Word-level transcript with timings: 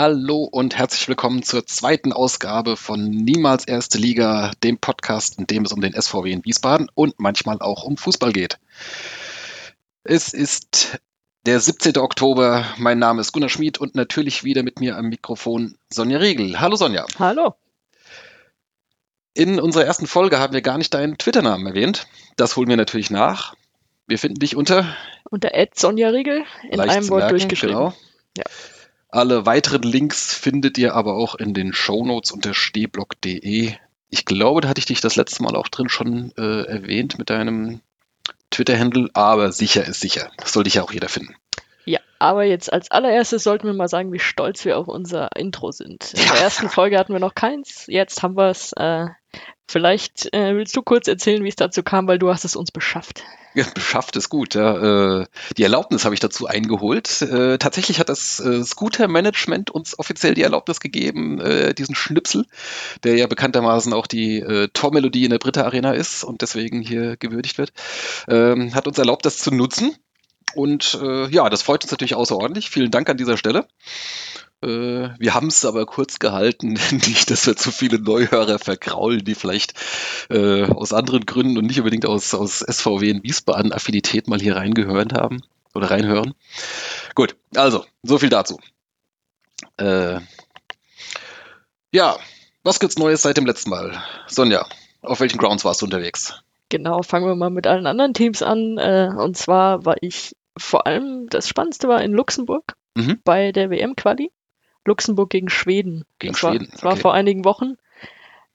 Hallo 0.00 0.44
und 0.44 0.78
herzlich 0.78 1.08
willkommen 1.08 1.42
zur 1.42 1.66
zweiten 1.66 2.12
Ausgabe 2.12 2.76
von 2.76 3.10
Niemals 3.10 3.66
Erste 3.66 3.98
Liga, 3.98 4.52
dem 4.62 4.78
Podcast, 4.78 5.40
in 5.40 5.48
dem 5.48 5.64
es 5.64 5.72
um 5.72 5.80
den 5.80 5.92
SVW 5.92 6.30
in 6.30 6.44
Wiesbaden 6.44 6.88
und 6.94 7.18
manchmal 7.18 7.58
auch 7.58 7.82
um 7.82 7.96
Fußball 7.96 8.32
geht. 8.32 8.60
Es 10.04 10.32
ist 10.32 11.00
der 11.46 11.58
17. 11.58 11.98
Oktober. 11.98 12.64
Mein 12.76 13.00
Name 13.00 13.20
ist 13.20 13.32
Gunnar 13.32 13.48
Schmid 13.48 13.78
und 13.78 13.96
natürlich 13.96 14.44
wieder 14.44 14.62
mit 14.62 14.78
mir 14.78 14.96
am 14.96 15.06
Mikrofon 15.06 15.76
Sonja 15.92 16.18
Riegel. 16.18 16.60
Hallo 16.60 16.76
Sonja. 16.76 17.04
Hallo. 17.18 17.56
In 19.34 19.58
unserer 19.58 19.84
ersten 19.84 20.06
Folge 20.06 20.38
haben 20.38 20.54
wir 20.54 20.62
gar 20.62 20.78
nicht 20.78 20.94
deinen 20.94 21.18
Twitter-Namen 21.18 21.66
erwähnt. 21.66 22.06
Das 22.36 22.54
holen 22.54 22.68
wir 22.68 22.76
natürlich 22.76 23.10
nach. 23.10 23.56
Wir 24.06 24.20
finden 24.20 24.38
dich 24.38 24.54
unter 24.54 24.94
unter 25.28 25.50
Sonja 25.74 26.10
Riegel 26.10 26.44
in 26.70 26.78
einem 26.78 27.08
Wort 27.08 27.22
merken, 27.22 27.30
durchgeschrieben. 27.30 27.76
Genau. 27.76 27.94
Ja. 28.36 28.44
Alle 29.10 29.46
weiteren 29.46 29.82
Links 29.82 30.34
findet 30.34 30.76
ihr 30.76 30.94
aber 30.94 31.14
auch 31.14 31.34
in 31.34 31.54
den 31.54 31.72
Shownotes 31.72 32.30
unter 32.30 32.52
stehblock.de. 32.52 33.72
Ich 34.10 34.24
glaube, 34.24 34.60
da 34.60 34.68
hatte 34.68 34.80
ich 34.80 34.86
dich 34.86 35.00
das 35.00 35.16
letzte 35.16 35.42
Mal 35.42 35.56
auch 35.56 35.68
drin 35.68 35.88
schon 35.88 36.32
äh, 36.36 36.62
erwähnt 36.64 37.18
mit 37.18 37.30
deinem 37.30 37.80
Twitter-Handle, 38.50 39.10
aber 39.14 39.52
sicher 39.52 39.86
ist 39.86 40.00
sicher. 40.00 40.30
Das 40.36 40.52
sollte 40.52 40.70
ja 40.70 40.82
auch 40.82 40.92
jeder 40.92 41.08
finden. 41.08 41.34
Ja, 41.84 42.00
aber 42.18 42.44
jetzt 42.44 42.70
als 42.70 42.90
allererstes 42.90 43.44
sollten 43.44 43.66
wir 43.66 43.72
mal 43.72 43.88
sagen, 43.88 44.12
wie 44.12 44.18
stolz 44.18 44.64
wir 44.66 44.76
auf 44.76 44.88
unser 44.88 45.34
Intro 45.36 45.72
sind. 45.72 46.12
In 46.12 46.26
der 46.28 46.42
ersten 46.42 46.68
Folge 46.68 46.98
hatten 46.98 47.14
wir 47.14 47.20
noch 47.20 47.34
keins, 47.34 47.86
jetzt 47.86 48.22
haben 48.22 48.36
wir 48.36 48.50
es. 48.50 48.72
Äh, 48.72 49.06
vielleicht 49.68 50.34
äh, 50.34 50.56
willst 50.56 50.76
du 50.76 50.82
kurz 50.82 51.06
erzählen, 51.08 51.44
wie 51.44 51.48
es 51.48 51.56
dazu 51.56 51.82
kam, 51.82 52.08
weil 52.08 52.18
du 52.18 52.30
hast 52.30 52.44
es 52.44 52.56
uns 52.56 52.72
beschafft. 52.72 53.22
Ja, 53.54 53.64
beschafft 53.74 54.16
ist 54.16 54.28
gut. 54.28 54.54
Ja. 54.54 55.20
Äh, 55.20 55.26
die 55.56 55.62
Erlaubnis 55.62 56.04
habe 56.04 56.14
ich 56.14 56.20
dazu 56.20 56.46
eingeholt. 56.46 57.22
Äh, 57.22 57.58
tatsächlich 57.58 57.98
hat 57.98 58.08
das 58.08 58.40
äh, 58.40 58.62
Scooter-Management 58.62 59.70
uns 59.70 59.98
offiziell 59.98 60.34
die 60.34 60.42
Erlaubnis 60.42 60.80
gegeben, 60.80 61.40
äh, 61.40 61.74
diesen 61.74 61.94
Schnipsel, 61.94 62.46
der 63.04 63.16
ja 63.16 63.26
bekanntermaßen 63.26 63.92
auch 63.92 64.06
die 64.06 64.38
äh, 64.38 64.68
Tormelodie 64.72 65.24
in 65.24 65.30
der 65.30 65.38
Britta 65.38 65.64
Arena 65.64 65.92
ist 65.92 66.24
und 66.24 66.42
deswegen 66.42 66.82
hier 66.82 67.16
gewürdigt 67.16 67.58
wird, 67.58 67.72
ähm, 68.28 68.74
hat 68.74 68.86
uns 68.86 68.98
erlaubt, 68.98 69.24
das 69.26 69.38
zu 69.38 69.50
nutzen. 69.50 69.96
Und 70.54 70.98
ja, 71.30 71.50
das 71.50 71.60
freut 71.60 71.84
uns 71.84 71.90
natürlich 71.90 72.14
außerordentlich. 72.14 72.70
Vielen 72.70 72.90
Dank 72.90 73.10
an 73.10 73.18
dieser 73.18 73.36
Stelle. 73.36 73.66
Äh, 74.60 75.10
wir 75.18 75.34
haben 75.34 75.46
es 75.46 75.64
aber 75.64 75.86
kurz 75.86 76.18
gehalten, 76.18 76.72
nicht, 76.90 77.30
dass 77.30 77.46
wir 77.46 77.56
zu 77.56 77.70
viele 77.70 78.00
Neuhörer 78.00 78.58
verkraulen, 78.58 79.24
die 79.24 79.34
vielleicht 79.34 79.74
äh, 80.30 80.64
aus 80.64 80.92
anderen 80.92 81.26
Gründen 81.26 81.58
und 81.58 81.66
nicht 81.66 81.78
unbedingt 81.78 82.06
aus, 82.06 82.34
aus 82.34 82.58
SVW 82.60 83.10
in 83.10 83.22
Wiesbaden 83.22 83.72
Affinität 83.72 84.26
mal 84.26 84.40
hier 84.40 84.56
reingehört 84.56 85.12
haben 85.12 85.42
oder 85.74 85.90
reinhören. 85.90 86.34
Gut, 87.14 87.36
also, 87.54 87.84
so 88.02 88.18
viel 88.18 88.30
dazu. 88.30 88.58
Äh, 89.76 90.20
ja, 91.92 92.18
was 92.64 92.80
gibt's 92.80 92.98
Neues 92.98 93.22
seit 93.22 93.36
dem 93.36 93.46
letzten 93.46 93.70
Mal? 93.70 94.02
Sonja, 94.26 94.66
auf 95.02 95.20
welchen 95.20 95.38
Grounds 95.38 95.64
warst 95.64 95.82
du 95.82 95.86
unterwegs? 95.86 96.42
Genau, 96.68 97.02
fangen 97.02 97.26
wir 97.26 97.34
mal 97.34 97.50
mit 97.50 97.66
allen 97.66 97.86
anderen 97.86 98.12
Teams 98.12 98.42
an. 98.42 98.76
Äh, 98.76 99.10
und 99.16 99.36
zwar 99.36 99.84
war 99.84 99.96
ich 100.00 100.36
vor 100.56 100.86
allem, 100.86 101.28
das 101.30 101.48
Spannendste 101.48 101.88
war 101.88 102.02
in 102.02 102.12
Luxemburg 102.12 102.74
mhm. 102.94 103.20
bei 103.24 103.52
der 103.52 103.70
WM-Quali. 103.70 104.30
Luxemburg 104.88 105.30
gegen 105.30 105.48
Schweden. 105.48 106.04
Gegen 106.18 106.32
das 106.32 106.40
Schweden. 106.40 106.66
War, 106.66 106.72
das 106.72 106.82
war 106.82 106.96
vor 106.96 107.14
einigen 107.14 107.44
Wochen. 107.44 107.76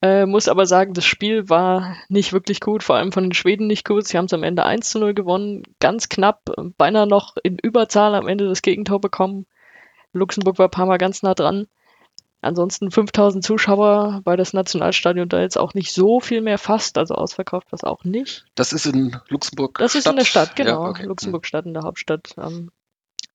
Äh, 0.02 0.26
muss 0.26 0.48
aber 0.48 0.66
sagen, 0.66 0.92
das 0.92 1.06
Spiel 1.06 1.48
war 1.48 1.96
nicht 2.08 2.34
wirklich 2.34 2.60
gut, 2.60 2.82
vor 2.82 2.96
allem 2.96 3.10
von 3.10 3.24
den 3.24 3.32
Schweden 3.32 3.66
nicht 3.66 3.86
gut. 3.86 4.06
Sie 4.06 4.18
haben 4.18 4.26
es 4.26 4.34
am 4.34 4.42
Ende 4.42 4.66
1 4.66 4.90
zu 4.90 4.98
0 4.98 5.14
gewonnen, 5.14 5.62
ganz 5.80 6.10
knapp, 6.10 6.42
beinahe 6.76 7.06
noch 7.06 7.36
in 7.42 7.58
Überzahl 7.58 8.14
am 8.14 8.28
Ende 8.28 8.46
das 8.46 8.60
Gegentor 8.60 9.00
bekommen. 9.00 9.46
Luxemburg 10.12 10.58
war 10.58 10.68
ein 10.68 10.70
paar 10.70 10.84
Mal 10.86 10.98
ganz 10.98 11.22
nah 11.22 11.34
dran. 11.34 11.68
Ansonsten 12.42 12.90
5000 12.90 13.42
Zuschauer, 13.42 14.20
weil 14.24 14.36
das 14.36 14.52
Nationalstadion 14.52 15.30
da 15.30 15.40
jetzt 15.40 15.56
auch 15.56 15.72
nicht 15.72 15.94
so 15.94 16.20
viel 16.20 16.42
mehr 16.42 16.58
fasst, 16.58 16.98
also 16.98 17.14
ausverkauft 17.14 17.72
war 17.72 17.78
es 17.78 17.84
auch 17.84 18.04
nicht. 18.04 18.44
Das 18.54 18.74
ist 18.74 18.84
in 18.84 19.16
Luxemburg. 19.28 19.78
Das 19.78 19.94
ist 19.94 20.06
in 20.06 20.16
der 20.16 20.26
Stadt, 20.26 20.54
genau. 20.54 20.84
Ja, 20.84 20.90
okay. 20.90 21.06
Luxemburg-Stadt 21.06 21.64
in 21.64 21.72
der 21.72 21.84
Hauptstadt. 21.84 22.34
Ähm, 22.36 22.70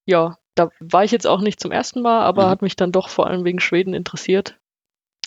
ja, 0.06 0.38
da 0.56 0.70
war 0.80 1.04
ich 1.04 1.12
jetzt 1.12 1.28
auch 1.28 1.42
nicht 1.42 1.60
zum 1.60 1.72
ersten 1.72 2.02
Mal, 2.02 2.22
aber 2.22 2.46
mhm. 2.46 2.50
hat 2.50 2.62
mich 2.62 2.76
dann 2.76 2.92
doch 2.92 3.10
vor 3.10 3.28
allem 3.28 3.46
wegen 3.46 3.60
Schweden 3.60 3.94
interessiert. 3.94 4.60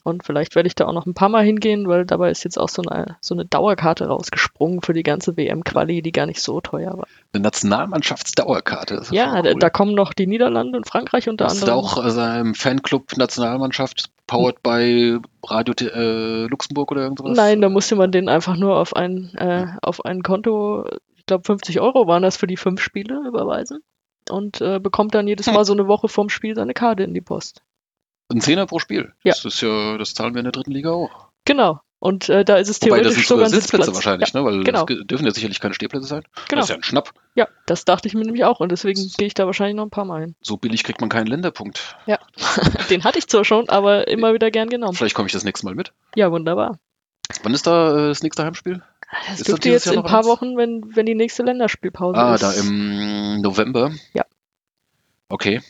Und 0.04 0.24
vielleicht 0.24 0.56
werde 0.56 0.66
ich 0.66 0.74
da 0.74 0.86
auch 0.86 0.92
noch 0.92 1.06
ein 1.06 1.14
paar 1.14 1.28
Mal 1.28 1.44
hingehen, 1.44 1.86
weil 1.86 2.04
dabei 2.04 2.30
ist 2.30 2.42
jetzt 2.42 2.58
auch 2.58 2.68
so 2.68 2.82
eine, 2.82 3.16
so 3.20 3.34
eine 3.34 3.44
Dauerkarte 3.44 4.06
rausgesprungen 4.06 4.82
für 4.82 4.94
die 4.94 5.04
ganze 5.04 5.36
WM-Quali, 5.36 6.02
die 6.02 6.12
gar 6.12 6.26
nicht 6.26 6.40
so 6.40 6.60
teuer 6.60 6.96
war. 6.98 7.06
Eine 7.32 7.44
Nationalmannschaftsdauerkarte. 7.44 9.02
Ja, 9.12 9.40
cool. 9.44 9.54
da 9.60 9.70
kommen 9.70 9.94
noch 9.94 10.12
die 10.12 10.26
Niederlande 10.26 10.76
und 10.76 10.88
Frankreich 10.88 11.28
unter 11.28 11.44
Hast 11.44 11.62
anderem. 11.62 11.84
Hast 11.84 11.96
du 11.96 11.98
auch 11.98 12.04
also 12.04 12.20
im 12.40 12.54
Fanclub 12.54 13.16
Nationalmannschaft 13.16 14.10
powered 14.26 14.56
hm. 14.56 14.62
by 14.62 15.18
Radio 15.46 15.74
äh, 15.78 16.46
Luxemburg 16.46 16.90
oder 16.90 17.02
irgendwas? 17.02 17.36
Nein, 17.36 17.60
da 17.60 17.68
musste 17.68 17.94
man 17.94 18.10
den 18.10 18.28
einfach 18.28 18.56
nur 18.56 18.78
auf 18.78 18.96
ein, 18.96 19.32
äh, 19.36 19.66
auf 19.82 20.04
ein 20.04 20.22
Konto, 20.22 20.84
ich 21.16 21.26
glaube 21.26 21.44
50 21.44 21.80
Euro 21.80 22.08
waren 22.08 22.24
das 22.24 22.36
für 22.36 22.48
die 22.48 22.56
fünf 22.56 22.80
Spiele, 22.80 23.22
überweisen. 23.26 23.84
Und 24.30 24.60
äh, 24.60 24.78
bekommt 24.78 25.14
dann 25.14 25.26
jedes. 25.26 25.46
Mal 25.46 25.64
so 25.64 25.72
eine 25.72 25.86
Woche 25.88 26.08
vorm 26.08 26.28
Spiel 26.28 26.54
seine 26.54 26.74
Karte 26.74 27.02
in 27.02 27.14
die 27.14 27.20
Post. 27.20 27.62
Ein 28.30 28.40
Zehner 28.40 28.66
pro 28.66 28.78
Spiel. 28.78 29.12
Ja. 29.24 29.32
Das 29.32 29.44
ist 29.44 29.60
ja, 29.60 29.98
das 29.98 30.14
zahlen 30.14 30.34
wir 30.34 30.40
in 30.40 30.44
der 30.44 30.52
dritten 30.52 30.72
Liga 30.72 30.90
auch. 30.90 31.28
Genau. 31.44 31.80
Und 32.02 32.28
äh, 32.28 32.44
da 32.44 32.56
ist 32.56 32.68
es 32.68 32.80
theoretisch 32.80 33.04
Wobei, 33.04 33.08
das 33.08 33.14
sind 33.14 33.26
sogar 33.28 33.48
Sitzplätze 33.48 33.94
wahrscheinlich, 33.94 34.32
ja, 34.32 34.40
ne? 34.40 34.44
Weil 34.44 34.64
genau. 34.64 34.84
es 34.88 35.06
dürfen 35.06 35.24
ja 35.24 35.30
sicherlich 35.30 35.60
keine 35.60 35.72
Stehplätze 35.72 36.08
sein. 36.08 36.24
Genau. 36.48 36.60
Das 36.60 36.64
ist 36.64 36.70
ja 36.70 36.74
ein 36.74 36.82
Schnapp. 36.82 37.12
Ja, 37.36 37.46
das 37.66 37.84
dachte 37.84 38.08
ich 38.08 38.14
mir 38.14 38.24
nämlich 38.24 38.44
auch 38.44 38.58
und 38.58 38.72
deswegen 38.72 39.08
gehe 39.18 39.28
ich 39.28 39.34
da 39.34 39.46
wahrscheinlich 39.46 39.76
noch 39.76 39.84
ein 39.84 39.90
paar 39.90 40.04
Mal 40.04 40.22
hin. 40.22 40.34
So 40.40 40.56
billig 40.56 40.82
kriegt 40.82 41.00
man 41.00 41.10
keinen 41.10 41.28
Länderpunkt. 41.28 41.96
Ja, 42.06 42.18
den 42.90 43.04
hatte 43.04 43.18
ich 43.18 43.28
zwar 43.28 43.44
schon, 43.44 43.68
aber 43.68 44.08
immer 44.08 44.34
wieder 44.34 44.50
gern 44.50 44.68
genommen. 44.68 44.94
Vielleicht 44.94 45.14
komme 45.14 45.28
ich 45.28 45.32
das 45.32 45.44
nächste 45.44 45.64
Mal 45.64 45.76
mit. 45.76 45.92
Ja, 46.16 46.32
wunderbar. 46.32 46.80
Wann 47.42 47.54
ist 47.54 47.66
da 47.66 47.96
äh, 47.96 48.08
das 48.08 48.22
nächste 48.22 48.44
Heimspiel? 48.44 48.82
Das 49.28 49.40
ist 49.40 49.48
dürfte 49.48 49.68
jetzt 49.68 49.86
in 49.86 49.98
ein 49.98 50.04
paar 50.04 50.18
eins? 50.18 50.26
Wochen, 50.26 50.56
wenn, 50.56 50.82
wenn 50.94 51.06
die 51.06 51.14
nächste 51.14 51.42
Länderspielpause 51.42 52.18
ah, 52.18 52.34
ist. 52.34 52.44
Ah, 52.44 52.52
da 52.52 52.58
im 52.58 53.40
November? 53.42 53.92
Ja. 54.14 54.24
Okay. 55.28 55.60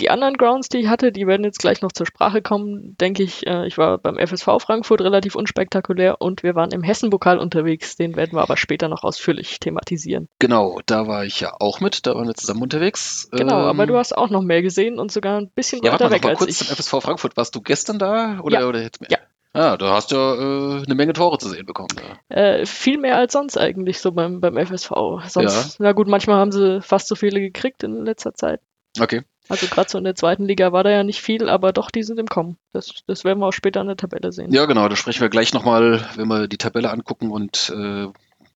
Die 0.00 0.08
anderen 0.08 0.38
Grounds, 0.38 0.70
die 0.70 0.78
ich 0.78 0.88
hatte, 0.88 1.12
die 1.12 1.26
werden 1.26 1.44
jetzt 1.44 1.58
gleich 1.58 1.82
noch 1.82 1.92
zur 1.92 2.06
Sprache 2.06 2.40
kommen, 2.40 2.96
denke 2.98 3.22
ich. 3.22 3.46
Äh, 3.46 3.66
ich 3.66 3.76
war 3.76 3.98
beim 3.98 4.16
FSV 4.16 4.46
Frankfurt 4.58 5.02
relativ 5.02 5.34
unspektakulär 5.34 6.22
und 6.22 6.42
wir 6.42 6.54
waren 6.54 6.70
im 6.70 6.82
Hessenpokal 6.82 7.38
unterwegs. 7.38 7.96
Den 7.96 8.16
werden 8.16 8.32
wir 8.32 8.40
aber 8.40 8.56
später 8.56 8.88
noch 8.88 9.04
ausführlich 9.04 9.60
thematisieren. 9.60 10.28
Genau, 10.38 10.80
da 10.86 11.06
war 11.06 11.26
ich 11.26 11.40
ja 11.40 11.54
auch 11.60 11.80
mit, 11.80 12.06
da 12.06 12.14
waren 12.14 12.26
wir 12.26 12.34
zusammen 12.34 12.62
unterwegs. 12.62 13.28
Genau, 13.30 13.60
ähm, 13.60 13.68
aber 13.68 13.86
du 13.86 13.98
hast 13.98 14.16
auch 14.16 14.30
noch 14.30 14.40
mehr 14.40 14.62
gesehen 14.62 14.98
und 14.98 15.12
sogar 15.12 15.38
ein 15.38 15.50
bisschen 15.50 15.82
ja, 15.82 15.92
weiter 15.92 16.04
warte 16.04 16.14
weg 16.14 16.24
mal 16.24 16.30
als 16.30 16.38
kurz 16.38 16.50
ich. 16.50 16.66
zum 16.66 16.74
FSV 16.74 17.02
Frankfurt. 17.02 17.36
Warst 17.36 17.54
du 17.54 17.60
gestern 17.60 17.98
da 17.98 18.40
oder, 18.40 18.60
ja. 18.60 18.66
oder 18.66 18.80
jetzt 18.80 19.02
mehr? 19.02 19.10
Ja. 19.10 19.18
Ah, 19.52 19.76
du 19.76 19.86
hast 19.86 20.12
ja 20.12 20.34
äh, 20.34 20.82
eine 20.84 20.94
Menge 20.94 21.12
Tore 21.12 21.38
zu 21.38 21.48
sehen 21.48 21.66
bekommen. 21.66 21.88
Ja. 22.30 22.36
Äh, 22.36 22.66
viel 22.66 22.98
mehr 22.98 23.16
als 23.16 23.32
sonst 23.32 23.58
eigentlich 23.58 23.98
so 23.98 24.12
beim, 24.12 24.40
beim 24.40 24.56
FSV. 24.56 24.90
Sonst, 25.26 25.78
ja. 25.78 25.86
na 25.86 25.92
gut, 25.92 26.06
manchmal 26.06 26.36
haben 26.36 26.52
sie 26.52 26.80
fast 26.82 27.08
so 27.08 27.16
viele 27.16 27.40
gekriegt 27.40 27.82
in 27.82 28.04
letzter 28.04 28.34
Zeit. 28.34 28.60
Okay. 29.00 29.22
Also 29.48 29.66
gerade 29.66 29.90
so 29.90 29.98
in 29.98 30.04
der 30.04 30.14
zweiten 30.14 30.44
Liga 30.44 30.70
war 30.70 30.84
da 30.84 30.90
ja 30.90 31.02
nicht 31.02 31.20
viel, 31.20 31.48
aber 31.48 31.72
doch, 31.72 31.90
die 31.90 32.04
sind 32.04 32.20
im 32.20 32.28
Kommen. 32.28 32.56
Das, 32.72 32.92
das 33.08 33.24
werden 33.24 33.40
wir 33.40 33.46
auch 33.46 33.52
später 33.52 33.80
in 33.80 33.88
der 33.88 33.96
Tabelle 33.96 34.30
sehen. 34.30 34.52
Ja, 34.52 34.66
genau, 34.66 34.88
da 34.88 34.94
sprechen 34.94 35.22
wir 35.22 35.28
gleich 35.28 35.52
nochmal, 35.52 36.08
wenn 36.14 36.28
wir 36.28 36.46
die 36.46 36.58
Tabelle 36.58 36.90
angucken 36.90 37.32
und 37.32 37.72
äh, 37.76 38.06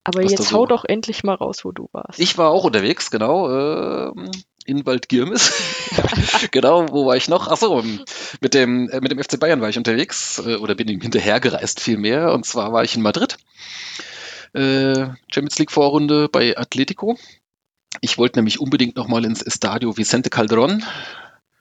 aber 0.04 0.22
jetzt 0.22 0.50
so 0.50 0.56
hau 0.56 0.66
doch 0.66 0.84
endlich 0.84 1.24
mal 1.24 1.34
raus, 1.34 1.64
wo 1.64 1.72
du 1.72 1.88
warst. 1.92 2.20
Ich 2.20 2.36
war 2.36 2.50
auch 2.50 2.64
unterwegs, 2.64 3.10
genau, 3.10 3.48
äh, 3.50 4.12
in 4.64 4.86
Waldgirmes. 4.86 5.52
genau, 6.50 6.88
wo 6.90 7.06
war 7.06 7.16
ich 7.16 7.28
noch? 7.28 7.48
Achso, 7.48 7.82
mit 8.40 8.54
dem, 8.54 8.88
äh, 8.88 9.00
mit 9.00 9.10
dem 9.10 9.22
FC 9.22 9.38
Bayern 9.38 9.60
war 9.60 9.68
ich 9.68 9.78
unterwegs, 9.78 10.38
äh, 10.44 10.56
oder 10.56 10.74
bin 10.74 10.88
ihm 10.88 11.00
hinterhergereist 11.00 11.80
vielmehr, 11.80 12.32
und 12.32 12.46
zwar 12.46 12.72
war 12.72 12.84
ich 12.84 12.96
in 12.96 13.02
Madrid. 13.02 13.36
Äh, 14.52 15.10
Champions 15.32 15.58
League 15.58 15.72
Vorrunde 15.72 16.28
bei 16.28 16.56
Atletico. 16.56 17.18
Ich 18.00 18.18
wollte 18.18 18.38
nämlich 18.38 18.60
unbedingt 18.60 18.96
nochmal 18.96 19.24
ins 19.24 19.42
Estadio 19.42 19.96
Vicente 19.96 20.30
Calderón 20.30 20.82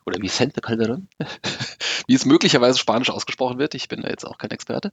oder 0.06 0.21
Vicente 0.21 0.61
Calderón, 0.61 1.07
wie 2.07 2.13
es 2.13 2.25
möglicherweise 2.25 2.77
spanisch 2.77 3.09
ausgesprochen 3.09 3.59
wird. 3.59 3.75
Ich 3.75 3.88
bin 3.88 4.01
da 4.01 4.09
jetzt 4.09 4.25
auch 4.25 4.38
kein 4.38 4.51
Experte. 4.51 4.91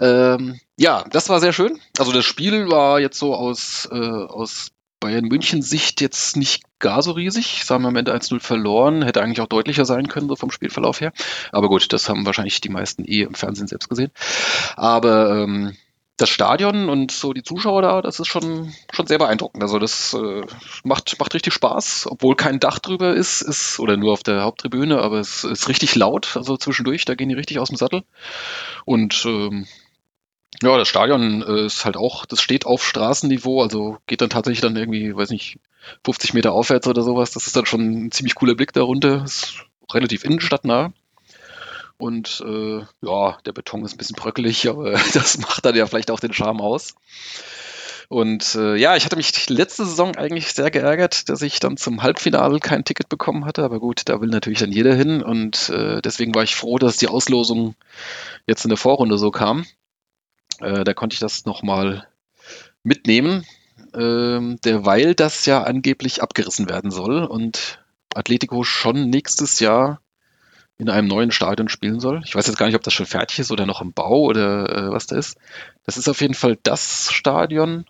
Ähm, 0.00 0.60
ja, 0.76 1.04
das 1.10 1.28
war 1.28 1.40
sehr 1.40 1.52
schön. 1.52 1.80
Also 1.98 2.12
das 2.12 2.24
Spiel 2.24 2.68
war 2.68 3.00
jetzt 3.00 3.18
so 3.18 3.34
aus, 3.34 3.88
äh, 3.90 3.96
aus 3.96 4.72
Bayern 5.02 5.24
München 5.24 5.62
Sicht 5.62 6.00
jetzt 6.00 6.36
nicht 6.36 6.62
gar 6.78 7.02
so 7.02 7.10
riesig. 7.10 7.60
Es 7.62 7.70
haben 7.70 7.84
am 7.84 7.96
Ende 7.96 8.14
1-0 8.14 8.38
verloren. 8.38 9.02
Hätte 9.02 9.20
eigentlich 9.20 9.40
auch 9.40 9.48
deutlicher 9.48 9.84
sein 9.84 10.06
können, 10.06 10.28
so 10.28 10.36
vom 10.36 10.52
Spielverlauf 10.52 11.00
her. 11.00 11.12
Aber 11.50 11.68
gut, 11.68 11.92
das 11.92 12.08
haben 12.08 12.24
wahrscheinlich 12.24 12.60
die 12.60 12.68
meisten 12.68 13.04
eh 13.04 13.22
im 13.22 13.34
Fernsehen 13.34 13.66
selbst 13.66 13.88
gesehen. 13.88 14.12
Aber 14.76 15.42
ähm, 15.42 15.76
das 16.18 16.28
Stadion 16.28 16.88
und 16.88 17.10
so 17.10 17.32
die 17.32 17.42
Zuschauer 17.42 17.82
da, 17.82 18.00
das 18.00 18.20
ist 18.20 18.28
schon, 18.28 18.72
schon 18.92 19.08
sehr 19.08 19.18
beeindruckend. 19.18 19.60
Also 19.62 19.80
das 19.80 20.14
äh, 20.14 20.42
macht, 20.84 21.18
macht 21.18 21.34
richtig 21.34 21.52
Spaß, 21.52 22.06
obwohl 22.08 22.36
kein 22.36 22.60
Dach 22.60 22.78
drüber 22.78 23.12
ist, 23.12 23.42
ist, 23.42 23.80
oder 23.80 23.96
nur 23.96 24.12
auf 24.12 24.22
der 24.22 24.42
Haupttribüne, 24.42 25.00
aber 25.00 25.18
es 25.18 25.42
ist 25.42 25.68
richtig 25.68 25.96
laut, 25.96 26.36
also 26.36 26.56
zwischendurch, 26.56 27.04
da 27.06 27.16
gehen 27.16 27.28
die 27.28 27.34
richtig 27.34 27.58
aus 27.58 27.68
dem 27.68 27.76
Sattel. 27.76 28.04
Und 28.84 29.24
ähm, 29.26 29.66
Ja, 30.62 30.76
das 30.76 30.88
Stadion 30.88 31.42
äh, 31.42 31.66
ist 31.66 31.84
halt 31.84 31.96
auch, 31.96 32.24
das 32.24 32.40
steht 32.40 32.66
auf 32.66 32.86
Straßenniveau, 32.86 33.62
also 33.62 33.98
geht 34.06 34.20
dann 34.20 34.30
tatsächlich 34.30 34.60
dann 34.60 34.76
irgendwie, 34.76 35.14
weiß 35.14 35.30
nicht, 35.30 35.58
50 36.04 36.34
Meter 36.34 36.52
aufwärts 36.52 36.86
oder 36.86 37.02
sowas. 37.02 37.32
Das 37.32 37.46
ist 37.46 37.56
dann 37.56 37.66
schon 37.66 38.06
ein 38.06 38.12
ziemlich 38.12 38.34
cooler 38.34 38.54
Blick 38.54 38.72
darunter. 38.72 39.24
Ist 39.24 39.64
relativ 39.92 40.24
innenstadtnah. 40.24 40.92
Und 41.98 42.42
äh, 42.46 42.80
ja, 43.00 43.38
der 43.44 43.52
Beton 43.52 43.84
ist 43.84 43.94
ein 43.94 43.98
bisschen 43.98 44.16
bröckelig, 44.16 44.68
aber 44.68 44.92
das 45.14 45.38
macht 45.38 45.64
dann 45.64 45.76
ja 45.76 45.86
vielleicht 45.86 46.10
auch 46.10 46.20
den 46.20 46.32
Charme 46.32 46.60
aus. 46.60 46.94
Und 48.08 48.56
äh, 48.56 48.76
ja, 48.76 48.94
ich 48.94 49.06
hatte 49.06 49.16
mich 49.16 49.48
letzte 49.48 49.86
Saison 49.86 50.16
eigentlich 50.16 50.52
sehr 50.52 50.70
geärgert, 50.70 51.30
dass 51.30 51.40
ich 51.40 51.60
dann 51.60 51.78
zum 51.78 52.02
Halbfinale 52.02 52.60
kein 52.60 52.84
Ticket 52.84 53.08
bekommen 53.08 53.46
hatte. 53.46 53.64
Aber 53.64 53.80
gut, 53.80 54.02
da 54.04 54.20
will 54.20 54.28
natürlich 54.28 54.58
dann 54.58 54.70
jeder 54.70 54.94
hin. 54.94 55.22
Und 55.22 55.70
äh, 55.70 56.02
deswegen 56.02 56.34
war 56.34 56.42
ich 56.42 56.54
froh, 56.54 56.76
dass 56.78 56.98
die 56.98 57.08
Auslosung 57.08 57.74
jetzt 58.46 58.64
in 58.64 58.68
der 58.68 58.76
Vorrunde 58.76 59.16
so 59.16 59.30
kam. 59.30 59.64
Äh, 60.62 60.84
da 60.84 60.94
konnte 60.94 61.14
ich 61.14 61.20
das 61.20 61.44
nochmal 61.44 62.06
mitnehmen, 62.82 63.44
ähm, 63.94 64.58
derweil 64.64 65.14
das 65.14 65.46
ja 65.46 65.62
angeblich 65.62 66.22
abgerissen 66.22 66.68
werden 66.68 66.90
soll 66.90 67.24
und 67.24 67.84
Atletico 68.14 68.64
schon 68.64 69.10
nächstes 69.10 69.60
Jahr 69.60 70.00
in 70.78 70.90
einem 70.90 71.08
neuen 71.08 71.30
Stadion 71.30 71.68
spielen 71.68 72.00
soll. 72.00 72.22
Ich 72.24 72.34
weiß 72.34 72.46
jetzt 72.46 72.56
gar 72.56 72.66
nicht, 72.66 72.74
ob 72.74 72.82
das 72.82 72.94
schon 72.94 73.06
fertig 73.06 73.38
ist 73.38 73.52
oder 73.52 73.66
noch 73.66 73.80
im 73.80 73.92
Bau 73.92 74.22
oder 74.22 74.68
äh, 74.68 74.90
was 74.90 75.06
da 75.06 75.16
ist. 75.16 75.36
Das 75.84 75.96
ist 75.96 76.08
auf 76.08 76.20
jeden 76.20 76.34
Fall 76.34 76.58
das 76.62 77.12
Stadion, 77.12 77.84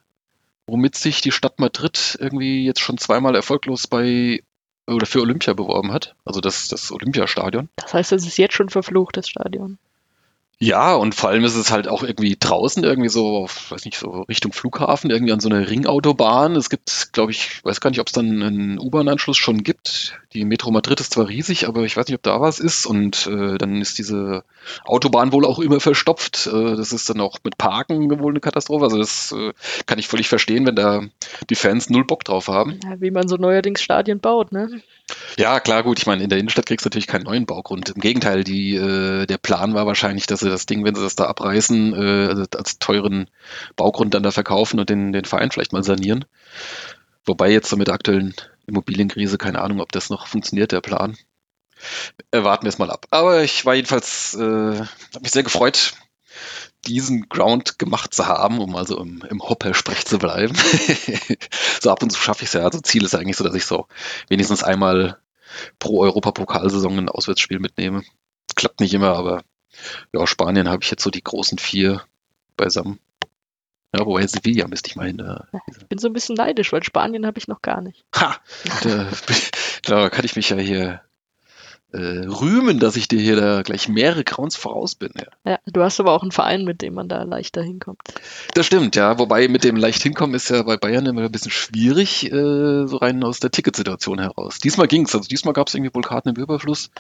womit 0.66 0.96
sich 0.96 1.20
die 1.20 1.32
Stadt 1.32 1.58
Madrid 1.58 2.18
irgendwie 2.20 2.64
jetzt 2.64 2.80
schon 2.80 2.98
zweimal 2.98 3.34
erfolglos 3.34 3.86
bei 3.86 4.42
oder 4.86 5.06
für 5.06 5.20
Olympia 5.20 5.54
beworben 5.54 5.92
hat. 5.92 6.16
Also 6.24 6.40
das, 6.40 6.68
das 6.68 6.90
Olympiastadion. 6.90 7.68
Das 7.76 7.94
heißt, 7.94 8.12
es 8.12 8.26
ist 8.26 8.36
jetzt 8.36 8.54
schon 8.54 8.68
verflucht, 8.68 9.16
das 9.16 9.28
Stadion. 9.28 9.78
Ja, 10.58 10.94
und 10.94 11.14
vor 11.16 11.30
allem 11.30 11.44
ist 11.44 11.56
es 11.56 11.72
halt 11.72 11.88
auch 11.88 12.04
irgendwie 12.04 12.36
draußen, 12.38 12.84
irgendwie 12.84 13.08
so, 13.08 13.48
weiß 13.70 13.84
nicht, 13.84 13.98
so 13.98 14.22
Richtung 14.22 14.52
Flughafen, 14.52 15.10
irgendwie 15.10 15.32
an 15.32 15.40
so 15.40 15.48
einer 15.48 15.68
Ringautobahn. 15.68 16.54
Es 16.54 16.70
gibt, 16.70 17.12
glaube 17.12 17.32
ich, 17.32 17.64
weiß 17.64 17.80
gar 17.80 17.90
nicht, 17.90 18.00
ob 18.00 18.06
es 18.06 18.12
dann 18.12 18.42
einen 18.42 18.78
U-Bahn-Anschluss 18.78 19.36
schon 19.36 19.64
gibt. 19.64 20.21
Die 20.34 20.44
Metro 20.44 20.70
Madrid 20.70 21.00
ist 21.00 21.12
zwar 21.12 21.28
riesig, 21.28 21.68
aber 21.68 21.82
ich 21.82 21.96
weiß 21.96 22.06
nicht, 22.06 22.16
ob 22.16 22.22
da 22.22 22.40
was 22.40 22.58
ist. 22.58 22.86
Und 22.86 23.26
äh, 23.26 23.58
dann 23.58 23.80
ist 23.80 23.98
diese 23.98 24.44
Autobahn 24.84 25.32
wohl 25.32 25.44
auch 25.44 25.58
immer 25.58 25.80
verstopft. 25.80 26.46
Äh, 26.46 26.76
das 26.76 26.92
ist 26.92 27.08
dann 27.10 27.20
auch 27.20 27.38
mit 27.44 27.58
Parken 27.58 28.10
wohl 28.20 28.32
eine 28.32 28.40
Katastrophe. 28.40 28.84
Also 28.84 28.98
das 28.98 29.32
äh, 29.32 29.52
kann 29.86 29.98
ich 29.98 30.08
völlig 30.08 30.28
verstehen, 30.28 30.66
wenn 30.66 30.76
da 30.76 31.02
die 31.50 31.54
Fans 31.54 31.90
null 31.90 32.04
Bock 32.04 32.24
drauf 32.24 32.48
haben. 32.48 32.80
Ja, 32.84 33.00
wie 33.00 33.10
man 33.10 33.28
so 33.28 33.36
neuerdings 33.36 33.82
Stadien 33.82 34.20
baut, 34.20 34.52
ne? 34.52 34.80
Ja, 35.36 35.60
klar, 35.60 35.82
gut. 35.82 35.98
Ich 35.98 36.06
meine, 36.06 36.22
in 36.22 36.30
der 36.30 36.38
Innenstadt 36.38 36.66
kriegst 36.66 36.84
du 36.84 36.88
natürlich 36.88 37.06
keinen 37.06 37.24
neuen 37.24 37.46
Baugrund. 37.46 37.90
Im 37.90 38.00
Gegenteil, 38.00 38.44
die, 38.44 38.76
äh, 38.76 39.26
der 39.26 39.38
Plan 39.38 39.74
war 39.74 39.86
wahrscheinlich, 39.86 40.26
dass 40.26 40.40
sie 40.40 40.48
das 40.48 40.66
Ding, 40.66 40.84
wenn 40.84 40.94
sie 40.94 41.02
das 41.02 41.16
da 41.16 41.26
abreißen, 41.26 41.94
äh, 41.94 42.26
also 42.28 42.44
als 42.56 42.78
teuren 42.78 43.28
Baugrund 43.76 44.14
dann 44.14 44.22
da 44.22 44.30
verkaufen 44.30 44.80
und 44.80 44.88
den, 44.88 45.12
den 45.12 45.24
Verein 45.24 45.50
vielleicht 45.50 45.72
mal 45.72 45.84
sanieren. 45.84 46.24
Wobei 47.24 47.50
jetzt 47.50 47.68
so 47.68 47.76
mit 47.76 47.88
der 47.88 47.94
aktuellen 47.94 48.34
Immobilienkrise, 48.66 49.38
keine 49.38 49.60
Ahnung, 49.60 49.80
ob 49.80 49.92
das 49.92 50.10
noch 50.10 50.26
funktioniert, 50.26 50.72
der 50.72 50.80
Plan. 50.80 51.16
Äh, 52.30 52.44
warten 52.44 52.64
wir 52.64 52.68
es 52.68 52.78
mal 52.78 52.90
ab. 52.90 53.06
Aber 53.10 53.42
ich 53.42 53.64
war 53.64 53.74
jedenfalls, 53.74 54.34
äh, 54.34 54.40
habe 54.40 55.20
mich 55.20 55.32
sehr 55.32 55.42
gefreut, 55.42 55.94
diesen 56.86 57.28
Ground 57.28 57.78
gemacht 57.78 58.14
zu 58.14 58.26
haben, 58.26 58.58
um 58.58 58.76
also 58.76 58.98
im, 58.98 59.22
im 59.28 59.42
Hopper-Sprech 59.42 60.04
zu 60.04 60.18
bleiben. 60.18 60.54
so 61.80 61.90
ab 61.90 62.02
und 62.02 62.10
zu 62.10 62.18
schaffe 62.18 62.42
ich 62.42 62.48
es 62.48 62.54
ja. 62.54 62.62
Also 62.62 62.80
Ziel 62.80 63.04
ist 63.04 63.14
eigentlich 63.14 63.36
so, 63.36 63.44
dass 63.44 63.54
ich 63.54 63.66
so 63.66 63.86
wenigstens 64.28 64.62
einmal 64.62 65.18
pro 65.78 66.00
Europapokalsaison 66.00 66.98
ein 66.98 67.08
Auswärtsspiel 67.08 67.58
mitnehme. 67.58 68.02
Klappt 68.56 68.80
nicht 68.80 68.94
immer, 68.94 69.16
aber 69.16 69.42
ja, 70.12 70.26
Spanien 70.26 70.68
habe 70.68 70.82
ich 70.82 70.90
jetzt 70.90 71.02
so 71.02 71.10
die 71.10 71.22
großen 71.22 71.58
vier 71.58 72.02
beisammen. 72.56 72.98
Ja, 73.94 74.06
wobei 74.06 74.26
Sevilla 74.26 74.66
müsste 74.68 74.88
ich 74.88 74.96
mal 74.96 75.06
hin. 75.06 75.22
ich 75.66 75.86
bin 75.86 75.98
so 75.98 76.08
ein 76.08 76.14
bisschen 76.14 76.34
neidisch, 76.36 76.72
weil 76.72 76.82
Spanien 76.82 77.26
habe 77.26 77.38
ich 77.38 77.48
noch 77.48 77.60
gar 77.62 77.80
nicht. 77.80 78.04
Ha! 78.16 78.36
Da, 78.82 79.08
da 79.84 80.10
kann 80.10 80.24
ich 80.24 80.36
mich 80.36 80.48
ja 80.50 80.56
hier 80.56 81.02
äh, 81.92 82.26
rühmen, 82.26 82.78
dass 82.78 82.96
ich 82.96 83.08
dir 83.08 83.20
hier 83.20 83.36
da 83.36 83.62
gleich 83.62 83.88
mehrere 83.88 84.24
Crowns 84.24 84.56
voraus 84.56 84.94
bin. 84.94 85.12
Ja. 85.16 85.52
ja, 85.52 85.58
du 85.66 85.82
hast 85.82 86.00
aber 86.00 86.12
auch 86.12 86.22
einen 86.22 86.32
Verein, 86.32 86.64
mit 86.64 86.82
dem 86.82 86.94
man 86.94 87.08
da 87.08 87.22
leichter 87.22 87.62
hinkommt. 87.62 88.00
Das 88.54 88.66
stimmt, 88.66 88.96
ja. 88.96 89.18
Wobei 89.18 89.48
mit 89.48 89.64
dem 89.64 89.76
leicht 89.76 90.02
hinkommen 90.02 90.34
ist 90.34 90.50
ja 90.50 90.62
bei 90.62 90.76
Bayern 90.76 91.06
immer 91.06 91.22
ein 91.22 91.32
bisschen 91.32 91.50
schwierig, 91.50 92.32
äh, 92.32 92.86
so 92.86 92.96
rein 92.96 93.22
aus 93.24 93.40
der 93.40 93.50
Ticketsituation 93.50 94.18
heraus. 94.18 94.58
Diesmal 94.58 94.88
ging 94.88 95.04
es, 95.04 95.14
also 95.14 95.28
diesmal 95.28 95.54
gab 95.54 95.68
es 95.68 95.74
irgendwie 95.74 95.94
wohl 95.94 96.02
Karten 96.02 96.30
im 96.30 96.36
Überfluss. 96.36 96.90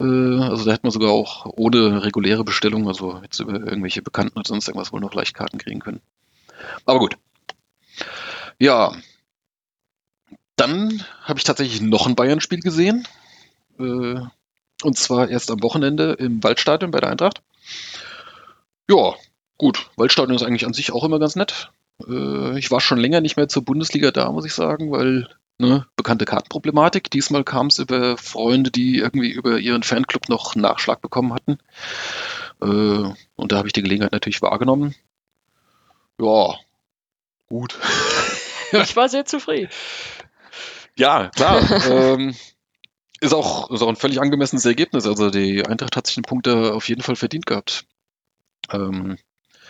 Äh, 0.00 0.04
also 0.04 0.64
da 0.64 0.72
hätte 0.72 0.84
man 0.84 0.92
sogar 0.92 1.10
auch 1.10 1.46
ohne 1.56 2.02
reguläre 2.02 2.44
Bestellung, 2.44 2.88
also 2.88 3.20
jetzt 3.22 3.40
über 3.40 3.54
irgendwelche 3.54 4.02
Bekannten 4.02 4.38
oder 4.38 4.48
sonst 4.48 4.68
irgendwas 4.68 4.92
wohl 4.92 5.00
noch 5.00 5.14
leicht 5.14 5.34
Karten 5.34 5.58
kriegen 5.58 5.80
können. 5.80 6.00
Aber 6.86 6.98
gut. 6.98 7.16
Ja, 8.58 8.92
dann 10.56 11.04
habe 11.22 11.38
ich 11.38 11.44
tatsächlich 11.44 11.80
noch 11.80 12.06
ein 12.06 12.16
Bayern-Spiel 12.16 12.60
gesehen. 12.60 13.06
Äh, 13.78 14.20
und 14.82 14.96
zwar 14.96 15.28
erst 15.28 15.50
am 15.50 15.62
Wochenende 15.62 16.12
im 16.12 16.42
Waldstadion 16.42 16.90
bei 16.90 17.00
der 17.00 17.10
Eintracht. 17.10 17.42
Ja, 18.88 19.14
gut. 19.56 19.90
Waldstadion 19.96 20.36
ist 20.36 20.42
eigentlich 20.42 20.66
an 20.66 20.72
sich 20.72 20.92
auch 20.92 21.04
immer 21.04 21.18
ganz 21.18 21.36
nett. 21.36 21.70
Äh, 22.06 22.58
ich 22.58 22.70
war 22.70 22.80
schon 22.80 22.98
länger 22.98 23.20
nicht 23.20 23.36
mehr 23.36 23.48
zur 23.48 23.64
Bundesliga 23.64 24.10
da, 24.10 24.30
muss 24.30 24.46
ich 24.46 24.54
sagen, 24.54 24.90
weil 24.90 25.28
ne, 25.58 25.86
bekannte 25.96 26.24
Kartenproblematik. 26.24 27.10
Diesmal 27.10 27.44
kam 27.44 27.66
es 27.66 27.78
über 27.78 28.16
Freunde, 28.16 28.70
die 28.70 28.98
irgendwie 28.98 29.30
über 29.30 29.58
ihren 29.58 29.82
Fanclub 29.82 30.28
noch 30.28 30.54
Nachschlag 30.54 31.00
bekommen 31.00 31.34
hatten. 31.34 31.58
Äh, 32.62 33.12
und 33.36 33.52
da 33.52 33.56
habe 33.56 33.68
ich 33.68 33.72
die 33.72 33.82
Gelegenheit 33.82 34.12
natürlich 34.12 34.42
wahrgenommen. 34.42 34.94
Ja, 36.20 36.54
gut. 37.48 37.78
ich 38.72 38.96
war 38.96 39.08
sehr 39.08 39.24
zufrieden. 39.24 39.70
Ja, 40.96 41.28
klar. 41.28 41.62
ähm, 41.90 42.34
ist 43.20 43.34
auch, 43.34 43.70
ist 43.70 43.82
auch 43.82 43.88
ein 43.88 43.96
völlig 43.96 44.20
angemessenes 44.20 44.64
Ergebnis. 44.64 45.06
Also 45.06 45.30
die 45.30 45.66
Eintracht 45.66 45.96
hat 45.96 46.06
sich 46.06 46.14
den 46.14 46.22
Punkt 46.22 46.46
da 46.46 46.72
auf 46.72 46.88
jeden 46.88 47.02
Fall 47.02 47.16
verdient 47.16 47.46
gehabt. 47.46 47.86
Ähm, 48.72 49.18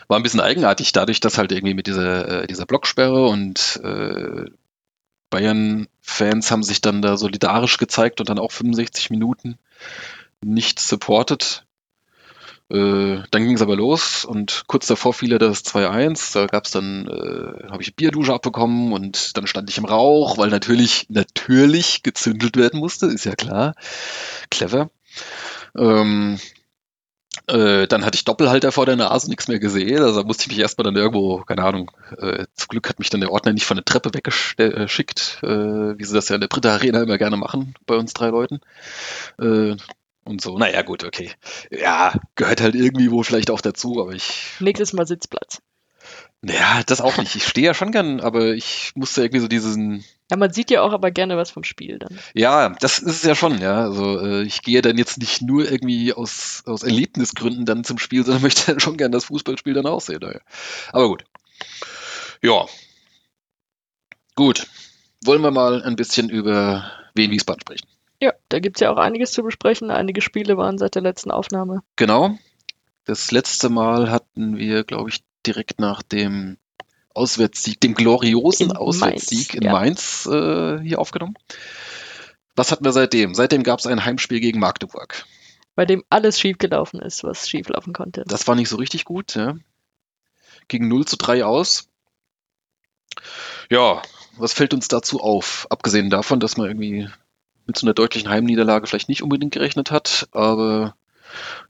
war 0.08 0.18
ein 0.18 0.22
bisschen 0.22 0.40
eigenartig, 0.40 0.92
dadurch, 0.92 1.20
dass 1.20 1.38
halt 1.38 1.52
irgendwie 1.52 1.74
mit 1.74 1.86
dieser, 1.86 2.42
äh, 2.42 2.46
dieser 2.46 2.66
Blocksperre 2.66 3.26
und 3.26 3.80
äh, 3.82 4.46
Bayern-Fans 5.30 6.50
haben 6.50 6.62
sich 6.62 6.80
dann 6.80 7.02
da 7.02 7.16
solidarisch 7.16 7.76
gezeigt 7.76 8.20
und 8.20 8.28
dann 8.30 8.38
auch 8.38 8.52
65 8.52 9.10
Minuten 9.10 9.58
nicht 10.40 10.80
supported. 10.80 11.66
Äh, 12.70 13.22
dann 13.30 13.44
ging 13.44 13.54
es 13.54 13.62
aber 13.62 13.76
los 13.76 14.24
und 14.26 14.64
kurz 14.66 14.86
davor 14.86 15.14
fiel 15.14 15.32
ja 15.32 15.38
das 15.38 15.64
2-1. 15.64 16.34
Da 16.34 16.46
gab 16.46 16.66
es 16.66 16.70
dann, 16.70 17.06
äh, 17.06 17.70
habe 17.70 17.82
ich 17.82 17.96
Bierdusche 17.96 18.34
abbekommen 18.34 18.92
und 18.92 19.36
dann 19.36 19.46
stand 19.46 19.70
ich 19.70 19.78
im 19.78 19.86
Rauch, 19.86 20.36
weil 20.36 20.50
natürlich, 20.50 21.06
natürlich 21.08 22.02
gezündelt 22.02 22.56
werden 22.56 22.80
musste, 22.80 23.06
ist 23.06 23.24
ja 23.24 23.34
klar. 23.34 23.74
Clever. 24.50 24.90
Ähm, 25.76 26.38
äh, 27.46 27.86
dann 27.86 28.04
hatte 28.04 28.16
ich 28.16 28.24
Doppelhalter 28.24 28.72
vor 28.72 28.84
der 28.84 28.96
Nase, 28.96 29.30
nichts 29.30 29.48
mehr 29.48 29.58
gesehen. 29.58 30.02
Also 30.02 30.22
musste 30.22 30.42
ich 30.42 30.48
mich 30.48 30.58
erstmal 30.58 30.84
dann 30.84 30.96
irgendwo, 30.96 31.38
keine 31.38 31.64
Ahnung, 31.64 31.90
äh, 32.18 32.44
zum 32.54 32.68
Glück 32.68 32.88
hat 32.88 32.98
mich 32.98 33.08
dann 33.08 33.20
der 33.20 33.32
Ordner 33.32 33.54
nicht 33.54 33.64
von 33.64 33.76
der 33.78 33.84
Treppe 33.84 34.12
weggeschickt, 34.12 35.38
äh, 35.42 35.98
wie 35.98 36.04
sie 36.04 36.14
das 36.14 36.28
ja 36.28 36.34
in 36.34 36.42
der 36.42 36.48
Britta 36.48 36.74
Arena 36.74 37.02
immer 37.02 37.16
gerne 37.16 37.38
machen 37.38 37.74
bei 37.86 37.96
uns 37.96 38.12
drei 38.12 38.28
Leuten. 38.28 38.60
Und 40.28 40.42
so. 40.42 40.58
Naja, 40.58 40.82
gut, 40.82 41.04
okay. 41.04 41.30
Ja, 41.70 42.12
gehört 42.34 42.60
halt 42.60 42.74
irgendwie 42.74 43.10
wohl 43.10 43.24
vielleicht 43.24 43.50
auch 43.50 43.62
dazu, 43.62 43.98
aber 43.98 44.12
ich. 44.12 44.42
Nächstes 44.60 44.92
Mal 44.92 45.06
Sitzplatz. 45.06 45.62
Ja, 46.42 46.82
das 46.84 47.00
auch 47.00 47.16
nicht. 47.16 47.34
Ich 47.34 47.46
stehe 47.46 47.66
ja 47.66 47.72
schon 47.72 47.92
gern, 47.92 48.20
aber 48.20 48.52
ich 48.52 48.92
musste 48.94 49.22
irgendwie 49.22 49.40
so 49.40 49.48
diesen. 49.48 50.04
Ja, 50.30 50.36
man 50.36 50.52
sieht 50.52 50.70
ja 50.70 50.82
auch 50.82 50.92
aber 50.92 51.10
gerne 51.10 51.38
was 51.38 51.50
vom 51.50 51.64
Spiel 51.64 51.98
dann. 51.98 52.18
Ja, 52.34 52.68
das 52.68 52.98
ist 52.98 53.16
es 53.16 53.22
ja 53.22 53.34
schon, 53.34 53.58
ja. 53.58 53.80
Also 53.80 54.20
äh, 54.20 54.42
ich 54.42 54.60
gehe 54.60 54.82
dann 54.82 54.98
jetzt 54.98 55.16
nicht 55.16 55.40
nur 55.40 55.70
irgendwie 55.70 56.12
aus, 56.12 56.62
aus 56.66 56.82
Erlebnisgründen 56.82 57.64
dann 57.64 57.84
zum 57.84 57.96
Spiel, 57.96 58.22
sondern 58.22 58.42
möchte 58.44 58.66
dann 58.66 58.80
schon 58.80 58.98
gern 58.98 59.12
das 59.12 59.24
Fußballspiel 59.24 59.72
dann 59.72 59.86
auch 59.86 60.02
sehen. 60.02 60.20
Ja. 60.20 60.40
Aber 60.92 61.08
gut. 61.08 61.24
Ja. 62.42 62.66
Gut. 64.34 64.66
Wollen 65.24 65.40
wir 65.40 65.52
mal 65.52 65.82
ein 65.82 65.96
bisschen 65.96 66.28
über 66.28 66.92
Wien 67.14 67.30
Wiesbaden 67.30 67.62
sprechen. 67.62 67.88
Ja, 68.20 68.32
da 68.48 68.58
gibt 68.58 68.76
es 68.76 68.80
ja 68.80 68.90
auch 68.90 68.96
einiges 68.96 69.32
zu 69.32 69.42
besprechen. 69.42 69.90
Einige 69.90 70.20
Spiele 70.20 70.56
waren 70.56 70.78
seit 70.78 70.94
der 70.94 71.02
letzten 71.02 71.30
Aufnahme. 71.30 71.82
Genau. 71.96 72.36
Das 73.04 73.30
letzte 73.30 73.68
Mal 73.68 74.10
hatten 74.10 74.58
wir, 74.58 74.84
glaube 74.84 75.10
ich, 75.10 75.22
direkt 75.46 75.80
nach 75.80 76.02
dem 76.02 76.58
Auswärtssieg, 77.14 77.80
dem 77.80 77.94
gloriosen 77.94 78.70
in 78.70 78.76
Auswärtssieg 78.76 79.54
Mainz, 79.54 79.54
in 79.54 79.62
ja. 79.62 79.72
Mainz 79.72 80.26
äh, 80.26 80.80
hier 80.80 80.98
aufgenommen. 80.98 81.34
Was 82.54 82.72
hatten 82.72 82.84
wir 82.84 82.92
seitdem? 82.92 83.34
Seitdem 83.34 83.62
gab 83.62 83.78
es 83.78 83.86
ein 83.86 84.04
Heimspiel 84.04 84.40
gegen 84.40 84.58
Magdeburg. 84.58 85.24
Bei 85.74 85.86
dem 85.86 86.02
alles 86.10 86.40
schiefgelaufen 86.40 87.00
ist, 87.00 87.22
was 87.22 87.48
schieflaufen 87.48 87.92
konnte. 87.92 88.24
Das 88.26 88.48
war 88.48 88.56
nicht 88.56 88.68
so 88.68 88.76
richtig 88.76 89.04
gut, 89.04 89.36
ja. 89.36 89.54
Gegen 90.66 90.88
0 90.88 91.06
zu 91.06 91.16
3 91.16 91.44
aus. 91.44 91.88
Ja, 93.70 94.02
was 94.36 94.52
fällt 94.52 94.74
uns 94.74 94.88
dazu 94.88 95.20
auf? 95.20 95.66
Abgesehen 95.70 96.10
davon, 96.10 96.40
dass 96.40 96.56
man 96.56 96.66
irgendwie 96.66 97.08
mit 97.68 97.78
so 97.78 97.86
einer 97.86 97.94
deutlichen 97.94 98.28
Heimniederlage 98.28 98.86
vielleicht 98.88 99.08
nicht 99.08 99.22
unbedingt 99.22 99.52
gerechnet 99.52 99.92
hat, 99.92 100.28
aber 100.32 100.96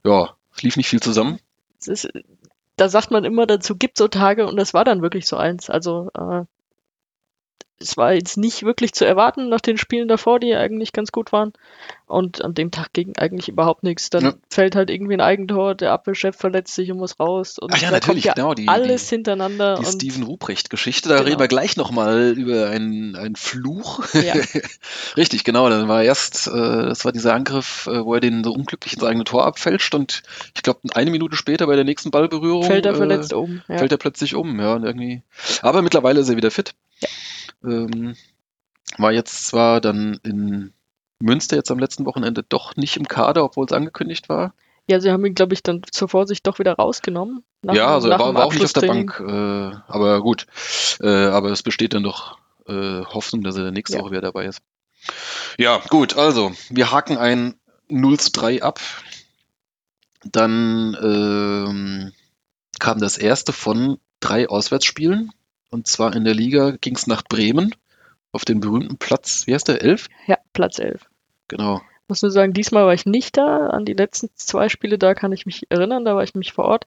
ja, 0.03 0.33
es 0.55 0.63
lief 0.63 0.77
nicht 0.77 0.89
viel 0.89 1.01
zusammen. 1.01 1.39
Ist 1.85 2.09
da 2.77 2.87
sagt 2.87 3.11
man 3.11 3.25
immer 3.25 3.45
dazu, 3.45 3.75
gibt 3.75 3.97
so 3.97 4.07
Tage 4.07 4.47
und 4.47 4.55
das 4.55 4.73
war 4.73 4.85
dann 4.85 5.01
wirklich 5.01 5.27
so 5.27 5.35
eins. 5.35 5.69
Also 5.69 6.09
äh, 6.17 6.45
es 7.81 7.95
war 7.97 8.13
jetzt 8.13 8.37
nicht 8.37 8.63
wirklich 8.63 8.93
zu 8.93 9.05
erwarten 9.05 9.47
nach 9.49 9.61
den 9.61 9.77
Spielen 9.77 10.07
davor, 10.07 10.39
die 10.39 10.53
eigentlich 10.53 10.91
ganz 10.93 11.11
gut 11.11 11.31
waren. 11.31 11.53
Und 12.07 12.43
an 12.43 12.53
dem 12.55 12.71
Tag 12.71 12.91
ging 12.93 13.13
eigentlich 13.17 13.47
überhaupt 13.49 13.83
nichts. 13.83 14.09
Dann 14.09 14.23
Ja. 14.23 14.33
fällt 14.49 14.75
halt 14.75 14.89
irgendwie 14.89 15.13
ein 15.13 15.21
Eigentor, 15.21 15.75
der 15.75 15.91
Abwehrchef 15.91 16.35
verletzt 16.35 16.73
sich 16.75 16.91
und 16.91 16.97
muss 16.97 17.19
raus. 17.19 17.57
Und 17.59 17.71
Ach 17.73 17.77
ja, 17.77 17.91
natürlich, 17.91 18.23
ja 18.25 18.33
genau, 18.33 18.53
die- 18.55 18.67
alles 18.67 19.07
die- 19.07 19.15
hintereinander. 19.15 19.75
Die 19.79 19.85
Steven 19.85 20.23
Ruprecht-Geschichte, 20.23 21.07
da 21.07 21.15
Genau. 21.17 21.27
reden 21.27 21.39
wir 21.39 21.47
gleich 21.47 21.77
nochmal 21.77 22.33
über 22.35 22.69
einen, 22.69 23.15
einen 23.15 23.35
Fluch. 23.35 24.03
Ja. 24.13 24.33
Richtig, 25.17 25.43
genau. 25.43 25.69
Dann 25.69 25.87
war 25.87 26.03
erst, 26.03 26.47
äh, 26.47 26.51
das 26.51 27.05
war 27.05 27.11
dieser 27.11 27.33
Angriff, 27.35 27.87
äh, 27.87 28.03
wo 28.03 28.13
er 28.15 28.19
den 28.19 28.43
so 28.43 28.51
unglücklich 28.51 28.93
ins 28.95 29.03
eigene 29.03 29.23
Tor 29.23 29.45
abfälscht 29.45 29.93
und 29.95 30.23
ich 30.55 30.63
glaube, 30.63 30.79
eine 30.93 31.11
Minute 31.11 31.35
später 31.35 31.67
bei 31.67 31.75
der 31.75 31.85
nächsten 31.85 32.11
Ballberührung 32.11 32.63
fällt 32.63 32.85
er 32.87 32.93
äh, 32.93 32.97
verletzt 32.97 33.33
um. 33.33 33.61
Ja. 33.67 33.77
fällt 33.77 33.91
er 33.91 33.97
plötzlich 33.97 34.35
um, 34.35 34.59
ja, 34.59 34.77
irgendwie. 34.77 35.21
Aber 35.61 35.81
mittlerweile 35.81 36.19
ist 36.21 36.29
er 36.29 36.35
wieder 36.37 36.51
fit. 36.51 36.73
Ähm, 37.63 38.15
war 38.97 39.11
jetzt 39.11 39.47
zwar 39.47 39.81
dann 39.81 40.19
in 40.23 40.73
Münster 41.19 41.55
jetzt 41.55 41.71
am 41.71 41.79
letzten 41.79 42.05
Wochenende 42.05 42.43
doch 42.43 42.75
nicht 42.75 42.97
im 42.97 43.07
Kader, 43.07 43.43
obwohl 43.43 43.65
es 43.65 43.73
angekündigt 43.73 44.29
war. 44.29 44.53
ja, 44.89 44.99
sie 44.99 45.11
haben 45.11 45.25
ihn, 45.25 45.35
glaube 45.35 45.53
ich, 45.53 45.61
dann 45.63 45.81
zur 45.91 46.09
Vorsicht 46.09 46.47
doch 46.47 46.59
wieder 46.59 46.73
rausgenommen. 46.73 47.43
nach 47.61 47.75
ja, 47.75 47.87
also 47.87 48.09
er 48.09 48.19
war, 48.19 48.33
war 48.33 48.45
auch 48.45 48.53
nicht 48.53 48.65
auf 48.65 48.73
der. 48.73 48.87
Bank, 48.87 49.19
äh, 49.19 49.77
aber 49.87 50.21
gut. 50.21 50.47
Äh, 51.01 51.07
aber 51.27 51.51
es 51.51 51.61
besteht 51.61 51.93
dann 51.93 52.03
doch 52.03 52.37
äh, 52.67 53.03
Hoffnung, 53.03 53.43
dass 53.43 53.57
er 53.57 53.71
nächste 53.71 53.97
Ja. 53.97 54.03
Woche 54.03 54.11
wieder 54.11 54.21
dabei 54.21 54.45
ist. 54.45 54.61
Ja, 55.57 55.81
gut, 55.89 56.17
also 56.17 56.51
wir 56.69 56.91
haken 56.91 57.17
ein 57.17 57.55
0 57.89 58.19
zu 58.19 58.31
3 58.31 58.63
ab. 58.63 58.79
Dann 60.23 60.97
ähm, 61.01 62.11
kam 62.79 62.99
das 62.99 63.17
erste 63.17 63.53
von 63.53 63.99
drei 64.19 64.49
Auswärtsspielen. 64.49 65.31
Und 65.69 65.87
zwar 65.87 66.15
in 66.15 66.23
der 66.23 66.33
Liga 66.33 66.71
ging 66.71 66.95
es 66.95 67.07
nach 67.07 67.23
Bremen 67.23 67.75
auf 68.31 68.45
den 68.45 68.59
berühmten 68.59 68.97
Platz, 68.97 69.47
wie 69.47 69.53
heißt 69.53 69.67
der, 69.67 69.81
11? 69.81 70.07
Ja, 70.27 70.37
Platz 70.53 70.79
11. 70.79 71.07
Genau. 71.47 71.81
muss 72.07 72.21
nur 72.21 72.31
sagen, 72.31 72.53
diesmal 72.53 72.85
war 72.85 72.93
ich 72.93 73.05
nicht 73.05 73.37
da. 73.37 73.67
An 73.67 73.85
die 73.85 73.93
letzten 73.93 74.29
zwei 74.35 74.69
Spiele 74.69 74.97
da 74.97 75.13
kann 75.13 75.31
ich 75.31 75.45
mich 75.45 75.65
erinnern, 75.69 76.05
da 76.05 76.15
war 76.15 76.23
ich 76.23 76.33
nämlich 76.33 76.53
vor 76.53 76.65
Ort. 76.65 76.85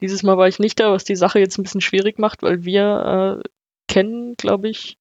Dieses 0.00 0.22
Mal 0.22 0.36
war 0.36 0.48
ich 0.48 0.58
nicht 0.58 0.78
da, 0.78 0.92
was 0.92 1.04
die 1.04 1.16
Sache 1.16 1.38
jetzt 1.38 1.58
ein 1.58 1.62
bisschen 1.62 1.80
schwierig 1.80 2.18
macht, 2.18 2.42
weil 2.42 2.64
wir 2.64 3.42
äh, 3.42 3.48
kennen, 3.88 4.34
glaube 4.36 4.68
ich, 4.68 4.98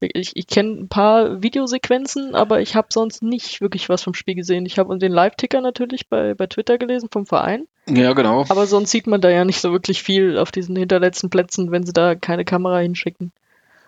ich, 0.00 0.36
ich 0.36 0.46
kenne 0.46 0.72
ein 0.80 0.88
paar 0.88 1.42
Videosequenzen, 1.42 2.34
aber 2.34 2.60
ich 2.60 2.74
habe 2.76 2.88
sonst 2.90 3.22
nicht 3.22 3.60
wirklich 3.60 3.88
was 3.88 4.02
vom 4.02 4.14
Spiel 4.14 4.34
gesehen. 4.34 4.66
Ich 4.66 4.78
habe 4.78 4.96
den 4.98 5.12
Live-Ticker 5.12 5.60
natürlich 5.60 6.08
bei, 6.08 6.34
bei 6.34 6.46
Twitter 6.46 6.78
gelesen 6.78 7.08
vom 7.10 7.26
Verein, 7.26 7.66
Ja, 7.88 8.12
genau. 8.12 8.44
aber 8.48 8.66
sonst 8.66 8.90
sieht 8.90 9.06
man 9.06 9.20
da 9.20 9.30
ja 9.30 9.44
nicht 9.44 9.60
so 9.60 9.72
wirklich 9.72 10.02
viel 10.02 10.38
auf 10.38 10.52
diesen 10.52 10.76
hinterletzten 10.76 11.30
Plätzen, 11.30 11.70
wenn 11.70 11.86
sie 11.86 11.92
da 11.92 12.14
keine 12.14 12.44
Kamera 12.44 12.78
hinschicken. 12.78 13.32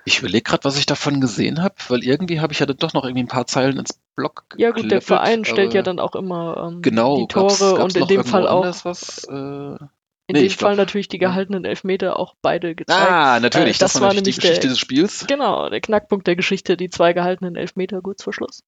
Ich 0.08 0.20
überlege 0.20 0.44
gerade, 0.44 0.64
was 0.64 0.78
ich 0.78 0.86
davon 0.86 1.20
gesehen 1.20 1.62
habe, 1.62 1.74
weil 1.88 2.04
irgendwie 2.04 2.40
habe 2.40 2.52
ich 2.52 2.60
ja 2.60 2.66
dann 2.66 2.76
doch 2.76 2.94
noch 2.94 3.04
irgendwie 3.04 3.24
ein 3.24 3.28
paar 3.28 3.46
Zeilen 3.48 3.76
ins 3.78 3.98
Blog 4.14 4.44
Ja 4.56 4.70
gut, 4.70 4.90
der 4.90 5.02
Verein 5.02 5.44
stellt 5.44 5.74
ja 5.74 5.82
dann 5.82 5.98
auch 5.98 6.14
immer 6.14 6.68
ähm, 6.68 6.80
genau, 6.80 7.16
die 7.18 7.26
Tore 7.26 7.46
gab's- 7.48 7.58
gab's 7.74 7.94
und 7.96 7.96
in 8.02 8.06
dem 8.06 8.24
Fall 8.24 8.46
auch 8.46 8.64
was, 8.84 9.24
äh, 9.24 9.76
In 10.28 10.34
Nee, 10.34 10.40
dem 10.40 10.46
ich 10.46 10.58
glaub- 10.58 10.70
Fall 10.70 10.76
natürlich 10.76 11.06
die 11.08 11.18
ja. 11.20 11.28
gehaltenen 11.28 11.64
Elfmeter 11.64 12.18
auch 12.18 12.34
beide 12.42 12.74
gezeigt. 12.74 13.00
Ah, 13.00 13.38
natürlich. 13.38 13.76
Äh, 13.76 13.78
das, 13.78 13.92
das 13.92 14.02
war 14.02 14.08
natürlich 14.12 14.36
die 14.36 14.40
nämlich 14.40 14.40
der- 14.40 14.50
Geschichte 14.50 14.68
des 14.68 14.78
Spiels. 14.78 15.26
Genau, 15.28 15.68
der 15.70 15.80
Knackpunkt 15.80 16.26
der 16.26 16.34
Geschichte, 16.36 16.76
die 16.76 16.90
zwei 16.90 17.12
gehaltenen 17.12 17.54
Elfmeter 17.54 18.00
kurz 18.02 18.22
vor 18.24 18.32
Schluss. 18.32 18.62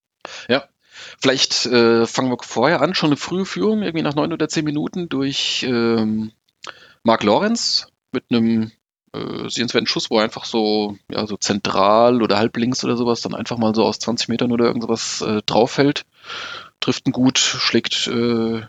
Vielleicht 1.20 1.64
äh, 1.66 2.06
fangen 2.06 2.30
wir 2.30 2.38
vorher 2.40 2.80
an, 2.80 2.92
schon 2.94 3.10
eine 3.10 3.16
frühe 3.16 3.44
Führung, 3.44 3.82
irgendwie 3.82 4.02
nach 4.02 4.16
neun 4.16 4.32
oder 4.32 4.48
zehn 4.48 4.64
Minuten 4.64 5.08
durch 5.08 5.62
ähm, 5.68 6.32
Marc 7.04 7.22
Lorenz 7.22 7.86
mit 8.10 8.24
einem 8.30 8.72
äh, 9.12 9.48
sehenswerten 9.48 9.86
Schuss, 9.86 10.10
wo 10.10 10.18
er 10.18 10.24
einfach 10.24 10.44
so, 10.44 10.96
ja, 11.08 11.24
so 11.28 11.36
zentral 11.36 12.20
oder 12.20 12.36
halblinks 12.38 12.82
oder 12.84 12.96
sowas 12.96 13.20
dann 13.20 13.34
einfach 13.36 13.58
mal 13.58 13.76
so 13.76 13.84
aus 13.84 14.00
20 14.00 14.28
Metern 14.28 14.50
oder 14.50 14.64
irgend 14.64 14.82
sowas 14.82 15.20
äh, 15.22 15.40
draufhält. 15.46 16.04
Trifft 16.80 17.06
ihn 17.06 17.12
gut, 17.12 17.38
schlägt 17.38 18.08
äh, 18.08 18.62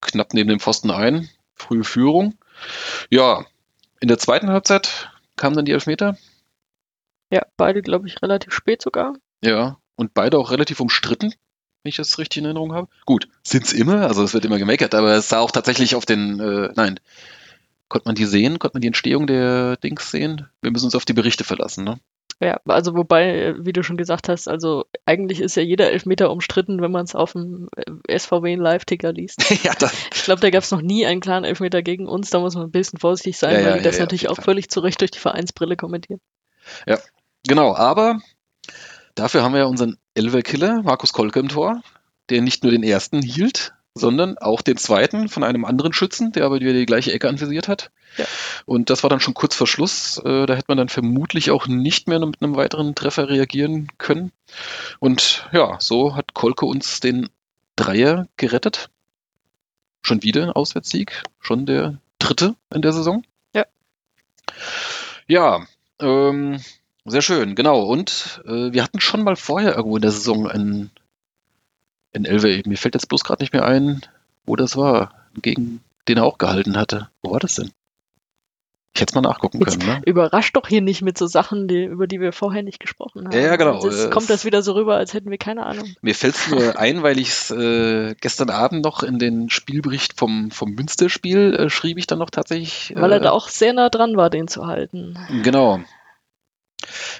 knapp 0.00 0.34
neben 0.34 0.48
dem 0.48 0.58
Pfosten 0.60 0.90
ein. 0.90 1.28
Frühe 1.56 1.84
Führung. 1.84 2.34
Ja, 3.10 3.44
in 4.00 4.08
der 4.08 4.18
zweiten 4.18 4.48
Halbzeit 4.48 5.10
kamen 5.36 5.56
dann 5.56 5.64
die 5.64 5.72
Elfmeter. 5.72 6.16
Ja, 7.30 7.42
beide, 7.56 7.82
glaube 7.82 8.06
ich, 8.06 8.22
relativ 8.22 8.54
spät 8.54 8.82
sogar. 8.82 9.14
Ja, 9.42 9.78
und 9.96 10.14
beide 10.14 10.38
auch 10.38 10.50
relativ 10.50 10.80
umstritten, 10.80 11.34
wenn 11.82 11.88
ich 11.88 11.96
das 11.96 12.18
richtig 12.18 12.38
in 12.38 12.44
Erinnerung 12.44 12.72
habe. 12.72 12.88
Gut, 13.04 13.28
sind's 13.42 13.72
immer, 13.72 14.06
also 14.06 14.22
es 14.22 14.34
wird 14.34 14.44
immer 14.44 14.58
gemeckert, 14.58 14.94
aber 14.94 15.14
es 15.14 15.28
sah 15.28 15.40
auch 15.40 15.50
tatsächlich 15.50 15.94
auf 15.94 16.06
den, 16.06 16.38
äh, 16.38 16.72
nein, 16.76 17.00
konnte 17.88 18.08
man 18.08 18.14
die 18.14 18.26
sehen, 18.26 18.58
konnte 18.58 18.76
man 18.76 18.82
die 18.82 18.88
Entstehung 18.88 19.26
der 19.26 19.76
Dings 19.76 20.10
sehen? 20.10 20.48
Wir 20.60 20.70
müssen 20.70 20.86
uns 20.86 20.94
auf 20.94 21.04
die 21.04 21.14
Berichte 21.14 21.44
verlassen, 21.44 21.84
ne? 21.84 21.98
Ja, 22.38 22.60
also 22.66 22.94
wobei, 22.94 23.54
wie 23.58 23.72
du 23.72 23.82
schon 23.82 23.96
gesagt 23.96 24.28
hast, 24.28 24.46
also 24.46 24.84
eigentlich 25.06 25.40
ist 25.40 25.56
ja 25.56 25.62
jeder 25.62 25.90
Elfmeter 25.90 26.30
umstritten, 26.30 26.82
wenn 26.82 26.92
man 26.92 27.04
es 27.04 27.14
auf 27.14 27.32
dem 27.32 27.68
äh, 27.76 28.18
SVW 28.18 28.56
Live-Ticker 28.56 29.12
liest. 29.12 29.50
ja, 29.64 29.72
das, 29.78 29.94
Ich 30.14 30.24
glaube, 30.24 30.42
da 30.42 30.50
gab 30.50 30.62
es 30.62 30.70
noch 30.70 30.82
nie 30.82 31.06
einen 31.06 31.22
klaren 31.22 31.44
Elfmeter 31.44 31.82
gegen 31.82 32.06
uns, 32.06 32.28
da 32.28 32.40
muss 32.40 32.54
man 32.54 32.64
ein 32.64 32.70
bisschen 32.70 32.98
vorsichtig 32.98 33.38
sein, 33.38 33.54
Ja, 33.54 33.60
ja, 33.60 33.66
weil 33.66 33.78
die 33.78 33.84
das 33.84 33.94
ja, 33.94 34.00
ja, 34.00 34.04
natürlich 34.04 34.28
auch 34.28 34.42
völlig 34.42 34.68
zu 34.68 34.80
Recht 34.80 35.00
durch 35.00 35.12
die 35.12 35.18
Vereinsbrille 35.18 35.76
kommentieren. 35.76 36.20
genau, 37.46 37.74
aber 37.74 38.20
dafür 39.14 39.42
haben 39.42 39.52
wir 39.52 39.60
ja 39.60 39.66
unseren 39.66 39.96
Elver-Killer, 40.12 40.82
Markus 40.82 41.14
Kolke 41.14 41.40
im 41.40 41.48
Tor, 41.48 41.80
der 42.28 42.42
nicht 42.42 42.62
nur 42.62 42.72
den 42.72 42.82
ersten 42.82 43.22
hielt, 43.22 43.72
sondern 43.96 44.36
auch 44.36 44.60
den 44.60 44.76
zweiten 44.76 45.28
von 45.28 45.42
einem 45.42 45.64
anderen 45.64 45.92
Schützen, 45.92 46.32
der 46.32 46.44
aber 46.44 46.60
wieder 46.60 46.74
die 46.74 46.86
gleiche 46.86 47.12
Ecke 47.12 47.28
anvisiert 47.28 47.66
hat. 47.66 47.90
Ja. 48.18 48.26
Und 48.66 48.90
das 48.90 49.02
war 49.02 49.10
dann 49.10 49.20
schon 49.20 49.34
kurz 49.34 49.54
vor 49.54 49.66
Schluss. 49.66 50.18
Äh, 50.18 50.46
da 50.46 50.54
hätte 50.54 50.66
man 50.68 50.76
dann 50.76 50.88
vermutlich 50.88 51.50
auch 51.50 51.66
nicht 51.66 52.06
mehr 52.06 52.18
mit 52.18 52.42
einem 52.42 52.56
weiteren 52.56 52.94
Treffer 52.94 53.28
reagieren 53.28 53.88
können. 53.96 54.32
Und 55.00 55.48
ja, 55.52 55.76
so 55.80 56.14
hat 56.14 56.34
Kolke 56.34 56.66
uns 56.66 57.00
den 57.00 57.28
Dreier 57.74 58.28
gerettet. 58.36 58.90
Schon 60.02 60.22
wieder 60.22 60.42
ein 60.42 60.50
Auswärtssieg, 60.52 61.22
schon 61.40 61.66
der 61.66 61.98
dritte 62.18 62.54
in 62.74 62.82
der 62.82 62.92
Saison. 62.92 63.24
Ja. 63.54 63.64
Ja, 65.26 65.66
ähm, 66.00 66.60
sehr 67.06 67.22
schön, 67.22 67.54
genau. 67.54 67.82
Und 67.82 68.42
äh, 68.44 68.72
wir 68.72 68.82
hatten 68.82 69.00
schon 69.00 69.24
mal 69.24 69.36
vorher 69.36 69.74
irgendwo 69.76 69.96
in 69.96 70.02
der 70.02 70.12
Saison 70.12 70.46
einen, 70.46 70.90
einen 72.14 72.24
Elfer. 72.24 72.48
Mir 72.68 72.78
fällt 72.78 72.94
jetzt 72.94 73.08
bloß 73.08 73.24
gerade 73.24 73.42
nicht 73.42 73.52
mehr 73.52 73.64
ein, 73.64 74.02
wo 74.44 74.56
das 74.56 74.76
war, 74.76 75.12
gegen 75.42 75.80
den 76.08 76.18
er 76.18 76.24
auch 76.24 76.38
gehalten 76.38 76.76
hatte. 76.76 77.08
Wo 77.22 77.32
war 77.32 77.40
das 77.40 77.56
denn? 77.56 77.70
Ich 78.96 79.02
hätte 79.02 79.10
es 79.10 79.14
mal 79.14 79.20
nachgucken 79.28 79.60
Jetzt 79.60 79.78
können, 79.80 79.96
ne? 79.96 80.02
Überrascht 80.06 80.56
doch 80.56 80.66
hier 80.66 80.80
nicht 80.80 81.02
mit 81.02 81.18
so 81.18 81.26
Sachen, 81.26 81.68
die, 81.68 81.84
über 81.84 82.06
die 82.06 82.18
wir 82.18 82.32
vorher 82.32 82.62
nicht 82.62 82.80
gesprochen 82.80 83.26
haben. 83.26 83.32
Ja, 83.32 83.40
ja, 83.40 83.56
genau. 83.56 83.84
Jetzt 83.84 84.06
Äh, 84.06 84.08
kommt 84.08 84.30
das 84.30 84.46
wieder 84.46 84.62
so 84.62 84.72
rüber, 84.72 84.96
als 84.96 85.12
hätten 85.12 85.30
wir 85.30 85.36
keine 85.36 85.66
Ahnung. 85.66 85.94
Mir 86.00 86.14
fällt 86.14 86.34
es 86.34 86.48
nur 86.48 86.78
ein, 86.78 87.02
weil 87.02 87.18
ich 87.18 87.28
es 87.28 87.50
äh, 87.50 88.14
gestern 88.18 88.48
Abend 88.48 88.82
noch 88.82 89.02
in 89.02 89.18
den 89.18 89.50
Spielbericht 89.50 90.18
vom, 90.18 90.50
vom 90.50 90.70
Münsterspiel 90.70 91.54
äh, 91.54 91.68
schrieb 91.68 91.98
ich 91.98 92.06
dann 92.06 92.20
noch 92.20 92.30
tatsächlich. 92.30 92.94
Weil 92.96 93.12
er 93.12 93.18
äh, 93.18 93.24
da 93.24 93.32
auch 93.32 93.48
sehr 93.48 93.74
nah 93.74 93.90
dran 93.90 94.16
war, 94.16 94.30
den 94.30 94.48
zu 94.48 94.66
halten. 94.66 95.18
Genau. 95.42 95.80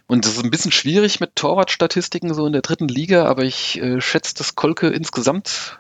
Und 0.06 0.25
das 0.25 0.33
ist 0.35 0.45
ein 0.45 0.50
bisschen 0.50 0.73
schwierig 0.73 1.21
mit 1.21 1.37
Torwartstatistiken 1.37 2.33
so 2.35 2.47
in 2.47 2.52
der 2.52 2.62
dritten 2.62 2.88
Liga, 2.88 3.26
aber 3.26 3.45
ich 3.45 3.80
äh, 3.80 4.00
schätze, 4.00 4.35
dass 4.35 4.54
Kolke 4.54 4.88
insgesamt, 4.88 5.78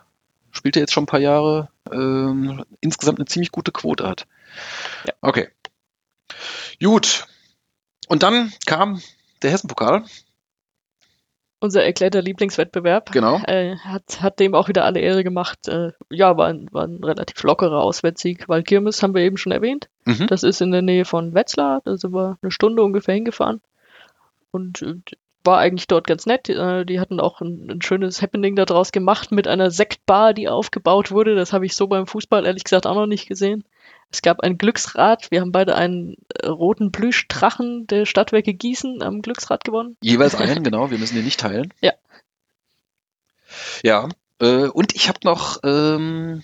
spielt 0.52 0.76
er 0.76 0.80
jetzt 0.80 0.92
schon 0.92 1.04
ein 1.04 1.08
paar 1.08 1.20
Jahre, 1.20 1.68
ähm, 1.92 2.64
insgesamt 2.80 3.18
eine 3.18 3.26
ziemlich 3.26 3.52
gute 3.52 3.72
Quote 3.72 4.08
hat. 4.08 4.26
Ja. 5.06 5.14
Okay. 5.20 5.48
Gut. 6.80 7.26
Und 8.08 8.22
dann 8.22 8.52
kam 8.66 9.00
der 9.42 9.50
Hessenpokal. 9.50 10.04
Unser 11.58 11.84
erklärter 11.84 12.20
Lieblingswettbewerb. 12.20 13.12
Genau. 13.12 13.40
Äh, 13.46 13.76
hat, 13.78 14.20
hat 14.20 14.40
dem 14.40 14.54
auch 14.54 14.68
wieder 14.68 14.84
alle 14.84 15.00
Ehre 15.00 15.24
gemacht. 15.24 15.68
Äh, 15.68 15.92
ja, 16.10 16.36
war 16.36 16.48
ein, 16.48 16.68
war 16.70 16.84
ein 16.84 17.02
relativ 17.02 17.42
lockerer 17.42 17.80
Auswärtssieg, 17.80 18.46
weil 18.48 18.62
Kirmes 18.62 19.02
haben 19.02 19.14
wir 19.14 19.22
eben 19.22 19.38
schon 19.38 19.52
erwähnt. 19.52 19.88
Mhm. 20.04 20.26
Das 20.26 20.42
ist 20.42 20.60
in 20.60 20.70
der 20.70 20.82
Nähe 20.82 21.06
von 21.06 21.34
Wetzlar, 21.34 21.80
da 21.84 21.96
sind 21.96 22.12
wir 22.12 22.38
eine 22.42 22.50
Stunde 22.50 22.82
ungefähr 22.82 23.14
hingefahren. 23.14 23.62
Und 24.56 24.82
äh, 24.82 24.94
war 25.44 25.58
eigentlich 25.58 25.86
dort 25.86 26.06
ganz 26.06 26.26
nett. 26.26 26.48
Äh, 26.48 26.84
die 26.84 27.00
hatten 27.00 27.20
auch 27.20 27.40
ein, 27.40 27.70
ein 27.70 27.82
schönes 27.82 28.20
Happening 28.20 28.56
daraus 28.56 28.92
gemacht 28.92 29.30
mit 29.32 29.46
einer 29.46 29.70
Sektbar, 29.70 30.34
die 30.34 30.48
aufgebaut 30.48 31.10
wurde. 31.10 31.34
Das 31.36 31.52
habe 31.52 31.64
ich 31.64 31.76
so 31.76 31.86
beim 31.86 32.06
Fußball 32.06 32.44
ehrlich 32.44 32.64
gesagt 32.64 32.86
auch 32.86 32.94
noch 32.94 33.06
nicht 33.06 33.28
gesehen. 33.28 33.64
Es 34.10 34.22
gab 34.22 34.40
ein 34.40 34.58
Glücksrad. 34.58 35.30
Wir 35.30 35.40
haben 35.40 35.52
beide 35.52 35.74
einen 35.74 36.16
äh, 36.34 36.48
roten 36.48 36.92
Plüschdrachen 36.92 37.86
der 37.86 38.06
Stadtwerke 38.06 38.54
Gießen 38.54 39.02
am 39.02 39.22
Glücksrad 39.22 39.64
gewonnen. 39.64 39.96
Jeweils 40.02 40.34
einen, 40.36 40.62
genau, 40.62 40.90
wir 40.90 40.98
müssen 40.98 41.16
den 41.16 41.24
nicht 41.24 41.40
teilen. 41.40 41.72
Ja. 41.80 41.92
Ja, 43.82 44.08
äh, 44.40 44.66
und 44.66 44.94
ich 44.94 45.08
habe 45.08 45.20
noch 45.24 45.60
ähm, 45.62 46.42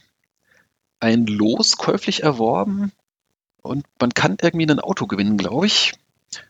ein 1.00 1.26
Los 1.26 1.76
käuflich 1.76 2.22
erworben 2.22 2.92
und 3.60 3.84
man 4.00 4.14
kann 4.14 4.36
irgendwie 4.40 4.70
ein 4.70 4.80
Auto 4.80 5.06
gewinnen, 5.06 5.36
glaube 5.36 5.66
ich. 5.66 5.94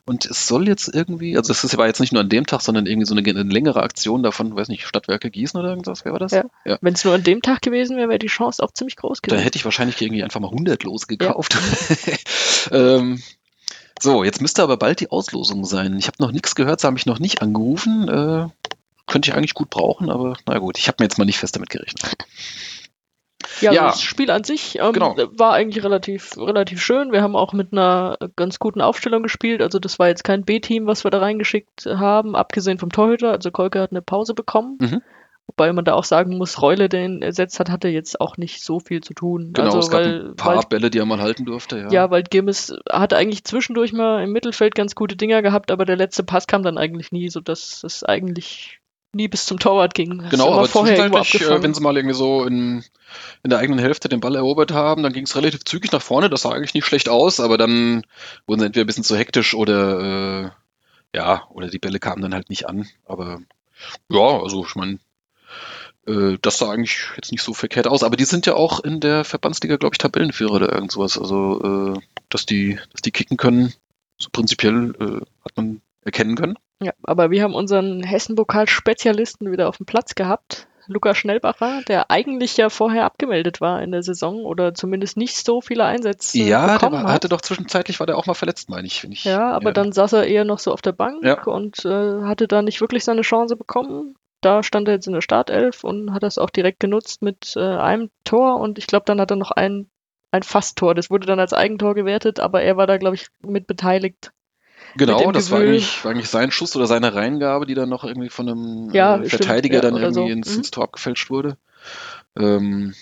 Und 0.05 0.27
es 0.27 0.47
soll 0.47 0.69
jetzt 0.69 0.89
irgendwie, 0.93 1.37
also 1.37 1.53
es 1.53 1.65
ist 1.65 1.75
aber 1.75 1.87
jetzt 1.87 2.01
nicht 2.01 2.13
nur 2.13 2.23
an 2.23 2.29
dem 2.29 2.47
Tag, 2.47 2.61
sondern 2.61 2.87
irgendwie 2.87 3.07
so 3.07 3.15
eine, 3.15 3.29
eine 3.29 3.53
längere 3.53 3.83
Aktion 3.83 4.23
davon, 4.23 4.55
weiß 4.55 4.69
nicht, 4.69 4.87
Stadtwerke 4.87 5.31
Gießen 5.31 5.59
oder 5.59 5.71
irgendwas, 5.71 6.05
wer 6.05 6.13
war 6.13 6.19
das? 6.19 6.33
Ja. 6.33 6.45
Wenn 6.81 6.95
es 6.95 7.05
nur 7.05 7.15
an 7.15 7.23
dem 7.23 7.43
Tag 7.43 7.63
gewesen 7.63 7.97
wäre, 7.97 8.09
wäre 8.09 8.19
die 8.19 8.27
Chance 8.27 8.63
auch 8.63 8.73
ziemlich 8.73 8.97
groß 8.97 9.21
Da 9.21 9.29
gewesen. 9.29 9.45
hätte 9.45 9.57
ich 9.57 9.65
wahrscheinlich 9.65 10.01
irgendwie 10.01 10.23
einfach 10.23 10.41
mal 10.41 10.49
100 10.49 10.83
Lose 10.85 11.07
gekauft. 11.07 11.57
ähm, 12.71 13.23
so, 14.01 14.25
jetzt 14.25 14.41
müsste 14.41 14.63
aber 14.63 14.77
bald 14.77 15.01
die 15.01 15.11
Auslosung 15.11 15.65
sein. 15.65 15.99
Ich 15.99 16.07
habe 16.07 16.17
noch 16.21 16.33
nichts 16.33 16.55
gehört, 16.55 16.81
sie 16.81 16.87
haben 16.87 16.95
mich 16.95 17.07
noch 17.07 17.19
nicht 17.19 17.43
angerufen. 17.43 18.09
Äh, 18.09 18.49
könnte 19.07 19.31
ich 19.31 19.37
eigentlich 19.37 19.55
gut 19.55 19.71
brauchen, 19.71 20.11
aber 20.11 20.37
na 20.47 20.59
gut, 20.59 20.79
ich 20.79 20.89
habe 20.89 20.97
mir 21.01 21.05
jetzt 21.05 21.19
mal 21.19 21.25
nicht 21.25 21.39
fest 21.39 21.55
damit 21.55 21.71
gerechnet. 21.71 22.03
Ja, 23.61 23.73
Ja. 23.73 23.87
das 23.87 24.03
Spiel 24.03 24.31
an 24.31 24.45
sich 24.45 24.79
ähm, 24.79 24.93
Genau. 24.93 25.17
war 25.37 25.53
eigentlich 25.55 25.85
relativ, 25.85 26.37
relativ 26.37 26.83
schön. 26.83 27.13
Wir 27.13 27.23
haben 27.23 27.37
auch 27.37 27.53
mit 27.53 27.73
einer 27.73 28.17
ganz 28.37 28.59
guten 28.59 28.81
Aufstellung 28.81 29.23
gespielt. 29.23 29.63
Also 29.63 29.79
das 29.79 29.99
war 29.99 30.09
jetzt 30.09 30.25
kein 30.25 30.45
B-Team, 30.45 30.87
was 30.87 31.05
wir 31.05 31.11
da 31.11 31.19
reingeschickt 31.19 31.87
haben, 31.87 32.35
abgesehen 32.37 32.79
vom 32.79 32.91
Torhüter. 32.91 33.33
Also 33.33 33.51
Kolke 33.51 33.81
hat 33.81 33.91
eine 33.91 34.03
Pause 34.03 34.35
bekommen. 34.35 34.79
Mhm. 34.81 35.03
Wobei 35.49 35.73
man 35.73 35.85
da 35.85 35.95
auch 35.95 36.05
sagen 36.05 36.39
muss, 36.39 36.63
Reule, 36.63 36.89
den 36.89 37.21
ersetzt 37.21 37.59
hat, 37.61 37.69
hatte 37.69 37.89
jetzt 37.89 38.21
auch 38.21 38.37
nicht 38.37 38.63
so 38.63 38.79
viel 38.79 39.03
zu 39.03 39.13
tun. 39.13 39.53
Genau, 39.53 39.67
also, 39.67 39.79
es 39.81 39.91
gab 39.91 40.01
weil, 40.01 40.29
ein 40.31 40.37
paar 40.37 40.57
weil, 40.57 40.65
Bälle, 40.69 40.91
die 40.91 40.99
er 40.99 41.05
mal 41.05 41.21
halten 41.21 41.45
durfte. 41.45 41.79
Ja, 41.79 41.91
ja, 41.91 42.11
weil 42.11 42.23
Girmes 42.23 42.75
hatte 42.89 43.17
eigentlich 43.17 43.45
zwischendurch 43.45 43.93
mal 43.93 44.23
im 44.23 44.31
Mittelfeld 44.33 44.75
ganz 44.75 44.95
gute 44.95 45.17
Dinger 45.17 45.43
gehabt, 45.43 45.71
aber 45.71 45.85
der 45.85 45.97
letzte 45.97 46.23
Pass 46.23 46.47
kam 46.47 46.63
dann 46.63 46.79
eigentlich 46.79 47.11
nie, 47.13 47.29
sodass 47.29 47.83
es 47.85 48.05
eigentlich 48.05 48.79
nie 49.15 49.29
bis 49.29 49.47
zum 49.47 49.59
Torwart 49.59 49.95
ging. 49.95 50.19
Das 50.19 50.31
Genau, 50.31 50.53
aber 50.53 50.67
vorher 50.67 50.97
zwischenzeitlich, 50.97 51.43
äh, 51.43 51.63
wenn 51.63 51.75
sie 51.75 51.81
mal 51.81 51.97
irgendwie 51.97 52.15
so 52.15 52.45
in, 52.45 52.85
in 53.43 53.51
der 53.51 53.59
eigenen 53.59 53.79
Hälfte 53.79 54.09
den 54.09 54.21
Ball 54.21 54.37
erobert 54.37 54.73
haben, 54.73 55.03
dann 55.03 55.13
ging 55.13 55.25
es 55.25 55.37
relativ 55.37 55.65
zügig 55.65 55.93
nach 55.93 56.03
vorne. 56.03 56.31
Das 56.31 56.43
sah 56.43 56.51
eigentlich 56.53 56.75
nicht 56.75 56.87
schlecht 56.87 57.09
aus, 57.09 57.41
aber 57.41 57.59
dann 57.59 58.05
wurden 58.47 58.61
sie 58.61 58.67
entweder 58.67 58.85
ein 58.85 58.87
bisschen 58.87 59.05
zu 59.05 59.17
hektisch 59.17 59.55
oder 59.55 60.45
äh, 60.45 60.51
ja, 61.15 61.47
oder 61.51 61.69
die 61.69 61.79
Bälle 61.79 61.99
kamen 61.99 62.23
dann 62.23 62.35
halt 62.35 62.51
nicht 62.51 62.69
an. 62.69 62.89
Aber 63.05 63.41
ja, 64.09 64.41
also 64.41 64.65
ich 64.65 64.75
meine, 64.75 64.99
äh, 66.07 66.39
das 66.41 66.59
sah 66.59 66.71
eigentlich 66.71 67.09
jetzt 67.17 67.33
nicht 67.33 67.43
so 67.43 67.55
verkehrt 67.55 67.87
aus. 67.87 68.03
Aber 68.03 68.17
die 68.17 68.25
sind 68.25 68.47
ja 68.47 68.55
auch 68.55 68.81
in 68.81 69.01
der 69.01 69.25
Verbandsliga, 69.25 69.77
glaube 69.77 69.95
ich, 69.95 69.99
Tabellenführer 69.99 70.55
oder 70.55 70.73
irgend 70.73 70.93
sowas. 70.93 71.19
Also, 71.19 71.95
äh, 71.97 72.01
dass 72.29 72.47
die, 72.47 72.79
dass 72.93 73.03
die 73.03 73.11
kicken 73.11 73.37
können, 73.37 73.73
so 74.19 74.29
prinzipiell 74.33 74.95
äh, 74.99 75.25
hat 75.45 75.57
man 75.57 75.83
erkennen 76.03 76.37
können. 76.37 76.59
Ja, 76.83 76.93
aber 77.05 77.31
wir 77.31 77.43
haben 77.43 77.55
unseren 77.55 78.03
Hessen-Pokal-Spezialisten 78.03 79.51
wieder 79.51 79.69
auf 79.69 79.77
dem 79.79 79.87
Platz 79.87 80.15
gehabt. 80.15 80.67
Luca 80.89 81.15
Schnellbacher, 81.15 81.83
der 81.87 82.11
eigentlich 82.11 82.57
ja 82.57 82.69
vorher 82.69 83.05
abgemeldet 83.05 83.61
war 83.61 83.81
in 83.83 83.93
der 83.93 84.03
Saison 84.03 84.45
oder 84.45 84.75
zumindest 84.75 85.17
nicht 85.17 85.37
so 85.37 85.61
viele 85.61 85.85
Einsätze 85.85 86.39
Ja, 86.39 86.67
der 86.67 86.75
bekommen 86.75 86.95
war, 86.95 87.03
hat. 87.05 87.11
hatte 87.13 87.29
doch 87.29 87.41
zwischenzeitlich 87.41 88.01
war 88.01 88.07
der 88.09 88.19
auch 88.19 88.27
mal 88.27 88.35
verletzt, 88.35 88.69
meine 88.69 88.87
ich. 88.89 89.05
Ich 89.05 89.25
Ja, 89.25 89.53
aber 89.53 89.73
dann 89.73 89.93
saß 89.93 90.13
er 90.15 90.27
eher 90.27 90.45
noch 90.45 90.59
so 90.59 90.73
auf 90.73 90.83
der 90.83 90.93
Bank 90.93 91.23
Ja. 91.25 91.43
und 91.45 91.85
äh, 91.85 92.23
hatte 92.23 92.49
da 92.49 92.63
nicht 92.63 92.81
wirklich 92.81 93.05
seine 93.05 93.23
Chance 93.23 93.55
bekommen. 93.57 94.17
Da 94.41 94.65
stand 94.65 94.89
er 94.89 94.95
jetzt 94.95 95.07
in 95.07 95.13
der 95.13 95.21
Startelf 95.21 95.85
und 95.85 96.13
hat 96.13 96.25
das 96.25 96.37
auch 96.37 96.51
direkt 96.51 96.81
genutzt 96.81 97.23
mit 97.23 97.55
äh, 97.57 97.61
einem 97.61 98.11
Tor 98.25 98.59
und 98.59 98.77
ich 98.79 98.89
glaube, 98.89 99.05
dann 99.07 99.21
hat 99.21 99.31
er 99.31 99.37
noch 99.37 99.53
ein, 99.53 99.89
ein 100.33 100.43
Fast-Tor. 100.43 100.97
Das 100.97 101.11
wurde 101.11 101.29
dann 101.29 101.39
als 101.39 101.53
Eigentor 101.53 101.95
gewertet, 101.95 102.41
aber 102.41 102.63
er 102.63 102.77
war 102.77 102.89
da, 102.89 102.97
glaube 102.97 103.15
ich, 103.15 103.29
mit 103.47 103.69
beteiligt. 103.69 104.33
Genau, 104.97 105.33
das 105.33 105.51
war 105.51 105.61
eigentlich, 105.61 106.05
war 106.05 106.13
eigentlich 106.13 106.29
sein 106.29 106.51
Schuss 106.51 106.77
oder 106.77 106.87
seine 106.87 107.15
Reingabe, 107.15 107.67
die 107.67 107.75
dann 107.75 107.89
noch 107.89 108.05
irgendwie 108.05 108.29
von 108.29 108.49
einem 108.49 108.91
Ja, 108.93 109.15
äh, 109.17 109.27
stimmt, 109.27 109.31
Verteidiger 109.45 109.77
ja, 109.77 109.81
dann 109.81 109.97
irgendwie 109.97 110.15
so. 110.15 110.27
ins, 110.29 110.51
Mhm. 110.53 110.59
ins 110.59 110.71
Tor 110.71 110.85
abgefälscht 110.85 111.31
wurde. 111.31 111.57
Ähm, 112.37 112.95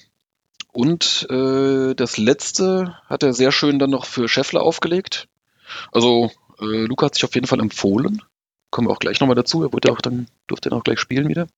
und 0.72 1.26
äh, 1.30 1.94
das 1.94 2.16
letzte 2.16 2.96
hat 3.06 3.22
er 3.22 3.32
sehr 3.32 3.52
schön 3.52 3.78
dann 3.78 3.90
noch 3.90 4.04
für 4.06 4.28
Scheffler 4.28 4.62
aufgelegt. 4.62 5.26
Also 5.92 6.30
äh, 6.60 6.64
Luca 6.86 7.06
hat 7.06 7.14
sich 7.14 7.24
auf 7.24 7.34
jeden 7.34 7.46
Fall 7.46 7.60
empfohlen. 7.60 8.22
Kommen 8.70 8.86
wir 8.86 8.92
auch 8.92 9.00
gleich 9.00 9.18
nochmal 9.20 9.34
dazu. 9.34 9.64
Er 9.64 9.72
wurde 9.72 9.90
auch 9.90 10.00
dann, 10.00 10.28
durfte 10.46 10.70
dann 10.70 10.78
auch 10.78 10.84
gleich 10.84 11.00
spielen 11.00 11.28
wieder. 11.28 11.48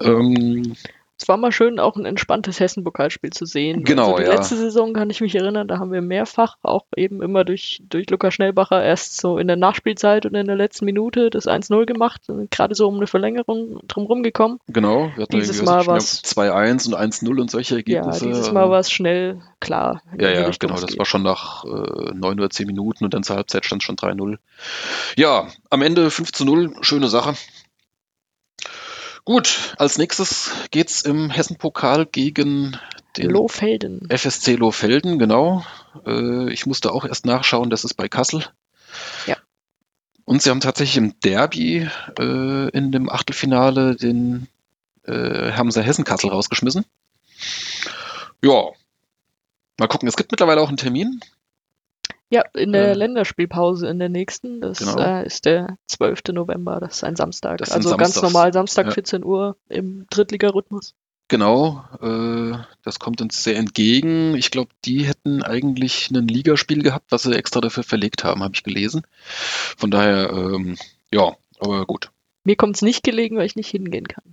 Ähm, 0.00 0.76
Es 1.20 1.28
war 1.28 1.36
mal 1.36 1.52
schön, 1.52 1.78
auch 1.78 1.96
ein 1.96 2.06
entspanntes 2.06 2.60
Hessen-Pokalspiel 2.60 3.30
zu 3.30 3.44
sehen. 3.44 3.84
Genau, 3.84 4.12
also 4.12 4.16
die 4.16 4.22
ja. 4.22 4.34
letzte 4.34 4.56
Saison 4.56 4.94
kann 4.94 5.10
ich 5.10 5.20
mich 5.20 5.34
erinnern, 5.34 5.68
da 5.68 5.78
haben 5.78 5.92
wir 5.92 6.00
mehrfach 6.00 6.56
auch 6.62 6.86
eben 6.96 7.20
immer 7.20 7.44
durch, 7.44 7.82
durch 7.90 8.08
Luca 8.08 8.30
Schnellbacher 8.30 8.82
erst 8.82 9.20
so 9.20 9.36
in 9.36 9.46
der 9.46 9.56
Nachspielzeit 9.56 10.24
und 10.24 10.34
in 10.34 10.46
der 10.46 10.56
letzten 10.56 10.86
Minute 10.86 11.28
das 11.28 11.46
1-0 11.46 11.84
gemacht, 11.84 12.22
gerade 12.50 12.74
so 12.74 12.88
um 12.88 12.96
eine 12.96 13.06
Verlängerung 13.06 13.80
drumherum 13.86 14.22
gekommen. 14.22 14.60
genau, 14.68 15.10
wir 15.14 15.24
hatten 15.24 15.36
Dieses 15.36 15.62
Mal 15.62 15.82
ich, 15.82 15.88
2-1 15.88 16.88
und 16.88 16.96
1-0 16.96 17.38
und 17.38 17.50
solche 17.50 17.76
Ergebnisse. 17.76 18.24
Ja, 18.24 18.32
dieses 18.32 18.50
Mal 18.50 18.70
war 18.70 18.80
es 18.80 18.90
schnell 18.90 19.42
klar. 19.60 20.00
Ja, 20.18 20.30
ja, 20.30 20.46
Richtung 20.46 20.68
genau. 20.68 20.80
Das 20.80 20.88
geht. 20.88 20.98
war 20.98 21.04
schon 21.04 21.22
nach 21.22 21.66
äh, 21.66 22.14
9 22.14 22.38
oder 22.38 22.48
10 22.48 22.66
Minuten 22.66 23.04
und 23.04 23.12
dann 23.12 23.24
zur 23.24 23.36
Halbzeit 23.36 23.66
stand 23.66 23.82
es 23.82 23.86
schon 23.86 23.96
3-0. 23.96 24.38
Ja, 25.16 25.48
am 25.68 25.82
Ende 25.82 26.10
5 26.10 26.32
zu 26.32 26.46
0, 26.46 26.76
schöne 26.80 27.08
Sache. 27.08 27.34
Gut, 29.24 29.74
als 29.76 29.98
nächstes 29.98 30.50
geht's 30.70 31.02
im 31.02 31.30
Hessen-Pokal 31.30 32.06
gegen 32.06 32.78
den 33.16 33.30
Lohfelden. 33.30 34.08
FSC 34.08 34.54
Lohfelden, 34.54 35.18
genau. 35.18 35.64
Äh, 36.06 36.52
ich 36.52 36.66
musste 36.66 36.92
auch 36.92 37.04
erst 37.04 37.26
nachschauen, 37.26 37.70
das 37.70 37.84
ist 37.84 37.94
bei 37.94 38.08
Kassel. 38.08 38.44
Ja. 39.26 39.36
Und 40.24 40.42
sie 40.42 40.50
haben 40.50 40.60
tatsächlich 40.60 40.96
im 40.96 41.18
Derby 41.20 41.88
äh, 42.18 42.68
in 42.70 42.92
dem 42.92 43.10
Achtelfinale 43.10 43.96
den 43.96 44.48
äh, 45.04 45.52
haben 45.52 45.70
sie 45.70 45.82
Hessen-Kassel 45.82 46.30
rausgeschmissen. 46.30 46.84
Ja. 48.42 48.70
Mal 49.78 49.88
gucken, 49.88 50.08
es 50.08 50.16
gibt 50.16 50.30
mittlerweile 50.30 50.60
auch 50.60 50.68
einen 50.68 50.76
Termin. 50.76 51.20
Ja, 52.30 52.42
in 52.54 52.72
der 52.72 52.90
Äh, 52.90 52.94
Länderspielpause 52.94 53.88
in 53.88 53.98
der 53.98 54.08
nächsten. 54.08 54.60
Das 54.60 54.78
Genau. 54.78 54.98
äh, 54.98 55.26
ist 55.26 55.44
der 55.44 55.76
12. 55.88 56.32
November. 56.32 56.78
Das 56.80 56.96
ist 56.96 57.04
ein 57.04 57.16
Samstag. 57.16 57.58
Das 57.58 57.72
also 57.72 57.90
ganz 57.96 58.14
Samstags. 58.14 58.32
normal 58.32 58.52
Samstag 58.52 58.86
Ja. 58.86 58.92
14 58.92 59.24
Uhr 59.24 59.56
im 59.68 60.06
Drittliga-Rhythmus. 60.10 60.94
Genau, 61.28 61.84
äh, 62.00 62.56
das 62.82 62.98
kommt 62.98 63.20
uns 63.20 63.42
sehr 63.44 63.56
entgegen. 63.56 64.34
Ich 64.36 64.50
glaube, 64.50 64.70
die 64.84 65.04
hätten 65.06 65.42
eigentlich 65.44 66.10
ein 66.10 66.26
Ligaspiel 66.26 66.82
gehabt, 66.82 67.12
was 67.12 67.22
sie 67.22 67.34
extra 67.36 67.60
dafür 67.60 67.84
verlegt 67.84 68.24
haben, 68.24 68.42
habe 68.42 68.54
ich 68.54 68.64
gelesen. 68.64 69.02
Von 69.76 69.90
daher, 69.92 70.30
ähm, 70.30 70.76
ja, 71.12 71.36
aber 71.60 71.86
gut. 71.86 72.10
Mir 72.42 72.56
kommt 72.56 72.76
es 72.76 72.82
nicht 72.82 73.04
gelegen, 73.04 73.36
weil 73.36 73.46
ich 73.46 73.54
nicht 73.54 73.70
hingehen 73.70 74.08
kann. 74.08 74.24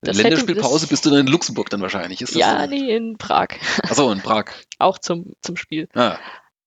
Das 0.00 0.16
Länderspielpause 0.16 0.86
bist 0.86 1.04
du 1.04 1.10
dann 1.10 1.20
in 1.20 1.26
Luxemburg 1.26 1.68
dann 1.68 1.82
wahrscheinlich. 1.82 2.22
Ist 2.22 2.34
das 2.34 2.40
Ja, 2.40 2.62
so? 2.64 2.70
nee, 2.70 2.94
in 2.96 3.18
Prag. 3.18 3.48
Achso, 3.82 4.10
in 4.10 4.20
Prag. 4.22 4.46
Auch 4.78 4.98
zum, 4.98 5.32
zum 5.42 5.56
Spiel. 5.58 5.88
Ah, 5.94 6.16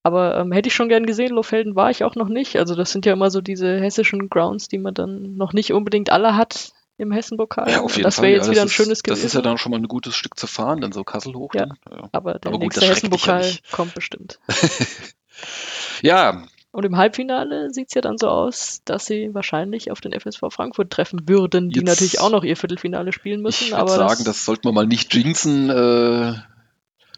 Aber 0.03 0.37
ähm, 0.37 0.51
hätte 0.51 0.67
ich 0.67 0.75
schon 0.75 0.89
gern 0.89 1.05
gesehen, 1.05 1.33
Lohfelden 1.33 1.75
war 1.75 1.89
ich 1.89 2.03
auch 2.03 2.15
noch 2.15 2.27
nicht. 2.27 2.57
Also 2.57 2.75
das 2.75 2.91
sind 2.91 3.05
ja 3.05 3.13
immer 3.13 3.31
so 3.31 3.39
diese 3.41 3.79
hessischen 3.79 4.29
Grounds, 4.29 4.67
die 4.67 4.77
man 4.77 4.93
dann 4.93 5.35
noch 5.35 5.53
nicht 5.53 5.71
unbedingt 5.73 6.09
alle 6.11 6.35
hat 6.35 6.73
im 6.97 7.11
Hessenpokal. 7.11 7.69
ja, 7.71 7.81
auf 7.81 7.93
jeden 7.95 8.03
das 8.03 8.21
wäre 8.21 8.31
ja, 8.33 8.37
jetzt 8.37 8.47
das 8.47 8.51
wieder 8.51 8.61
ein 8.63 8.67
ist, 8.67 8.73
schönes 8.73 8.99
Das 8.99 9.03
gewesen. 9.03 9.25
ist 9.25 9.33
ja 9.33 9.41
dann 9.41 9.57
schon 9.57 9.71
mal 9.71 9.79
ein 9.79 9.87
gutes 9.87 10.15
Stück 10.15 10.37
zu 10.37 10.45
fahren, 10.45 10.81
dann 10.81 10.91
so 10.91 11.03
Kassel 11.03 11.33
hoch. 11.33 11.53
Ja. 11.55 11.67
Ja. 11.89 12.09
aber 12.11 12.33
der 12.33 12.49
aber 12.49 12.59
gut, 12.59 12.59
nächste 12.61 12.81
das 12.81 12.89
ja 12.89 12.95
Hessenpokal 12.95 13.51
kommt 13.71 13.95
bestimmt. 13.95 14.39
ja, 16.01 16.43
Und 16.71 16.85
im 16.85 16.97
Halbfinale 16.97 17.69
sieht 17.71 17.87
es 17.89 17.93
ja 17.93 18.01
dann 18.01 18.17
so 18.17 18.27
aus, 18.27 18.81
dass 18.85 19.05
sie 19.05 19.33
wahrscheinlich 19.33 19.89
auf 19.91 20.01
den 20.01 20.11
FSV 20.19 20.41
Frankfurt 20.49 20.89
treffen 20.91 21.27
würden, 21.27 21.69
die 21.69 21.79
Jetzt- 21.79 21.87
natürlich 21.87 22.19
auch 22.19 22.29
noch 22.29 22.43
ihr 22.43 22.57
Viertelfinale 22.57 23.13
spielen 23.13 23.41
müssen. 23.41 23.65
ich 23.67 23.71
würde 23.71 23.91
sagen, 23.91 24.23
das 24.25 24.45
sollten 24.45 24.65
wir 24.65 24.71
mal 24.73 24.85
nicht 24.87 25.13
jinxen. 25.13 25.69
Äh, 25.69 26.33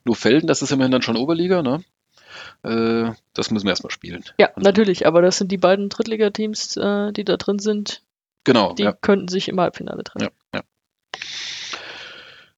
Lohfelden, 0.03 0.45
das 0.47 0.61
ist 0.61 0.71
immerhin 0.71 0.91
dann 0.91 1.01
schon 1.01 1.17
Oberliga, 1.17 1.63
ne? 1.63 1.83
Äh, 2.65 3.13
das 3.33 3.51
müssen 3.51 3.65
wir 3.65 3.71
erstmal 3.71 3.91
spielen. 3.91 4.23
Ja, 4.37 4.49
natürlich, 4.55 5.05
aber 5.07 5.21
das 5.21 5.37
sind 5.37 5.51
die 5.51 5.57
beiden 5.57 5.89
Drittligateams, 5.89 6.77
äh, 6.77 7.11
die 7.11 7.23
da 7.23 7.37
drin 7.37 7.59
sind, 7.59 8.01
Genau, 8.45 8.73
die 8.73 8.83
ja. 8.83 8.93
könnten 8.93 9.27
sich 9.27 9.49
im 9.49 9.59
Halbfinale 9.59 10.03
treffen. 10.03 10.29
Ja, 10.53 10.59
ja. 10.59 11.19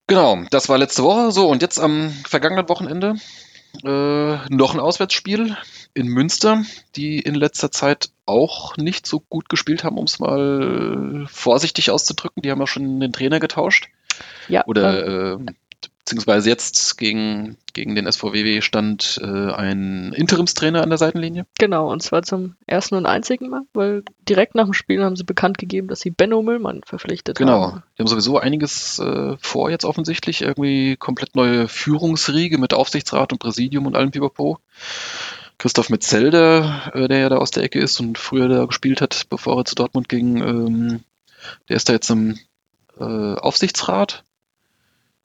Genau, 0.05 0.43
das 0.51 0.69
war 0.69 0.77
letzte 0.77 1.03
Woche 1.03 1.31
so 1.31 1.49
und 1.49 1.61
jetzt 1.61 1.79
am 1.79 2.11
vergangenen 2.25 2.69
Wochenende 2.69 3.15
äh, 3.83 4.37
noch 4.49 4.73
ein 4.73 4.79
Auswärtsspiel 4.79 5.57
in 5.93 6.07
Münster, 6.07 6.63
die 6.95 7.19
in 7.19 7.35
letzter 7.35 7.71
Zeit 7.71 8.09
auch 8.25 8.77
nicht 8.77 9.07
so 9.07 9.21
gut 9.21 9.49
gespielt 9.49 9.83
haben, 9.83 9.97
um 9.97 10.05
es 10.05 10.19
mal 10.19 11.25
vorsichtig 11.29 11.89
auszudrücken. 11.89 12.41
Die 12.41 12.51
haben 12.51 12.59
ja 12.59 12.67
schon 12.67 12.99
den 12.99 13.13
Trainer 13.13 13.39
getauscht. 13.39 13.89
Ja, 14.47 14.65
Oder 14.65 15.33
äh, 15.33 15.37
beziehungsweise 16.07 16.49
jetzt 16.49 16.97
gegen, 16.97 17.57
gegen 17.73 17.93
den 17.93 18.09
SVWW 18.09 18.61
stand 18.61 19.19
äh, 19.21 19.25
ein 19.25 20.13
Interimstrainer 20.13 20.81
an 20.81 20.87
der 20.87 20.97
Seitenlinie. 20.97 21.45
Genau, 21.59 21.91
und 21.91 22.01
zwar 22.01 22.23
zum 22.23 22.55
ersten 22.65 22.95
und 22.95 23.05
einzigen 23.05 23.49
Mal, 23.49 23.63
weil 23.73 24.03
direkt 24.27 24.55
nach 24.55 24.63
dem 24.63 24.73
Spiel 24.73 25.03
haben 25.03 25.17
sie 25.17 25.25
bekannt 25.25 25.57
gegeben, 25.57 25.89
dass 25.89 25.99
sie 25.99 26.09
Benno 26.09 26.41
Müllmann 26.41 26.79
verpflichtet 26.85 27.37
Genau. 27.37 27.61
haben. 27.61 27.83
Die 27.97 28.01
haben 28.01 28.07
sowieso 28.07 28.39
einiges 28.39 28.99
äh, 28.99 29.35
vor 29.41 29.69
jetzt 29.69 29.83
offensichtlich. 29.83 30.43
Irgendwie 30.43 30.95
komplett 30.95 31.35
neue 31.35 31.67
Führungsriege 31.67 32.57
mit 32.57 32.73
Aufsichtsrat 32.73 33.33
und 33.33 33.39
Präsidium 33.39 33.85
und 33.85 33.97
allem 33.97 34.11
Pipapo. 34.11 34.59
Christoph 35.57 35.89
Metzelder, 35.89 36.89
äh, 36.93 37.09
der 37.09 37.17
ja 37.17 37.29
da 37.29 37.35
aus 37.35 37.51
der 37.51 37.63
Ecke 37.63 37.79
ist 37.79 37.99
und 37.99 38.17
früher 38.17 38.47
da 38.47 38.63
gespielt 38.63 39.01
hat, 39.01 39.25
bevor 39.29 39.57
er 39.57 39.65
zu 39.65 39.75
Dortmund 39.75 40.07
ging, 40.07 40.37
ähm, 40.37 40.99
der 41.67 41.75
ist 41.75 41.89
da 41.89 41.93
jetzt 41.93 42.09
im 42.09 42.39
äh, 42.97 43.03
Aufsichtsrat. 43.03 44.23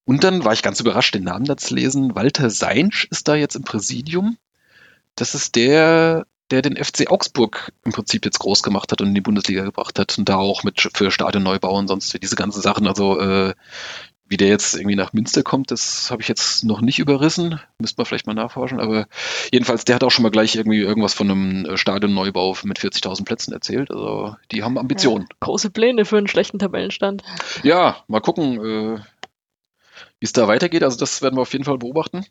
Und 0.04 0.24
dann 0.24 0.44
war 0.44 0.52
ich 0.52 0.62
ganz 0.62 0.80
überrascht, 0.80 1.14
den 1.14 1.24
Namen 1.24 1.44
da 1.44 1.56
zu 1.56 1.74
lesen. 1.74 2.14
Walter 2.14 2.50
Seinsch 2.50 3.06
ist 3.10 3.28
da 3.28 3.34
jetzt 3.34 3.54
im 3.54 3.62
Präsidium. 3.62 4.36
Das 5.14 5.34
ist 5.34 5.54
der, 5.54 6.26
der 6.50 6.62
den 6.62 6.82
FC 6.82 7.10
Augsburg 7.10 7.72
im 7.84 7.92
Prinzip 7.92 8.24
jetzt 8.24 8.38
groß 8.38 8.62
gemacht 8.62 8.90
hat 8.90 9.00
und 9.00 9.08
in 9.08 9.14
die 9.14 9.20
Bundesliga 9.20 9.62
gebracht 9.62 9.98
hat 9.98 10.18
und 10.18 10.28
da 10.28 10.36
auch 10.36 10.64
mit 10.64 10.80
für 10.94 11.10
Stadionneubau 11.10 11.78
und 11.78 11.88
sonst 11.88 12.10
für 12.12 12.18
diese 12.18 12.36
ganzen 12.36 12.62
Sachen. 12.62 12.86
Also 12.86 13.20
äh, 13.20 13.54
wie 14.32 14.38
der 14.38 14.48
jetzt 14.48 14.74
irgendwie 14.74 14.96
nach 14.96 15.12
Münster 15.12 15.42
kommt, 15.42 15.70
das 15.70 16.10
habe 16.10 16.22
ich 16.22 16.28
jetzt 16.28 16.64
noch 16.64 16.80
nicht 16.80 16.98
überrissen. 16.98 17.60
Müsste 17.78 18.00
man 18.00 18.06
vielleicht 18.06 18.26
mal 18.26 18.32
nachforschen. 18.32 18.80
Aber 18.80 19.06
jedenfalls, 19.52 19.84
der 19.84 19.94
hat 19.94 20.04
auch 20.04 20.10
schon 20.10 20.22
mal 20.22 20.30
gleich 20.30 20.56
irgendwie 20.56 20.78
irgendwas 20.78 21.12
von 21.12 21.30
einem 21.30 21.66
äh, 21.66 21.76
Stadionneubau 21.76 22.56
mit 22.64 22.78
40.000 22.78 23.24
Plätzen 23.26 23.52
erzählt. 23.52 23.90
Also 23.90 24.34
die 24.50 24.62
haben 24.62 24.78
Ambitionen. 24.78 25.26
Ja, 25.30 25.36
große 25.40 25.68
Pläne 25.68 26.06
für 26.06 26.16
einen 26.16 26.28
schlechten 26.28 26.58
Tabellenstand. 26.58 27.22
Ja, 27.62 27.98
mal 28.08 28.20
gucken, 28.20 28.64
äh, 28.64 29.00
wie 30.22 30.26
es 30.26 30.32
da 30.32 30.46
weitergeht. 30.46 30.84
Also 30.84 30.96
das 30.96 31.20
werden 31.20 31.36
wir 31.36 31.42
auf 31.42 31.52
jeden 31.52 31.64
Fall 31.64 31.78
beobachten. 31.78 32.24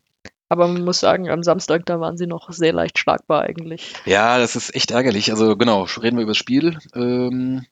Aber 0.48 0.66
man 0.66 0.82
muss 0.82 1.00
sagen, 1.00 1.28
am 1.28 1.42
Samstag, 1.42 1.84
da 1.84 2.00
waren 2.00 2.16
sie 2.16 2.26
noch 2.26 2.50
sehr 2.50 2.72
leicht 2.72 2.98
schlagbar 2.98 3.42
eigentlich. 3.42 3.92
Ja, 4.06 4.38
das 4.38 4.56
ist 4.56 4.74
echt 4.74 4.92
ärgerlich. 4.92 5.30
Also 5.30 5.58
genau, 5.58 5.86
reden 6.00 6.16
wir 6.16 6.22
über 6.22 6.30
das 6.30 6.38
Spiel. 6.38 6.78
Ähm, 6.94 7.66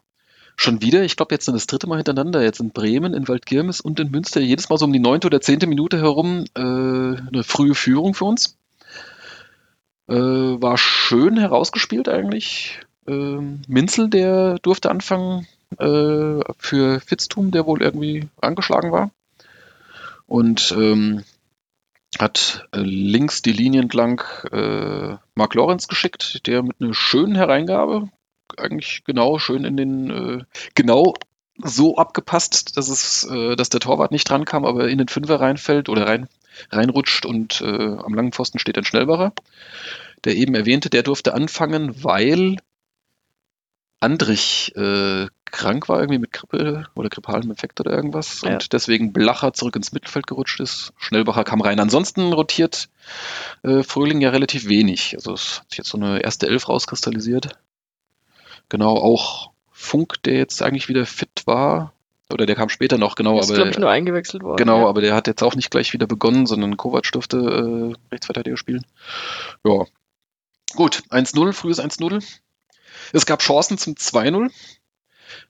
schon 0.57 0.83
wieder, 0.83 1.05
ich 1.05 1.17
glaube 1.17 1.35
jetzt 1.35 1.49
das 1.49 1.67
dritte 1.67 1.87
Mal 1.87 1.97
hintereinander, 1.97 2.43
jetzt 2.43 2.61
in 2.61 2.71
Bremen, 2.71 3.15
in 3.15 3.29
Waldkirmes 3.29 3.81
und 3.81 3.99
in 3.99 4.11
Münster, 4.11 4.43
jedes 4.43 4.69
Mal 4.69 4.77
so 4.77 4.85
um 4.85 4.93
die 4.93 4.99
neunte 4.99 5.27
oder 5.27 5.41
zehnte 5.41 5.67
Minute 5.67 5.99
herum 5.99 6.45
äh, 6.55 6.61
eine 6.61 7.43
frühe 7.43 7.75
Führung 7.75 8.13
für 8.13 8.27
uns. 8.27 8.59
Äh, 10.07 10.17
war 10.17 10.77
schön 10.77 11.39
herausgespielt 11.39 12.11
eigentlich. 12.11 12.79
Ähm, 13.07 13.63
Minzel, 13.69 14.11
der 14.11 14.59
durfte 14.59 14.91
anfangen 14.91 15.47
äh, 15.79 16.41
für 16.59 17.01
Fitztum, 17.01 17.53
der 17.53 17.65
wohl 17.65 17.81
irgendwie 17.81 18.29
angeschlagen 18.43 18.93
war. 18.93 19.11
Und 20.31 20.73
ähm, 20.79 21.25
hat 22.17 22.69
äh, 22.71 22.79
links 22.79 23.43
die 23.43 23.51
Linie 23.51 23.81
entlang 23.81 24.23
äh, 24.53 25.17
Mark 25.35 25.55
Lorenz 25.55 25.89
geschickt, 25.89 26.47
der 26.47 26.63
mit 26.63 26.77
einer 26.81 26.95
schönen 26.95 27.35
Hereingabe, 27.35 28.11
eigentlich 28.57 29.03
genau 29.05 29.41
schön 29.41 29.65
in 29.65 29.77
den, 29.77 30.11
äh, 30.11 30.45
genau 30.77 31.15
so 31.57 31.97
abgepasst, 31.97 32.77
dass 32.77 32.89
es, 32.89 33.25
äh, 33.25 33.57
dass 33.57 33.71
der 33.71 33.81
Torwart 33.81 34.13
nicht 34.13 34.31
drankam, 34.31 34.65
aber 34.65 34.89
in 34.89 34.99
den 34.99 35.09
Fünfer 35.09 35.41
reinfällt 35.41 35.89
oder 35.89 36.07
rein, 36.07 36.29
reinrutscht 36.71 37.27
und 37.27 37.61
äh, 37.61 37.97
am 37.97 38.15
langen 38.15 38.31
Pfosten 38.31 38.61
steht 38.61 38.79
ein 38.79 38.85
Schnellbacher. 38.85 39.33
Der 40.23 40.37
eben 40.37 40.55
erwähnte, 40.55 40.91
der 40.91 41.03
durfte 41.03 41.35
anfangen, 41.35 42.05
weil 42.05 42.59
Andrich 44.01 44.75
äh, 44.77 45.27
krank 45.51 45.89
war 45.89 46.01
irgendwie 46.01 46.19
mit 46.19 46.33
Grippe 46.33 46.87
oder 46.95 47.09
grippalem 47.09 47.51
Effekt 47.51 47.81
oder 47.81 47.93
irgendwas 47.93 48.43
ja. 48.43 48.53
und 48.53 48.73
deswegen 48.73 49.13
Blacher 49.13 49.53
zurück 49.53 49.77
ins 49.77 49.93
Mittelfeld 49.93 50.27
gerutscht 50.27 50.61
ist. 50.61 50.93
Schnellbacher 50.97 51.45
kam 51.45 51.61
rein. 51.61 51.81
Ansonsten 51.81 52.33
rotiert 52.33 52.89
äh, 53.63 53.83
Fröhling 53.83 54.21
ja 54.21 54.31
relativ 54.31 54.69
wenig. 54.69 55.15
Also 55.17 55.35
es 55.35 55.61
hat 55.61 55.71
sich 55.71 55.79
jetzt 55.79 55.91
so 55.91 55.99
eine 55.99 56.21
erste 56.21 56.47
Elf 56.47 56.69
rauskristallisiert. 56.69 57.59
Genau, 58.69 58.97
auch 58.97 59.51
Funk, 59.71 60.23
der 60.23 60.35
jetzt 60.35 60.63
eigentlich 60.63 60.89
wieder 60.89 61.05
fit 61.07 61.43
war, 61.47 61.93
oder 62.33 62.47
der 62.47 62.55
kam 62.55 62.69
später 62.69 62.97
noch, 62.97 63.17
genau. 63.17 63.39
Ist, 63.41 63.53
glaube 63.53 63.71
ich, 63.71 63.79
nur 63.79 63.91
eingewechselt 63.91 64.43
worden. 64.43 64.57
Genau, 64.57 64.83
ja. 64.83 64.89
aber 64.89 65.01
der 65.01 65.15
hat 65.15 65.27
jetzt 65.27 65.43
auch 65.43 65.57
nicht 65.57 65.71
gleich 65.71 65.93
wieder 65.93 66.07
begonnen, 66.07 66.47
sondern 66.47 66.77
Kovac 66.77 67.11
durfte 67.13 67.39
äh, 67.39 68.13
Rechtsverteidiger 68.13 68.57
spielen. 68.57 68.87
Ja. 69.65 69.85
Gut, 70.75 71.03
1-0, 71.11 71.53
frühes 71.53 71.81
1-0. 71.81 72.23
Es 73.13 73.27
gab 73.27 73.41
Chancen 73.41 73.79
zum 73.79 73.95
2-0. 73.95 74.51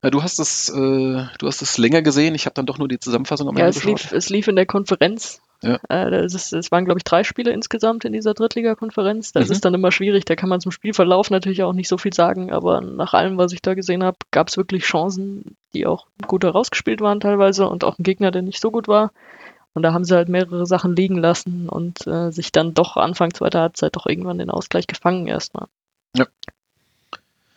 Ja, 0.03 0.11
du 0.11 0.23
hast 0.23 0.39
es, 0.39 0.69
äh, 0.69 0.73
du 0.75 1.47
hast 1.47 1.63
es 1.63 1.79
länger 1.79 2.03
gesehen. 2.03 2.35
Ich 2.35 2.47
habe 2.47 2.55
dann 2.55 2.67
doch 2.67 2.79
nur 2.79 2.89
die 2.89 2.99
Zusammenfassung 2.99 3.49
am 3.49 3.57
ja, 3.57 3.67
Ende 3.67 3.77
es 3.77 3.83
geschaut. 3.83 4.03
Lief, 4.03 4.13
es 4.13 4.29
lief 4.31 4.49
in 4.49 4.57
der 4.57 4.67
Konferenz. 4.67 5.41
Ja. 5.63 5.79
Äh, 5.91 6.25
es 6.25 6.73
waren, 6.73 6.85
glaube 6.87 6.99
ich, 6.99 7.05
drei 7.05 7.23
Spiele 7.23 7.51
insgesamt 7.51 8.05
in 8.05 8.13
dieser 8.13 8.33
Drittliga-Konferenz. 8.33 9.33
Das 9.33 9.49
mhm. 9.49 9.53
ist 9.53 9.65
dann 9.65 9.75
immer 9.75 9.93
schwierig. 9.93 10.25
Da 10.25 10.37
kann 10.37 10.49
man 10.49 10.61
zum 10.61 10.73
Spielverlauf 10.73 11.31
natürlich 11.31 11.63
auch 11.63 11.75
nicht 11.75 11.89
so 11.89 11.99
viel 11.99 12.15
sagen. 12.15 12.51
Aber 12.51 12.81
nach 12.81 13.13
allem, 13.13 13.37
was 13.37 13.53
ich 13.53 13.61
da 13.61 13.75
gesehen 13.75 14.03
habe, 14.03 14.17
gab 14.31 14.49
es 14.49 14.57
wirklich 14.57 14.85
Chancen, 14.85 15.57
die 15.75 15.87
auch 15.87 16.07
gut 16.27 16.45
herausgespielt 16.45 17.01
waren 17.01 17.21
teilweise 17.21 17.69
und 17.69 17.85
auch 17.85 17.99
ein 17.99 18.03
Gegner, 18.05 18.31
der 18.31 18.43
nicht 18.43 18.61
so 18.61 18.71
gut 18.71 18.89
war. 18.89 19.13
Und 19.75 19.83
da 19.83 19.93
haben 19.93 20.05
sie 20.05 20.17
halt 20.17 20.29
mehrere 20.29 20.67
Sachen 20.67 20.97
liegen 20.97 21.17
lassen 21.17 21.69
und 21.69 22.07
äh, 22.07 22.33
sich 22.33 22.53
dann 22.53 22.75
doch 22.75 22.97
Anfang 22.97 23.33
zweiter 23.35 23.61
Halbzeit 23.61 23.95
doch 23.95 24.07
irgendwann 24.07 24.39
den 24.39 24.51
Ausgleich 24.51 24.87
gefangen 24.87 25.27
erstmal. 25.27 25.67
Ja. 26.17 26.27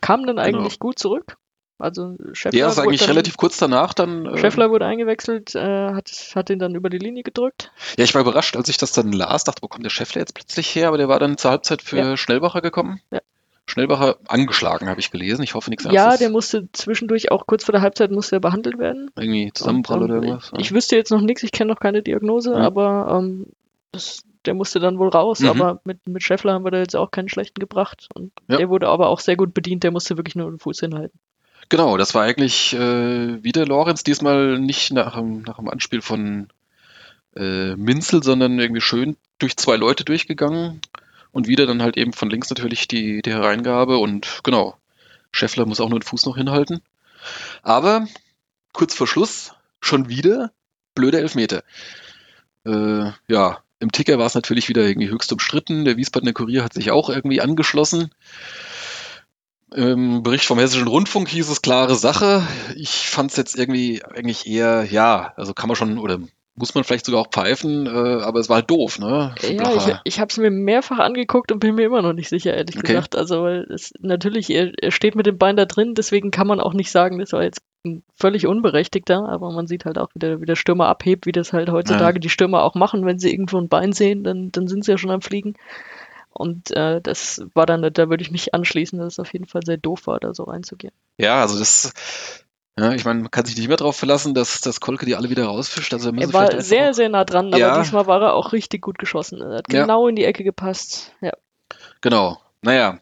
Kam 0.04 0.26
dann 0.26 0.36
genau. 0.36 0.46
eigentlich 0.46 0.78
genau. 0.78 0.90
gut 0.90 0.98
zurück. 0.98 1.36
Also 1.78 2.16
Scheffler 2.32 2.58
ja, 2.58 2.68
ist 2.68 2.78
eigentlich 2.78 3.00
dann, 3.00 3.10
relativ 3.10 3.36
kurz 3.36 3.56
danach 3.58 3.94
dann. 3.94 4.26
Äh, 4.26 4.38
Scheffler 4.38 4.70
wurde 4.70 4.86
eingewechselt, 4.86 5.54
äh, 5.54 5.92
hat, 5.92 6.10
hat 6.34 6.50
ihn 6.50 6.60
dann 6.60 6.74
über 6.74 6.88
die 6.88 6.98
Linie 6.98 7.24
gedrückt. 7.24 7.72
Ja, 7.98 8.04
ich 8.04 8.14
war 8.14 8.20
überrascht, 8.20 8.56
als 8.56 8.68
ich 8.68 8.76
das 8.76 8.92
dann 8.92 9.12
las, 9.12 9.44
dachte, 9.44 9.62
wo 9.62 9.68
kommt 9.68 9.84
der 9.84 9.90
Scheffler 9.90 10.20
jetzt 10.20 10.34
plötzlich 10.34 10.72
her? 10.74 10.88
Aber 10.88 10.98
der 10.98 11.08
war 11.08 11.18
dann 11.18 11.36
zur 11.36 11.50
Halbzeit 11.50 11.82
für 11.82 11.96
ja. 11.96 12.16
Schnellbacher 12.16 12.60
gekommen. 12.60 13.00
Ja. 13.10 13.20
Schnellbacher 13.66 14.18
angeschlagen, 14.28 14.88
habe 14.88 15.00
ich 15.00 15.10
gelesen. 15.10 15.42
Ich 15.42 15.54
hoffe 15.54 15.70
nichts 15.70 15.86
anderes. 15.86 16.04
Ja, 16.04 16.16
der 16.16 16.30
musste 16.30 16.68
zwischendurch 16.72 17.32
auch 17.32 17.46
kurz 17.46 17.64
vor 17.64 17.72
der 17.72 17.80
Halbzeit 17.80 18.10
musste 18.10 18.36
er 18.36 18.40
behandelt 18.40 18.78
werden. 18.78 19.10
Irgendwie 19.16 19.50
Zusammenprall 19.52 20.02
oder 20.02 20.16
irgendwas. 20.16 20.52
Ich, 20.54 20.66
ich 20.66 20.72
wüsste 20.72 20.96
jetzt 20.96 21.10
noch 21.10 21.22
nichts, 21.22 21.42
ich 21.42 21.50
kenne 21.50 21.72
noch 21.72 21.80
keine 21.80 22.02
Diagnose, 22.02 22.50
mhm. 22.50 22.56
aber 22.56 23.18
ähm, 23.18 23.46
das, 23.90 24.22
der 24.46 24.54
musste 24.54 24.80
dann 24.80 24.98
wohl 24.98 25.08
raus. 25.08 25.40
Mhm. 25.40 25.48
Aber 25.48 25.80
mit, 25.84 26.06
mit 26.06 26.22
Scheffler 26.22 26.52
haben 26.52 26.64
wir 26.64 26.70
da 26.70 26.78
jetzt 26.78 26.96
auch 26.96 27.10
keinen 27.10 27.28
schlechten 27.28 27.60
gebracht. 27.60 28.08
Und 28.14 28.32
ja. 28.48 28.56
der 28.56 28.68
wurde 28.68 28.88
aber 28.88 29.08
auch 29.08 29.20
sehr 29.20 29.36
gut 29.36 29.54
bedient, 29.54 29.82
der 29.82 29.90
musste 29.90 30.16
wirklich 30.16 30.36
nur 30.36 30.50
den 30.50 30.58
Fuß 30.58 30.80
hinhalten. 30.80 31.18
Genau, 31.68 31.96
das 31.96 32.14
war 32.14 32.22
eigentlich 32.22 32.74
äh, 32.74 33.42
wieder 33.42 33.66
Lorenz, 33.66 34.04
diesmal 34.04 34.58
nicht 34.58 34.92
nach, 34.92 35.20
nach 35.20 35.56
dem 35.56 35.68
Anspiel 35.68 36.02
von 36.02 36.48
äh, 37.36 37.74
Minzel, 37.76 38.22
sondern 38.22 38.58
irgendwie 38.58 38.82
schön 38.82 39.16
durch 39.38 39.56
zwei 39.56 39.76
Leute 39.76 40.04
durchgegangen 40.04 40.80
und 41.32 41.48
wieder 41.48 41.66
dann 41.66 41.82
halt 41.82 41.96
eben 41.96 42.12
von 42.12 42.30
links 42.30 42.50
natürlich 42.50 42.86
die, 42.86 43.22
die 43.22 43.32
Hereingabe 43.32 43.98
und 43.98 44.40
genau, 44.44 44.76
Scheffler 45.32 45.66
muss 45.66 45.80
auch 45.80 45.88
nur 45.88 45.98
den 45.98 46.06
Fuß 46.06 46.26
noch 46.26 46.36
hinhalten. 46.36 46.80
Aber 47.62 48.06
kurz 48.72 48.94
vor 48.94 49.06
Schluss 49.06 49.52
schon 49.80 50.08
wieder 50.08 50.52
blöde 50.94 51.18
Elfmeter. 51.18 51.64
Äh, 52.64 53.10
ja, 53.26 53.63
im 53.84 53.92
Ticker 53.92 54.18
war 54.18 54.26
es 54.26 54.34
natürlich 54.34 54.68
wieder 54.68 54.82
irgendwie 54.82 55.10
höchst 55.10 55.30
umstritten. 55.30 55.84
Der 55.84 55.96
Wiesbadener 55.96 56.32
Kurier 56.32 56.64
hat 56.64 56.72
sich 56.72 56.90
auch 56.90 57.10
irgendwie 57.10 57.40
angeschlossen. 57.40 58.10
Im 59.72 60.22
Bericht 60.22 60.46
vom 60.46 60.58
Hessischen 60.58 60.88
Rundfunk 60.88 61.28
hieß 61.28 61.48
es 61.48 61.62
klare 61.62 61.94
Sache. 61.94 62.46
Ich 62.76 63.08
fand 63.08 63.30
es 63.30 63.36
jetzt 63.36 63.56
irgendwie 63.56 64.02
eigentlich 64.02 64.46
eher, 64.46 64.84
ja, 64.90 65.34
also 65.36 65.52
kann 65.52 65.68
man 65.68 65.76
schon 65.76 65.98
oder 65.98 66.18
muss 66.56 66.74
man 66.74 66.84
vielleicht 66.84 67.06
sogar 67.06 67.22
auch 67.22 67.30
pfeifen, 67.30 67.86
äh, 67.86 68.22
aber 68.22 68.38
es 68.38 68.48
war 68.48 68.56
halt 68.56 68.70
doof, 68.70 68.98
ne? 68.98 69.34
Ja, 69.42 69.74
ich, 69.74 69.94
ich 70.04 70.20
habe 70.20 70.28
es 70.28 70.36
mir 70.36 70.50
mehrfach 70.50 70.98
angeguckt 70.98 71.50
und 71.50 71.58
bin 71.58 71.74
mir 71.74 71.86
immer 71.86 72.02
noch 72.02 72.12
nicht 72.12 72.28
sicher, 72.28 72.54
ehrlich 72.54 72.76
okay. 72.76 72.86
gesagt. 72.86 73.16
Also, 73.16 73.42
weil 73.42 73.66
es 73.70 73.92
natürlich, 73.98 74.50
er, 74.50 74.72
er 74.80 74.92
steht 74.92 75.16
mit 75.16 75.26
dem 75.26 75.36
Bein 75.36 75.56
da 75.56 75.64
drin, 75.64 75.94
deswegen 75.94 76.30
kann 76.30 76.46
man 76.46 76.60
auch 76.60 76.72
nicht 76.72 76.92
sagen, 76.92 77.18
das 77.18 77.32
war 77.32 77.42
jetzt 77.42 77.60
ein 77.84 78.04
völlig 78.14 78.46
unberechtigter, 78.46 79.28
aber 79.28 79.50
man 79.50 79.66
sieht 79.66 79.84
halt 79.84 79.98
auch, 79.98 80.08
wie 80.14 80.20
der, 80.20 80.40
wie 80.40 80.46
der 80.46 80.56
Stürmer 80.56 80.86
abhebt, 80.86 81.26
wie 81.26 81.32
das 81.32 81.52
halt 81.52 81.70
heutzutage 81.70 82.16
ja. 82.16 82.20
die 82.20 82.30
Stürmer 82.30 82.62
auch 82.62 82.74
machen, 82.74 83.04
wenn 83.04 83.18
sie 83.18 83.32
irgendwo 83.32 83.58
ein 83.58 83.68
Bein 83.68 83.92
sehen, 83.92 84.22
dann, 84.22 84.52
dann 84.52 84.68
sind 84.68 84.84
sie 84.84 84.92
ja 84.92 84.98
schon 84.98 85.10
am 85.10 85.22
Fliegen. 85.22 85.54
Und 86.30 86.72
äh, 86.72 87.00
das 87.00 87.44
war 87.54 87.66
dann, 87.66 87.82
da 87.92 88.10
würde 88.10 88.22
ich 88.22 88.30
mich 88.30 88.54
anschließen, 88.54 88.98
dass 88.98 89.14
es 89.14 89.18
auf 89.20 89.32
jeden 89.32 89.46
Fall 89.46 89.62
sehr 89.64 89.76
doof 89.76 90.06
war, 90.06 90.18
da 90.18 90.34
so 90.34 90.44
reinzugehen. 90.44 90.92
Ja, 91.16 91.40
also 91.42 91.58
das, 91.58 91.92
ja, 92.78 92.92
ich 92.92 93.04
meine, 93.04 93.20
man 93.20 93.30
kann 93.30 93.44
sich 93.44 93.56
nicht 93.56 93.68
mehr 93.68 93.76
darauf 93.76 93.96
verlassen, 93.96 94.34
dass, 94.34 94.60
dass 94.60 94.80
Kolke 94.80 95.06
die 95.06 95.14
alle 95.14 95.30
wieder 95.30 95.44
rausfischt. 95.44 95.92
Also 95.92 96.10
er 96.10 96.32
war 96.32 96.60
sehr, 96.60 96.92
sehr 96.92 97.08
nah 97.08 97.24
dran, 97.24 97.48
aber 97.48 97.58
ja. 97.58 97.78
diesmal 97.80 98.06
war 98.06 98.20
er 98.20 98.34
auch 98.34 98.52
richtig 98.52 98.82
gut 98.82 98.98
geschossen. 98.98 99.40
Er 99.40 99.58
hat 99.58 99.68
genau 99.68 100.06
ja. 100.06 100.10
in 100.10 100.16
die 100.16 100.24
Ecke 100.24 100.42
gepasst. 100.42 101.12
Ja. 101.20 101.32
Genau. 102.00 102.40
Naja, 102.62 102.98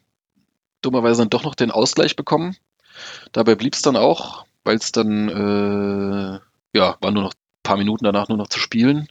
dummerweise 0.83 1.23
dann 1.23 1.31
doch 1.31 1.45
noch 1.45 1.55
den 1.55 1.71
Ausgleich 1.71 2.17
bekommen. 2.17 2.57
Dabei 3.33 3.55
blieb 3.55 3.75
es 3.75 3.81
dann 3.81 3.97
auch, 3.97 4.45
weil 4.65 4.77
es 4.77 4.93
dann, 4.93 5.29
äh, 5.29 6.79
ja, 6.79 6.97
waren 7.01 7.15
nur 7.15 7.23
noch 7.23 7.33
ein 7.33 7.63
paar 7.63 7.79
Minuten 7.79 8.05
danach 8.05 8.29
nur 8.29 8.39
noch 8.39 8.49
zu 8.49 8.59
spielen. 8.59 9.09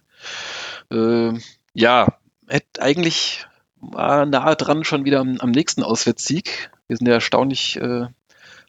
Äh, 0.92 1.34
ja, 1.74 2.20
hätte 2.48 2.82
eigentlich 2.82 3.48
war 3.78 4.28
nahe 4.28 4.56
dran 4.56 4.84
schon 4.84 5.06
wieder 5.06 5.22
am, 5.22 5.38
am 5.40 5.50
nächsten 5.50 5.82
Auswärtssieg. 5.82 6.70
Wir 6.88 6.98
sind 6.98 7.08
ja 7.08 7.16
erstaunlich 7.16 7.78
äh, 7.78 8.08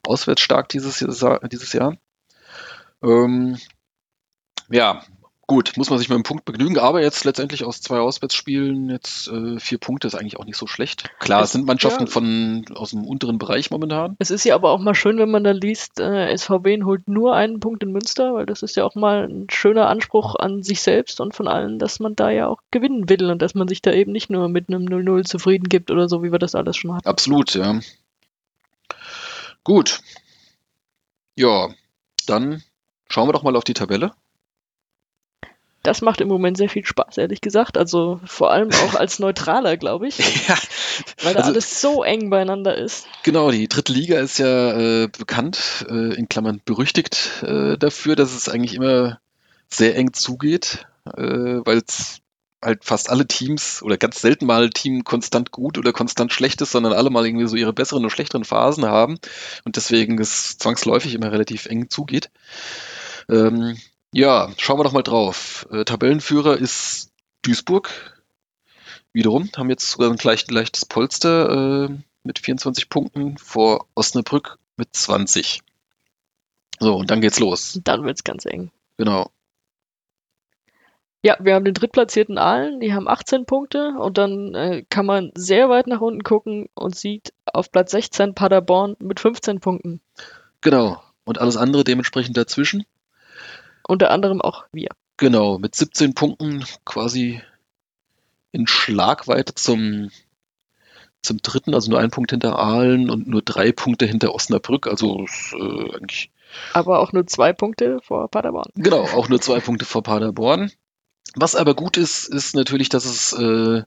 auswärts 0.06 0.42
stark 0.42 0.68
dieses, 0.68 0.98
dieses 0.98 1.72
Jahr. 1.72 1.96
Ähm, 3.02 3.58
ja, 4.70 5.02
gut, 5.46 5.72
muss 5.76 5.90
man 5.90 5.98
sich 5.98 6.08
mit 6.08 6.16
einem 6.16 6.22
Punkt 6.22 6.44
begnügen, 6.44 6.78
aber 6.78 7.02
jetzt 7.02 7.24
letztendlich 7.24 7.64
aus 7.64 7.82
zwei 7.82 7.98
Auswärtsspielen 7.98 8.88
jetzt 8.88 9.28
äh, 9.28 9.58
vier 9.58 9.78
Punkte 9.78 10.06
ist 10.06 10.14
eigentlich 10.14 10.38
auch 10.38 10.46
nicht 10.46 10.56
so 10.56 10.66
schlecht. 10.66 11.10
Klar, 11.18 11.42
es 11.42 11.52
sind 11.52 11.66
Mannschaften 11.66 12.04
ja, 12.04 12.10
von 12.10 12.64
aus 12.74 12.90
dem 12.90 13.04
unteren 13.04 13.38
Bereich 13.38 13.70
momentan. 13.70 14.16
Es 14.18 14.30
ist 14.30 14.44
ja 14.44 14.54
aber 14.54 14.70
auch 14.70 14.78
mal 14.78 14.94
schön, 14.94 15.18
wenn 15.18 15.30
man 15.30 15.44
da 15.44 15.50
liest, 15.50 16.00
äh, 16.00 16.34
SVB 16.34 16.84
holt 16.84 17.06
nur 17.06 17.34
einen 17.34 17.60
Punkt 17.60 17.82
in 17.82 17.92
Münster, 17.92 18.34
weil 18.34 18.46
das 18.46 18.62
ist 18.62 18.76
ja 18.76 18.84
auch 18.84 18.94
mal 18.94 19.28
ein 19.28 19.46
schöner 19.50 19.88
Anspruch 19.88 20.36
an 20.36 20.62
sich 20.62 20.80
selbst 20.80 21.20
und 21.20 21.34
von 21.34 21.48
allen, 21.48 21.78
dass 21.78 22.00
man 22.00 22.16
da 22.16 22.30
ja 22.30 22.46
auch 22.46 22.60
gewinnen 22.70 23.08
will 23.10 23.30
und 23.30 23.42
dass 23.42 23.54
man 23.54 23.68
sich 23.68 23.82
da 23.82 23.92
eben 23.92 24.12
nicht 24.12 24.30
nur 24.30 24.48
mit 24.48 24.68
einem 24.68 24.86
0-0 24.86 25.24
zufrieden 25.24 25.68
gibt 25.68 25.90
oder 25.90 26.08
so, 26.08 26.22
wie 26.22 26.32
wir 26.32 26.38
das 26.38 26.54
alles 26.54 26.76
schon 26.76 26.94
hatten. 26.94 27.08
Absolut, 27.08 27.54
ja. 27.54 27.80
Gut. 29.64 30.00
Ja, 31.36 31.68
dann 32.26 32.62
schauen 33.08 33.28
wir 33.28 33.32
doch 33.32 33.42
mal 33.42 33.56
auf 33.56 33.64
die 33.64 33.74
Tabelle. 33.74 34.12
Das 35.82 36.00
macht 36.00 36.20
im 36.20 36.28
Moment 36.28 36.56
sehr 36.56 36.68
viel 36.68 36.84
Spaß, 36.86 37.18
ehrlich 37.18 37.40
gesagt. 37.40 37.76
Also 37.76 38.20
vor 38.24 38.52
allem 38.52 38.70
auch 38.72 38.94
als 38.94 39.18
Neutraler, 39.18 39.76
glaube 39.76 40.06
ich. 40.06 40.18
Ja, 40.48 40.56
Weil 41.22 41.34
da 41.34 41.40
also- 41.40 41.50
alles 41.52 41.80
so 41.80 42.04
eng 42.04 42.30
beieinander 42.30 42.76
ist. 42.76 43.06
Genau, 43.24 43.50
die 43.50 43.66
dritte 43.66 43.92
Liga 43.92 44.20
ist 44.20 44.38
ja 44.38 44.78
äh, 44.78 45.08
bekannt, 45.08 45.84
äh, 45.88 46.14
in 46.14 46.28
Klammern 46.28 46.60
berüchtigt 46.64 47.42
äh, 47.42 47.76
dafür, 47.78 48.14
dass 48.14 48.32
es 48.32 48.48
eigentlich 48.48 48.74
immer 48.74 49.18
sehr 49.68 49.96
eng 49.96 50.12
zugeht, 50.12 50.86
äh, 51.16 51.20
weil 51.64 51.78
es 51.78 52.20
halt 52.62 52.84
fast 52.84 53.10
alle 53.10 53.26
Teams 53.26 53.82
oder 53.82 53.96
ganz 53.98 54.20
selten 54.20 54.46
mal 54.46 54.70
Team 54.70 55.04
konstant 55.04 55.50
gut 55.50 55.78
oder 55.78 55.92
konstant 55.92 56.32
schlecht 56.32 56.60
ist, 56.60 56.72
sondern 56.72 56.92
alle 56.92 57.10
mal 57.10 57.26
irgendwie 57.26 57.48
so 57.48 57.56
ihre 57.56 57.72
besseren 57.72 58.04
und 58.04 58.10
schlechteren 58.10 58.44
Phasen 58.44 58.86
haben 58.86 59.18
und 59.64 59.76
deswegen 59.76 60.18
es 60.20 60.58
zwangsläufig 60.58 61.14
immer 61.14 61.32
relativ 61.32 61.66
eng 61.66 61.90
zugeht. 61.90 62.30
Ähm, 63.28 63.76
ja, 64.12 64.50
schauen 64.58 64.78
wir 64.78 64.84
doch 64.84 64.92
mal 64.92 65.02
drauf. 65.02 65.66
Äh, 65.70 65.84
Tabellenführer 65.84 66.56
ist 66.56 67.10
Duisburg. 67.42 67.90
Wiederum 69.12 69.50
haben 69.56 69.70
jetzt 69.70 69.90
sogar 69.90 70.10
ein 70.10 70.18
leicht, 70.22 70.50
leichtes 70.50 70.84
Polster 70.86 71.88
äh, 71.88 71.98
mit 72.22 72.38
24 72.38 72.88
Punkten 72.88 73.36
vor 73.38 73.86
Osnabrück 73.94 74.58
mit 74.76 74.94
20. 74.94 75.62
So, 76.78 76.96
und 76.96 77.10
dann 77.10 77.20
geht's 77.20 77.38
los. 77.38 77.80
Dann 77.84 78.04
wird's 78.04 78.24
ganz 78.24 78.46
eng. 78.46 78.70
Genau. 78.96 79.30
Ja, 81.24 81.36
wir 81.40 81.54
haben 81.54 81.64
den 81.64 81.74
drittplatzierten 81.74 82.36
Aalen, 82.36 82.80
die 82.80 82.92
haben 82.92 83.06
18 83.06 83.46
Punkte 83.46 83.94
und 83.98 84.18
dann 84.18 84.54
äh, 84.54 84.84
kann 84.90 85.06
man 85.06 85.30
sehr 85.36 85.68
weit 85.68 85.86
nach 85.86 86.00
unten 86.00 86.24
gucken 86.24 86.68
und 86.74 86.96
sieht 86.96 87.32
auf 87.46 87.70
Platz 87.70 87.92
16 87.92 88.34
Paderborn 88.34 88.96
mit 88.98 89.20
15 89.20 89.60
Punkten. 89.60 90.00
Genau. 90.62 91.00
Und 91.24 91.40
alles 91.40 91.56
andere 91.56 91.84
dementsprechend 91.84 92.36
dazwischen. 92.36 92.84
Unter 93.86 94.10
anderem 94.10 94.40
auch 94.40 94.64
wir. 94.72 94.88
Genau, 95.16 95.58
mit 95.58 95.76
17 95.76 96.14
Punkten 96.14 96.64
quasi 96.84 97.40
in 98.50 98.66
Schlagweite 98.66 99.54
zum, 99.54 100.10
zum 101.22 101.38
dritten, 101.38 101.72
also 101.74 101.90
nur 101.90 102.00
ein 102.00 102.10
Punkt 102.10 102.32
hinter 102.32 102.58
Aalen 102.58 103.10
und 103.10 103.28
nur 103.28 103.42
drei 103.42 103.70
Punkte 103.70 104.06
hinter 104.06 104.34
Osnabrück. 104.34 104.88
Also 104.88 105.26
äh, 105.52 105.96
eigentlich, 105.96 106.32
Aber 106.72 106.98
auch 106.98 107.12
nur 107.12 107.28
zwei 107.28 107.52
Punkte 107.52 108.00
vor 108.02 108.28
Paderborn. 108.28 108.70
genau, 108.74 109.02
auch 109.02 109.28
nur 109.28 109.40
zwei 109.40 109.60
Punkte 109.60 109.84
vor 109.84 110.02
Paderborn. 110.02 110.72
Was 111.34 111.54
aber 111.56 111.74
gut 111.74 111.96
ist, 111.96 112.28
ist 112.28 112.54
natürlich, 112.54 112.88
dass 112.88 113.04
es 113.04 113.32
äh, 113.32 113.82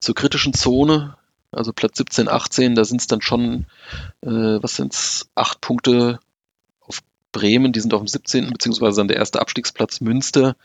zur 0.00 0.14
kritischen 0.14 0.54
Zone, 0.54 1.16
also 1.52 1.72
Platz 1.72 1.98
17, 1.98 2.28
18, 2.28 2.74
da 2.74 2.84
sind 2.84 3.00
es 3.00 3.06
dann 3.06 3.20
schon, 3.20 3.66
äh, 4.22 4.28
was 4.30 4.76
sind 4.76 4.94
es, 4.94 5.28
acht 5.34 5.60
Punkte 5.60 6.18
auf 6.80 7.00
Bremen, 7.32 7.72
die 7.72 7.80
sind 7.80 7.92
auf 7.92 8.00
dem 8.00 8.08
17. 8.08 8.50
beziehungsweise 8.50 9.00
dann 9.00 9.08
der 9.08 9.18
erste 9.18 9.40
Abstiegsplatz 9.40 10.00
Münster. 10.00 10.56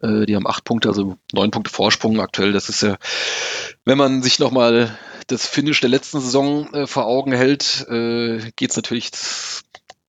Äh, 0.00 0.26
die 0.26 0.34
haben 0.34 0.46
acht 0.46 0.64
Punkte, 0.64 0.88
also 0.88 1.16
neun 1.32 1.52
Punkte 1.52 1.70
Vorsprung 1.70 2.20
aktuell. 2.20 2.52
Das 2.52 2.68
ist 2.68 2.82
ja, 2.82 2.96
wenn 3.84 3.98
man 3.98 4.22
sich 4.22 4.40
nochmal 4.40 4.96
das 5.28 5.46
Finish 5.46 5.80
der 5.80 5.90
letzten 5.90 6.20
Saison 6.20 6.72
äh, 6.74 6.86
vor 6.88 7.06
Augen 7.06 7.32
hält, 7.32 7.86
äh, 7.88 8.50
geht 8.56 8.70
es 8.70 8.76
natürlich 8.76 9.12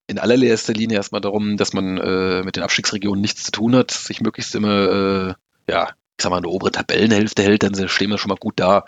in 0.07 0.19
allererster 0.19 0.73
Linie 0.73 0.97
erstmal 0.97 1.21
darum, 1.21 1.57
dass 1.57 1.73
man 1.73 1.97
äh, 1.97 2.43
mit 2.43 2.55
den 2.55 2.63
Abstiegsregionen 2.63 3.21
nichts 3.21 3.43
zu 3.43 3.51
tun 3.51 3.75
hat, 3.75 3.91
sich 3.91 4.21
möglichst 4.21 4.53
immer, 4.55 5.29
äh, 5.29 5.33
ja, 5.71 5.87
ich 6.17 6.23
sag 6.23 6.29
mal, 6.29 6.37
eine 6.37 6.49
obere 6.49 6.71
Tabellenhälfte 6.71 7.41
hält, 7.43 7.63
dann 7.63 7.87
stehen 7.87 8.09
wir 8.11 8.17
schon 8.17 8.29
mal 8.29 8.35
gut 8.35 8.55
da. 8.57 8.85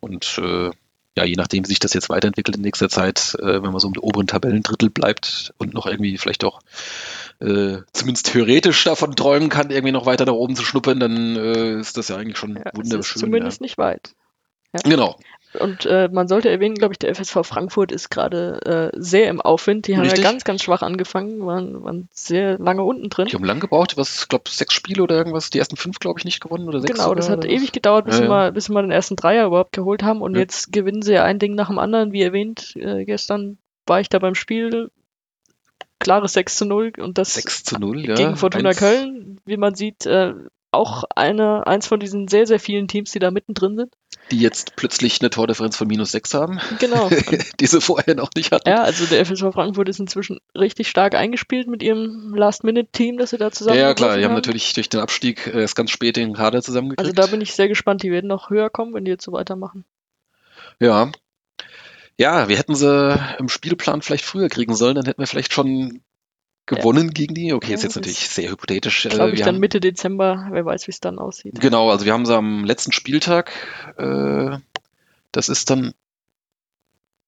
Und 0.00 0.38
äh, 0.38 0.70
ja, 1.16 1.24
je 1.24 1.34
nachdem, 1.34 1.64
wie 1.64 1.68
sich 1.68 1.80
das 1.80 1.92
jetzt 1.92 2.08
weiterentwickelt 2.08 2.56
in 2.56 2.62
nächster 2.62 2.88
Zeit, 2.88 3.36
äh, 3.40 3.62
wenn 3.62 3.72
man 3.72 3.80
so 3.80 3.88
im 3.88 3.98
oberen 3.98 4.28
Tabellendrittel 4.28 4.90
bleibt 4.90 5.52
und 5.58 5.74
noch 5.74 5.86
irgendwie 5.86 6.16
vielleicht 6.16 6.44
auch 6.44 6.60
äh, 7.40 7.78
zumindest 7.92 8.32
theoretisch 8.32 8.84
davon 8.84 9.16
träumen 9.16 9.48
kann, 9.48 9.70
irgendwie 9.70 9.92
noch 9.92 10.06
weiter 10.06 10.24
nach 10.24 10.32
oben 10.34 10.54
zu 10.54 10.62
schnuppern, 10.62 11.00
dann 11.00 11.36
äh, 11.36 11.80
ist 11.80 11.96
das 11.96 12.08
ja 12.08 12.16
eigentlich 12.16 12.38
schon 12.38 12.56
Ja, 12.56 12.70
wunderschön. 12.74 13.20
zumindest 13.20 13.60
nicht 13.60 13.76
weit. 13.76 14.14
ja. 14.72 14.80
Genau. 14.88 15.18
Und 15.58 15.84
äh, 15.86 16.08
man 16.12 16.28
sollte 16.28 16.48
erwähnen, 16.48 16.76
glaube 16.76 16.94
ich, 16.94 16.98
der 16.98 17.12
FSV 17.14 17.38
Frankfurt 17.44 17.90
ist 17.90 18.08
gerade 18.10 18.92
äh, 18.94 18.96
sehr 19.00 19.28
im 19.28 19.40
Aufwind. 19.40 19.88
Die 19.88 19.96
haben 19.96 20.02
Richtig. 20.04 20.22
ja 20.22 20.30
ganz, 20.30 20.44
ganz 20.44 20.62
schwach 20.62 20.82
angefangen, 20.82 21.44
waren, 21.44 21.82
waren 21.82 22.08
sehr 22.12 22.56
lange 22.58 22.84
unten 22.84 23.08
drin. 23.10 23.26
Die 23.26 23.34
haben 23.34 23.44
lang 23.44 23.58
gebraucht, 23.58 23.96
was, 23.96 24.22
ich 24.22 24.28
glaube, 24.28 24.48
sechs 24.48 24.74
Spiele 24.74 25.02
oder 25.02 25.16
irgendwas, 25.16 25.50
die 25.50 25.58
ersten 25.58 25.76
fünf, 25.76 25.98
glaube 25.98 26.20
ich, 26.20 26.24
nicht 26.24 26.40
gewonnen 26.40 26.68
oder 26.68 26.80
sechs. 26.80 26.92
Genau, 26.94 27.14
das 27.14 27.28
hat 27.28 27.44
ewig 27.44 27.72
gedauert, 27.72 28.04
bis, 28.04 28.18
Ja, 28.18 28.22
ja. 28.24 28.28
Mal, 28.28 28.52
bis 28.52 28.68
mal 28.68 28.82
den 28.82 28.92
ersten 28.92 29.16
Dreier 29.16 29.46
überhaupt 29.46 29.72
geholt 29.72 30.04
haben. 30.04 30.22
Und 30.22 30.34
Ja. 30.34 30.40
jetzt 30.40 30.72
gewinnen 30.72 31.02
sie 31.02 31.14
ja 31.14 31.24
ein 31.24 31.40
Ding 31.40 31.56
nach 31.56 31.66
dem 31.68 31.80
anderen. 31.80 32.12
Wie 32.12 32.22
erwähnt, 32.22 32.76
äh, 32.76 33.04
gestern 33.04 33.58
war 33.86 34.00
ich 34.00 34.08
da 34.08 34.20
beim 34.20 34.36
Spiel. 34.36 34.90
Klares 35.98 36.32
6 36.32 36.56
zu 36.56 36.64
0 36.64 36.92
und 36.98 37.18
das 37.18 37.34
6 37.34 37.64
zu 37.64 37.78
0, 37.78 38.06
ja. 38.08 38.14
gegen 38.14 38.36
Fortuna 38.36 38.70
Eins- 38.70 38.78
Köln, 38.78 39.40
wie 39.44 39.56
man 39.58 39.74
sieht, 39.74 40.06
äh, 40.06 40.32
auch 40.72 41.04
eine, 41.16 41.66
eins 41.66 41.86
von 41.86 41.98
diesen 42.00 42.28
sehr, 42.28 42.46
sehr 42.46 42.60
vielen 42.60 42.88
Teams, 42.88 43.10
die 43.10 43.18
da 43.18 43.30
mittendrin 43.30 43.76
sind. 43.76 43.94
Die 44.30 44.38
jetzt 44.38 44.76
plötzlich 44.76 45.20
eine 45.20 45.30
Tordifferenz 45.30 45.76
von 45.76 45.88
minus 45.88 46.12
6 46.12 46.34
haben, 46.34 46.60
Genau. 46.78 47.08
die 47.60 47.66
sie 47.66 47.80
vorher 47.80 48.14
noch 48.14 48.30
nicht 48.36 48.52
hatten. 48.52 48.68
ja, 48.68 48.82
also 48.82 49.06
der 49.06 49.24
FSV 49.26 49.52
Frankfurt 49.52 49.88
ist 49.88 49.98
inzwischen 49.98 50.38
richtig 50.54 50.88
stark 50.88 51.14
eingespielt 51.14 51.66
mit 51.66 51.82
ihrem 51.82 52.34
Last-Minute-Team, 52.34 53.18
das 53.18 53.30
sie 53.30 53.38
da 53.38 53.50
zusammen 53.50 53.78
Ja, 53.78 53.88
ja, 53.88 53.94
klar, 53.94 54.16
die 54.18 54.24
haben 54.24 54.34
natürlich 54.34 54.72
durch 54.74 54.88
den 54.88 55.00
Abstieg 55.00 55.46
äh, 55.48 55.60
erst 55.62 55.74
ganz 55.74 55.90
spät 55.90 56.16
den 56.16 56.34
Kader 56.34 56.62
zusammengekriegt. 56.62 57.00
Also 57.00 57.12
da 57.12 57.26
bin 57.26 57.40
ich 57.40 57.54
sehr 57.54 57.68
gespannt, 57.68 58.02
die 58.02 58.10
werden 58.12 58.28
noch 58.28 58.50
höher 58.50 58.70
kommen, 58.70 58.94
wenn 58.94 59.04
die 59.04 59.10
jetzt 59.10 59.24
so 59.24 59.32
weitermachen. 59.32 59.84
Ja. 60.78 61.10
Ja, 62.16 62.48
wir 62.48 62.58
hätten 62.58 62.74
sie 62.74 63.18
im 63.38 63.48
Spielplan 63.48 64.02
vielleicht 64.02 64.24
früher 64.24 64.48
kriegen 64.48 64.74
sollen, 64.74 64.94
dann 64.94 65.06
hätten 65.06 65.20
wir 65.20 65.26
vielleicht 65.26 65.52
schon 65.54 66.02
gewonnen 66.70 67.12
gegen 67.12 67.34
die. 67.34 67.52
Okay, 67.52 67.70
Ja, 67.70 67.74
ist 67.74 67.82
jetzt 67.82 67.96
natürlich 67.96 68.28
sehr 68.28 68.50
hypothetisch. 68.50 69.06
Äh, 69.06 69.10
Glaube 69.10 69.32
ich 69.32 69.38
wir 69.38 69.44
dann 69.44 69.56
haben, 69.56 69.60
Mitte 69.60 69.80
Dezember, 69.80 70.48
wer 70.50 70.64
weiß, 70.64 70.86
wie 70.86 70.92
es 70.92 71.00
dann 71.00 71.18
aussieht. 71.18 71.60
genau, 71.60 71.90
also 71.90 72.04
wir 72.04 72.12
haben 72.12 72.24
sie 72.26 72.34
am 72.34 72.64
letzten 72.64 72.92
Spieltag. 72.92 73.52
Äh, 73.98 74.58
das 75.32 75.48
ist 75.48 75.70
dann. 75.70 75.92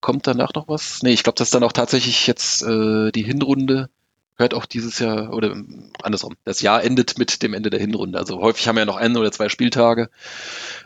Kommt 0.01 0.27
danach 0.27 0.53
noch 0.55 0.67
was? 0.67 1.03
Nee, 1.05 1.13
ich 1.13 1.23
glaube, 1.23 1.37
das 1.37 1.49
ist 1.49 1.55
dann 1.55 1.63
auch 1.63 1.73
tatsächlich 1.73 2.27
jetzt 2.27 2.63
äh, 2.63 3.13
die 3.13 3.23
Hinrunde. 3.23 3.89
Hört 4.37 4.55
auch 4.55 4.67
dieses 4.67 4.99
Jahr, 4.99 5.33
oder 5.33 5.53
ähm, 5.53 5.93
andersrum, 6.03 6.35
das 6.45 6.61
Jahr 6.61 6.83
endet 6.83 7.19
mit 7.19 7.43
dem 7.43 7.55
Ende 7.55 7.71
der 7.71 7.79
Hinrunde. 7.79 8.19
Also 8.19 8.41
häufig 8.41 8.67
haben 8.67 8.75
wir 8.75 8.81
ja 8.81 8.87
noch 8.87 8.97
ein 8.97 9.17
oder 9.17 9.31
zwei 9.31 9.49
Spieltage 9.49 10.11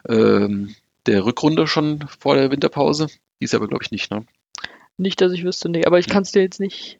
ähm, 0.06 0.74
der 1.06 1.24
Rückrunde 1.24 1.66
schon 1.66 2.04
vor 2.18 2.34
der 2.34 2.50
Winterpause. 2.50 3.06
Die 3.40 3.44
ist 3.44 3.54
aber, 3.54 3.68
glaube 3.68 3.84
ich, 3.84 3.90
nicht, 3.90 4.10
ne? 4.10 4.26
Nicht, 4.98 5.20
dass 5.20 5.32
ich 5.32 5.44
wüsste, 5.44 5.70
nee, 5.70 5.86
aber 5.86 5.98
ich 5.98 6.08
kann 6.08 6.22
es 6.22 6.32
dir 6.32 6.42
jetzt 6.42 6.60
nicht 6.60 6.98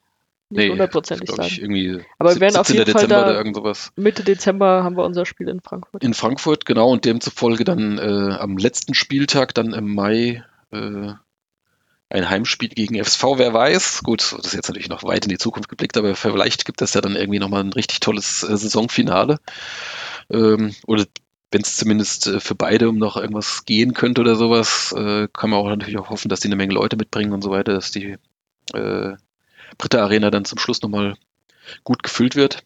Nee, 0.49 0.71
hundertprozentig 0.71 1.29
ich, 1.29 1.35
sagen. 1.35 1.55
irgendwie 1.59 2.05
Aber 2.19 2.35
wir 2.35 2.41
werden 2.41 2.57
auf 2.57 2.69
17. 2.69 2.87
jeden 2.87 2.93
Fall 2.93 3.03
Dezember 3.03 3.25
da- 3.25 3.31
oder 3.31 3.39
irgend 3.39 3.57
sowas. 3.57 3.93
Mitte 3.97 4.23
Dezember 4.23 4.85
haben 4.85 4.97
wir 4.97 5.05
unser 5.05 5.27
Spiel 5.27 5.49
in 5.49 5.61
Frankfurt. 5.61 6.05
In 6.05 6.15
Frankfurt, 6.15 6.67
genau, 6.67 6.91
und 6.91 7.05
demzufolge 7.05 7.65
dann 7.65 7.99
äh, 7.99 8.37
am 8.37 8.57
letzten 8.57 8.95
Spieltag, 8.95 9.55
dann 9.55 9.73
im 9.73 9.93
Mai, 9.93 10.45
äh, 10.71 11.13
ein 12.09 12.31
Heimspiel 12.31 12.69
gegen 12.69 12.95
FSV, 13.03 13.25
wer 13.37 13.53
weiß. 13.53 14.03
Gut, 14.05 14.33
das 14.39 14.47
ist 14.47 14.55
jetzt 14.55 14.69
natürlich 14.69 14.89
noch 14.89 15.03
weit 15.03 15.25
in 15.25 15.31
die 15.31 15.39
Zukunft 15.39 15.69
geblickt, 15.69 15.97
aber 15.97 16.15
vielleicht 16.15 16.65
gibt 16.65 16.81
es 16.81 16.95
ja 16.95 17.01
dann 17.01 17.17
irgendwie 17.17 17.41
nochmal 17.41 17.65
ein 17.65 17.73
richtig 17.73 17.99
tolles 17.99 18.45
äh, 18.45 18.57
Saisonfinale. 18.57 19.39
Ähm, 20.31 20.75
oder 20.87 21.07
wenn 21.51 21.63
es 21.63 21.77
zumindest 21.77 22.29
äh, 22.29 22.39
für 22.39 22.55
beide 22.55 22.89
um 22.89 22.99
noch 22.99 23.17
irgendwas 23.17 23.65
gehen 23.65 23.95
könnte 23.95 24.21
oder 24.21 24.37
sowas, 24.37 24.95
äh, 24.97 25.27
kann 25.33 25.51
man 25.51 25.59
auch 25.59 25.69
natürlich 25.69 25.99
auch 25.99 26.11
hoffen, 26.11 26.29
dass 26.29 26.41
die 26.41 26.49
eine 26.49 26.57
Menge 26.57 26.75
Leute 26.75 26.97
mitbringen 26.97 27.33
und 27.33 27.43
so 27.43 27.51
weiter, 27.51 27.73
dass 27.73 27.91
die 27.91 28.17
äh, 28.73 29.17
Britta 29.79 30.03
Arena 30.03 30.31
dann 30.31 30.45
zum 30.45 30.59
Schluss 30.59 30.83
nochmal 30.83 31.17
gut 31.85 32.03
gefüllt 32.03 32.37
wird. 32.37 32.63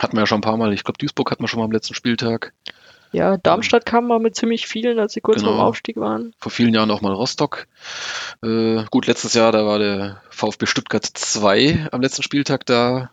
Hatten 0.00 0.16
wir 0.16 0.20
ja 0.20 0.26
schon 0.26 0.38
ein 0.38 0.42
paar 0.42 0.56
Mal, 0.56 0.72
ich 0.72 0.84
glaube 0.84 0.98
Duisburg 0.98 1.30
hatten 1.30 1.42
wir 1.42 1.48
schon 1.48 1.58
mal 1.58 1.64
am 1.66 1.72
letzten 1.72 1.94
Spieltag. 1.94 2.52
Ja, 3.12 3.36
Darmstadt 3.38 3.84
kam 3.86 4.06
mal 4.06 4.20
mit 4.20 4.36
ziemlich 4.36 4.68
vielen, 4.68 5.00
als 5.00 5.14
sie 5.14 5.20
kurz 5.20 5.40
Genau. 5.40 5.50
vorm 5.56 5.60
Aufstieg 5.66 5.96
waren. 5.96 6.32
vor 6.38 6.52
vielen 6.52 6.72
Jahren 6.74 6.90
auch 6.92 7.00
mal 7.00 7.12
Rostock. 7.12 7.66
Äh, 8.42 8.84
gut, 8.90 9.08
letztes 9.08 9.34
Jahr, 9.34 9.50
da 9.50 9.66
war 9.66 9.80
der 9.80 10.22
VfB 10.30 10.66
Stuttgart 10.66 11.04
2 11.04 11.88
am 11.90 12.00
letzten 12.00 12.22
Spieltag 12.22 12.66
da. 12.66 13.10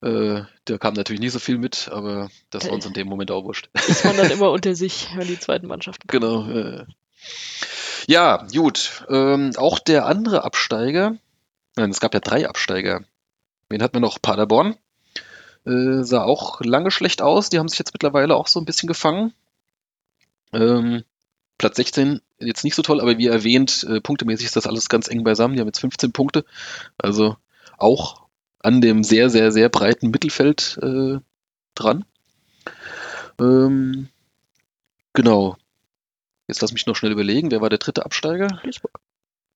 Äh, 0.00 0.42
da 0.64 0.78
kam 0.78 0.94
natürlich 0.94 1.20
nicht 1.20 1.32
so 1.32 1.38
viel 1.38 1.58
mit, 1.58 1.90
aber 1.92 2.30
das 2.50 2.64
war 2.64 2.72
uns 2.72 2.86
in 2.86 2.94
dem 2.94 3.06
Moment 3.06 3.30
auch 3.30 3.44
wurscht. 3.44 3.68
Ist 3.86 4.04
man 4.06 4.16
dann 4.16 4.30
immer 4.30 4.50
unter 4.50 4.74
sich, 4.74 5.08
wenn 5.14 5.28
die 5.28 5.38
zweiten 5.38 5.66
Mannschaften 5.66 6.08
kommen. 6.08 6.48
genau. 6.48 6.58
Äh. 6.80 6.86
Ja, 8.08 8.46
gut. 8.52 9.04
Ähm, 9.10 9.52
auch 9.56 9.78
der 9.78 10.06
andere 10.06 10.42
Absteiger, 10.42 11.16
es 11.76 12.00
gab 12.00 12.14
ja 12.14 12.20
drei 12.20 12.48
Absteiger. 12.48 13.04
Wen 13.68 13.82
hatten 13.82 13.94
wir 13.94 14.00
noch? 14.00 14.20
Paderborn. 14.20 14.76
Äh, 15.64 16.02
sah 16.02 16.24
auch 16.24 16.60
lange 16.60 16.90
schlecht 16.90 17.22
aus. 17.22 17.50
Die 17.50 17.58
haben 17.58 17.68
sich 17.68 17.78
jetzt 17.78 17.94
mittlerweile 17.94 18.36
auch 18.36 18.46
so 18.46 18.60
ein 18.60 18.64
bisschen 18.66 18.86
gefangen. 18.86 19.32
Ähm, 20.52 21.04
Platz 21.58 21.76
16 21.76 22.20
jetzt 22.38 22.64
nicht 22.64 22.74
so 22.74 22.82
toll, 22.82 23.00
aber 23.00 23.18
wie 23.18 23.28
erwähnt, 23.28 23.84
äh, 23.88 24.00
punktemäßig 24.00 24.46
ist 24.46 24.56
das 24.56 24.66
alles 24.66 24.88
ganz 24.88 25.08
eng 25.08 25.24
beisammen. 25.24 25.54
Die 25.54 25.60
haben 25.60 25.68
jetzt 25.68 25.80
15 25.80 26.12
Punkte. 26.12 26.44
Also 26.98 27.36
auch 27.78 28.22
an 28.60 28.80
dem 28.80 29.04
sehr, 29.04 29.30
sehr, 29.30 29.52
sehr 29.52 29.68
breiten 29.68 30.10
Mittelfeld 30.10 30.78
äh, 30.82 31.18
dran. 31.74 32.04
Ähm, 33.40 34.08
genau. 35.12 35.56
Jetzt 36.48 36.60
lass 36.60 36.72
mich 36.72 36.86
noch 36.86 36.96
schnell 36.96 37.12
überlegen, 37.12 37.50
wer 37.50 37.60
war 37.60 37.70
der 37.70 37.78
dritte 37.78 38.04
Absteiger? 38.04 38.60
Duisburg. 38.62 39.01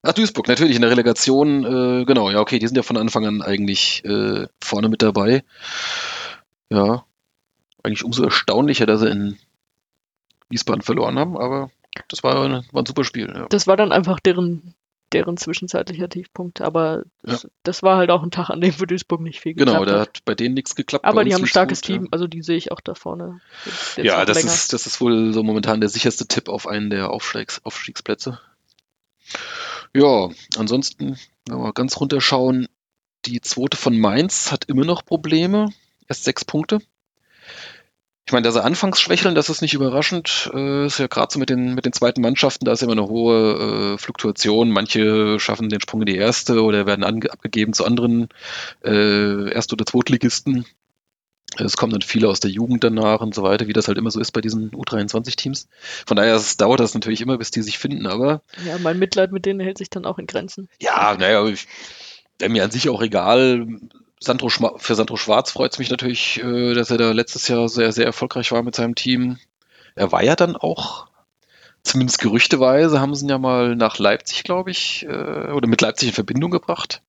Ach, 0.09 0.13
Duisburg, 0.13 0.47
natürlich 0.47 0.75
in 0.77 0.81
der 0.81 0.91
Relegation. 0.91 1.65
Äh, 1.65 2.05
genau, 2.05 2.29
ja, 2.29 2.39
okay, 2.39 2.59
die 2.59 2.65
sind 2.67 2.77
ja 2.77 2.83
von 2.83 2.95
Anfang 2.97 3.25
an 3.25 3.41
eigentlich 3.41 4.05
äh, 4.05 4.47
vorne 4.63 4.87
mit 4.87 5.01
dabei. 5.01 5.43
Ja, 6.69 7.03
eigentlich 7.83 8.05
umso 8.05 8.23
erstaunlicher, 8.23 8.85
dass 8.85 9.01
sie 9.01 9.09
in 9.09 9.37
Wiesbaden 10.49 10.81
verloren 10.81 11.19
haben, 11.19 11.37
aber 11.37 11.71
das 12.07 12.23
war, 12.23 12.41
ein- 12.45 12.65
war 12.71 12.83
ein 12.83 12.85
super 12.85 13.03
Spiel. 13.03 13.27
Ja. 13.35 13.47
Das 13.49 13.67
war 13.67 13.75
dann 13.75 13.91
einfach 13.91 14.19
deren, 14.21 14.75
deren 15.11 15.35
zwischenzeitlicher 15.35 16.07
Tiefpunkt. 16.07 16.61
Aber 16.61 17.03
das, 17.23 17.43
Ja. 17.43 17.49
das 17.63 17.83
war 17.83 17.97
halt 17.97 18.09
auch 18.09 18.23
ein 18.23 18.31
Tag, 18.31 18.49
an 18.49 18.61
dem 18.61 18.71
für 18.71 18.87
Duisburg 18.87 19.19
nicht 19.19 19.41
viel 19.41 19.55
Genau, 19.55 19.71
geklappt 19.79 19.89
da 19.89 19.99
hat. 19.99 20.07
hat 20.09 20.25
bei 20.25 20.35
denen 20.35 20.53
nichts 20.55 20.75
geklappt. 20.75 21.03
Aber 21.03 21.25
die 21.25 21.33
haben 21.33 21.43
ein 21.43 21.47
starkes 21.47 21.81
gut, 21.81 21.89
ja. 21.89 21.95
Team, 21.97 22.07
also 22.11 22.27
die 22.27 22.41
sehe 22.43 22.55
ich 22.57 22.71
auch 22.71 22.79
da 22.81 22.93
vorne. 22.93 23.41
Ja, 23.97 24.23
das 24.23 24.37
länger. 24.37 24.53
ist, 24.53 24.71
das 24.71 24.85
ist 24.87 25.01
wohl 25.01 25.33
so 25.33 25.43
momentan 25.43 25.81
der 25.81 25.89
sicherste 25.89 26.27
Tipp 26.27 26.47
auf 26.47 26.65
einen 26.65 26.89
der 26.89 27.09
Aufstiegs, 27.11 27.59
Aufstiegsplätze. 27.65 28.39
Ja, 29.97 30.29
ansonsten, 30.57 31.17
wenn 31.47 31.57
wir 31.57 31.73
ganz 31.73 31.99
runterschauen, 31.99 32.67
die 33.25 33.41
zweite 33.41 33.77
von 33.77 33.97
Mainz 33.97 34.51
hat 34.51 34.65
immer 34.65 34.85
noch 34.85 35.03
Probleme. 35.03 35.73
Erst 36.07 36.23
sechs 36.23 36.45
Punkte. 36.45 36.81
Ich 38.27 38.31
meine, 38.31 38.43
dass 38.43 38.53
sie 38.53 38.63
anfangs 38.63 39.01
schwächeln, 39.01 39.33
das 39.33 39.49
ist 39.49 39.63
nicht 39.63 39.73
überraschend. 39.73 40.51
Äh, 40.53 40.85
ist 40.85 40.99
ja 40.99 41.07
gerade 41.07 41.33
so 41.33 41.39
mit 41.39 41.49
den, 41.49 41.73
mit 41.73 41.85
den 41.85 41.93
zweiten 41.93 42.21
Mannschaften, 42.21 42.65
da 42.65 42.73
ist 42.73 42.83
immer 42.83 42.91
eine 42.91 43.07
hohe 43.07 43.95
äh, 43.95 43.97
Fluktuation. 43.97 44.69
Manche 44.69 45.39
schaffen 45.39 45.69
den 45.69 45.81
Sprung 45.81 46.01
in 46.01 46.05
die 46.05 46.17
erste 46.17 46.61
oder 46.61 46.85
werden 46.85 47.03
abgegeben 47.03 47.73
zu 47.73 47.83
anderen 47.83 48.29
äh, 48.85 49.51
Erst- 49.51 49.73
oder 49.73 49.87
Zweitligisten. 49.87 50.67
Es 51.55 51.77
kommen 51.77 51.91
dann 51.93 52.01
viele 52.01 52.27
aus 52.27 52.39
der 52.39 52.51
Jugend 52.51 52.83
danach 52.83 53.21
und 53.21 53.33
so 53.33 53.41
weiter, 53.41 53.67
wie 53.67 53.73
das 53.73 53.87
halt 53.87 53.97
immer 53.97 54.11
so 54.11 54.19
ist 54.19 54.31
bei 54.31 54.41
diesen 54.41 54.69
U23-Teams. 54.71 55.67
Von 56.05 56.17
daher 56.17 56.35
es 56.35 56.57
dauert 56.57 56.79
das 56.79 56.93
natürlich 56.93 57.21
immer, 57.21 57.37
bis 57.37 57.51
die 57.51 57.61
sich 57.61 57.77
finden, 57.79 58.05
aber 58.05 58.41
Ja, 58.65 58.77
mein 58.77 58.99
Mitleid 58.99 59.31
mit 59.31 59.45
denen 59.45 59.59
hält 59.59 59.77
sich 59.77 59.89
dann 59.89 60.05
auch 60.05 60.19
in 60.19 60.27
Grenzen. 60.27 60.69
ja, 60.79 61.15
naja, 61.17 61.45
wäre 62.37 62.51
mir 62.51 62.63
an 62.63 62.71
sich 62.71 62.89
auch 62.89 63.01
egal. 63.01 63.65
Sandro 64.19 64.49
Schma 64.49 64.73
für 64.77 64.95
Sandro 64.95 65.15
Schwarz 65.15 65.51
freut 65.51 65.73
es 65.73 65.79
mich 65.79 65.89
natürlich, 65.89 66.43
äh, 66.43 66.73
dass 66.73 66.91
er 66.91 66.97
da 66.97 67.11
letztes 67.11 67.47
Jahr 67.47 67.69
sehr, 67.69 67.91
sehr 67.91 68.05
erfolgreich 68.05 68.51
war 68.51 68.61
mit 68.63 68.75
seinem 68.75 68.95
Team. 68.95 69.37
Er 69.95 70.11
war 70.11 70.23
ja 70.23 70.35
dann 70.35 70.55
auch, 70.55 71.07
zumindest 71.83 72.19
gerüchteweise, 72.19 72.99
haben 72.99 73.15
sie 73.15 73.25
ihn 73.25 73.29
ja 73.29 73.37
mal 73.37 73.75
nach 73.75 73.97
Leipzig, 73.99 74.43
glaube 74.43 74.71
ich, 74.71 75.05
äh, 75.05 75.51
oder 75.51 75.67
mit 75.67 75.81
Leipzig 75.81 76.09
in 76.09 76.13
Verbindung 76.15 76.51
gebracht. 76.51 77.01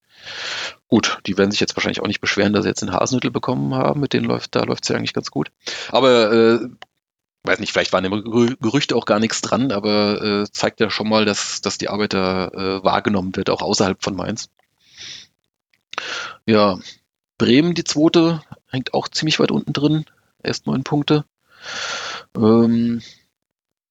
Gut, 0.88 1.18
die 1.26 1.37
werden 1.37 1.50
sich 1.50 1.61
jetzt 1.61 1.76
wahrscheinlich 1.76 2.00
auch 2.00 2.07
nicht 2.07 2.20
beschweren, 2.20 2.52
dass 2.52 2.62
sie 2.62 2.68
jetzt 2.68 2.83
den 2.83 2.92
Hasenhüttel 2.92 3.31
bekommen 3.31 3.74
haben. 3.74 4.00
Mit 4.00 4.12
denen 4.12 4.26
läuft, 4.26 4.54
da 4.54 4.64
läuft 4.64 4.85
es 4.85 4.88
ja 4.88 4.96
eigentlich 4.96 5.12
ganz 5.12 5.31
gut. 5.31 5.50
Aber 5.90 6.33
äh, 6.33 6.68
weiß 7.44 7.59
nicht, 7.59 7.72
vielleicht 7.72 7.92
waren 7.92 8.04
im 8.04 8.12
Gerü- 8.12 8.57
Gerüchte 8.61 8.96
auch 8.96 9.04
gar 9.04 9.20
nichts 9.20 9.40
dran, 9.40 9.72
aber 9.72 10.22
äh, 10.22 10.50
zeigt 10.50 10.81
ja 10.81 10.90
schon 10.90 11.09
mal, 11.09 11.24
dass, 11.24 11.61
dass 11.61 11.78
die 11.78 11.88
Arbeit 11.88 12.14
da 12.14 12.48
äh, 12.48 12.85
wahrgenommen 12.85 13.37
wird, 13.37 13.50
auch 13.50 13.62
außerhalb 13.62 14.02
von 14.02 14.16
Mainz. 14.16 14.50
Ja, 16.46 16.78
Bremen, 17.37 17.74
die 17.74 17.85
zweite, 17.85 18.42
hängt 18.68 18.94
auch 18.94 19.09
ziemlich 19.09 19.38
weit 19.40 19.50
unten 19.50 19.72
drin. 19.72 20.04
Erst 20.42 20.66
neun 20.66 20.85
Punkte. 20.85 21.24
Ähm, 22.37 23.02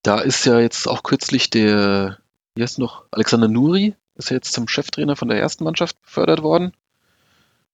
da 0.02 0.20
ist 0.20 0.44
ja 0.46 0.58
jetzt 0.58 0.88
auch 0.88 1.02
kürzlich 1.02 1.50
der, 1.50 2.18
wie 2.54 2.62
heißt 2.62 2.78
noch, 2.78 3.04
Alexander 3.10 3.48
Nuri, 3.48 3.94
ist 4.18 4.30
ja 4.30 4.36
jetzt 4.36 4.52
zum 4.52 4.68
Cheftrainer 4.68 5.16
von 5.16 5.28
der 5.28 5.38
ersten 5.38 5.64
Mannschaft 5.64 6.00
befördert 6.02 6.42
worden. 6.42 6.72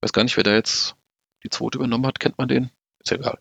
Weiß 0.01 0.13
gar 0.13 0.23
nicht, 0.23 0.37
wer 0.37 0.45
da 0.45 0.55
jetzt 0.55 0.95
die 1.43 1.51
zweite 1.51 1.79
übernommen 1.79 2.07
hat. 2.07 2.21
Kennt 2.21 2.39
man 2.39 2.49
den? 2.49 2.71
Ist 3.01 3.11
ja 3.11 3.17
egal. 3.17 3.39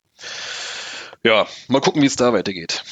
Ja, 1.24 1.48
mal 1.68 1.82
gucken, 1.82 2.02
wie 2.02 2.08
es 2.08 2.16
da 2.16 2.34
weitergeht. 2.34 2.84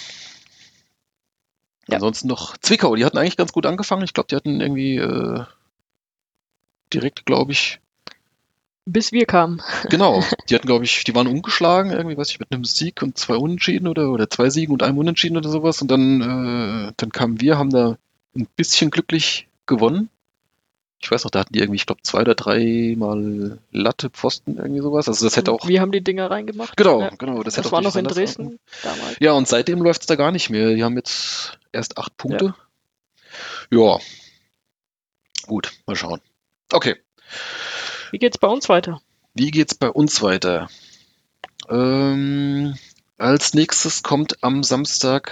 Ja. 1.87 1.95
Ansonsten 1.95 2.27
noch 2.27 2.57
Zwickau, 2.57 2.95
die 2.95 3.05
hatten 3.05 3.17
eigentlich 3.17 3.37
ganz 3.37 3.51
gut 3.51 3.65
angefangen. 3.65 4.03
Ich 4.03 4.13
glaube, 4.13 4.27
die 4.27 4.35
hatten 4.35 4.61
irgendwie 4.61 4.97
äh, 4.97 5.43
direkt, 6.93 7.25
glaube 7.25 7.51
ich, 7.51 7.79
Bis 8.85 9.11
wir 9.11 9.25
kamen. 9.25 9.61
Genau, 9.89 10.23
die 10.49 10.55
hatten, 10.55 10.67
glaube 10.67 10.85
ich, 10.85 11.03
die 11.03 11.13
waren 11.13 11.27
umgeschlagen, 11.27 11.91
irgendwie, 11.91 12.17
weiß 12.17 12.29
ich, 12.29 12.39
mit 12.39 12.51
einem 12.51 12.65
Sieg 12.65 13.01
und 13.01 13.17
zwei 13.17 13.35
Unentschieden 13.35 13.87
oder, 13.87 14.09
oder 14.09 14.29
zwei 14.29 14.49
Siegen 14.49 14.73
und 14.73 14.83
einem 14.83 14.97
Unentschieden 14.97 15.37
oder 15.37 15.49
sowas. 15.49 15.81
Und 15.81 15.91
dann, 15.91 16.21
äh, 16.21 16.93
dann 16.97 17.11
kamen 17.11 17.39
wir, 17.41 17.57
haben 17.57 17.69
da 17.69 17.97
ein 18.35 18.47
bisschen 18.55 18.89
glücklich 18.89 19.47
gewonnen. 19.71 20.09
Ich 21.03 21.09
weiß 21.09 21.23
noch, 21.23 21.31
da 21.31 21.39
hatten 21.39 21.53
die 21.53 21.59
irgendwie, 21.59 21.77
ich 21.77 21.87
glaube, 21.87 22.03
zwei 22.03 22.21
oder 22.21 22.35
drei 22.35 22.93
Mal 22.95 23.57
Latte, 23.71 24.11
Pfosten, 24.11 24.57
irgendwie 24.57 24.81
sowas. 24.81 25.07
Also 25.07 25.25
das 25.25 25.35
hätte 25.35 25.51
auch. 25.51 25.67
Wir 25.67 25.81
haben 25.81 25.91
die 25.91 26.03
Dinger 26.03 26.29
reingemacht. 26.29 26.77
Genau, 26.77 27.01
Ja. 27.01 27.09
genau. 27.17 27.37
Das, 27.41 27.55
Das, 27.55 27.57
hätte 27.57 27.67
auch 27.69 27.71
war 27.71 27.81
noch 27.81 27.93
durchaus 27.93 28.11
in 28.11 28.15
Dresden 28.15 28.59
damals. 28.83 29.15
Ja, 29.19 29.31
und 29.33 29.47
seitdem 29.47 29.81
läuft 29.81 30.01
es 30.01 30.07
da 30.07 30.15
gar 30.15 30.31
nicht 30.31 30.51
mehr. 30.51 30.75
Die 30.75 30.83
haben 30.83 30.95
jetzt 30.97 31.57
erst 31.71 31.97
acht 31.97 32.15
Punkte. 32.17 32.53
Ja. 33.71 33.97
Gut, 35.47 35.71
mal 35.87 35.95
schauen. 35.95 36.21
Okay. 36.71 36.97
Wie 38.11 38.19
geht's 38.19 38.37
bei 38.37 38.47
uns 38.47 38.69
weiter? 38.69 39.01
Wie 39.33 39.49
geht's 39.49 39.73
bei 39.73 39.89
uns 39.89 40.21
weiter? 40.21 40.69
Ähm, 41.67 42.75
als 43.17 43.53
nächstes 43.55 44.03
kommt 44.03 44.43
am 44.43 44.61
Samstag 44.63 45.31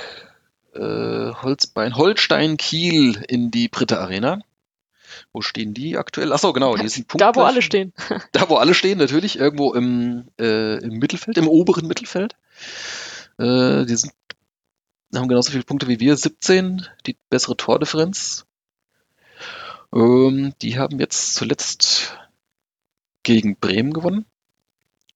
äh, 0.74 1.34
Holzbein 1.34 1.96
Holstein 1.96 2.58
Kiel 2.58 3.24
in 3.28 3.52
die 3.52 3.68
Britta 3.68 3.98
Arena. 3.98 4.40
Wo 5.34 5.42
stehen 5.42 5.74
die 5.74 5.98
aktuell? 5.98 6.32
Achso, 6.32 6.54
genau, 6.54 6.76
die 6.76 6.88
sind 6.88 7.08
Da, 7.16 7.36
wo 7.36 7.42
alle 7.42 7.62
stehen. 7.62 7.94
Da, 8.32 8.50
wo 8.50 8.58
alle 8.58 8.74
stehen, 8.74 8.98
natürlich, 8.98 9.40
irgendwo 9.40 9.74
im, 9.74 10.30
äh, 10.40 10.78
im 10.84 11.00
Mittelfeld, 11.00 11.38
im 11.38 11.48
oberen 11.48 11.88
Mittelfeld. 11.88 12.36
Äh, 13.38 13.86
die 13.86 13.96
sind, 13.96 14.14
haben 15.16 15.28
genauso 15.28 15.52
viele 15.52 15.64
Punkte 15.64 15.88
wie 15.88 16.00
wir, 16.00 16.16
17, 16.16 16.86
die 17.06 17.18
bessere 17.30 17.58
Tordifferenz. 17.58 18.46
Ähm, 19.94 20.54
die 20.62 20.78
haben 20.78 21.00
jetzt 21.00 21.36
zuletzt 21.36 22.16
gegen 23.24 23.58
Bremen 23.58 23.94
gewonnen 23.94 24.26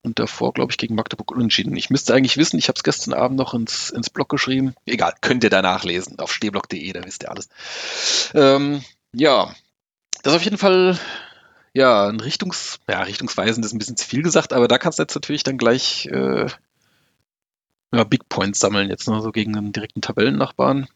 und 0.03 0.19
davor, 0.19 0.53
glaube 0.53 0.71
ich, 0.71 0.77
gegen 0.77 0.95
Magdeburg 0.95 1.31
unentschieden. 1.31 1.75
Ich 1.75 1.89
müsste 1.89 2.13
eigentlich 2.13 2.37
wissen, 2.37 2.59
ich 2.59 2.67
habe 2.67 2.77
es 2.77 2.83
gestern 2.83 3.13
Abend 3.13 3.37
noch 3.37 3.53
ins, 3.53 3.89
ins 3.89 4.09
Blog 4.09 4.29
geschrieben. 4.29 4.75
Egal, 4.85 5.13
könnt 5.21 5.43
ihr 5.43 5.49
da 5.49 5.61
nachlesen 5.61 6.19
auf 6.19 6.33
stehblock.de, 6.33 6.91
da 6.91 7.03
wisst 7.03 7.23
ihr 7.23 7.31
alles. 7.31 7.49
Ähm, 8.33 8.83
ja, 9.13 9.55
das 10.21 10.33
ist 10.33 10.37
auf 10.37 10.43
jeden 10.43 10.57
Fall 10.57 10.99
ja, 11.73 12.07
ein 12.07 12.19
Richtungs, 12.19 12.79
ja, 12.87 13.01
richtungsweisend 13.01 13.65
ist 13.65 13.73
ein 13.73 13.79
bisschen 13.79 13.97
zu 13.97 14.07
viel 14.07 14.21
gesagt, 14.21 14.53
aber 14.53 14.67
da 14.67 14.77
kannst 14.77 14.99
du 14.99 15.03
jetzt 15.03 15.15
natürlich 15.15 15.43
dann 15.43 15.57
gleich 15.57 16.05
äh, 16.05 16.47
ja, 17.93 18.03
Big 18.03 18.29
Points 18.29 18.59
sammeln, 18.59 18.89
jetzt 18.89 19.07
noch 19.07 19.21
so 19.21 19.31
gegen 19.31 19.57
einen 19.57 19.71
direkten 19.71 20.01
Tabellennachbarn. 20.01 20.87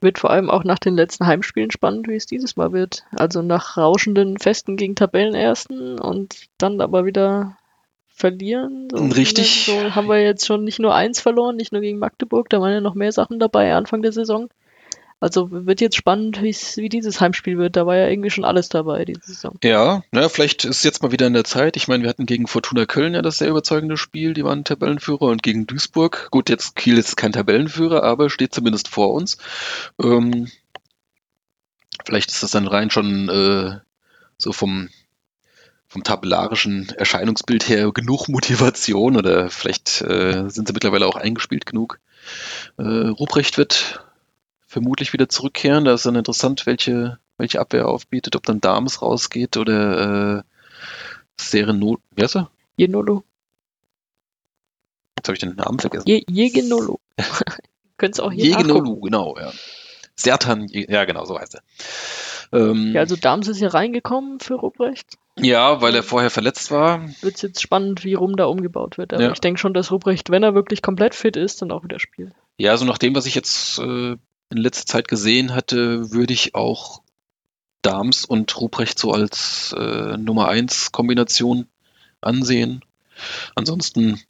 Wird 0.00 0.18
vor 0.18 0.30
allem 0.30 0.50
auch 0.50 0.64
nach 0.64 0.78
den 0.78 0.96
letzten 0.96 1.26
Heimspielen 1.26 1.70
spannend, 1.70 2.08
wie 2.08 2.16
es 2.16 2.26
dieses 2.26 2.56
Mal 2.56 2.72
wird. 2.72 3.04
Also 3.12 3.42
nach 3.42 3.76
rauschenden 3.76 4.38
Festen 4.38 4.76
gegen 4.76 4.96
Tabellenersten 4.96 6.00
und 6.00 6.48
dann 6.58 6.80
aber 6.80 7.06
wieder 7.06 7.56
verlieren. 8.14 8.88
So, 8.90 9.04
Richtig. 9.04 9.64
So 9.66 9.94
haben 9.94 10.08
wir 10.08 10.22
jetzt 10.22 10.46
schon 10.46 10.64
nicht 10.64 10.78
nur 10.78 10.94
eins 10.94 11.20
verloren, 11.20 11.56
nicht 11.56 11.72
nur 11.72 11.80
gegen 11.80 11.98
Magdeburg, 11.98 12.48
da 12.48 12.60
waren 12.60 12.72
ja 12.72 12.80
noch 12.80 12.94
mehr 12.94 13.12
Sachen 13.12 13.38
dabei 13.38 13.74
Anfang 13.74 14.02
der 14.02 14.12
Saison. 14.12 14.48
Also 15.22 15.52
wird 15.52 15.80
jetzt 15.80 15.94
spannend, 15.94 16.42
wie 16.42 16.88
dieses 16.88 17.20
Heimspiel 17.20 17.56
wird. 17.56 17.76
Da 17.76 17.86
war 17.86 17.96
ja 17.96 18.08
irgendwie 18.08 18.30
schon 18.30 18.44
alles 18.44 18.68
dabei 18.68 19.04
diese 19.04 19.20
Saison. 19.22 19.56
Ja, 19.62 20.02
na, 20.10 20.28
vielleicht 20.28 20.64
ist 20.64 20.78
es 20.78 20.82
jetzt 20.82 21.00
mal 21.00 21.12
wieder 21.12 21.28
in 21.28 21.32
der 21.32 21.44
Zeit. 21.44 21.76
Ich 21.76 21.86
meine, 21.86 22.02
wir 22.02 22.10
hatten 22.10 22.26
gegen 22.26 22.48
Fortuna 22.48 22.86
Köln 22.86 23.14
ja 23.14 23.22
das 23.22 23.38
sehr 23.38 23.48
überzeugende 23.48 23.96
Spiel, 23.96 24.34
die 24.34 24.42
waren 24.42 24.64
Tabellenführer 24.64 25.22
und 25.22 25.44
gegen 25.44 25.68
Duisburg. 25.68 26.26
Gut, 26.32 26.50
jetzt 26.50 26.74
Kiel 26.74 26.98
ist 26.98 27.16
kein 27.16 27.30
Tabellenführer, 27.30 28.02
aber 28.02 28.30
steht 28.30 28.52
zumindest 28.52 28.88
vor 28.88 29.14
uns. 29.14 29.38
Ähm, 30.02 30.50
vielleicht 32.04 32.32
ist 32.32 32.42
das 32.42 32.50
dann 32.50 32.66
rein 32.66 32.90
schon 32.90 33.28
äh, 33.28 33.78
so 34.38 34.50
vom, 34.50 34.88
vom 35.92 36.04
tabellarischen 36.04 36.88
Erscheinungsbild 36.96 37.68
her 37.68 37.92
genug 37.92 38.26
Motivation 38.28 39.14
oder 39.14 39.50
vielleicht 39.50 40.00
äh, 40.00 40.48
sind 40.48 40.66
sie 40.66 40.72
mittlerweile 40.72 41.06
auch 41.06 41.16
eingespielt 41.16 41.66
genug. 41.66 42.00
Äh, 42.78 42.82
Ruprecht 42.82 43.58
wird 43.58 44.02
vermutlich 44.66 45.12
wieder 45.12 45.28
zurückkehren. 45.28 45.84
Da 45.84 45.92
ist 45.92 46.06
dann 46.06 46.14
interessant, 46.14 46.64
welche, 46.64 47.18
welche 47.36 47.60
Abwehr 47.60 47.82
er 47.82 47.88
aufbietet, 47.88 48.36
ob 48.36 48.44
dann 48.44 48.62
Dames 48.62 49.02
rausgeht 49.02 49.58
oder 49.58 50.38
äh, 50.38 50.42
Sereno. 51.38 51.98
Wie 52.16 52.22
heißt 52.22 52.36
er? 52.36 52.50
Jenolo. 52.76 53.22
Jetzt 55.18 55.28
habe 55.28 55.34
ich 55.34 55.40
den 55.40 55.56
Namen 55.56 55.78
vergessen. 55.78 56.08
Je, 56.08 56.24
Jegenolo. 56.26 57.00
Könnt's 57.98 58.18
auch 58.18 58.32
hier. 58.32 58.46
Jegenolu, 58.46 58.98
genau, 59.00 59.36
ja. 59.38 59.52
Sertan, 60.16 60.66
ja 60.68 61.04
genau, 61.04 61.24
so 61.24 61.38
heißt 61.38 61.54
er. 61.56 61.62
Ähm, 62.52 62.92
Ja, 62.94 63.00
also 63.00 63.16
Dams 63.16 63.48
ist 63.48 63.58
hier 63.58 63.72
reingekommen 63.72 64.40
für 64.40 64.54
Ruprecht. 64.54 65.16
ja, 65.38 65.80
weil 65.80 65.94
er 65.94 66.02
vorher 66.02 66.30
verletzt 66.30 66.70
war. 66.70 67.08
Wird 67.22 67.36
es 67.36 67.42
jetzt 67.42 67.62
spannend, 67.62 68.04
wie 68.04 68.14
rum 68.14 68.36
da 68.36 68.44
umgebaut 68.44 68.98
wird. 68.98 69.14
Aber 69.14 69.22
Ja. 69.22 69.32
ich 69.32 69.40
denke 69.40 69.58
schon, 69.58 69.72
dass 69.74 69.90
Ruprecht, 69.90 70.30
wenn 70.30 70.42
er 70.42 70.54
wirklich 70.54 70.82
komplett 70.82 71.14
fit 71.14 71.36
ist, 71.36 71.62
dann 71.62 71.70
auch 71.70 71.82
wieder 71.84 71.98
spielt. 71.98 72.32
Ja, 72.58 72.76
so 72.76 72.84
nach 72.84 72.98
dem, 72.98 73.14
was 73.14 73.24
ich 73.26 73.34
jetzt 73.34 73.78
äh, 73.78 74.12
in 74.12 74.18
letzter 74.58 74.84
Zeit 74.86 75.08
gesehen 75.08 75.54
hatte, 75.54 76.12
würde 76.12 76.34
ich 76.34 76.54
auch 76.54 77.02
Dams 77.80 78.24
und 78.26 78.60
Ruprecht 78.60 78.98
so 78.98 79.12
als 79.12 79.74
äh, 79.76 80.16
Nummer 80.18 80.48
1 80.48 80.92
Kombination 80.92 81.66
ansehen. 82.20 82.84
Ansonsten 83.54 84.20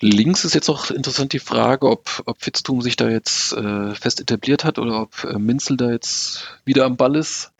links 0.00 0.44
ist 0.44 0.54
jetzt 0.54 0.68
auch 0.68 0.90
interessant 0.90 1.32
die 1.32 1.38
Frage, 1.38 1.88
ob, 1.88 2.22
ob 2.26 2.42
Fitztum 2.42 2.80
sich 2.82 2.96
da 2.96 3.08
jetzt 3.08 3.52
äh, 3.52 3.94
fest 3.94 4.20
etabliert 4.20 4.64
hat 4.64 4.78
oder 4.78 5.02
ob 5.02 5.24
äh, 5.24 5.38
Minzel 5.38 5.76
da 5.76 5.90
jetzt 5.90 6.58
wieder 6.64 6.84
am 6.84 6.96
Ball 6.96 7.16
ist. 7.16 7.52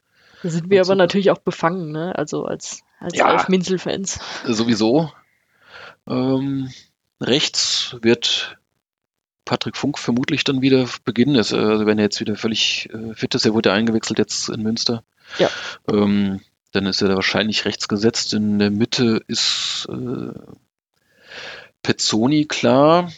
Da 0.43 0.49
sind 0.49 0.69
wir 0.69 0.77
Und 0.81 0.87
aber 0.87 0.95
so- 0.95 0.95
natürlich 0.95 1.31
auch 1.31 1.39
befangen, 1.39 1.91
ne? 1.91 2.15
Also 2.17 2.45
als, 2.45 2.81
als 2.99 3.17
Ja. 3.17 3.45
Minzel-Fans. 3.47 4.19
Äh, 4.47 4.53
sowieso. 4.53 5.11
Ähm, 6.07 6.71
rechts 7.21 7.95
wird 8.01 8.57
Patrick 9.45 9.77
Funk 9.77 9.97
vermutlich 9.99 10.43
dann 10.43 10.61
wieder 10.61 10.87
beginnen. 11.03 11.35
Also, 11.37 11.57
wenn 11.85 11.97
er 11.99 12.05
jetzt 12.05 12.19
wieder 12.19 12.35
völlig 12.35 12.89
äh, 12.93 13.13
fit 13.13 13.33
ist, 13.35 13.45
er 13.45 13.53
wurde 13.53 13.71
eingewechselt 13.71 14.19
jetzt 14.19 14.49
in 14.49 14.61
Münster. 14.63 15.03
Ja. 15.39 15.49
Ähm, 15.87 16.41
dann 16.71 16.85
ist 16.87 17.01
er 17.01 17.07
da 17.07 17.15
wahrscheinlich 17.15 17.65
rechts 17.65 17.87
gesetzt. 17.87 18.33
In 18.33 18.59
der 18.59 18.69
Mitte 18.71 19.21
ist 19.27 19.87
äh, 19.89 20.33
Pezzoni 21.85 22.45
klar. 22.45 23.11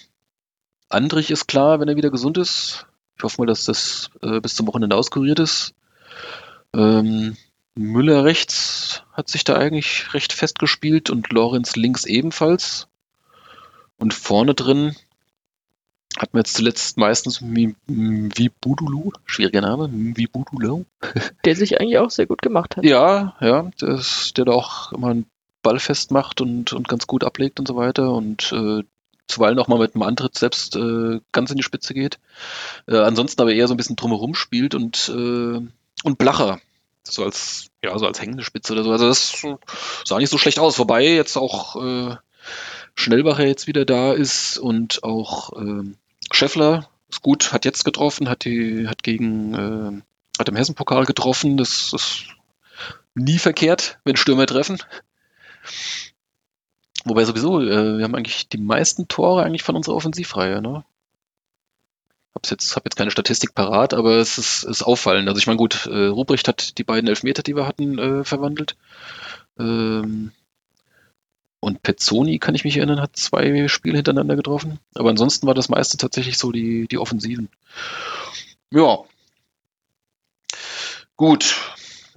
Andrich 0.90 1.32
ist 1.32 1.48
klar, 1.48 1.80
wenn 1.80 1.88
er 1.88 1.96
wieder 1.96 2.12
gesund 2.12 2.38
ist. 2.38 2.86
Ich 3.16 3.24
hoffe 3.24 3.40
mal, 3.40 3.46
dass 3.48 3.64
das 3.64 4.12
äh, 4.22 4.42
bis 4.42 4.56
zum 4.56 4.68
Wochenende 4.68 4.98
auskuriert 4.98 5.40
ist. 5.40 5.74
Ähm, 6.74 7.38
Müller 7.76 8.26
rechts 8.26 9.04
hat 9.14 9.30
sich 9.30 9.46
da 9.46 9.56
eigentlich 9.56 10.14
recht 10.14 10.34
festgespielt 10.34 11.10
und 11.10 11.32
Lorenz 11.32 11.78
links 11.78 12.04
ebenfalls. 12.04 12.90
Und 14.00 14.14
vorne 14.14 14.54
drin 14.54 14.98
hat 16.18 16.34
man 16.34 16.42
jetzt 16.42 16.56
zuletzt 16.56 16.98
meistens 16.98 17.42
wie 17.42 18.50
Budulu, 18.60 19.14
schwieriger 19.26 19.62
Name, 19.62 19.90
wie 19.94 20.28
Budulu. 20.28 20.84
Der 21.46 21.56
sich 21.56 21.80
eigentlich 21.80 22.00
auch 22.00 22.12
sehr 22.12 22.26
gut 22.26 22.42
gemacht 22.42 22.76
hat. 22.76 22.84
Ja, 22.84 23.38
ja, 23.40 23.72
das, 23.80 24.34
der 24.36 24.44
da 24.44 24.52
auch 24.52 24.92
immer 24.92 25.08
einen 25.08 25.26
Ball 25.68 25.80
festmacht 25.80 26.40
und, 26.40 26.72
und 26.72 26.88
ganz 26.88 27.08
gut 27.08 27.26
ablegt 27.26 27.60
und 27.60 27.68
so 27.68 27.76
weiter 27.76 28.14
und 28.14 28.54
äh, 28.54 28.84
zuweilen 29.28 29.60
auch 29.60 29.68
mal 29.68 29.80
mit 29.80 29.96
einem 29.96 30.04
Antritt 30.04 30.38
selbst 30.38 30.78
äh, 30.78 31.20
ganz 31.34 31.52
in 31.52 31.58
die 31.58 31.64
Spitze 31.64 31.94
geht. 31.94 32.20
Äh, 32.88 33.00
ansonsten 33.00 33.42
aber 33.42 33.52
eher 33.52 33.68
so 33.68 33.74
ein 33.74 33.78
bisschen 33.78 33.98
drumherum 33.98 34.34
spielt 34.34 34.76
und, 34.76 35.10
äh, 35.10 35.60
und 36.04 36.18
Blacher. 36.18 36.62
So 37.04 37.26
als, 37.26 37.68
ja, 37.84 37.98
so 38.00 38.08
als 38.08 38.22
hängende 38.22 38.44
Spitze 38.44 38.72
oder 38.72 38.86
so. 38.86 38.92
Also 38.94 39.10
das 39.10 39.46
sah 40.06 40.18
nicht 40.18 40.30
so 40.30 40.38
schlecht 40.38 40.60
aus. 40.60 40.80
Wobei 40.80 41.04
jetzt 41.04 41.36
auch 41.36 41.76
äh, 41.84 42.16
Schnellbacher 42.96 43.46
jetzt 43.46 43.68
wieder 43.68 43.84
da 43.84 44.14
ist 44.14 44.58
und 44.58 45.04
auch 45.04 45.52
äh, 45.62 45.84
Scheffler 46.32 46.90
ist 47.10 47.22
gut, 47.22 47.52
hat 47.52 47.66
jetzt 47.66 47.84
getroffen, 47.84 48.30
hat 48.30 48.46
die, 48.46 48.88
hat 48.88 49.04
gegen, 49.04 49.54
äh, 49.54 50.40
hat 50.40 50.48
im 50.48 50.56
Hessenpokal 50.56 51.04
getroffen. 51.04 51.58
Das 51.58 51.92
ist 51.92 52.24
nie 53.16 53.40
verkehrt, 53.40 54.00
wenn 54.06 54.16
Stürmer 54.16 54.46
treffen. 54.46 54.78
Wobei 57.06 57.24
sowieso, 57.26 57.62
äh, 57.62 57.98
wir 57.98 58.04
haben 58.04 58.16
eigentlich 58.16 58.50
die 58.50 58.58
meisten 58.58 59.08
Tore 59.08 59.44
eigentlich 59.44 59.64
von 59.64 59.76
unserer 59.76 59.96
Offensivreihe, 59.96 60.62
ne? 60.62 60.84
Hab's 62.36 62.50
jetzt, 62.50 62.76
hab 62.76 62.86
jetzt 62.86 62.98
keine 62.98 63.12
Statistik 63.12 63.56
parat, 63.56 63.94
aber 63.94 64.18
es 64.18 64.38
ist, 64.38 64.64
ist 64.64 64.84
auffallend. 64.84 65.28
Also 65.28 65.40
ich 65.40 65.48
meine, 65.48 65.58
gut, 65.58 65.88
äh, 65.88 66.06
Ruprecht 66.08 66.48
hat 66.48 66.78
die 66.78 66.84
beiden 66.84 67.08
Elfmeter, 67.08 67.42
die 67.42 67.56
wir 67.56 67.66
hatten, 67.66 67.98
äh, 67.98 68.24
verwandelt. 68.24 68.76
Ähm, 69.58 70.32
und 71.60 71.82
Pezzoni, 71.82 72.38
kann 72.38 72.54
ich 72.54 72.64
mich 72.64 72.78
erinnern, 72.78 73.02
hat 73.02 73.16
zwei 73.16 73.68
Spiele 73.68 73.98
hintereinander 73.98 74.36
getroffen. 74.36 74.80
Aber 74.94 75.10
ansonsten 75.10 75.48
war 75.48 75.56
das 75.56 75.70
meiste 75.70 75.98
tatsächlich 75.98 76.38
so 76.38 76.52
die, 76.52 76.88
die 76.88 77.00
Offensiven. 77.00 77.50
Ja. 78.72 79.00
Gut. 81.16 81.56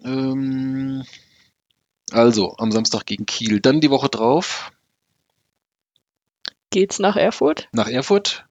Ähm, 0.05 1.05
also, 2.13 2.57
am 2.59 2.73
Samstag 2.73 3.07
gegen 3.07 3.27
Kiel. 3.27 3.61
Dann 3.61 3.81
die 3.81 3.91
Woche 3.91 4.09
drauf. 4.09 4.73
Geht's 6.71 6.99
nach 6.99 7.17
Erfurt? 7.17 7.69
Nach 7.73 7.89
Erfurt. 7.89 8.45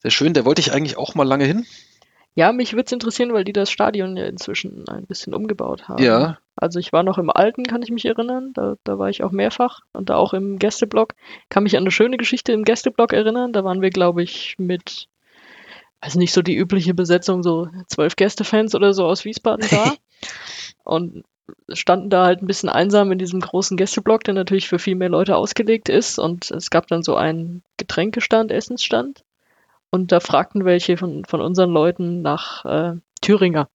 Sehr 0.00 0.10
schön, 0.10 0.34
da 0.34 0.44
wollte 0.44 0.60
ich 0.60 0.72
eigentlich 0.72 0.96
auch 0.96 1.14
mal 1.14 1.26
lange 1.26 1.44
hin. 1.44 1.66
Ja, 2.34 2.52
mich 2.52 2.72
würde 2.72 2.84
es 2.84 2.92
interessieren, 2.92 3.32
weil 3.32 3.42
die 3.42 3.52
das 3.52 3.68
Stadion 3.68 4.16
ja 4.16 4.26
inzwischen 4.26 4.88
ein 4.88 5.06
bisschen 5.06 5.34
umgebaut 5.34 5.88
haben. 5.88 6.02
Ja. 6.02 6.38
Also 6.54 6.78
ich 6.78 6.92
war 6.92 7.02
noch 7.02 7.18
im 7.18 7.30
Alten, 7.30 7.64
kann 7.64 7.82
ich 7.82 7.90
mich 7.90 8.04
erinnern. 8.04 8.52
Da, 8.54 8.76
da 8.84 8.96
war 8.96 9.08
ich 9.08 9.24
auch 9.24 9.32
mehrfach 9.32 9.80
und 9.92 10.08
da 10.08 10.14
auch 10.14 10.34
im 10.34 10.58
Gästeblock. 10.58 11.14
Kann 11.48 11.64
mich 11.64 11.76
an 11.76 11.82
eine 11.82 11.90
schöne 11.90 12.16
Geschichte 12.16 12.52
im 12.52 12.64
Gästeblock 12.64 13.12
erinnern. 13.12 13.52
Da 13.52 13.64
waren 13.64 13.82
wir, 13.82 13.90
glaube 13.90 14.22
ich, 14.22 14.54
mit, 14.56 15.08
also 16.00 16.20
nicht 16.20 16.32
so 16.32 16.42
die 16.42 16.56
übliche 16.56 16.94
Besetzung, 16.94 17.42
so 17.42 17.68
zwölf 17.88 18.14
Gästefans 18.14 18.76
oder 18.76 18.94
so 18.94 19.04
aus 19.04 19.24
Wiesbaden 19.24 19.66
da. 19.68 19.94
und 20.84 21.24
standen 21.72 22.10
da 22.10 22.24
halt 22.24 22.42
ein 22.42 22.46
bisschen 22.46 22.68
einsam 22.68 23.12
in 23.12 23.18
diesem 23.18 23.40
großen 23.40 23.76
Gästeblock, 23.76 24.24
der 24.24 24.34
natürlich 24.34 24.68
für 24.68 24.78
viel 24.78 24.94
mehr 24.94 25.08
Leute 25.08 25.36
ausgelegt 25.36 25.88
ist. 25.88 26.18
Und 26.18 26.50
es 26.50 26.70
gab 26.70 26.86
dann 26.86 27.02
so 27.02 27.16
einen 27.16 27.62
Getränkestand, 27.76 28.50
Essensstand. 28.50 29.24
Und 29.90 30.12
da 30.12 30.20
fragten 30.20 30.64
welche 30.64 30.96
von, 30.96 31.24
von 31.24 31.40
unseren 31.40 31.70
Leuten 31.70 32.22
nach 32.22 32.64
äh, 32.64 32.96
Thüringer. 33.20 33.68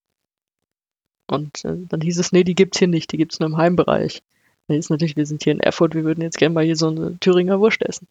Und 1.27 1.65
äh, 1.65 1.77
dann 1.87 2.01
hieß 2.01 2.19
es, 2.19 2.31
nee, 2.31 2.43
die 2.43 2.55
gibt's 2.55 2.79
hier 2.79 2.87
nicht, 2.87 3.11
die 3.11 3.17
gibt's 3.17 3.39
nur 3.39 3.49
im 3.49 3.57
Heimbereich. 3.57 4.21
Dann 4.67 4.77
ist 4.77 4.89
natürlich, 4.89 5.15
wir 5.15 5.25
sind 5.25 5.43
hier 5.43 5.53
in 5.53 5.59
Erfurt, 5.59 5.95
wir 5.95 6.03
würden 6.03 6.21
jetzt 6.21 6.37
gerne 6.37 6.53
mal 6.53 6.63
hier 6.63 6.75
so 6.75 6.87
eine 6.87 7.17
Thüringer 7.19 7.59
Wurst 7.59 7.81
essen. 7.81 8.07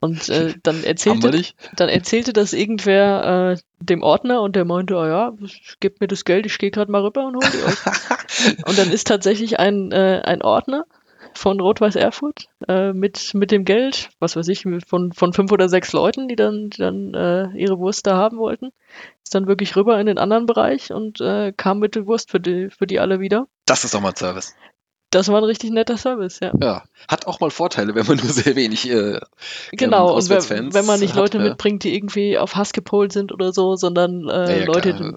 Und 0.00 0.28
äh, 0.28 0.54
dann 0.62 0.84
erzählte 0.84 1.42
dann 1.76 1.88
erzählte 1.88 2.32
das 2.32 2.52
irgendwer 2.52 3.54
äh, 3.54 3.56
dem 3.80 4.02
Ordner 4.02 4.42
und 4.42 4.56
der 4.56 4.64
meinte, 4.64 4.96
oh 4.96 5.04
ja, 5.04 5.32
gib 5.80 6.00
mir 6.00 6.08
das 6.08 6.24
Geld, 6.24 6.46
ich 6.46 6.58
gehe 6.58 6.70
gerade 6.70 6.90
mal 6.90 7.02
rüber 7.02 7.26
und 7.26 7.36
hol 7.36 7.50
die 7.50 7.64
euch. 7.64 8.64
und 8.66 8.78
dann 8.78 8.90
ist 8.90 9.06
tatsächlich 9.06 9.58
ein, 9.58 9.92
äh, 9.92 10.22
ein 10.24 10.42
Ordner 10.42 10.84
von 11.36 11.60
Rot-Weiß 11.60 11.96
Erfurt 11.96 12.46
äh, 12.66 12.92
mit, 12.92 13.34
mit 13.34 13.50
dem 13.50 13.64
Geld, 13.64 14.08
was 14.18 14.36
weiß 14.36 14.48
ich, 14.48 14.64
von, 14.86 15.12
von 15.12 15.32
fünf 15.32 15.52
oder 15.52 15.68
sechs 15.68 15.92
Leuten, 15.92 16.28
die 16.28 16.36
dann, 16.36 16.70
die 16.70 16.78
dann 16.78 17.14
äh, 17.14 17.48
ihre 17.56 17.78
Wurst 17.78 18.06
da 18.06 18.16
haben 18.16 18.38
wollten, 18.38 18.70
ist 19.22 19.34
dann 19.34 19.46
wirklich 19.46 19.76
rüber 19.76 19.98
in 20.00 20.06
den 20.06 20.18
anderen 20.18 20.46
Bereich 20.46 20.92
und 20.92 21.20
äh, 21.20 21.52
kam 21.52 21.78
mit 21.78 21.94
der 21.94 22.06
Wurst 22.06 22.30
für 22.30 22.40
die, 22.40 22.70
für 22.70 22.86
die 22.86 23.00
alle 23.00 23.20
wieder. 23.20 23.46
Das 23.66 23.84
ist 23.84 23.94
doch 23.94 24.00
mal 24.00 24.16
Service. 24.16 24.54
Das 25.16 25.28
war 25.28 25.38
ein 25.38 25.44
richtig 25.44 25.70
netter 25.70 25.96
Service, 25.96 26.40
ja. 26.40 26.52
Ja, 26.60 26.84
hat 27.08 27.26
auch 27.26 27.40
mal 27.40 27.50
Vorteile, 27.50 27.94
wenn 27.94 28.04
man 28.04 28.18
nur 28.18 28.28
sehr 28.28 28.54
wenig. 28.54 28.86
Äh, 28.90 29.18
genau, 29.72 30.14
und 30.14 30.28
wenn, 30.28 30.74
wenn, 30.74 30.84
man 30.84 31.00
nicht 31.00 31.14
hat, 31.14 31.20
Leute 31.20 31.38
ja. 31.38 31.44
mitbringt, 31.44 31.84
die 31.84 31.94
irgendwie 31.94 32.36
auf 32.36 32.54
Hass 32.54 32.74
gepolt 32.74 33.12
sind 33.12 33.32
oder 33.32 33.54
so, 33.54 33.76
sondern 33.76 34.28
äh, 34.28 34.32
ja, 34.32 34.58
ja, 34.58 34.64
Leute, 34.66 34.92
klar. 34.92 35.14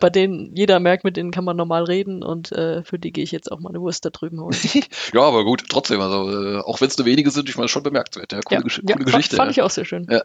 bei 0.00 0.08
denen 0.08 0.56
jeder 0.56 0.80
merkt, 0.80 1.04
mit 1.04 1.18
denen 1.18 1.32
kann 1.32 1.44
man 1.44 1.58
normal 1.58 1.84
reden 1.84 2.22
und 2.22 2.50
äh, 2.52 2.82
für 2.82 2.98
die 2.98 3.12
gehe 3.12 3.24
ich 3.24 3.30
jetzt 3.30 3.52
auch 3.52 3.60
mal 3.60 3.68
eine 3.68 3.82
Wurst 3.82 4.06
da 4.06 4.08
drüben 4.08 4.40
holen. 4.40 4.56
ja, 5.12 5.20
aber 5.20 5.44
gut, 5.44 5.64
trotzdem, 5.68 6.00
also 6.00 6.30
äh, 6.30 6.60
auch 6.60 6.80
wenn 6.80 6.88
es 6.88 6.96
nur 6.96 7.04
wenige 7.04 7.30
sind, 7.30 7.50
ich 7.50 7.56
meine, 7.58 7.68
schon 7.68 7.82
bemerkenswert. 7.82 8.32
Ja, 8.32 8.40
coole, 8.40 8.62
Gesch 8.62 8.80
coole 8.80 9.04
Geschichte. 9.04 9.36
Fand, 9.36 9.48
fand 9.48 9.50
ich 9.50 9.60
auch 9.60 9.70
sehr 9.70 9.84
schön. 9.84 10.06
Ja. 10.10 10.22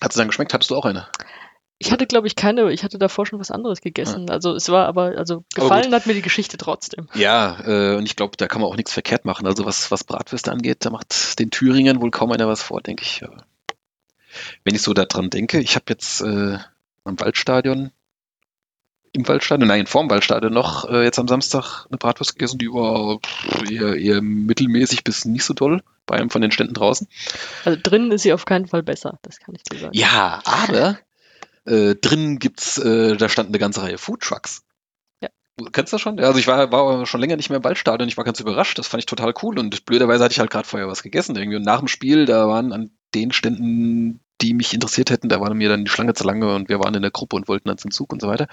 Hat 0.00 0.12
es 0.12 0.16
dann 0.16 0.28
geschmeckt? 0.28 0.54
Hattest 0.54 0.70
du 0.70 0.76
auch 0.76 0.84
eine? 0.84 1.08
Ich 1.84 1.90
hatte, 1.90 2.06
glaube 2.06 2.28
ich, 2.28 2.36
keine, 2.36 2.70
ich 2.72 2.84
hatte 2.84 2.96
davor 2.96 3.26
schon 3.26 3.40
was 3.40 3.50
anderes 3.50 3.80
gegessen. 3.80 4.28
Ja. 4.28 4.34
Also 4.34 4.54
es 4.54 4.68
war 4.68 4.86
aber, 4.86 5.18
also 5.18 5.44
gefallen 5.52 5.86
aber 5.86 5.96
hat 5.96 6.06
mir 6.06 6.14
die 6.14 6.22
Geschichte 6.22 6.56
trotzdem. 6.56 7.08
Ja, 7.14 7.58
äh, 7.66 7.96
und 7.96 8.06
ich 8.06 8.14
glaube, 8.14 8.36
da 8.36 8.46
kann 8.46 8.60
man 8.60 8.70
auch 8.70 8.76
nichts 8.76 8.92
verkehrt 8.92 9.24
machen. 9.24 9.48
Also 9.48 9.64
was, 9.64 9.90
was 9.90 10.04
Bratwürste 10.04 10.52
angeht, 10.52 10.84
da 10.84 10.90
macht 10.90 11.40
den 11.40 11.50
Thüringern 11.50 12.00
wohl 12.00 12.12
kaum 12.12 12.30
einer 12.30 12.46
was 12.46 12.62
vor, 12.62 12.80
denke 12.82 13.02
ich. 13.02 13.24
Wenn 14.62 14.76
ich 14.76 14.82
so 14.82 14.94
daran 14.94 15.28
denke, 15.28 15.58
ich 15.58 15.74
habe 15.74 15.86
jetzt 15.88 16.20
äh, 16.20 16.58
am 17.02 17.18
Waldstadion, 17.18 17.90
im 19.12 19.26
Waldstadion, 19.26 19.66
nein, 19.66 19.86
vorm 19.88 20.08
Waldstadion 20.08 20.52
noch 20.52 20.88
äh, 20.88 21.02
jetzt 21.02 21.18
am 21.18 21.26
Samstag 21.26 21.86
eine 21.90 21.98
Bratwurst 21.98 22.34
gegessen, 22.34 22.58
die 22.58 22.68
war 22.68 23.18
eher, 23.68 23.96
eher 23.96 24.22
mittelmäßig 24.22 25.02
bis 25.02 25.24
nicht 25.24 25.44
so 25.44 25.52
doll 25.52 25.82
bei 26.06 26.16
einem 26.16 26.30
von 26.30 26.42
den 26.42 26.52
Ständen 26.52 26.74
draußen. 26.74 27.08
Also 27.64 27.78
drinnen 27.82 28.12
ist 28.12 28.22
sie 28.22 28.32
auf 28.32 28.44
keinen 28.44 28.68
Fall 28.68 28.84
besser, 28.84 29.18
das 29.22 29.40
kann 29.40 29.56
ich 29.56 29.64
dir 29.64 29.78
sagen. 29.78 29.94
Ja, 29.94 30.40
aber 30.44 30.98
äh, 31.66 31.94
drinnen 31.94 32.38
gibt's, 32.38 32.78
äh, 32.78 33.16
da 33.16 33.28
stand 33.28 33.48
eine 33.48 33.58
ganze 33.58 33.82
Reihe 33.82 33.98
Foodtrucks. 33.98 34.64
Ja. 35.20 35.28
Kennst 35.72 35.92
du 35.92 35.96
das 35.96 36.00
schon? 36.00 36.18
Also 36.18 36.38
ich 36.38 36.46
war, 36.46 36.70
war 36.72 37.06
schon 37.06 37.20
länger 37.20 37.36
nicht 37.36 37.50
mehr 37.50 37.58
im 37.58 37.64
Waldstadion, 37.64 38.08
ich 38.08 38.16
war 38.16 38.24
ganz 38.24 38.40
überrascht, 38.40 38.78
das 38.78 38.86
fand 38.86 39.02
ich 39.02 39.06
total 39.06 39.34
cool 39.42 39.58
und 39.58 39.84
blöderweise 39.84 40.24
hatte 40.24 40.32
ich 40.32 40.40
halt 40.40 40.50
gerade 40.50 40.66
vorher 40.66 40.88
was 40.88 41.02
gegessen 41.02 41.36
irgendwie 41.36 41.56
und 41.56 41.64
nach 41.64 41.78
dem 41.78 41.88
Spiel, 41.88 42.26
da 42.26 42.48
waren 42.48 42.72
an 42.72 42.90
den 43.14 43.32
Ständen 43.32 44.20
die 44.42 44.54
mich 44.54 44.74
interessiert 44.74 45.10
hätten, 45.10 45.28
da 45.28 45.40
war 45.40 45.52
mir 45.54 45.68
dann 45.68 45.84
die 45.84 45.90
Schlange 45.90 46.14
zu 46.14 46.24
lange 46.24 46.54
und 46.54 46.68
wir 46.68 46.80
waren 46.80 46.94
in 46.94 47.02
der 47.02 47.10
Gruppe 47.10 47.36
und 47.36 47.48
wollten 47.48 47.68
dann 47.68 47.78
zum 47.78 47.90
Zug 47.90 48.12
und 48.12 48.20
so 48.20 48.28
weiter. 48.28 48.48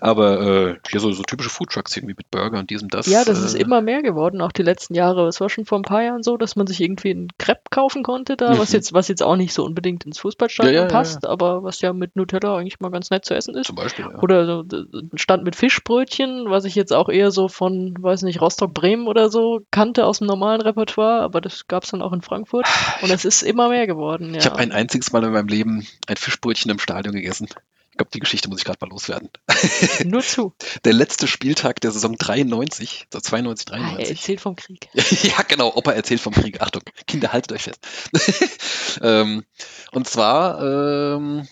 Aber 0.00 0.40
äh, 0.40 0.76
hier 0.90 1.00
so, 1.00 1.12
so 1.12 1.22
typische 1.22 1.50
Foodtrucks 1.50 1.96
irgendwie 1.96 2.14
mit 2.16 2.30
Burger 2.30 2.58
und 2.58 2.70
diesem 2.70 2.88
das. 2.88 3.06
Ja, 3.06 3.24
das 3.24 3.40
äh, 3.40 3.46
ist 3.46 3.54
immer 3.54 3.80
mehr 3.80 4.02
geworden, 4.02 4.40
auch 4.40 4.52
die 4.52 4.62
letzten 4.62 4.94
Jahre. 4.94 5.28
Es 5.28 5.40
war 5.40 5.48
schon 5.48 5.64
vor 5.64 5.78
ein 5.78 5.82
paar 5.82 6.02
Jahren 6.02 6.22
so, 6.22 6.36
dass 6.36 6.56
man 6.56 6.66
sich 6.66 6.80
irgendwie 6.80 7.10
einen 7.10 7.28
Crepe 7.38 7.60
kaufen 7.70 8.02
konnte 8.02 8.36
da, 8.36 8.54
mhm. 8.54 8.58
was 8.58 8.72
jetzt, 8.72 8.92
was 8.92 9.08
jetzt 9.08 9.22
auch 9.22 9.36
nicht 9.36 9.52
so 9.52 9.64
unbedingt 9.64 10.04
ins 10.04 10.18
Fußballstadion 10.18 10.74
ja, 10.74 10.82
ja, 10.82 10.88
passt, 10.88 11.22
ja, 11.22 11.28
aber 11.28 11.62
was 11.62 11.80
ja 11.80 11.92
mit 11.92 12.16
Nutella 12.16 12.56
eigentlich 12.56 12.80
mal 12.80 12.90
ganz 12.90 13.10
nett 13.10 13.24
zu 13.24 13.34
essen 13.34 13.54
ist. 13.54 13.66
Zum 13.66 13.76
Beispiel, 13.76 14.06
ja. 14.10 14.18
Oder 14.20 14.46
so 14.46 14.64
ein 14.76 15.10
Stand 15.16 15.44
mit 15.44 15.54
Fischbrötchen, 15.54 16.46
was 16.48 16.64
ich 16.64 16.74
jetzt 16.74 16.92
auch 16.92 17.08
eher 17.08 17.30
so 17.30 17.48
von, 17.48 17.94
weiß 17.98 18.22
nicht, 18.22 18.40
Rostock-Bremen 18.40 19.06
oder 19.06 19.30
so 19.30 19.60
kannte 19.70 20.06
aus 20.06 20.18
dem 20.18 20.26
normalen 20.26 20.60
Repertoire, 20.60 21.22
aber 21.22 21.40
das 21.40 21.68
gab 21.68 21.84
es 21.84 21.90
dann 21.90 22.02
auch 22.02 22.12
in 22.12 22.22
Frankfurt 22.22 22.66
und 23.02 23.10
es 23.10 23.24
ist 23.24 23.42
immer 23.42 23.68
mehr 23.68 23.86
geworden. 23.86 24.34
Ich 24.34 24.46
habe 24.46 24.58
ein 24.58 24.72
einziges 24.72 25.12
Mal 25.12 25.19
in 25.24 25.32
meinem 25.32 25.48
Leben 25.48 25.86
ein 26.06 26.16
Fischbrötchen 26.16 26.70
im 26.70 26.78
Stadion 26.78 27.14
gegessen. 27.14 27.48
Ich 27.90 27.96
glaube, 27.96 28.10
die 28.14 28.20
Geschichte 28.20 28.48
muss 28.48 28.58
ich 28.60 28.64
gerade 28.64 28.78
mal 28.80 28.90
loswerden. 28.90 29.30
Nur 30.04 30.22
zu. 30.22 30.54
Der 30.84 30.92
letzte 30.92 31.26
Spieltag 31.26 31.80
der 31.80 31.90
Saison 31.90 32.16
93, 32.16 33.08
so 33.12 33.20
92, 33.20 33.66
93. 33.66 33.98
Ah, 33.98 34.02
er 34.02 34.08
erzählt 34.08 34.40
vom 34.40 34.56
Krieg. 34.56 34.88
ja, 35.22 35.42
genau, 35.46 35.74
Opa 35.74 35.92
erzählt 35.92 36.20
vom 36.20 36.32
Krieg. 36.32 36.60
Achtung, 36.60 36.82
Kinder, 37.06 37.32
haltet 37.32 37.52
euch 37.52 37.62
fest. 37.62 37.80
ähm, 39.02 39.44
und 39.90 40.08
zwar, 40.08 40.62
ähm, 40.62 41.48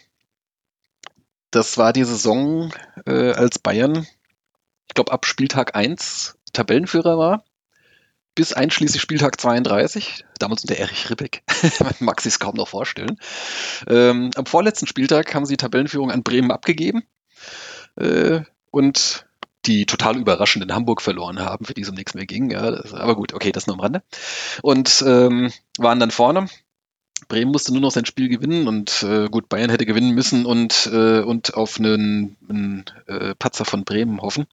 das 1.51 1.77
war 1.77 1.93
die 1.93 2.05
Saison, 2.05 2.73
äh, 3.05 3.33
als 3.33 3.59
Bayern, 3.59 4.07
ich 4.87 4.95
glaube, 4.95 5.13
ab 5.13 5.27
Spieltag 5.27 5.75
1 5.75 6.37
Tabellenführer 6.53 7.19
war. 7.19 7.45
Bis 8.39 8.53
einschließlich 8.53 9.03
Spieltag 9.03 9.41
32, 9.41 10.25
damals 10.39 10.63
unter 10.63 10.77
Erich 10.77 11.11
Ribbeck, 11.11 11.43
mag 11.99 12.21
sich 12.21 12.39
kaum 12.39 12.55
noch 12.55 12.69
vorstellen. 12.69 13.19
Ähm, 13.89 14.31
am 14.37 14.47
vorletzten 14.47 14.87
Spieltag 14.87 15.35
haben 15.35 15.45
sie 15.45 15.55
die 15.55 15.57
Tabellenführung 15.57 16.13
an 16.13 16.23
Bremen 16.23 16.53
abgegeben 16.53 17.03
äh, 17.97 18.43
und 18.71 19.27
die 19.67 19.87
total 19.87 20.17
überraschend 20.17 20.65
in 20.65 20.73
Hamburg 20.73 21.03
verloren 21.03 21.41
haben, 21.41 21.65
für 21.65 21.75
die 21.75 21.81
es 21.81 21.89
um 21.89 21.97
nichts 21.97 22.15
mehr 22.15 22.27
ging. 22.27 22.49
Ja, 22.53 22.71
das, 22.71 22.95
aber 22.95 23.17
gut, 23.17 23.35
okay, 23.35 23.51
das 23.51 23.67
nur 23.67 23.75
am 23.75 23.81
Rande. 23.81 24.05
Und 24.63 25.03
ähm, 25.05 25.53
waren 25.77 25.99
dann 25.99 26.13
vorne. 26.13 26.47
Bremen 27.27 27.51
musste 27.51 27.73
nur 27.73 27.81
noch 27.81 27.91
sein 27.91 28.07
Spiel 28.07 28.29
gewinnen 28.29 28.69
und 28.69 29.03
äh, 29.03 29.29
gut, 29.29 29.49
Bayern 29.49 29.71
hätte 29.71 29.85
gewinnen 29.85 30.15
müssen 30.15 30.47
und, 30.47 30.89
äh, 30.93 31.23
und 31.23 31.55
auf 31.55 31.81
einen, 31.81 32.37
einen 32.49 32.85
äh, 33.09 33.35
Patzer 33.35 33.65
von 33.65 33.85
Bremen 33.85 34.23
hoffen, 34.23 34.47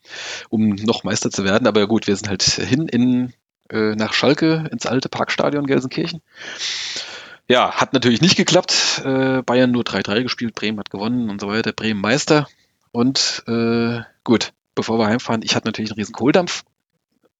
um 0.49 0.69
noch 0.69 1.03
Meister 1.03 1.29
zu 1.29 1.43
werden. 1.43 1.67
Aber 1.67 1.85
gut, 1.85 2.07
wir 2.07 2.15
sind 2.15 2.29
halt 2.29 2.41
hin 2.41 2.87
in, 2.87 3.31
äh, 3.69 3.95
nach 3.95 4.13
Schalke 4.13 4.67
ins 4.71 4.85
alte 4.85 5.09
Parkstadion 5.09 5.65
Gelsenkirchen. 5.65 6.21
Ja, 7.47 7.75
hat 7.75 7.93
natürlich 7.93 8.21
nicht 8.21 8.37
geklappt. 8.37 9.01
Äh, 9.03 9.43
Bayern 9.43 9.71
nur 9.71 9.83
3-3 9.83 10.23
gespielt, 10.23 10.55
Bremen 10.55 10.79
hat 10.79 10.89
gewonnen 10.89 11.29
und 11.29 11.39
so 11.41 11.47
weiter. 11.47 11.73
Bremen 11.73 12.01
Meister. 12.01 12.47
Und 12.91 13.43
äh, 13.47 14.01
gut, 14.23 14.53
bevor 14.73 14.97
wir 14.97 15.07
heimfahren, 15.07 15.41
ich 15.43 15.55
hatte 15.55 15.67
natürlich 15.67 15.91
einen 15.91 15.99
riesen 15.99 16.13
Kohldampf 16.13 16.63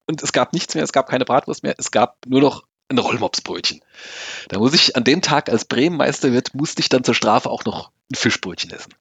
und 0.05 0.21
es 0.21 0.33
gab 0.33 0.53
nichts 0.53 0.75
mehr, 0.75 0.83
es 0.83 0.93
gab 0.93 1.09
keine 1.09 1.25
Bratwurst 1.25 1.63
mehr, 1.63 1.75
es 1.77 1.91
gab 1.91 2.17
nur 2.27 2.41
noch 2.41 2.65
ein 2.89 2.97
Rollmopsbrötchen. 2.97 3.81
Da 4.49 4.59
muss 4.59 4.73
ich 4.73 4.95
an 4.95 5.03
dem 5.03 5.21
Tag, 5.21 5.49
als 5.49 5.65
Bremen 5.65 5.97
Meister 5.97 6.31
wird, 6.31 6.53
musste 6.53 6.81
ich 6.81 6.89
dann 6.89 7.03
zur 7.03 7.15
Strafe 7.15 7.49
auch 7.49 7.65
noch 7.65 7.91
ein 8.11 8.15
Fischbrötchen 8.15 8.71
essen. 8.71 8.93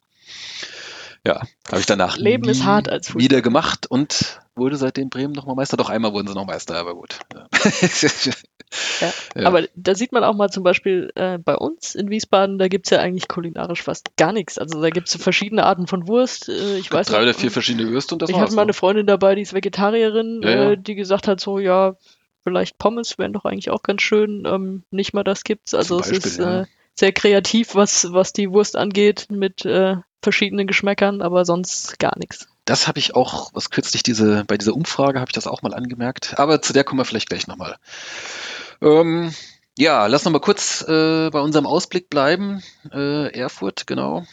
Ja, 1.26 1.40
habe 1.68 1.80
ich 1.80 1.86
danach 1.86 2.18
Leben 2.18 2.48
ist 2.48 2.64
hart 2.64 2.88
als 2.90 3.06
Fußball. 3.06 3.22
wieder 3.22 3.42
gemacht 3.42 3.86
und 3.86 4.40
wurde 4.54 4.76
seitdem 4.76 5.08
Bremen 5.08 5.32
nochmal 5.32 5.56
Meister. 5.56 5.76
Doch 5.78 5.88
einmal 5.88 6.12
wurden 6.12 6.28
sie 6.28 6.34
noch 6.34 6.44
Meister, 6.44 6.76
aber 6.76 6.94
gut. 6.94 7.18
Ja. 7.34 7.46
Ja. 9.00 9.12
Ja. 9.36 9.46
Aber 9.46 9.68
da 9.76 9.94
sieht 9.94 10.10
man 10.10 10.24
auch 10.24 10.34
mal 10.34 10.50
zum 10.50 10.64
Beispiel 10.64 11.12
äh, 11.14 11.38
bei 11.38 11.54
uns 11.54 11.94
in 11.94 12.10
Wiesbaden, 12.10 12.58
da 12.58 12.66
gibt's 12.66 12.90
ja 12.90 12.98
eigentlich 12.98 13.28
kulinarisch 13.28 13.82
fast 13.82 14.16
gar 14.16 14.32
nichts. 14.32 14.58
Also 14.58 14.80
da 14.80 14.90
gibt's 14.90 15.14
verschiedene 15.14 15.64
Arten 15.64 15.86
von 15.86 16.08
Wurst. 16.08 16.48
Äh, 16.48 16.78
ich 16.78 16.90
weiß 16.90 17.06
Drei 17.06 17.18
nicht, 17.18 17.28
oder 17.28 17.34
vier 17.34 17.52
verschiedene 17.52 17.88
Würste 17.90 18.16
und 18.16 18.22
das 18.22 18.30
Ich 18.30 18.36
hatte 18.36 18.54
mal 18.54 18.62
eine 18.62 18.72
Freundin 18.72 19.06
dabei, 19.06 19.36
die 19.36 19.42
ist 19.42 19.54
Vegetarierin. 19.54 20.42
Äh, 20.42 20.76
die 20.76 20.96
gesagt 20.96 21.28
hat, 21.28 21.40
so 21.40 21.60
ja, 21.60 21.96
vielleicht 22.42 22.78
Pommes 22.78 23.16
wären 23.18 23.32
doch 23.32 23.44
eigentlich 23.44 23.70
auch 23.70 23.82
ganz 23.82 24.02
schön. 24.02 24.44
Ähm, 24.44 24.82
nicht 24.90 25.14
mal 25.14 25.24
das 25.24 25.44
gibt's. 25.44 25.74
Also 25.74 26.00
Zum 26.00 26.12
es 26.12 26.24
ist 26.24 26.38
Beispiel, 26.38 26.62
äh, 26.62 26.66
sehr 26.94 27.12
kreativ, 27.12 27.74
was, 27.74 28.12
was 28.12 28.32
die 28.32 28.50
Wurst 28.50 28.76
angeht, 28.76 29.26
mit 29.30 29.64
äh, 29.64 29.96
verschiedenen 30.24 30.66
Geschmäckern, 30.66 31.22
aber 31.22 31.44
sonst 31.44 31.98
gar 31.98 32.18
nichts. 32.18 32.48
Das 32.64 32.88
habe 32.88 32.98
ich 32.98 33.14
auch, 33.14 33.50
was 33.54 33.70
kürzlich 33.70 34.02
diese, 34.02 34.44
bei 34.46 34.56
dieser 34.56 34.74
Umfrage 34.74 35.20
habe 35.20 35.28
ich 35.28 35.34
das 35.34 35.46
auch 35.46 35.62
mal 35.62 35.74
angemerkt. 35.74 36.38
Aber 36.38 36.62
zu 36.62 36.72
der 36.72 36.82
kommen 36.82 37.00
wir 37.00 37.04
vielleicht 37.04 37.28
gleich 37.28 37.46
nochmal. 37.46 37.76
Ähm, 38.80 39.32
ja, 39.76 40.06
lass 40.06 40.24
noch 40.24 40.32
mal 40.32 40.40
kurz 40.40 40.82
äh, 40.82 41.30
bei 41.30 41.40
unserem 41.40 41.66
Ausblick 41.66 42.08
bleiben. 42.08 42.62
Äh, 42.92 43.32
Erfurt, 43.38 43.86
genau. 43.86 44.24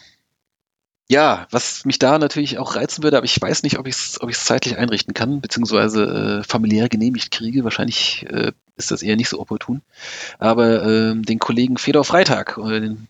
Ja, 1.10 1.46
was 1.52 1.84
mich 1.84 2.00
da 2.00 2.20
natürlich 2.20 2.58
auch 2.58 2.78
reizen 2.78 3.04
würde, 3.04 3.18
aber 3.18 3.26
ich 3.26 3.42
weiß 3.42 3.64
nicht, 3.64 3.78
ob 3.78 3.86
ich 3.86 3.96
es 3.96 4.22
ob 4.22 4.34
zeitlich 4.34 4.78
einrichten 4.78 5.14
kann, 5.14 5.42
beziehungsweise 5.42 6.40
äh, 6.40 6.44
familiär 6.48 6.88
genehmigt 6.88 7.32
kriege. 7.32 7.66
Wahrscheinlich 7.66 8.26
äh, 8.30 8.54
ist 8.78 8.92
das 8.92 9.02
eher 9.02 9.18
nicht 9.18 9.28
so 9.28 9.42
opportun. 9.42 9.82
Aber 10.40 10.84
ähm, 10.86 11.24
den 11.24 11.38
Kollegen 11.38 11.78
Fedor 11.78 12.06
Freitag, 12.06 12.58
äh, 12.58 12.80
den, 12.80 13.08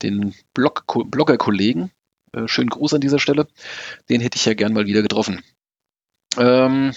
den 0.00 0.34
Blog 0.54 0.84
Blogger-Kollegen, 0.86 1.90
äh, 2.32 2.48
schönen 2.48 2.70
Gruß 2.70 2.94
an 2.94 3.00
dieser 3.00 3.18
Stelle, 3.18 3.46
den 4.08 4.20
hätte 4.20 4.36
ich 4.36 4.44
ja 4.44 4.54
gern 4.54 4.72
mal 4.72 4.86
wieder 4.86 5.02
getroffen. 5.02 5.42
Ähm, 6.36 6.92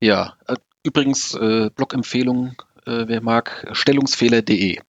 ja, 0.00 0.36
äh, 0.46 0.56
übrigens 0.82 1.34
äh, 1.34 1.70
Blog-Empfehlung, 1.74 2.62
äh, 2.86 3.04
wer 3.06 3.20
mag, 3.20 3.68
stellungsfehler.de. 3.72 4.80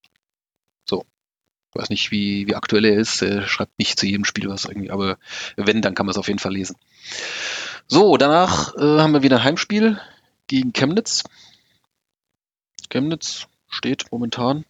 So. 0.86 1.06
Weiß 1.74 1.90
nicht, 1.90 2.12
wie, 2.12 2.48
wie 2.48 2.56
aktuell 2.56 2.86
er 2.86 2.98
ist. 2.98 3.22
Er 3.22 3.48
schreibt 3.48 3.78
nicht 3.80 4.00
zu 4.00 4.06
jedem 4.06 4.26
Spiel 4.26 4.50
was 4.50 4.66
irgendwie, 4.66 4.92
aber 4.92 5.18
wenn, 5.56 5.82
dann 5.82 5.96
kann 5.96 6.06
man 6.06 6.12
es 6.12 6.18
auf 6.18 6.28
jeden 6.28 6.40
Fall 6.40 6.54
lesen. 6.54 6.76
So, 7.88 8.18
danach 8.18 8.76
äh, 8.76 9.00
haben 9.00 9.14
wir 9.14 9.24
wieder 9.24 9.38
ein 9.38 9.44
Heimspiel 9.44 10.00
gegen 10.48 10.74
Chemnitz. 10.74 11.24
Chemnitz 12.90 13.48
steht 13.68 14.12
momentan 14.12 14.66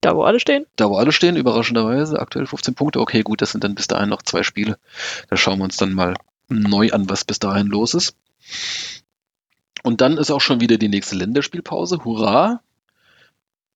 Da, 0.00 0.14
wo 0.14 0.22
alle 0.22 0.38
stehen? 0.38 0.64
da 0.76 0.88
wo 0.88 0.96
alle 0.96 1.10
stehen, 1.12 1.36
überraschenderweise, 1.36 2.20
aktuell 2.20 2.46
15 2.46 2.74
Punkte. 2.74 3.00
Okay, 3.00 3.22
gut, 3.22 3.42
das 3.42 3.50
sind 3.52 3.64
dann 3.64 3.74
bis 3.74 3.88
dahin 3.88 4.08
noch 4.08 4.22
zwei 4.22 4.42
Spiele. 4.44 4.78
Da 5.28 5.36
schauen 5.36 5.58
wir 5.58 5.64
uns 5.64 5.76
dann 5.76 5.92
mal 5.92 6.14
neu 6.48 6.90
an, 6.92 7.10
was 7.10 7.24
bis 7.24 7.38
dahin 7.40 7.66
los 7.66 7.94
ist. 7.94 8.14
Und 9.82 10.00
dann 10.00 10.16
ist 10.16 10.30
auch 10.30 10.40
schon 10.40 10.60
wieder 10.60 10.76
die 10.78 10.88
nächste 10.88 11.16
Länderspielpause. 11.16 12.04
Hurra! 12.04 12.60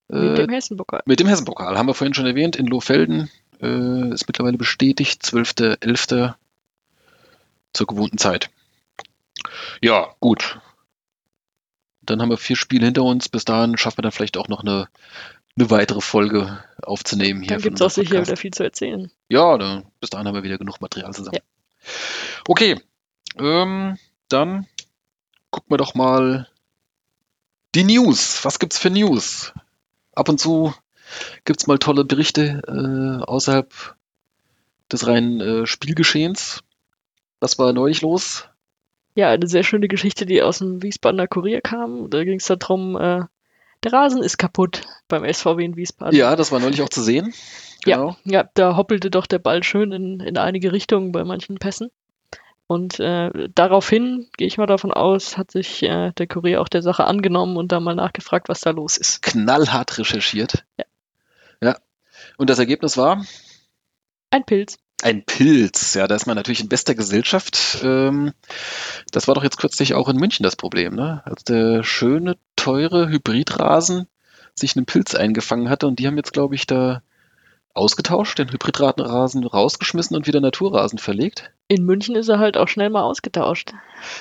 Mit 0.08 0.38
Äh, 0.38 0.46
dem 0.46 0.50
Hessenpokal. 0.50 1.02
mit 1.06 1.20
dem 1.20 1.26
Hessenpokal 1.28 1.76
haben 1.76 1.86
wir 1.86 1.94
vorhin 1.94 2.14
schon 2.14 2.26
erwähnt, 2.26 2.54
in 2.56 2.66
Lohfelden 2.66 3.30
äh, 3.60 4.12
ist 4.12 4.26
mittlerweile 4.28 4.58
bestätigt, 4.58 5.22
12.11. 5.24 6.34
zur 7.72 7.86
gewohnten 7.86 8.18
Zeit. 8.18 8.50
Ja, 9.80 10.14
gut. 10.20 10.60
Dann 12.02 12.20
haben 12.20 12.30
wir 12.30 12.36
vier 12.36 12.56
Spiele 12.56 12.84
hinter 12.84 13.04
uns. 13.04 13.28
Bis 13.28 13.44
dahin 13.44 13.76
schaffen 13.78 13.98
wir 13.98 14.02
dann 14.02 14.12
vielleicht 14.12 14.36
auch 14.36 14.48
noch 14.48 14.60
eine, 14.62 14.88
eine 15.56 15.70
weitere 15.70 16.00
Folge 16.00 16.62
aufzunehmen 16.82 17.40
hier. 17.40 17.50
Dann 17.50 17.60
von 17.60 17.70
gibt's 17.70 17.82
auch 17.82 17.90
sicher 17.90 18.10
Podcast. 18.10 18.28
wieder 18.28 18.36
viel 18.36 18.50
zu 18.52 18.62
erzählen. 18.62 19.10
Ja, 19.28 19.58
da, 19.58 19.82
bis 20.00 20.10
dahin 20.10 20.26
haben 20.26 20.34
wir 20.34 20.42
wieder 20.42 20.58
genug 20.58 20.80
Material 20.80 21.12
zusammen. 21.12 21.38
Okay, 22.48 22.80
ähm, 23.38 23.98
dann 24.28 24.66
gucken 25.50 25.70
wir 25.70 25.78
doch 25.78 25.94
mal 25.94 26.48
die 27.74 27.84
News. 27.84 28.44
Was 28.44 28.58
gibt's 28.58 28.78
für 28.78 28.90
News? 28.90 29.52
Ab 30.14 30.28
und 30.28 30.38
zu 30.38 30.74
gibt's 31.44 31.66
mal 31.66 31.78
tolle 31.78 32.04
Berichte 32.04 32.62
äh, 32.66 33.24
außerhalb 33.24 33.96
des 34.90 35.06
reinen 35.06 35.40
äh, 35.40 35.66
Spielgeschehens. 35.66 36.62
Was 37.40 37.58
war 37.58 37.72
neulich 37.72 38.02
los? 38.02 38.48
Ja, 39.14 39.28
eine 39.28 39.46
sehr 39.46 39.62
schöne 39.62 39.88
Geschichte, 39.88 40.24
die 40.24 40.42
aus 40.42 40.58
dem 40.58 40.82
Wiesbadener 40.82 41.26
Kurier 41.26 41.60
kam. 41.60 42.08
Da 42.08 42.24
ging 42.24 42.38
es 42.38 42.46
darum, 42.46 42.96
äh, 42.96 43.24
der 43.82 43.92
Rasen 43.92 44.22
ist 44.22 44.38
kaputt 44.38 44.82
beim 45.08 45.30
SVW 45.30 45.64
in 45.64 45.76
Wiesbaden. 45.76 46.16
Ja, 46.16 46.36
das 46.36 46.52
war 46.52 46.60
neulich 46.60 46.82
auch 46.82 46.88
zu 46.88 47.02
sehen. 47.02 47.34
Genau. 47.84 48.16
Ja, 48.24 48.48
da 48.54 48.76
hoppelte 48.76 49.10
doch 49.10 49.26
der 49.26 49.40
Ball 49.40 49.62
schön 49.64 49.92
in, 49.92 50.20
in 50.20 50.38
einige 50.38 50.72
Richtungen 50.72 51.12
bei 51.12 51.24
manchen 51.24 51.56
Pässen. 51.58 51.90
Und 52.68 53.00
äh, 53.00 53.48
daraufhin, 53.54 54.28
gehe 54.36 54.46
ich 54.46 54.56
mal 54.56 54.66
davon 54.66 54.92
aus, 54.92 55.36
hat 55.36 55.50
sich 55.50 55.82
äh, 55.82 56.12
der 56.12 56.26
Kurier 56.26 56.60
auch 56.60 56.68
der 56.68 56.82
Sache 56.82 57.04
angenommen 57.04 57.56
und 57.56 57.72
da 57.72 57.80
mal 57.80 57.94
nachgefragt, 57.94 58.48
was 58.48 58.60
da 58.60 58.70
los 58.70 58.96
ist. 58.96 59.20
Knallhart 59.22 59.98
recherchiert. 59.98 60.64
Ja. 60.78 60.84
Ja. 61.60 61.76
Und 62.38 62.48
das 62.48 62.58
Ergebnis 62.58 62.96
war? 62.96 63.24
Ein 64.30 64.44
Pilz. 64.44 64.78
Ein 65.02 65.24
Pilz, 65.24 65.94
ja, 65.94 66.06
da 66.06 66.14
ist 66.14 66.26
man 66.26 66.36
natürlich 66.36 66.60
in 66.60 66.68
bester 66.68 66.94
Gesellschaft. 66.94 67.78
Ähm, 67.82 68.32
das 69.10 69.26
war 69.26 69.34
doch 69.34 69.42
jetzt 69.42 69.58
kürzlich 69.58 69.94
auch 69.94 70.08
in 70.08 70.16
München 70.16 70.44
das 70.44 70.54
Problem, 70.54 70.94
ne? 70.94 71.22
Als 71.24 71.42
der 71.42 71.82
schöne, 71.82 72.36
teure 72.62 73.08
Hybridrasen 73.08 74.06
sich 74.54 74.76
einen 74.76 74.86
Pilz 74.86 75.14
eingefangen 75.14 75.68
hatte 75.68 75.88
und 75.88 75.98
die 75.98 76.06
haben 76.06 76.16
jetzt, 76.16 76.32
glaube 76.32 76.54
ich, 76.54 76.66
da 76.66 77.02
ausgetauscht, 77.74 78.38
den 78.38 78.52
Hybridrasen 78.52 79.44
rausgeschmissen 79.44 80.14
und 80.14 80.26
wieder 80.26 80.40
Naturrasen 80.40 80.98
verlegt. 80.98 81.50
In 81.66 81.84
München 81.84 82.14
ist 82.14 82.28
er 82.28 82.38
halt 82.38 82.56
auch 82.56 82.68
schnell 82.68 82.90
mal 82.90 83.02
ausgetauscht. 83.02 83.72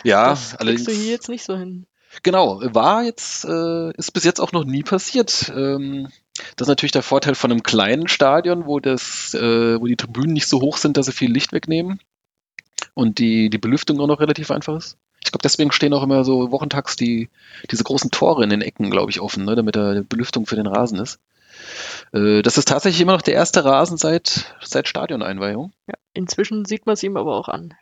Ja, 0.03 0.29
das 0.29 0.57
kriegst 0.57 0.87
du 0.87 0.91
hier 0.91 1.11
jetzt 1.11 1.29
nicht 1.29 1.43
so 1.43 1.55
hin. 1.55 1.85
Genau, 2.23 2.61
war 2.63 3.03
jetzt, 3.03 3.45
äh, 3.45 3.91
ist 3.91 4.11
bis 4.11 4.23
jetzt 4.23 4.39
auch 4.39 4.53
noch 4.53 4.63
nie 4.63 4.83
passiert. 4.83 5.51
Ähm, 5.55 6.07
das 6.55 6.65
ist 6.65 6.69
natürlich 6.69 6.91
der 6.91 7.03
Vorteil 7.03 7.35
von 7.35 7.51
einem 7.51 7.63
kleinen 7.63 8.07
Stadion, 8.07 8.65
wo 8.65 8.79
das, 8.79 9.33
äh, 9.33 9.79
wo 9.79 9.85
die 9.85 9.97
Tribünen 9.97 10.33
nicht 10.33 10.47
so 10.47 10.61
hoch 10.61 10.77
sind, 10.77 10.97
dass 10.97 11.05
sie 11.05 11.11
viel 11.11 11.31
Licht 11.31 11.53
wegnehmen 11.53 11.99
und 12.95 13.19
die, 13.19 13.49
die 13.49 13.57
Belüftung 13.57 13.99
auch 13.99 14.07
noch 14.07 14.19
relativ 14.19 14.49
einfach 14.49 14.77
ist. 14.77 14.97
Ich 15.23 15.31
glaube, 15.31 15.43
deswegen 15.43 15.71
stehen 15.71 15.93
auch 15.93 16.03
immer 16.03 16.23
so 16.23 16.51
wochentags 16.51 16.95
die, 16.95 17.29
diese 17.69 17.83
großen 17.83 18.11
Tore 18.11 18.43
in 18.43 18.49
den 18.49 18.61
Ecken, 18.61 18.89
glaube 18.89 19.11
ich, 19.11 19.21
offen, 19.21 19.45
ne, 19.45 19.55
damit 19.55 19.75
da 19.75 20.01
Belüftung 20.07 20.45
für 20.45 20.55
den 20.55 20.67
Rasen 20.67 20.99
ist. 20.99 21.19
Äh, 22.13 22.41
das 22.41 22.57
ist 22.57 22.67
tatsächlich 22.67 23.01
immer 23.01 23.13
noch 23.13 23.21
der 23.21 23.35
erste 23.35 23.63
Rasen 23.63 23.97
seit, 23.97 24.55
seit 24.61 24.87
Stadioneinweihung. 24.87 25.73
Ja, 25.87 25.95
inzwischen 26.13 26.65
sieht 26.65 26.85
man 26.85 26.93
es 26.93 27.03
ihm 27.03 27.17
aber 27.17 27.35
auch 27.35 27.49
an. 27.49 27.73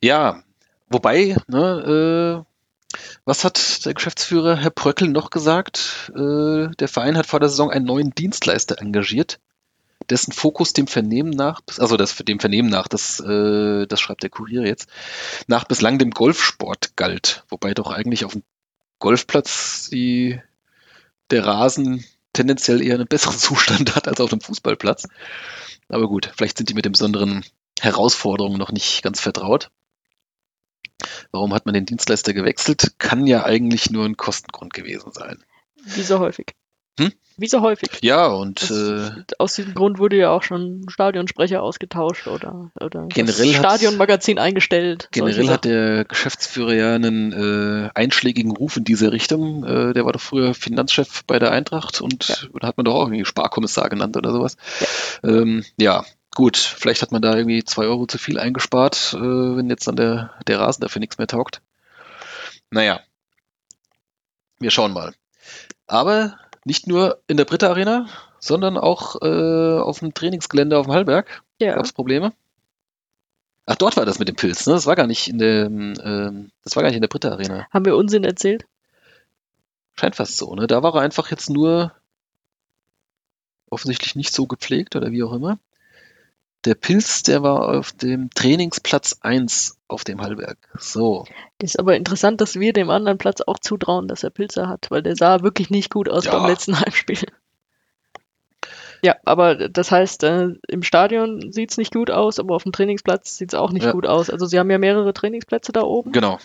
Ja, 0.00 0.42
wobei, 0.88 1.36
ne, 1.46 2.44
äh, 2.44 2.98
was 3.24 3.44
hat 3.44 3.84
der 3.86 3.94
Geschäftsführer 3.94 4.56
Herr 4.56 4.70
Pröckel 4.70 5.08
noch 5.08 5.30
gesagt? 5.30 6.12
Äh, 6.14 6.68
der 6.68 6.88
Verein 6.88 7.16
hat 7.16 7.26
vor 7.26 7.40
der 7.40 7.48
Saison 7.48 7.70
einen 7.70 7.86
neuen 7.86 8.14
Dienstleister 8.14 8.80
engagiert, 8.80 9.40
dessen 10.10 10.32
Fokus 10.32 10.72
dem 10.72 10.86
Vernehmen 10.86 11.30
nach, 11.30 11.62
also 11.78 11.96
das 11.96 12.16
dem 12.16 12.40
Vernehmen 12.40 12.68
nach, 12.68 12.88
das, 12.88 13.20
äh, 13.20 13.86
das 13.86 14.00
schreibt 14.00 14.22
der 14.22 14.30
Kurier 14.30 14.62
jetzt, 14.62 14.88
nach 15.46 15.64
bislang 15.64 15.98
dem 15.98 16.10
Golfsport 16.10 16.96
galt, 16.96 17.44
wobei 17.48 17.74
doch 17.74 17.90
eigentlich 17.90 18.24
auf 18.24 18.32
dem 18.32 18.42
Golfplatz 18.98 19.88
die, 19.90 20.40
der 21.30 21.46
Rasen 21.46 22.04
tendenziell 22.32 22.82
eher 22.82 22.94
einen 22.96 23.06
besseren 23.06 23.38
Zustand 23.38 23.96
hat 23.96 24.08
als 24.08 24.20
auf 24.20 24.30
dem 24.30 24.40
Fußballplatz. 24.40 25.08
Aber 25.88 26.08
gut, 26.08 26.30
vielleicht 26.36 26.58
sind 26.58 26.68
die 26.68 26.74
mit 26.74 26.84
den 26.84 26.92
besonderen 26.92 27.44
Herausforderungen 27.80 28.58
noch 28.58 28.72
nicht 28.72 29.02
ganz 29.02 29.20
vertraut. 29.20 29.70
Warum 31.32 31.52
hat 31.52 31.66
man 31.66 31.74
den 31.74 31.86
Dienstleister 31.86 32.32
gewechselt? 32.32 32.94
Kann 32.98 33.26
ja 33.26 33.44
eigentlich 33.44 33.90
nur 33.90 34.04
ein 34.04 34.16
Kostengrund 34.16 34.72
gewesen 34.72 35.12
sein. 35.12 35.42
Wie 35.84 36.02
so 36.02 36.18
häufig. 36.18 36.54
Hm? 36.98 37.12
Wie 37.36 37.48
so 37.48 37.60
häufig. 37.62 37.88
Ja, 38.02 38.26
und 38.26 38.62
Das, 38.62 38.70
äh, 38.70 39.10
aus 39.38 39.54
diesem 39.54 39.74
Grund 39.74 39.98
wurde 39.98 40.16
ja 40.16 40.30
auch 40.30 40.42
schon 40.44 40.86
Stadionsprecher 40.88 41.62
ausgetauscht 41.62 42.28
oder, 42.28 42.70
oder 42.80 43.06
Generell 43.08 43.52
Stadionmagazin 43.54 44.38
eingestellt. 44.38 45.08
generell 45.10 45.48
hat 45.48 45.64
der 45.64 46.04
Geschäftsführer 46.04 46.74
ja 46.74 46.94
einen 46.94 47.32
äh, 47.32 47.90
einschlägigen 47.94 48.52
Ruf 48.52 48.76
in 48.76 48.84
diese 48.84 49.10
Richtung. 49.10 49.64
Äh, 49.64 49.92
der 49.94 50.04
war 50.04 50.12
doch 50.12 50.20
früher 50.20 50.54
Finanzchef 50.54 51.24
bei 51.26 51.38
der 51.40 51.50
Eintracht 51.50 52.00
und 52.00 52.28
Ja. 52.28 52.36
da 52.60 52.66
hat 52.68 52.76
man 52.76 52.84
doch 52.84 52.94
auch 52.94 53.06
irgendwie 53.06 53.24
Sparkommissar 53.24 53.88
genannt 53.88 54.16
oder 54.16 54.30
sowas. 54.30 54.56
Ähm, 55.24 55.64
ja, 55.76 56.04
gut, 56.36 56.56
vielleicht 56.56 57.02
hat 57.02 57.10
man 57.10 57.20
da 57.22 57.36
irgendwie 57.36 57.64
zwei 57.64 57.84
Euro 57.86 58.06
zu 58.06 58.18
viel 58.18 58.38
eingespart, 58.38 59.14
äh, 59.16 59.20
wenn 59.20 59.68
jetzt 59.70 59.88
dann 59.88 59.96
der, 59.96 60.30
der 60.46 60.60
Rasen 60.60 60.82
dafür 60.82 61.00
nichts 61.00 61.18
mehr 61.18 61.26
taugt. 61.26 61.62
Naja, 62.70 63.00
wir 64.60 64.70
schauen 64.70 64.92
mal. 64.92 65.12
Aber 65.86 66.38
nicht 66.64 66.86
nur 66.86 67.20
in 67.26 67.36
der 67.36 67.44
Britta 67.44 67.68
Arena, 67.68 68.08
sondern 68.40 68.76
auch 68.76 69.20
äh, 69.22 69.78
auf 69.78 70.00
dem 70.00 70.14
Trainingsgelände 70.14 70.78
auf 70.78 70.86
dem 70.86 70.94
Hallberg 70.94 71.42
Ja, 71.60 71.74
gab 71.74 71.84
es 71.84 71.92
Probleme. 71.92 72.32
Ach, 73.66 73.76
dort 73.76 73.96
war 73.96 74.04
das 74.04 74.18
mit 74.18 74.28
dem 74.28 74.36
Pilz, 74.36 74.66
ne? 74.66 74.74
Das 74.74 74.86
war 74.86 74.96
gar 74.96 75.06
nicht 75.06 75.28
in 75.28 75.38
der, 75.38 75.66
ähm, 75.66 76.50
das 76.62 76.76
war 76.76 76.82
gar 76.82 76.90
nicht 76.90 76.96
in 76.96 77.02
der 77.02 77.08
Britta 77.08 77.30
Arena. 77.30 77.66
haben 77.70 77.84
wir 77.84 77.96
Unsinn 77.96 78.24
erzählt? 78.24 78.66
Scheint 79.94 80.16
fast 80.16 80.36
so, 80.36 80.54
ne? 80.54 80.66
Da 80.66 80.82
war 80.82 80.94
er 80.94 81.00
einfach 81.00 81.30
jetzt 81.30 81.48
nur 81.48 81.92
offensichtlich 83.70 84.16
nicht 84.16 84.34
so 84.34 84.46
gepflegt 84.46 84.96
oder 84.96 85.10
wie 85.10 85.22
auch 85.22 85.32
immer. 85.32 85.58
Der 86.64 86.74
Pilz, 86.74 87.22
der 87.22 87.42
war 87.42 87.68
auf 87.76 87.92
dem 87.92 88.30
Trainingsplatz 88.30 89.18
1 89.20 89.76
auf 89.86 90.02
dem 90.04 90.22
Hallberg. 90.22 90.56
So. 90.78 91.26
Das 91.58 91.70
ist 91.72 91.78
aber 91.78 91.94
interessant, 91.96 92.40
dass 92.40 92.58
wir 92.58 92.72
dem 92.72 92.88
anderen 92.90 93.18
Platz 93.18 93.42
auch 93.42 93.58
zutrauen, 93.58 94.08
dass 94.08 94.22
er 94.24 94.30
Pilze 94.30 94.66
hat, 94.68 94.90
weil 94.90 95.02
der 95.02 95.14
sah 95.16 95.42
wirklich 95.42 95.68
nicht 95.70 95.90
gut 95.92 96.08
aus 96.08 96.24
Ja. 96.24 96.38
beim 96.38 96.48
letzten 96.48 96.74
Heimspiel. 96.80 97.18
Ja, 99.02 99.16
aber 99.26 99.68
das 99.68 99.90
heißt, 99.90 100.22
äh, 100.24 100.54
im 100.68 100.82
Stadion 100.82 101.52
sieht's 101.52 101.76
nicht 101.76 101.92
gut 101.92 102.10
aus, 102.10 102.38
aber 102.38 102.54
auf 102.54 102.62
dem 102.62 102.72
Trainingsplatz 102.72 103.36
sieht's 103.36 103.54
auch 103.54 103.70
nicht 103.70 103.84
Ja. 103.84 103.92
gut 103.92 104.06
aus. 104.06 104.30
Also 104.30 104.46
sie 104.46 104.58
haben 104.58 104.70
ja 104.70 104.78
mehrere 104.78 105.12
Trainingsplätze 105.12 105.72
da 105.72 105.82
oben, 105.82 106.12
Genau. 106.12 106.38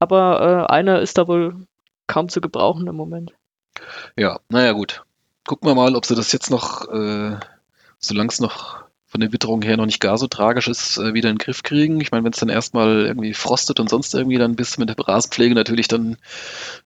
aber 0.00 0.66
äh, 0.68 0.72
einer 0.72 1.00
ist 1.00 1.16
da 1.18 1.28
wohl 1.28 1.66
kaum 2.08 2.28
zu 2.28 2.40
gebrauchen 2.40 2.88
im 2.88 2.96
Moment. 2.96 3.32
Ja, 4.16 4.40
naja, 4.48 4.72
gut. 4.72 5.04
Gucken 5.46 5.68
wir 5.68 5.76
mal, 5.76 5.94
ob 5.94 6.04
sie 6.04 6.16
das 6.16 6.32
jetzt 6.32 6.50
noch, 6.50 6.88
äh, 6.92 7.36
solange 8.00 8.28
es 8.30 8.40
noch 8.40 8.82
von 9.12 9.20
der 9.20 9.30
Witterung 9.30 9.60
her 9.60 9.76
noch 9.76 9.84
nicht 9.84 10.00
gar 10.00 10.16
so 10.16 10.26
tragisch 10.26 10.68
ist, 10.68 10.96
äh, 10.96 11.12
wieder 11.12 11.28
in 11.28 11.34
den 11.34 11.38
Griff 11.38 11.62
kriegen. 11.62 12.00
Ich 12.00 12.12
meine, 12.12 12.24
wenn 12.24 12.32
es 12.32 12.38
dann 12.38 12.48
erstmal 12.48 13.04
irgendwie 13.04 13.34
frostet 13.34 13.78
und 13.78 13.90
sonst 13.90 14.14
irgendwie, 14.14 14.38
dann 14.38 14.56
bist 14.56 14.76
du 14.76 14.80
mit 14.80 14.88
der 14.88 14.98
Rasenpflege 14.98 15.54
natürlich 15.54 15.86
dann, 15.86 16.16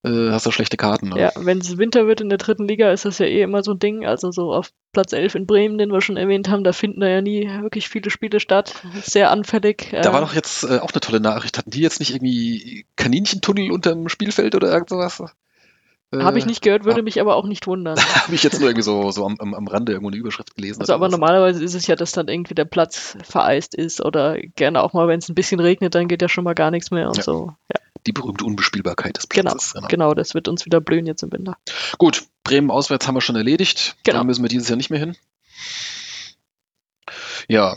äh, 0.03 0.31
hast 0.33 0.45
du 0.45 0.51
schlechte 0.51 0.77
Karten. 0.77 1.11
Ne? 1.11 1.21
Ja, 1.21 1.31
wenn 1.37 1.59
es 1.59 1.79
Winter 1.79 2.09
wird 2.09 2.21
in 2.21 2.29
der 2.29 2.39
dritten 2.39 2.67
Liga, 2.67 2.91
ist 2.91 3.05
das 3.05 3.21
ja 3.21 3.27
eh 3.27 3.43
immer 3.43 3.63
so 3.63 3.75
ein 3.75 3.79
Ding. 3.79 4.05
Also 4.05 4.33
so 4.33 4.53
auf 4.53 4.73
Platz 4.93 5.13
11 5.13 5.37
in 5.37 5.47
Bremen, 5.47 5.79
den 5.79 5.93
wir 5.93 6.01
schon 6.01 6.17
erwähnt 6.17 6.49
haben, 6.49 6.65
da 6.65 6.73
finden 6.73 7.01
da 7.01 7.07
ja 7.07 7.23
nie 7.23 7.49
wirklich 7.61 7.89
viele 7.89 8.11
Spiele 8.11 8.41
statt. 8.41 8.75
Sehr 9.05 9.31
anfällig. 9.31 9.91
Da 9.93 10.11
äh, 10.11 10.13
war 10.13 10.21
doch 10.21 10.35
jetzt 10.35 10.65
äh, 10.65 10.81
auch 10.81 10.91
eine 10.93 11.01
tolle 11.01 11.21
Nachricht. 11.21 11.59
Hatten 11.59 11.71
die 11.71 11.81
jetzt 11.81 12.01
nicht 12.01 12.13
irgendwie 12.13 12.87
Kaninchentunnel 12.97 13.71
unterm 13.71 14.09
Spielfeld 14.09 14.57
oder 14.57 14.73
irgend 14.73 14.89
sowas? 14.89 15.23
Äh, 16.21 16.25
Habe 16.25 16.39
ich 16.39 16.47
nicht 16.47 16.63
gehört, 16.63 16.85
würde 16.85 17.01
ah. 17.01 17.03
mich 17.03 17.21
aber 17.21 17.37
auch 17.37 17.47
nicht 17.47 17.67
wundern. 17.67 17.99
Habe 18.25 18.35
ich 18.35 18.43
jetzt 18.43 18.61
nur 18.61 18.69
irgendwie 18.69 18.83
so, 18.83 19.11
so 19.11 19.27
am, 19.27 19.37
am, 19.39 19.69
Rande 19.69 19.93
irgendwo 19.93 20.11
eine 20.11 20.17
Überschrift 20.17 20.55
gelesen. 20.55 20.81
Also 20.81 20.95
aber 20.95 21.07
was. 21.07 21.13
normalerweise 21.13 21.63
ist 21.63 21.75
es 21.75 21.87
ja, 21.87 21.97
dass 21.97 22.13
dann 22.13 22.29
irgendwie 22.29 22.55
der 22.55 22.65
Platz 22.65 23.17
vereist 23.23 23.75
ist 23.75 24.01
oder 24.01 24.39
gerne 24.39 24.83
auch 24.83 24.93
mal, 24.93 25.09
wenn 25.09 25.19
es 25.19 25.29
ein 25.29 25.35
bisschen 25.35 25.61
regnet, 25.61 25.95
dann 25.95 26.09
geht 26.09 26.23
ja 26.23 26.29
schon 26.29 26.45
mal 26.45 26.55
gar 26.55 26.71
nichts 26.71 26.91
mehr 26.91 27.09
und 27.09 27.17
Ja. 27.17 27.23
so. 27.23 27.55
Ja, 27.73 27.81
Die 28.07 28.13
berühmte 28.13 28.45
Unbespielbarkeit 28.45 29.17
des 29.17 29.29
genau, 29.29 29.51
Platzes. 29.53 29.75
genau, 29.89 30.15
das 30.15 30.35
wird 30.35 30.49
uns 30.49 30.65
wieder 30.65 30.81
blühen 30.81 31.07
jetzt 31.07 31.23
im 31.23 31.33
Winter. 31.33 31.57
Gut, 31.99 32.25
Bremen 32.45 32.71
auswärts 32.71 33.07
haben 33.07 33.15
wir 33.15 33.21
schon 33.21 33.37
erledigt. 33.37 33.97
Genau. 34.05 34.19
Da 34.19 34.25
müssen 34.25 34.43
wir 34.43 34.49
dieses 34.49 34.69
Jahr 34.69 34.77
nicht 34.77 34.91
mehr 34.91 35.01
hin. 35.01 35.17
Ja, 37.49 37.77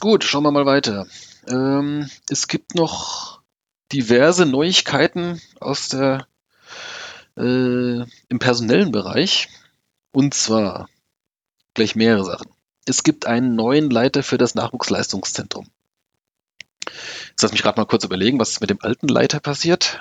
gut, 0.00 0.24
schauen 0.24 0.42
wir 0.42 0.50
mal 0.50 0.66
weiter. 0.66 1.06
Ähm, 1.48 2.08
es 2.28 2.48
gibt 2.48 2.74
noch 2.74 3.40
diverse 3.92 4.46
Neuigkeiten 4.46 5.40
aus 5.60 5.88
der 5.88 6.26
äh, 7.36 8.04
im 8.28 8.38
personellen 8.38 8.92
Bereich. 8.92 9.48
Und 10.12 10.34
zwar 10.34 10.88
gleich 11.74 11.94
mehrere 11.94 12.24
Sachen. 12.24 12.50
Es 12.86 13.02
gibt 13.02 13.26
einen 13.26 13.54
neuen 13.54 13.90
Leiter 13.90 14.22
für 14.22 14.38
das 14.38 14.54
Nachwuchsleistungszentrum. 14.54 15.68
Jetzt 17.30 17.42
lass 17.42 17.52
mich 17.52 17.62
gerade 17.62 17.80
mal 17.80 17.86
kurz 17.86 18.04
überlegen, 18.04 18.40
was 18.40 18.60
mit 18.60 18.70
dem 18.70 18.80
alten 18.80 19.08
Leiter 19.08 19.38
passiert. 19.38 20.00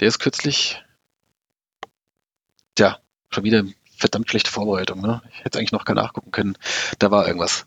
Der 0.00 0.08
ist 0.08 0.18
kürzlich 0.18 0.82
Tja, 2.78 3.00
schon 3.30 3.42
wieder 3.42 3.64
verdammt 3.96 4.30
schlechte 4.30 4.52
Vorbereitung, 4.52 5.00
ne? 5.00 5.20
Ich 5.32 5.44
hätte 5.44 5.58
eigentlich 5.58 5.72
noch 5.72 5.84
gar 5.84 5.96
nachgucken 5.96 6.30
können. 6.30 6.56
Da 7.00 7.10
war 7.10 7.26
irgendwas. 7.26 7.66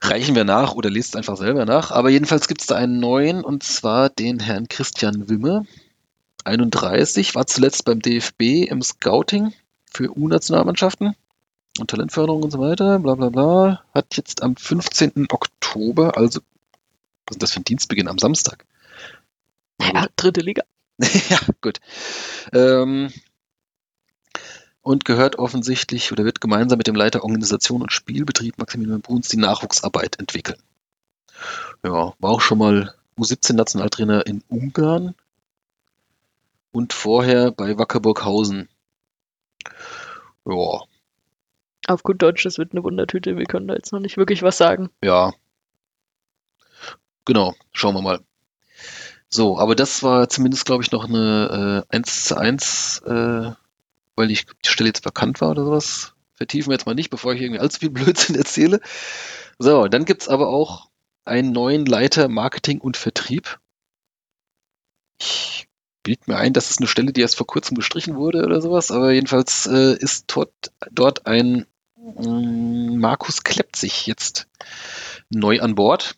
Reichen 0.00 0.34
wir 0.34 0.44
nach 0.44 0.72
oder 0.72 0.88
lest 0.88 1.16
einfach 1.16 1.36
selber 1.36 1.66
nach. 1.66 1.90
Aber 1.90 2.08
jedenfalls 2.08 2.48
gibt 2.48 2.62
es 2.62 2.66
da 2.66 2.76
einen 2.76 2.98
neuen 2.98 3.44
und 3.44 3.62
zwar 3.62 4.08
den 4.08 4.40
Herrn 4.40 4.68
Christian 4.68 5.28
Wimmer, 5.28 5.66
31, 6.46 7.34
war 7.34 7.46
zuletzt 7.46 7.84
beim 7.84 8.00
DFB 8.00 8.68
im 8.68 8.82
Scouting 8.82 9.52
für 9.92 10.16
U-Nationalmannschaften 10.16 11.14
und 11.78 11.90
Talentförderung 11.90 12.42
und 12.42 12.50
so 12.50 12.58
weiter, 12.58 12.98
bla 12.98 13.14
bla 13.14 13.28
bla. 13.28 13.84
Hat 13.94 14.16
jetzt 14.16 14.42
am 14.42 14.56
15. 14.56 15.26
Oktober, 15.30 16.16
also 16.16 16.40
was 17.26 17.36
ist 17.36 17.42
das 17.42 17.52
für 17.52 17.60
ein 17.60 17.64
Dienstbeginn 17.64 18.08
am 18.08 18.18
Samstag? 18.18 18.64
Ja, 19.80 20.06
dritte 20.16 20.40
Liga. 20.40 20.62
ja, 21.28 21.38
gut. 21.60 21.80
Ähm, 22.52 23.12
und 24.82 25.04
gehört 25.04 25.36
offensichtlich 25.36 26.10
oder 26.12 26.24
wird 26.24 26.40
gemeinsam 26.40 26.78
mit 26.78 26.86
dem 26.86 26.94
Leiter 26.94 27.22
Organisation 27.22 27.82
und 27.82 27.92
Spielbetrieb 27.92 28.58
Maximilian 28.58 29.00
Bruns 29.00 29.28
die 29.28 29.36
Nachwuchsarbeit 29.36 30.18
entwickeln. 30.18 30.58
Ja, 31.84 32.14
war 32.18 32.30
auch 32.30 32.40
schon 32.40 32.58
mal 32.58 32.94
U17-Nationaltrainer 33.16 34.26
in 34.26 34.42
Ungarn 34.48 35.14
und 36.72 36.92
vorher 36.92 37.50
bei 37.50 37.78
Wacker 37.78 38.00
Burghausen. 38.00 38.68
Ja, 40.46 40.80
Auf 41.86 42.02
gut 42.02 42.22
Deutsch, 42.22 42.44
das 42.44 42.58
wird 42.58 42.72
eine 42.72 42.82
Wundertüte. 42.82 43.36
Wir 43.36 43.46
können 43.46 43.68
da 43.68 43.74
jetzt 43.74 43.92
noch 43.92 44.00
nicht 44.00 44.16
wirklich 44.16 44.42
was 44.42 44.56
sagen. 44.58 44.90
ja. 45.02 45.32
Genau, 47.26 47.54
schauen 47.72 47.94
wir 47.94 48.02
mal. 48.02 48.20
So, 49.28 49.58
aber 49.58 49.76
das 49.76 50.02
war 50.02 50.28
zumindest, 50.28 50.64
glaube 50.64 50.82
ich, 50.82 50.90
noch 50.90 51.04
eine 51.04 51.84
äh, 51.88 51.94
1 51.96 52.24
zu 52.24 52.36
1, 52.36 53.02
äh, 53.06 53.52
weil 54.16 54.30
ich, 54.30 54.46
die 54.46 54.68
Stelle 54.68 54.88
jetzt 54.88 55.04
bekannt 55.04 55.40
war 55.40 55.50
oder 55.50 55.64
sowas. 55.64 56.14
Vertiefen 56.34 56.70
wir 56.70 56.74
jetzt 56.74 56.86
mal 56.86 56.94
nicht, 56.94 57.10
bevor 57.10 57.34
ich 57.34 57.40
irgendwie 57.42 57.60
allzu 57.60 57.80
viel 57.80 57.90
Blödsinn 57.90 58.34
erzähle. 58.36 58.80
So, 59.58 59.86
dann 59.86 60.06
gibt's 60.06 60.28
aber 60.28 60.48
auch 60.48 60.88
einen 61.24 61.52
neuen 61.52 61.86
Leiter 61.86 62.26
Marketing 62.28 62.80
und 62.80 62.96
Vertrieb. 62.96 63.60
Ich 65.20 65.68
bild 66.02 66.28
mir 66.28 66.36
ein, 66.36 66.52
das 66.52 66.70
ist 66.70 66.80
eine 66.80 66.88
Stelle, 66.88 67.12
die 67.12 67.20
erst 67.20 67.36
vor 67.36 67.46
kurzem 67.46 67.76
gestrichen 67.76 68.16
wurde 68.16 68.44
oder 68.44 68.60
sowas, 68.60 68.90
aber 68.90 69.12
jedenfalls 69.12 69.66
äh, 69.66 69.94
ist 69.96 70.24
dort, 70.28 70.52
dort 70.90 71.26
ein 71.26 71.66
mh, 71.96 72.96
Markus 72.98 73.42
Klepzig 73.42 74.06
jetzt 74.06 74.48
neu 75.28 75.60
an 75.60 75.74
Bord. 75.74 76.16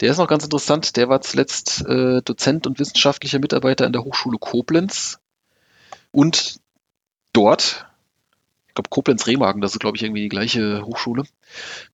Der 0.00 0.10
ist 0.10 0.18
noch 0.18 0.28
ganz 0.28 0.44
interessant. 0.44 0.96
Der 0.96 1.08
war 1.08 1.22
zuletzt 1.22 1.84
äh, 1.86 2.20
Dozent 2.22 2.66
und 2.66 2.78
wissenschaftlicher 2.78 3.38
Mitarbeiter 3.38 3.86
an 3.86 3.92
der 3.92 4.04
Hochschule 4.04 4.38
Koblenz. 4.38 5.18
Und 6.12 6.60
dort, 7.32 7.86
ich 8.68 8.74
glaube 8.74 8.90
Koblenz-Remagen, 8.90 9.62
das 9.62 9.72
ist 9.72 9.80
glaube 9.80 9.96
ich 9.96 10.02
irgendwie 10.02 10.22
die 10.22 10.28
gleiche 10.28 10.82
Hochschule, 10.84 11.24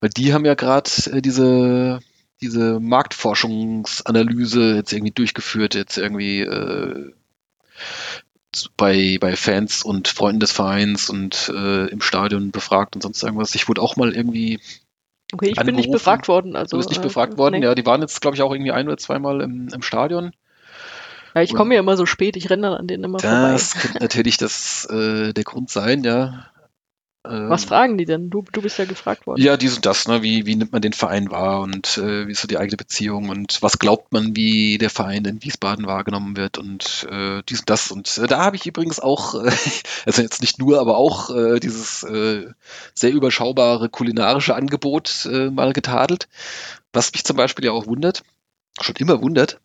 weil 0.01 0.09
die 0.09 0.33
haben 0.33 0.45
ja 0.45 0.55
gerade 0.55 0.89
äh, 1.11 1.21
diese, 1.21 1.99
diese 2.43 2.79
Marktforschungsanalyse 2.79 4.75
jetzt 4.75 4.93
irgendwie 4.93 5.13
durchgeführt, 5.13 5.75
jetzt 5.75 5.97
irgendwie 5.97 6.41
äh, 6.41 7.13
bei, 8.77 9.17
bei 9.19 9.35
Fans 9.35 9.83
und 9.83 10.07
Freunden 10.07 10.39
des 10.39 10.51
Vereins 10.51 11.09
und 11.09 11.51
äh, 11.53 11.87
im 11.87 12.01
Stadion 12.01 12.51
befragt 12.51 12.95
und 12.95 13.01
sonst 13.01 13.23
irgendwas. 13.23 13.55
Ich 13.55 13.67
wurde 13.67 13.81
auch 13.81 13.95
mal 13.95 14.15
irgendwie 14.15 14.59
Okay, 15.31 15.49
ich 15.49 15.55
bin 15.55 15.75
nicht 15.75 15.91
befragt 15.91 16.27
worden. 16.27 16.55
Also, 16.55 16.75
Du 16.75 16.77
bist 16.77 16.89
nicht 16.89 16.99
äh, 16.99 17.07
befragt 17.07 17.37
worden, 17.39 17.59
nee. 17.59 17.65
ja. 17.65 17.73
Die 17.73 17.85
waren 17.87 18.01
jetzt, 18.01 18.21
glaube 18.21 18.35
ich, 18.35 18.43
auch 18.43 18.53
irgendwie 18.53 18.71
ein 18.71 18.87
oder 18.87 18.97
zweimal 18.97 19.41
im, 19.41 19.67
im 19.69 19.81
Stadion. 19.81 20.31
Ja, 21.33 21.41
ich 21.41 21.55
komme 21.55 21.73
ja 21.73 21.79
immer 21.79 21.97
so 21.97 22.05
spät, 22.05 22.37
ich 22.37 22.51
renne 22.51 22.63
dann 22.63 22.73
an 22.73 22.87
denen 22.87 23.03
immer 23.03 23.19
vorbei. 23.19 23.53
Das 23.53 23.73
könnte 23.73 23.97
natürlich 23.99 24.37
das, 24.37 24.85
äh, 24.85 25.33
der 25.33 25.43
Grund 25.43 25.71
sein, 25.71 26.03
ja. 26.03 26.45
Ähm, 27.25 27.49
Was 27.49 27.65
fragen 27.65 27.97
die 27.97 28.05
denn? 28.05 28.29
Du, 28.29 28.43
du 28.51 28.61
bist 28.61 28.77
ja 28.77 28.85
gefragt 28.85 29.25
worden. 29.25 29.41
Ja, 29.41 29.55
dies 29.55 29.75
und 29.75 29.85
das, 29.85 30.07
ne? 30.07 30.21
Wie, 30.23 30.45
wie 30.45 30.55
nimmt 30.55 30.73
man 30.73 30.81
den 30.81 30.91
Verein 30.91 31.31
wahr 31.31 31.61
und 31.61 31.97
äh, 31.97 32.27
wie 32.27 32.31
ist 32.31 32.41
so 32.41 32.47
die 32.47 32.57
eigene 32.57 32.75
Beziehung 32.75 33.29
und 33.29 33.61
was 33.61 33.79
glaubt 33.79 34.11
man, 34.11 34.35
wie 34.35 34.77
der 34.77 34.89
Verein 34.89 35.23
in 35.23 35.41
Wiesbaden 35.41 35.85
wahrgenommen 35.85 36.35
wird 36.35 36.57
und 36.57 37.07
äh, 37.09 37.41
dies 37.47 37.59
und 37.61 37.69
das. 37.69 37.91
Und 37.91 38.17
äh, 38.17 38.27
da 38.27 38.39
habe 38.39 38.57
ich 38.57 38.65
übrigens 38.65 38.99
auch, 38.99 39.35
äh, 39.35 39.51
also 40.05 40.21
jetzt 40.21 40.41
nicht 40.41 40.59
nur, 40.59 40.81
aber 40.81 40.97
auch 40.97 41.29
äh, 41.29 41.59
dieses 41.59 42.03
äh, 42.03 42.47
sehr 42.93 43.11
überschaubare 43.11 43.89
kulinarische 43.89 44.55
Angebot 44.55 45.27
mal 45.51 45.73
getadelt. 45.73 46.27
Was 46.91 47.11
mich 47.13 47.23
zum 47.23 47.37
Beispiel 47.37 47.65
ja 47.65 47.71
auch 47.71 47.87
wundert, 47.87 48.23
schon 48.81 48.95
immer 48.97 49.21
wundert. 49.21 49.59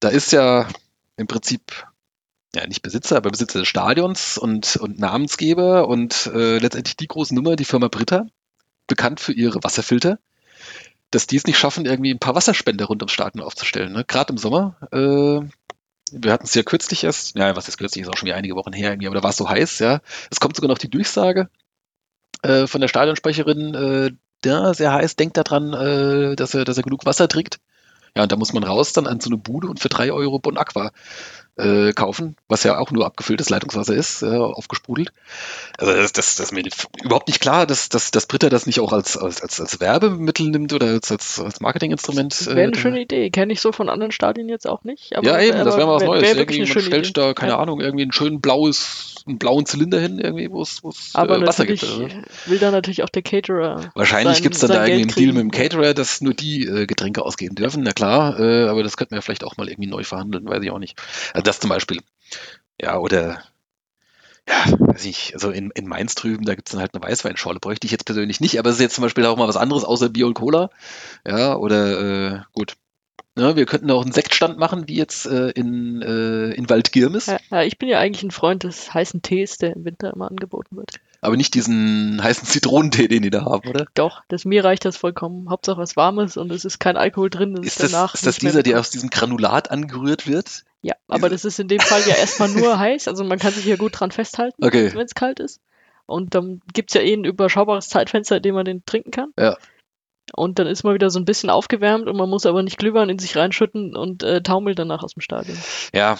Da 0.00 0.08
ist 0.08 0.32
ja 0.32 0.68
im 1.16 1.26
Prinzip 1.26 1.86
ja 2.54 2.66
nicht 2.66 2.82
Besitzer, 2.82 3.16
aber 3.16 3.30
Besitzer 3.30 3.60
des 3.60 3.68
Stadions 3.68 4.38
und, 4.38 4.76
und 4.76 4.98
Namensgeber 4.98 5.88
und 5.88 6.30
äh, 6.34 6.58
letztendlich 6.58 6.96
die 6.96 7.08
große 7.08 7.34
Nummer, 7.34 7.56
die 7.56 7.64
Firma 7.64 7.88
Britta, 7.88 8.26
bekannt 8.86 9.20
für 9.20 9.32
ihre 9.32 9.62
Wasserfilter, 9.62 10.18
dass 11.10 11.26
die 11.26 11.36
es 11.36 11.46
nicht 11.46 11.58
schaffen, 11.58 11.86
irgendwie 11.86 12.12
ein 12.12 12.18
paar 12.18 12.34
Wasserspender 12.34 12.86
rund 12.86 13.02
ums 13.02 13.12
Stadion 13.12 13.44
aufzustellen. 13.44 13.92
Ne? 13.92 14.04
Gerade 14.04 14.32
im 14.32 14.38
Sommer. 14.38 14.76
Äh, 14.92 15.48
wir 16.14 16.32
hatten 16.32 16.44
es 16.44 16.54
ja 16.54 16.62
kürzlich 16.62 17.04
erst, 17.04 17.36
ja, 17.36 17.56
was 17.56 17.68
ist 17.68 17.78
kürzlich, 17.78 18.02
ist 18.02 18.08
auch 18.08 18.16
schon 18.18 18.26
wieder 18.26 18.36
einige 18.36 18.54
Wochen 18.54 18.74
her, 18.74 18.90
irgendwie, 18.90 19.06
aber 19.06 19.16
da 19.16 19.22
war 19.22 19.30
es 19.30 19.36
so 19.38 19.48
heiß, 19.48 19.78
ja. 19.78 20.00
Es 20.30 20.40
kommt 20.40 20.56
sogar 20.56 20.68
noch 20.68 20.78
die 20.78 20.90
Durchsage 20.90 21.48
äh, 22.42 22.66
von 22.66 22.82
der 22.82 22.88
Stadionsprecherin, 22.88 23.74
äh, 23.74 24.10
ja, 24.44 24.74
sehr 24.74 24.92
heiß, 24.92 25.16
denkt 25.16 25.36
daran, 25.36 25.72
äh, 25.72 26.36
dass, 26.36 26.52
er, 26.54 26.64
dass 26.64 26.76
er 26.76 26.82
genug 26.82 27.06
Wasser 27.06 27.28
trinkt. 27.28 27.60
Ja, 28.14 28.24
und 28.24 28.32
da 28.32 28.36
muss 28.36 28.52
man 28.52 28.64
raus 28.64 28.92
dann 28.92 29.06
an 29.06 29.20
so 29.20 29.30
eine 29.30 29.38
Bude 29.38 29.68
und 29.68 29.80
für 29.80 29.88
drei 29.88 30.12
Euro 30.12 30.38
Bon 30.38 30.58
Aqua 30.58 30.90
äh, 31.56 31.92
kaufen, 31.92 32.36
was 32.48 32.64
ja 32.64 32.78
auch 32.78 32.90
nur 32.90 33.04
abgefülltes 33.04 33.50
Leitungswasser 33.50 33.94
ist, 33.94 34.22
äh, 34.22 34.26
aufgesprudelt. 34.26 35.12
Also 35.78 35.92
das, 35.92 36.12
das, 36.12 36.36
das 36.36 36.46
ist 36.46 36.52
mir 36.52 36.64
überhaupt 37.04 37.28
nicht 37.28 37.40
klar, 37.40 37.66
dass, 37.66 37.88
dass, 37.88 38.10
dass 38.10 38.26
Britta 38.26 38.48
das 38.48 38.66
nicht 38.66 38.80
auch 38.80 38.92
als, 38.92 39.18
als, 39.18 39.42
als, 39.42 39.60
als 39.60 39.80
Werbemittel 39.80 40.48
nimmt 40.48 40.72
oder 40.72 40.86
als, 40.86 41.12
als, 41.12 41.40
als 41.40 41.60
Marketinginstrument. 41.60 42.32
Das 42.32 42.46
wäre 42.46 42.62
eine 42.62 42.72
äh, 42.72 42.78
schöne 42.78 43.00
Idee. 43.02 43.30
Kenne 43.30 43.52
ich 43.52 43.60
so 43.60 43.72
von 43.72 43.90
anderen 43.90 44.12
Stadien 44.12 44.48
jetzt 44.48 44.66
auch 44.66 44.84
nicht. 44.84 45.14
Aber, 45.16 45.26
ja, 45.26 45.40
eben, 45.40 45.58
das 45.58 45.76
wäre 45.76 45.86
mal 45.86 45.96
was 45.96 46.04
Neues. 46.04 46.22
Wär 46.22 46.36
irgendwie, 46.36 46.60
man 46.60 46.68
stellt 46.68 47.06
Idee. 47.06 47.12
da, 47.12 47.34
keine 47.34 47.52
ja. 47.52 47.58
Ahnung, 47.58 47.80
irgendwie 47.80 48.06
ein 48.06 48.12
schön 48.12 48.40
blaues, 48.40 49.16
einen 49.26 49.38
blauen 49.38 49.66
Zylinder 49.66 50.00
hin, 50.00 50.18
irgendwie, 50.18 50.50
wo 50.50 50.62
es 50.62 50.80
äh, 51.14 51.28
Wasser 51.28 51.66
gibt. 51.66 51.82
Also. 51.82 52.08
will 52.46 52.58
da 52.58 52.70
natürlich 52.70 53.02
auch 53.02 53.10
der 53.10 53.22
Caterer. 53.22 53.90
Wahrscheinlich 53.94 54.42
gibt 54.42 54.54
es 54.54 54.62
dann 54.62 54.70
da 54.70 54.86
irgendwie 54.86 55.02
einen 55.02 55.14
Deal 55.14 55.32
mit 55.32 55.42
dem 55.42 55.50
Caterer, 55.50 55.92
dass 55.92 56.22
nur 56.22 56.32
die 56.32 56.64
äh, 56.64 56.86
Getränke 56.86 57.22
ausgeben 57.22 57.56
dürfen, 57.56 57.82
na 57.82 57.92
klar, 57.92 58.40
äh, 58.40 58.68
aber 58.68 58.82
das 58.82 58.96
könnten 58.96 59.14
wir 59.14 59.22
vielleicht 59.22 59.44
auch 59.44 59.56
mal 59.56 59.68
irgendwie 59.68 59.90
neu 59.90 60.02
verhandeln, 60.02 60.48
weiß 60.48 60.62
ich 60.62 60.70
auch 60.70 60.78
nicht. 60.78 60.98
Also 61.34 61.41
das 61.46 61.60
zum 61.60 61.70
Beispiel. 61.70 62.00
Ja, 62.80 62.98
oder 62.98 63.42
ja, 64.48 64.64
weiß 64.78 65.04
ich, 65.04 65.34
also 65.34 65.50
in, 65.50 65.70
in 65.70 65.86
Mainz 65.86 66.14
drüben, 66.14 66.44
da 66.44 66.54
gibt 66.54 66.68
es 66.68 66.72
dann 66.72 66.80
halt 66.80 66.94
eine 66.94 67.04
Weißweinschorle. 67.04 67.60
Bräuchte 67.60 67.86
ich 67.86 67.92
jetzt 67.92 68.04
persönlich 68.04 68.40
nicht, 68.40 68.58
aber 68.58 68.70
es 68.70 68.76
ist 68.76 68.82
jetzt 68.82 68.94
zum 68.94 69.02
Beispiel 69.02 69.24
auch 69.26 69.36
mal 69.36 69.48
was 69.48 69.56
anderes 69.56 69.84
außer 69.84 70.08
Bier 70.08 70.26
und 70.26 70.34
Cola. 70.34 70.70
Ja, 71.26 71.56
oder 71.56 72.32
äh, 72.32 72.40
gut. 72.52 72.76
Ja, 73.38 73.56
wir 73.56 73.64
könnten 73.64 73.90
auch 73.90 74.02
einen 74.02 74.12
Sektstand 74.12 74.58
machen, 74.58 74.88
wie 74.88 74.96
jetzt 74.96 75.24
äh, 75.24 75.50
in, 75.50 76.02
äh, 76.02 76.50
in 76.50 76.68
Waldgirmes. 76.68 77.26
Ja, 77.26 77.38
ja, 77.50 77.62
ich 77.62 77.78
bin 77.78 77.88
ja 77.88 77.98
eigentlich 77.98 78.24
ein 78.24 78.30
Freund 78.30 78.64
des 78.64 78.92
heißen 78.92 79.22
Tees, 79.22 79.56
der 79.56 79.74
im 79.74 79.86
Winter 79.86 80.12
immer 80.12 80.30
angeboten 80.30 80.76
wird. 80.76 81.00
Aber 81.22 81.36
nicht 81.36 81.54
diesen 81.54 82.22
heißen 82.22 82.46
Zitronentee, 82.46 83.08
den 83.08 83.22
die 83.22 83.30
da 83.30 83.44
haben, 83.44 83.70
oder? 83.70 83.86
Doch, 83.94 84.22
das, 84.28 84.44
mir 84.44 84.64
reicht 84.64 84.84
das 84.84 84.98
vollkommen. 84.98 85.48
Hauptsache 85.48 85.78
was 85.78 85.96
Warmes 85.96 86.36
und 86.36 86.50
es 86.52 86.66
ist 86.66 86.78
kein 86.78 86.96
Alkohol 86.96 87.30
drin. 87.30 87.56
Ist 87.62 87.80
das, 87.80 88.14
ist 88.14 88.26
das 88.26 88.36
dieser, 88.36 88.62
der 88.62 88.80
aus 88.80 88.90
diesem 88.90 89.08
Granulat 89.08 89.70
angerührt 89.70 90.26
wird? 90.26 90.64
Ja, 90.82 90.94
aber 91.06 91.28
das 91.28 91.44
ist 91.44 91.60
in 91.60 91.68
dem 91.68 91.80
Fall 91.80 92.02
ja 92.06 92.16
erstmal 92.16 92.48
nur 92.48 92.78
heiß, 92.78 93.08
also 93.08 93.24
man 93.24 93.38
kann 93.38 93.52
sich 93.52 93.64
hier 93.64 93.76
gut 93.76 93.98
dran 93.98 94.10
festhalten, 94.10 94.64
okay. 94.64 94.92
wenn 94.92 95.06
es 95.06 95.14
kalt 95.14 95.40
ist. 95.40 95.60
Und 96.06 96.34
dann 96.34 96.60
gibt 96.72 96.90
es 96.90 96.94
ja 96.94 97.00
eh 97.00 97.14
ein 97.14 97.24
überschaubares 97.24 97.88
Zeitfenster, 97.88 98.36
in 98.36 98.42
dem 98.42 98.54
man 98.56 98.64
den 98.64 98.84
trinken 98.84 99.12
kann. 99.12 99.32
Ja. 99.38 99.56
Und 100.34 100.58
dann 100.58 100.66
ist 100.66 100.82
man 100.82 100.94
wieder 100.94 101.10
so 101.10 101.18
ein 101.18 101.24
bisschen 101.24 101.50
aufgewärmt 101.50 102.08
und 102.08 102.16
man 102.16 102.28
muss 102.28 102.46
aber 102.46 102.62
nicht 102.62 102.78
Glühwein 102.78 103.08
in 103.08 103.18
sich 103.18 103.36
reinschütten 103.36 103.96
und 103.96 104.22
äh, 104.22 104.42
taumelt 104.42 104.78
danach 104.78 105.02
aus 105.02 105.14
dem 105.14 105.20
Stadion. 105.20 105.58
Ja, 105.94 106.18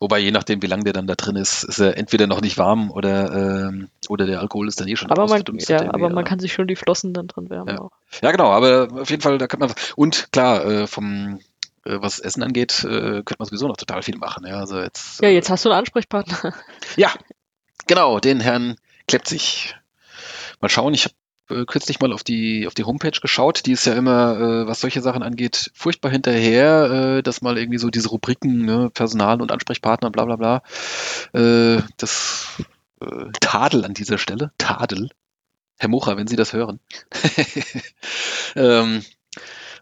wobei 0.00 0.18
je 0.20 0.30
nachdem, 0.30 0.62
wie 0.62 0.66
lange 0.66 0.84
der 0.84 0.92
dann 0.92 1.06
da 1.06 1.14
drin 1.14 1.36
ist, 1.36 1.64
ist 1.64 1.78
er 1.78 1.96
entweder 1.96 2.26
noch 2.26 2.40
nicht 2.40 2.58
warm 2.58 2.90
oder, 2.90 3.68
ähm, 3.68 3.88
oder 4.08 4.26
der 4.26 4.40
Alkohol 4.40 4.68
ist 4.68 4.80
dann 4.80 4.88
eh 4.88 4.96
schon 4.96 5.10
aber 5.10 5.26
man, 5.26 5.42
Ja, 5.58 5.92
aber 5.92 6.10
man 6.10 6.24
kann 6.24 6.38
sich 6.38 6.52
schon 6.52 6.68
die 6.68 6.76
Flossen 6.76 7.14
dann 7.14 7.26
dran 7.26 7.50
wärmen 7.50 7.74
ja. 7.74 7.80
auch. 7.80 7.92
Ja, 8.22 8.30
genau, 8.30 8.50
aber 8.50 8.88
auf 8.92 9.10
jeden 9.10 9.22
Fall, 9.22 9.38
da 9.38 9.46
kann 9.46 9.60
man, 9.60 9.72
und 9.96 10.30
klar, 10.32 10.64
äh, 10.64 10.86
vom, 10.86 11.40
was 11.84 12.18
Essen 12.18 12.42
angeht, 12.42 12.84
äh, 12.84 13.22
könnte 13.22 13.36
man 13.38 13.46
sowieso 13.46 13.68
noch 13.68 13.76
total 13.76 14.02
viel 14.02 14.16
machen. 14.16 14.46
Ja, 14.46 14.60
also 14.60 14.80
jetzt, 14.80 15.20
ja 15.20 15.28
jetzt 15.28 15.50
hast 15.50 15.64
du 15.64 15.70
einen 15.70 15.78
Ansprechpartner. 15.78 16.54
Ja, 16.96 17.12
genau, 17.86 18.20
den 18.20 18.40
Herrn 18.40 18.76
Klepzig. 19.08 19.76
Mal 20.60 20.68
schauen, 20.68 20.94
ich 20.94 21.04
habe 21.04 21.14
äh, 21.60 21.64
kürzlich 21.64 22.00
mal 22.00 22.12
auf 22.12 22.24
die, 22.24 22.66
auf 22.66 22.74
die 22.74 22.84
Homepage 22.84 23.18
geschaut. 23.20 23.66
Die 23.66 23.72
ist 23.72 23.86
ja 23.86 23.94
immer, 23.94 24.38
äh, 24.38 24.66
was 24.66 24.80
solche 24.80 25.00
Sachen 25.00 25.22
angeht, 25.22 25.70
furchtbar 25.74 26.10
hinterher, 26.10 27.18
äh, 27.18 27.22
dass 27.22 27.42
mal 27.42 27.58
irgendwie 27.58 27.78
so 27.78 27.90
diese 27.90 28.08
Rubriken, 28.08 28.64
ne, 28.64 28.90
Personal 28.92 29.40
und 29.40 29.52
Ansprechpartner, 29.52 30.10
bla 30.10 30.24
bla 30.24 30.36
bla, 30.36 30.62
äh, 31.32 31.82
das 31.96 32.62
äh, 33.00 33.30
Tadel 33.40 33.84
an 33.84 33.94
dieser 33.94 34.18
Stelle, 34.18 34.52
Tadel. 34.58 35.10
Herr 35.78 35.88
Mocha, 35.88 36.16
wenn 36.16 36.28
Sie 36.28 36.36
das 36.36 36.52
hören. 36.52 36.78
ähm, 38.54 39.02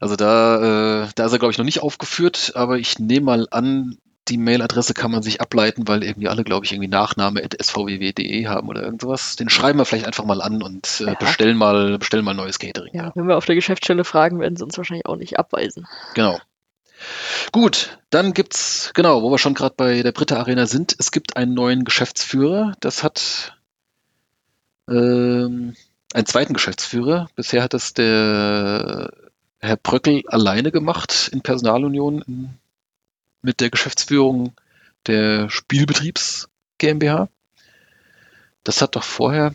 also 0.01 0.17
da, 0.17 1.05
äh, 1.05 1.09
da 1.15 1.27
ist 1.27 1.33
er, 1.33 1.39
glaube 1.39 1.53
ich, 1.53 1.59
noch 1.59 1.65
nicht 1.65 1.83
aufgeführt, 1.83 2.53
aber 2.55 2.79
ich 2.79 2.99
nehme 2.99 3.27
mal 3.27 3.47
an, 3.51 3.99
die 4.29 4.39
Mailadresse 4.39 4.95
kann 4.95 5.11
man 5.11 5.23
sich 5.23 5.41
ableiten, 5.41 5.89
weil 5.89 6.03
irgendwie 6.03 6.29
alle, 6.29 6.45
glaube 6.45 6.65
ich, 6.65 6.73
irgendwie 6.73 6.89
Nachname 6.89 7.43
at 7.43 7.57
svww.de 7.61 8.47
haben 8.47 8.69
oder 8.69 8.83
irgendwas. 8.83 9.37
Den 9.37 9.49
schreiben 9.49 9.79
wir 9.79 9.85
vielleicht 9.85 10.07
einfach 10.07 10.25
mal 10.25 10.41
an 10.41 10.63
und 10.63 11.01
äh, 11.01 11.07
ja. 11.07 11.15
bestellen 11.15 11.57
mal, 11.57 11.99
bestellen 11.99 12.25
mal 12.25 12.35
neues 12.35 12.59
Catering. 12.59 12.95
Ja, 12.95 13.05
ja, 13.05 13.13
wenn 13.15 13.29
wir 13.29 13.37
auf 13.37 13.45
der 13.45 13.57
Geschäftsstelle 13.57 14.05
fragen, 14.05 14.41
werden 14.41 14.57
sie 14.57 14.65
uns 14.65 14.77
wahrscheinlich 14.79 15.07
auch 15.07 15.17
nicht 15.17 15.39
abweisen. 15.39 15.87
Genau. 16.15 16.39
Gut, 17.53 17.99
dann 18.11 18.33
gibt's, 18.33 18.93
genau, 18.95 19.23
wo 19.23 19.31
wir 19.31 19.39
schon 19.39 19.55
gerade 19.55 19.75
bei 19.77 20.03
der 20.03 20.13
Britta 20.13 20.37
Arena 20.37 20.67
sind, 20.67 20.95
es 20.99 21.11
gibt 21.13 21.37
einen 21.37 21.55
neuen 21.55 21.85
Geschäftsführer. 21.85 22.75
Das 22.81 23.03
hat 23.03 23.57
ähm, 24.89 25.75
einen 26.13 26.27
zweiten 26.27 26.53
Geschäftsführer. 26.53 27.29
Bisher 27.37 27.63
hat 27.63 27.75
das 27.75 27.95
der 27.95 29.11
Herr 29.61 29.77
Bröckel 29.77 30.23
alleine 30.27 30.73
gemacht 30.73 31.31
in 31.33 31.43
Personalunion 31.43 32.59
mit 33.43 33.61
der 33.61 33.71
Geschäftsführung 33.71 34.53
der 35.07 35.51
Spielbetriebs 35.51 36.49
GmbH. 36.79 37.29
Das 38.65 38.83
hat 38.83 38.97
doch 38.97 39.03
vorher, 39.03 39.55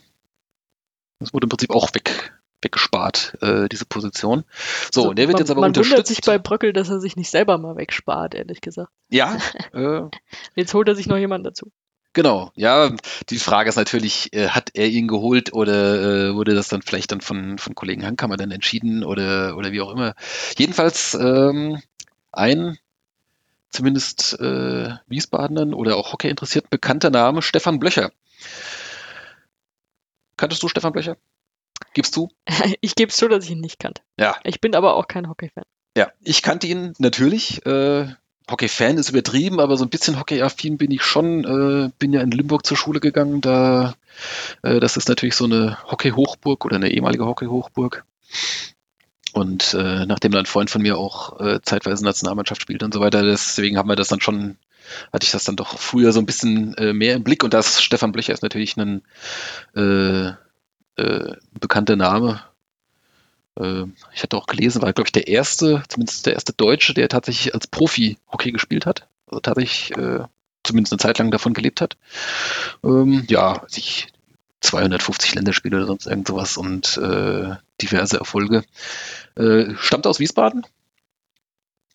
das 1.20 1.34
wurde 1.34 1.46
im 1.46 1.50
Prinzip 1.50 1.72
auch 1.72 1.94
weg, 1.94 2.34
weggespart, 2.62 3.38
äh, 3.42 3.68
diese 3.70 3.86
Position. 3.86 4.44
So, 4.92 5.02
also, 5.02 5.14
der 5.14 5.28
wird 5.28 5.34
man, 5.34 5.42
jetzt 5.42 5.52
aber 5.52 5.62
man 5.62 5.70
unterstützt. 5.70 5.92
Man 5.92 5.98
wundert 5.98 6.08
sich 6.08 6.22
bei 6.22 6.38
Bröckel, 6.38 6.74
dass 6.74 6.90
er 6.90 7.00
sich 7.00 7.16
nicht 7.16 7.30
selber 7.30 7.58
mal 7.58 7.76
wegspart, 7.76 8.36
ehrlich 8.36 8.62
gesagt. 8.62 8.92
Ja. 9.10 9.38
Äh, 9.74 10.04
jetzt 10.56 10.74
holt 10.74 10.88
er 10.88 10.96
sich 10.96 11.08
noch 11.08 11.18
jemanden 11.18 11.44
dazu. 11.44 11.70
Genau, 12.16 12.54
ja, 12.56 12.92
die 13.30 13.40
Frage 13.40 13.68
ist 13.68 13.76
natürlich, 13.76 14.32
äh, 14.32 14.48
hat 14.48 14.70
er 14.74 14.88
ihn 14.88 15.10
geholt 15.10 15.52
oder 15.52 16.30
äh, 16.30 16.34
wurde 16.34 16.56
das 16.56 16.70
dann 16.70 16.82
vielleicht 16.82 17.12
dann 17.12 17.20
von, 17.20 17.58
von 17.58 17.76
Kollegen 17.76 18.06
Hankammer 18.06 18.38
dann 18.38 18.52
entschieden 18.52 19.04
oder, 19.04 19.58
oder 19.58 19.74
wie 19.74 19.82
auch 19.82 19.92
immer. 19.92 20.16
Jedenfalls 20.58 21.14
ähm, 21.14 21.82
ein 22.32 22.78
zumindest 23.70 24.40
äh, 24.40 24.92
Wiesbadenern 25.08 25.74
oder 25.74 25.98
auch 25.98 26.14
Hockey 26.14 26.30
interessierten 26.30 26.70
bekannter 26.70 27.10
Name, 27.10 27.42
Stefan 27.42 27.80
Blöcher. 27.80 28.14
Kanntest 30.38 30.64
du 30.64 30.70
Stefan 30.70 30.94
Blöcher? 30.94 31.18
Gibst 31.94 32.16
du? 32.16 32.30
Ich 32.80 32.96
gebe 32.96 33.10
es 33.10 33.18
zu, 33.18 33.28
dass 33.28 33.44
ich 33.44 33.52
ihn 33.52 33.60
nicht 33.60 33.78
kannte. 33.78 34.02
Ja. 34.18 34.38
Ich 34.46 34.62
bin 34.62 34.74
aber 34.74 34.96
auch 34.96 35.10
kein 35.10 35.28
Hockey-Fan. 35.28 35.66
Ja, 35.98 36.14
ich 36.22 36.42
kannte 36.42 36.68
ihn 36.68 36.94
natürlich. 36.98 37.66
Äh, 37.66 38.16
Hockey-Fan 38.50 38.98
ist 38.98 39.10
übertrieben, 39.10 39.60
aber 39.60 39.76
so 39.78 39.84
ein 39.84 39.90
bisschen 39.90 40.20
Hockey-affin 40.20 40.78
bin 40.78 40.92
ich 40.92 41.04
schon. 41.04 41.44
Äh, 41.44 41.90
bin 41.98 42.14
ja 42.14 42.22
in 42.22 42.32
Limburg 42.32 42.66
zur 42.66 42.78
Schule 42.78 43.00
gegangen. 43.00 43.42
Da, 43.42 43.96
äh, 44.62 44.80
das 44.80 44.98
ist 44.98 45.10
natürlich 45.10 45.36
so 45.36 45.46
eine 45.46 45.78
Hockey-Hochburg 45.90 46.66
oder 46.66 46.76
eine 46.76 46.92
ehemalige 46.92 47.26
Hockey-Hochburg. 47.26 48.06
Und 49.34 49.74
äh, 49.74 50.06
nachdem 50.06 50.32
dann 50.32 50.44
ein 50.44 50.46
Freund 50.46 50.70
von 50.70 50.82
mir 50.82 50.98
auch 50.98 51.40
äh, 51.40 51.60
zeitweise 51.62 52.06
Nationalmannschaft 52.06 52.62
spielt 52.62 52.84
und 52.84 52.94
so 52.94 53.02
weiter, 53.02 53.24
deswegen 53.24 53.78
haben 53.78 53.90
wir 53.90 53.98
das 53.98 54.08
dann 54.08 54.22
schon, 54.22 54.58
hatte 55.12 55.26
ich 55.26 55.32
das 55.32 55.44
dann 55.44 55.58
doch 55.58 55.78
früher 55.78 56.14
so 56.14 56.20
ein 56.20 56.26
bisschen 56.26 56.74
äh, 56.76 56.94
mehr 56.94 57.16
im 57.16 57.24
Blick. 57.24 57.44
Und 57.44 57.54
das 57.54 57.82
Stefan 57.82 58.12
Blöcher 58.12 58.34
ist 58.34 58.44
natürlich 58.44 58.78
ein 58.78 59.02
äh, 59.76 60.28
äh, 60.98 61.36
bekannter 61.60 61.96
Name 61.96 62.42
ich 63.58 64.24
hatte 64.24 64.36
auch 64.36 64.48
gelesen, 64.48 64.82
war, 64.82 64.92
glaube 64.92 65.08
ich, 65.08 65.14
der 65.14 65.28
erste, 65.28 65.84
zumindest 65.88 66.26
der 66.26 66.34
erste 66.34 66.54
Deutsche, 66.54 66.94
der 66.94 67.08
tatsächlich 67.08 67.54
als 67.54 67.68
Profi 67.68 68.18
Hockey 68.32 68.52
gespielt 68.52 68.86
hat. 68.86 69.08
Also 69.28 69.40
tatsächlich 69.40 69.92
äh, 69.98 70.26
zumindest 70.64 70.94
eine 70.94 71.00
Zeit 71.00 71.18
lang 71.20 71.32
davon 71.32 71.54
gelebt 71.54 71.80
hat. 71.82 71.98
Ähm, 72.84 73.26
ja, 73.30 73.64
sich 73.68 74.08
250 74.62 75.36
Länderspiele 75.36 75.78
oder 75.78 75.88
sonst 75.88 76.08
irgend 76.08 76.28
sowas 76.28 76.58
und 76.58 76.98
äh, 76.98 77.56
diverse 77.82 78.18
Erfolge. 78.18 78.64
Äh, 79.36 79.76
stammt 79.78 80.08
aus 80.08 80.20
Wiesbaden, 80.20 80.66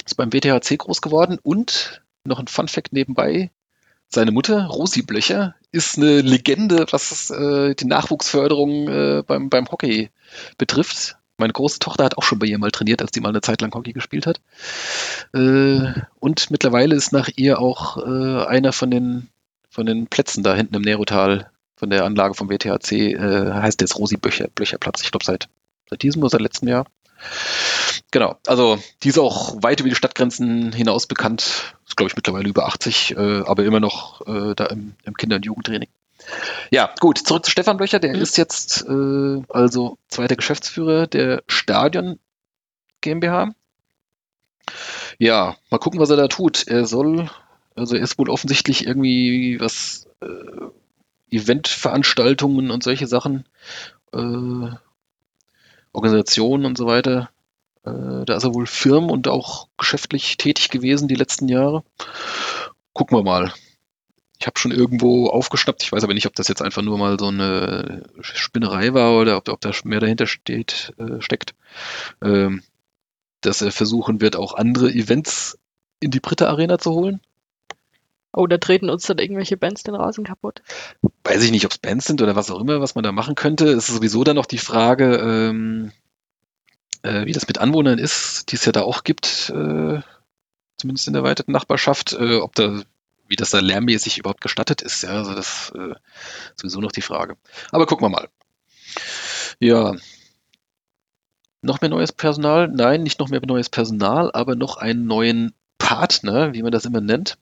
ist 0.07 0.17
beim 0.17 0.33
WTHC 0.33 0.79
groß 0.79 1.03
geworden 1.03 1.39
und 1.43 2.03
noch 2.25 2.39
ein 2.39 2.49
Fun 2.49 2.69
Fact 2.69 2.93
nebenbei. 2.93 3.51
Seine 4.09 4.33
Mutter, 4.33 4.67
Rosi 4.67 5.03
Blöcher, 5.03 5.55
ist 5.73 5.97
eine 5.97 6.21
Legende, 6.21 6.87
was 6.91 7.31
äh, 7.31 7.75
die 7.75 7.85
Nachwuchsförderung 7.85 8.89
äh, 8.89 9.23
beim, 9.25 9.51
beim 9.51 9.71
Hockey 9.71 10.11
betrifft. 10.59 11.17
Meine 11.41 11.53
große 11.53 11.79
Tochter 11.79 12.05
hat 12.05 12.17
auch 12.17 12.23
schon 12.23 12.39
bei 12.39 12.47
ihr 12.47 12.59
mal 12.59 12.71
trainiert, 12.71 13.03
als 13.03 13.11
die 13.11 13.21
mal 13.21 13.31
eine 13.31 13.41
Zeit 13.41 13.61
lang 13.61 13.75
Hockey 13.75 13.93
gespielt 13.93 14.27
hat. 14.27 14.41
Äh, 15.35 15.93
und 16.21 16.51
mittlerweile 16.51 16.95
ist 16.95 17.13
nach 17.13 17.29
ihr 17.35 17.59
auch 17.59 17.97
äh, 17.97 18.45
einer 18.47 18.73
von 18.73 18.91
den, 18.91 19.29
von 19.69 19.87
den 19.87 20.07
Plätzen 20.07 20.43
da 20.43 20.55
hinten 20.55 20.77
im 20.77 20.83
Nerotal, 20.83 21.51
von 21.77 21.91
der 21.91 22.05
Anlage 22.05 22.35
vom 22.35 22.51
WTHC, 22.51 22.93
äh, 23.15 23.53
heißt 23.55 23.81
jetzt 23.81 23.99
Rosi 23.99 24.17
Blöcher, 24.17 24.49
Blöcherplatz. 24.55 25.03
Ich 25.03 25.11
glaube 25.11 25.25
seit, 25.25 25.49
seit 25.89 26.03
diesem 26.03 26.23
oder 26.23 26.31
seit 26.31 26.43
letztem 26.43 26.69
Jahr. 26.69 26.87
Genau, 28.11 28.37
also 28.47 28.79
die 29.03 29.09
ist 29.09 29.19
auch 29.19 29.63
weit 29.63 29.81
über 29.81 29.89
die 29.89 29.95
Stadtgrenzen 29.95 30.73
hinaus 30.73 31.07
bekannt. 31.07 31.75
Ist, 31.87 31.97
glaube 31.97 32.09
ich, 32.09 32.17
mittlerweile 32.17 32.49
über 32.49 32.67
80, 32.67 33.17
äh, 33.17 33.43
aber 33.47 33.65
immer 33.65 33.81
noch 33.81 34.27
äh, 34.27 34.55
da 34.55 34.67
im, 34.67 34.95
im 35.05 35.15
Kinder- 35.17 35.37
und 35.37 35.47
Jugendtraining. 35.47 35.89
Ja, 36.71 36.95
gut, 37.01 37.19
zurück 37.19 37.45
zu 37.45 37.51
Stefan 37.51 37.77
Blöcher. 37.77 37.99
Der 37.99 38.15
mhm. 38.15 38.23
ist 38.23 38.37
jetzt 38.37 38.85
äh, 38.89 39.43
also 39.49 39.99
zweiter 40.09 40.37
Geschäftsführer 40.37 41.07
der 41.07 41.43
Stadion 41.49 42.19
GmbH. 43.01 43.55
Ja, 45.19 45.57
mal 45.71 45.79
gucken, 45.79 46.01
was 46.01 46.11
er 46.11 46.17
da 46.17 46.29
tut. 46.29 46.67
Er 46.67 46.87
soll, 46.87 47.29
also 47.75 47.97
er 47.97 48.03
ist 48.03 48.19
wohl 48.19 48.31
offensichtlich 48.31 48.87
irgendwie 48.87 49.59
was 49.61 50.09
äh, 50.21 51.37
Eventveranstaltungen 51.37 52.71
und 52.71 52.83
solche 52.83 53.07
Sachen, 53.07 53.47
äh, 54.13 54.71
Organisationen 55.93 56.65
und 56.67 56.79
so 56.79 56.87
weiter. 56.87 57.31
Äh, 57.85 58.25
da 58.25 58.37
ist 58.37 58.45
er 58.45 58.55
wohl 58.55 58.67
firm 58.67 59.11
und 59.11 59.29
auch 59.29 59.69
geschäftlich 59.77 60.37
tätig 60.37 60.71
gewesen 60.71 61.09
die 61.09 61.15
letzten 61.15 61.49
Jahre. 61.49 61.83
Gucken 62.93 63.17
wir 63.19 63.23
mal. 63.23 63.53
Ich 64.41 64.47
habe 64.47 64.59
schon 64.59 64.73
irgendwo 64.73 65.29
aufgeschnappt, 65.29 65.83
ich 65.83 65.93
weiß 65.93 66.03
aber 66.03 66.15
nicht, 66.15 66.27
ob 66.27 66.35
das 66.35 66.49
jetzt 66.49 66.63
einfach 66.63 66.81
nur 66.81 66.97
mal 66.97 67.19
so 67.19 67.29
eine 67.29 68.05
Spinnerei 68.21 68.95
war 68.95 69.19
oder 69.19 69.37
ob, 69.37 69.49
ob 69.49 69.61
da 69.61 69.71
mehr 69.85 70.01
dahinter 70.01 70.27
steht, 70.27 70.95
äh, 70.99 71.21
steckt. 71.21 71.55
Ähm, 72.23 72.63
dass 73.43 73.61
er 73.63 73.71
versuchen 73.71 74.21
wird, 74.21 74.37
auch 74.37 74.55
andere 74.55 74.91
Events 74.91 75.59
in 76.01 76.11
die 76.11 76.21
Britta 76.21 76.47
Arena 76.47 76.79
zu 76.79 76.93
holen. 76.93 77.21
Oh, 78.33 78.47
da 78.47 78.59
treten 78.59 78.91
uns 78.91 79.07
dann 79.07 79.19
irgendwelche 79.19 79.57
Bands 79.57 79.83
den 79.83 79.95
Rasen 79.95 80.25
kaputt. 80.25 80.63
Weiß 81.25 81.43
ich 81.43 81.51
nicht, 81.51 81.65
ob 81.65 81.73
es 81.73 81.79
Bands 81.79 82.07
sind 82.07 82.23
oder 82.23 82.37
was 82.37 82.51
auch 82.51 82.61
immer, 82.61 82.81
was 82.81 82.95
man 82.95 83.05
da 83.05 83.13
machen 83.13 83.35
könnte. 83.35 83.69
Es 83.69 83.89
ist 83.89 83.97
sowieso 83.97 84.25
dann 84.25 84.37
noch 84.37 84.47
die 84.47 84.59
Frage, 84.59 85.17
ähm, 85.17 85.93
äh, 87.03 87.27
wie 87.27 87.33
das 87.33 87.49
mit 87.49 87.59
Anwohnern 87.59 87.99
ist, 87.99 88.51
die 88.51 88.57
es 88.57 88.65
ja 88.65 88.73
da 88.73 88.83
auch 88.83 89.05
gibt, 89.05 89.51
äh, 89.51 90.01
zumindest 90.77 91.09
in 91.09 91.13
der 91.13 91.23
erweiterten 91.23 91.53
Nachbarschaft, 91.53 92.13
äh, 92.13 92.37
ob 92.37 92.55
da, 92.55 92.83
wie 93.31 93.37
das 93.37 93.51
da 93.51 93.61
lärmmäßig 93.61 94.19
überhaupt 94.19 94.41
gestattet 94.41 94.83
ist. 94.83 95.03
Ja, 95.03 95.11
also 95.11 95.35
das 95.35 95.73
äh, 95.77 95.95
sowieso 96.57 96.81
noch 96.81 96.93
die 96.93 97.01
Frage. 97.01 97.37
Aber 97.71 97.87
gucken 97.87 98.05
wir 98.05 98.11
mal. 98.11 98.29
Ja. 99.61 99.95
Noch 101.63 101.81
mehr 101.81 101.91
neues 101.91 102.13
Personal? 102.13 102.69
Nein, 102.69 103.05
nicht 103.05 103.21
noch 103.21 103.29
mehr 103.29 103.41
neues 103.47 103.69
Personal, 103.69 104.33
aber 104.33 104.57
noch 104.57 104.79
einen 104.79 105.07
neuen 105.07 105.55
Partner, 105.79 106.55
wie 106.55 106.63
man 106.63 106.73
das 106.73 106.87
immer 106.87 107.01
nennt. 107.01 107.39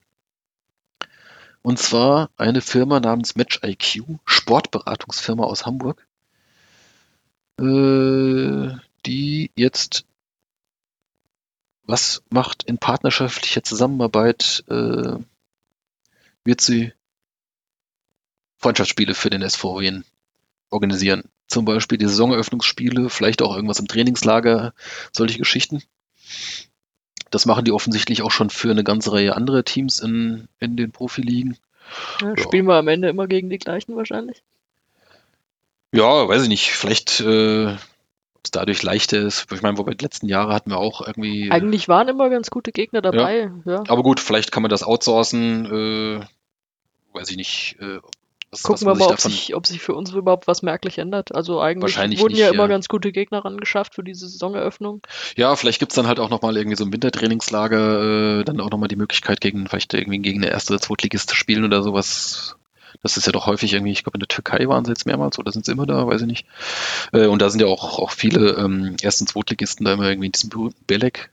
Und 1.63 1.79
zwar 1.79 2.31
eine 2.37 2.61
Firma 2.61 3.01
namens 3.01 3.35
Match 3.35 3.61
IQ, 3.65 4.19
Sportberatungsfirma 4.27 5.45
aus 5.45 5.65
Hamburg, 5.65 6.07
äh, 7.59 8.77
die 9.07 9.51
jetzt 9.57 10.05
was 11.85 12.23
macht 12.29 12.65
in 12.65 12.77
partnerschaftlicher 12.77 13.63
Zusammenarbeit, 13.65 14.63
äh, 14.69 15.17
wird 16.45 16.61
sie 16.61 16.93
Freundschaftsspiele 18.59 19.15
für 19.15 19.31
den 19.31 19.49
SVW 19.49 20.03
organisieren. 20.71 21.25
Zum 21.47 21.65
Beispiel 21.65 21.97
die 21.99 22.07
Saisoneröffnungsspiele, 22.07 23.09
vielleicht 23.09 23.41
auch 23.41 23.55
irgendwas 23.55 23.79
im 23.79 23.89
Trainingslager, 23.89 24.75
solche 25.13 25.39
Geschichten. 25.39 25.83
Das 27.31 27.47
machen 27.47 27.65
die 27.65 27.73
offensichtlich 27.73 28.23
auch 28.23 28.31
schon 28.31 28.51
für 28.51 28.71
eine 28.71 28.85
ganze 28.85 29.13
Reihe 29.13 29.37
anderer 29.37 29.65
Teams 29.65 30.01
in, 30.01 30.49
in 30.61 30.77
den 30.77 30.93
Profiligen. 30.93 31.57
Ja, 32.21 32.37
spielen 32.37 32.67
ja. 32.67 32.73
wir 32.73 32.79
am 32.79 32.89
Ende 32.89 33.09
immer 33.09 33.27
gegen 33.27 33.49
die 33.49 33.59
gleichen 33.59 33.97
wahrscheinlich? 33.97 34.43
Ja, 35.93 36.29
weiß 36.29 36.43
ich 36.43 36.49
nicht. 36.49 36.71
Vielleicht 36.71 37.21
äh, 37.21 37.77
es 38.45 38.51
dadurch 38.51 38.83
leichter 38.83 39.19
ist. 39.19 39.47
Ich 39.53 39.63
meine, 39.63 39.79
wobei 39.79 39.95
die 39.95 40.05
letzten 40.05 40.29
Jahre 40.29 40.55
hatten 40.55 40.71
wir 40.71 40.79
auch 40.79 41.07
irgendwie. 41.07 41.51
Eigentlich 41.51 41.89
waren 41.89 42.09
immer 42.09 42.31
ganz 42.31 42.51
gute 42.51 42.73
Gegner 42.73 43.03
dabei. 43.03 43.51
Ja. 43.65 43.73
ja. 43.73 43.83
Aber 43.89 44.03
gut, 44.03 44.21
vielleicht 44.21 44.53
kann 44.53 44.63
man 44.63 44.71
das 44.71 44.83
outsourcen. 44.83 45.67
Äh, 45.67 46.21
weiß 47.13 47.31
ich 47.31 47.37
nicht. 47.37 47.77
Äh, 47.81 47.99
was, 48.51 48.63
Gucken 48.63 48.87
was 48.87 48.99
wir 48.99 49.05
mal, 49.07 49.13
ob 49.13 49.21
sich, 49.21 49.55
ob 49.55 49.67
sich 49.67 49.81
für 49.81 49.95
uns 49.95 50.11
überhaupt 50.13 50.47
was 50.47 50.63
merklich 50.63 50.99
ändert. 50.99 51.35
Also 51.35 51.61
eigentlich 51.61 51.99
wurden 51.99 52.33
nicht, 52.33 52.39
ja 52.39 52.49
immer 52.49 52.67
ganz 52.67 52.89
gute 52.89 53.13
Gegner 53.13 53.45
rangeschafft 53.45 53.95
für 53.95 54.03
diese 54.03 54.27
Saisoneröffnung. 54.27 55.03
Ja, 55.37 55.55
vielleicht 55.55 55.81
gibt 55.81 55.93
es 55.93 55.97
dann 55.97 56.07
halt 56.07 56.19
auch 56.19 56.31
nochmal 56.31 56.57
irgendwie 56.57 56.77
so 56.77 56.85
ein 56.85 56.93
Wintertrainingslager, 56.93 58.41
äh, 58.41 58.45
dann 58.45 58.61
auch 58.61 58.71
nochmal 58.71 58.89
die 58.89 58.97
Möglichkeit, 58.97 59.43
gegen 59.43 59.67
vielleicht 59.67 59.93
irgendwie 59.93 60.21
gegen 60.21 60.43
eine 60.43 60.51
erste 60.51 60.73
oder 60.73 60.81
Zweitligist 60.81 61.29
zu 61.29 61.37
spielen 61.37 61.65
oder 61.65 61.83
sowas. 61.83 62.57
Das 63.03 63.17
ist 63.17 63.27
ja 63.27 63.33
doch 63.33 63.47
häufig 63.47 63.73
irgendwie, 63.73 63.93
ich 63.93 64.05
glaube 64.05 64.17
in 64.17 64.21
der 64.21 64.29
Türkei 64.29 64.67
waren 64.69 64.85
sie 64.85 64.91
jetzt 64.91 65.07
mehrmals 65.07 65.39
oder 65.39 65.53
sind 65.53 65.65
sie 65.65 65.73
immer 65.73 65.87
da, 65.87 66.07
weiß 66.07 66.23
ich 66.23 66.27
nicht. 66.27 66.47
Äh, 67.13 67.27
und 67.27 67.43
da 67.43 67.51
sind 67.51 67.61
ja 67.61 67.67
auch, 67.67 67.99
auch 67.99 68.11
viele 68.11 68.53
ähm, 68.53 68.97
Erst- 69.01 69.21
und 69.21 69.29
Zweitligisten 69.29 69.85
da 69.85 69.93
immer 69.93 70.09
irgendwie 70.09 70.27
in 70.27 70.33
diesem 70.33 70.51
berühmten 70.51 70.85
Belek 70.87 71.31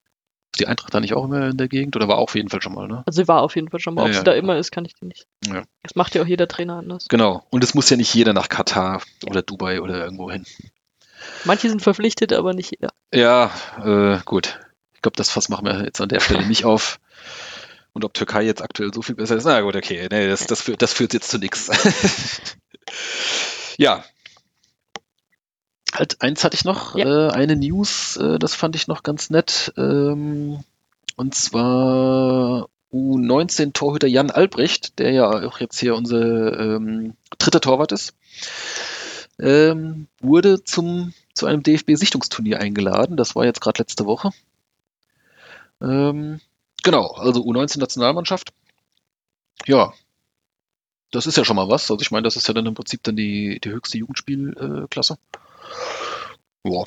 die 0.59 0.67
Eintracht 0.67 0.93
da 0.93 0.99
nicht 0.99 1.13
auch 1.13 1.25
immer 1.25 1.49
in 1.49 1.57
der 1.57 1.67
Gegend 1.67 1.95
oder 1.95 2.07
war 2.07 2.17
auf 2.17 2.35
jeden 2.35 2.49
Fall 2.49 2.61
schon 2.61 2.73
mal, 2.73 2.87
ne? 2.87 3.03
Also 3.05 3.21
sie 3.21 3.27
war 3.27 3.41
auf 3.41 3.55
jeden 3.55 3.69
Fall 3.69 3.79
schon 3.79 3.93
mal. 3.93 4.03
Ob 4.03 4.07
ja, 4.07 4.13
sie 4.13 4.19
ja. 4.19 4.23
da 4.23 4.33
immer 4.33 4.57
ist, 4.57 4.71
kann 4.71 4.85
ich 4.85 4.93
dir 4.95 5.05
nicht. 5.05 5.27
Ja. 5.45 5.63
Das 5.83 5.95
macht 5.95 6.15
ja 6.15 6.21
auch 6.21 6.27
jeder 6.27 6.47
Trainer 6.47 6.77
anders. 6.77 7.07
Genau. 7.09 7.45
Und 7.49 7.63
es 7.63 7.73
muss 7.73 7.89
ja 7.89 7.97
nicht 7.97 8.13
jeder 8.13 8.33
nach 8.33 8.49
Katar 8.49 9.01
oder 9.27 9.41
Dubai 9.41 9.81
oder 9.81 10.03
irgendwo 10.03 10.31
hin. 10.31 10.45
Manche 11.43 11.69
sind 11.69 11.81
verpflichtet, 11.81 12.33
aber 12.33 12.53
nicht 12.53 12.71
jeder. 12.71 12.93
Ja, 13.13 13.51
äh, 13.83 14.19
gut. 14.25 14.59
Ich 14.93 15.01
glaube, 15.01 15.17
das 15.17 15.29
Fass 15.29 15.49
machen 15.49 15.65
wir 15.65 15.83
jetzt 15.83 16.01
an 16.01 16.09
der 16.09 16.19
Stelle 16.19 16.45
nicht 16.45 16.65
auf. 16.65 16.99
Und 17.95 18.03
ob 18.03 18.13
Türkei 18.13 18.43
jetzt 18.43 18.61
aktuell 18.61 18.93
so 18.93 19.01
viel 19.01 19.15
besser 19.15 19.37
ist, 19.37 19.45
na 19.45 19.61
gut, 19.61 19.75
okay. 19.75 20.07
Nee, 20.11 20.27
das, 20.27 20.45
das, 20.45 20.61
führt, 20.61 20.81
das 20.81 20.93
führt 20.93 21.13
jetzt 21.13 21.29
zu 21.29 21.39
nichts. 21.39 21.71
ja, 23.77 24.03
Halt, 25.93 26.21
eins 26.21 26.43
hatte 26.43 26.55
ich 26.55 26.65
noch, 26.65 26.97
ja. 26.97 27.29
äh, 27.29 27.31
eine 27.31 27.55
News, 27.55 28.17
äh, 28.17 28.37
das 28.37 28.53
fand 28.53 28.75
ich 28.75 28.87
noch 28.87 29.01
ganz 29.01 29.29
nett. 29.29 29.71
Ähm, 29.77 30.59
und 31.15 31.35
zwar 31.35 32.67
U19-Torhüter 32.91 34.07
Jan 34.07 34.29
Albrecht, 34.29 34.99
der 34.99 35.11
ja 35.11 35.47
auch 35.47 35.61
jetzt 35.61 35.79
hier 35.79 35.95
unser 35.95 36.59
ähm, 36.59 37.15
dritter 37.37 37.61
Torwart 37.61 37.93
ist, 37.93 38.13
ähm, 39.39 40.07
wurde 40.19 40.65
zum, 40.65 41.13
zu 41.33 41.45
einem 41.45 41.63
DFB-Sichtungsturnier 41.63 42.59
eingeladen. 42.59 43.15
Das 43.15 43.37
war 43.37 43.45
jetzt 43.45 43.61
gerade 43.61 43.81
letzte 43.81 44.05
Woche. 44.05 44.31
Ähm, 45.81 46.41
genau, 46.86 47.07
also 47.11 47.41
U19-Nationalmannschaft. 47.41 48.53
Ja, 49.65 49.93
das 51.11 51.27
ist 51.27 51.38
ja 51.38 51.43
schon 51.43 51.57
mal 51.57 51.67
was. 51.67 51.91
Also 51.91 52.01
ich 52.01 52.11
meine, 52.11 52.23
das 52.23 52.38
ist 52.38 52.47
ja 52.47 52.53
dann 52.53 52.65
im 52.65 52.73
Prinzip 52.73 53.03
dann 53.03 53.17
die, 53.17 53.59
die 53.61 53.69
höchste 53.69 53.97
Jugendspielklasse. 53.97 55.17
Ja, 56.63 56.83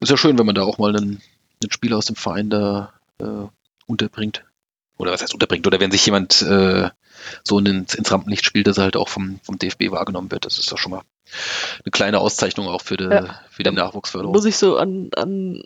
ist 0.00 0.10
ja 0.10 0.16
schön, 0.16 0.38
wenn 0.38 0.46
man 0.46 0.54
da 0.54 0.62
auch 0.62 0.78
mal 0.78 0.96
einen, 0.96 1.20
einen 1.62 1.70
Spieler 1.70 1.98
aus 1.98 2.06
dem 2.06 2.16
Verein 2.16 2.50
da 2.50 2.94
äh, 3.18 3.46
unterbringt. 3.86 4.44
Oder 4.96 5.12
was 5.12 5.22
heißt 5.22 5.34
unterbringt? 5.34 5.66
Oder 5.66 5.80
wenn 5.80 5.90
sich 5.90 6.06
jemand 6.06 6.40
äh, 6.42 6.88
so 7.42 7.58
ins, 7.58 7.94
ins 7.94 8.12
Rampenlicht 8.12 8.44
spielt, 8.44 8.66
dass 8.66 8.78
er 8.78 8.84
halt 8.84 8.96
auch 8.96 9.08
vom, 9.08 9.40
vom 9.42 9.58
DFB 9.58 9.90
wahrgenommen 9.90 10.30
wird. 10.30 10.44
Das 10.44 10.58
ist 10.58 10.70
doch 10.70 10.78
schon 10.78 10.92
mal 10.92 11.02
eine 11.84 11.90
kleine 11.90 12.20
Auszeichnung 12.20 12.68
auch 12.68 12.82
für, 12.82 12.96
die, 12.96 13.04
ja. 13.04 13.40
für 13.50 13.62
die 13.62 13.70
Nachwuchsförderung. 13.70 14.34
Muss 14.34 14.44
ich 14.44 14.56
so 14.56 14.76
an, 14.76 15.10
an 15.16 15.62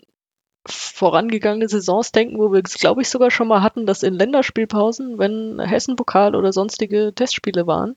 vorangegangene 0.71 1.67
Saisons 1.67 2.11
denken, 2.11 2.37
wo 2.37 2.51
wir 2.51 2.61
es, 2.63 2.75
glaube 2.75 3.01
ich, 3.01 3.09
sogar 3.09 3.31
schon 3.31 3.47
mal 3.47 3.61
hatten, 3.61 3.85
dass 3.85 4.03
in 4.03 4.13
Länderspielpausen, 4.13 5.17
wenn 5.17 5.59
Hessen-Pokal 5.59 6.35
oder 6.35 6.53
sonstige 6.53 7.13
Testspiele 7.13 7.67
waren, 7.67 7.95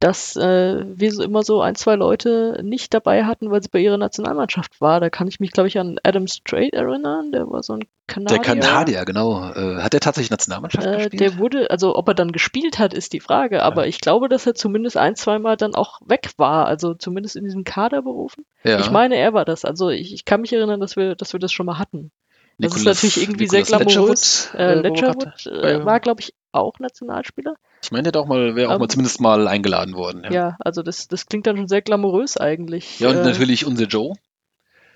dass 0.00 0.34
äh, 0.34 0.82
wir 0.86 1.12
so 1.12 1.22
immer 1.22 1.42
so 1.42 1.60
ein, 1.60 1.74
zwei 1.74 1.94
Leute 1.94 2.58
nicht 2.64 2.94
dabei 2.94 3.24
hatten, 3.24 3.50
weil 3.50 3.62
sie 3.62 3.68
bei 3.68 3.80
ihrer 3.80 3.98
Nationalmannschaft 3.98 4.80
war. 4.80 4.98
Da 4.98 5.10
kann 5.10 5.28
ich 5.28 5.40
mich, 5.40 5.52
glaube 5.52 5.68
ich, 5.68 5.78
an 5.78 5.98
Adam 6.02 6.26
Strait 6.26 6.72
erinnern. 6.72 7.32
Der 7.32 7.50
war 7.50 7.62
so 7.62 7.74
ein 7.74 7.84
Kanadier. 8.06 8.38
Der 8.38 8.54
Kanadier, 8.54 9.04
genau. 9.04 9.52
Äh, 9.52 9.82
hat 9.82 9.92
er 9.92 10.00
tatsächlich 10.00 10.30
Nationalmannschaft 10.30 10.86
äh, 10.86 10.96
gespielt? 10.96 11.20
Der 11.20 11.38
wurde, 11.38 11.70
also 11.70 11.96
ob 11.96 12.08
er 12.08 12.14
dann 12.14 12.32
gespielt 12.32 12.78
hat, 12.78 12.94
ist 12.94 13.12
die 13.12 13.20
Frage. 13.20 13.62
Aber 13.62 13.82
ja. 13.82 13.88
ich 13.88 14.00
glaube, 14.00 14.30
dass 14.30 14.46
er 14.46 14.54
zumindest 14.54 14.96
ein, 14.96 15.16
zweimal 15.16 15.58
dann 15.58 15.74
auch 15.74 16.00
weg 16.06 16.30
war. 16.38 16.64
Also 16.64 16.94
zumindest 16.94 17.36
in 17.36 17.44
diesem 17.44 17.64
Kader 17.64 18.00
berufen. 18.00 18.46
Ja. 18.64 18.80
Ich 18.80 18.90
meine, 18.90 19.16
er 19.16 19.34
war 19.34 19.44
das. 19.44 19.66
Also 19.66 19.90
ich, 19.90 20.14
ich 20.14 20.24
kann 20.24 20.40
mich 20.40 20.54
erinnern, 20.54 20.80
dass 20.80 20.96
wir, 20.96 21.14
dass 21.14 21.34
wir 21.34 21.40
das 21.40 21.52
schon 21.52 21.66
mal 21.66 21.78
hatten. 21.78 22.10
Das 22.56 22.74
Nicolas, 22.74 23.04
ist 23.04 23.16
natürlich 23.16 23.28
irgendwie 23.28 23.44
Nicolas 23.44 23.68
sehr 23.68 23.78
glamourös. 23.84 24.50
Ledgerwood, 24.54 24.76
äh, 24.76 24.80
Ledgerwood 24.80 25.46
äh, 25.46 25.84
war, 25.84 26.00
glaube 26.00 26.20
ich, 26.22 26.34
auch 26.52 26.78
Nationalspieler. 26.78 27.54
Ich 27.82 27.92
meine, 27.92 28.12
der 28.12 28.20
auch 28.20 28.26
mal, 28.26 28.54
wäre 28.56 28.68
auch 28.68 28.74
um, 28.74 28.78
mal 28.78 28.84
ähm, 28.84 28.90
zumindest 28.90 29.20
mal 29.20 29.48
eingeladen 29.48 29.94
worden. 29.94 30.24
Ja, 30.24 30.30
ja 30.30 30.56
also 30.60 30.82
das, 30.82 31.08
das 31.08 31.26
klingt 31.26 31.46
dann 31.46 31.56
schon 31.56 31.68
sehr 31.68 31.82
glamourös 31.82 32.36
eigentlich. 32.36 33.00
Ja, 33.00 33.10
und 33.10 33.16
äh, 33.16 33.24
natürlich 33.24 33.66
unser 33.66 33.84
Joe. 33.84 34.14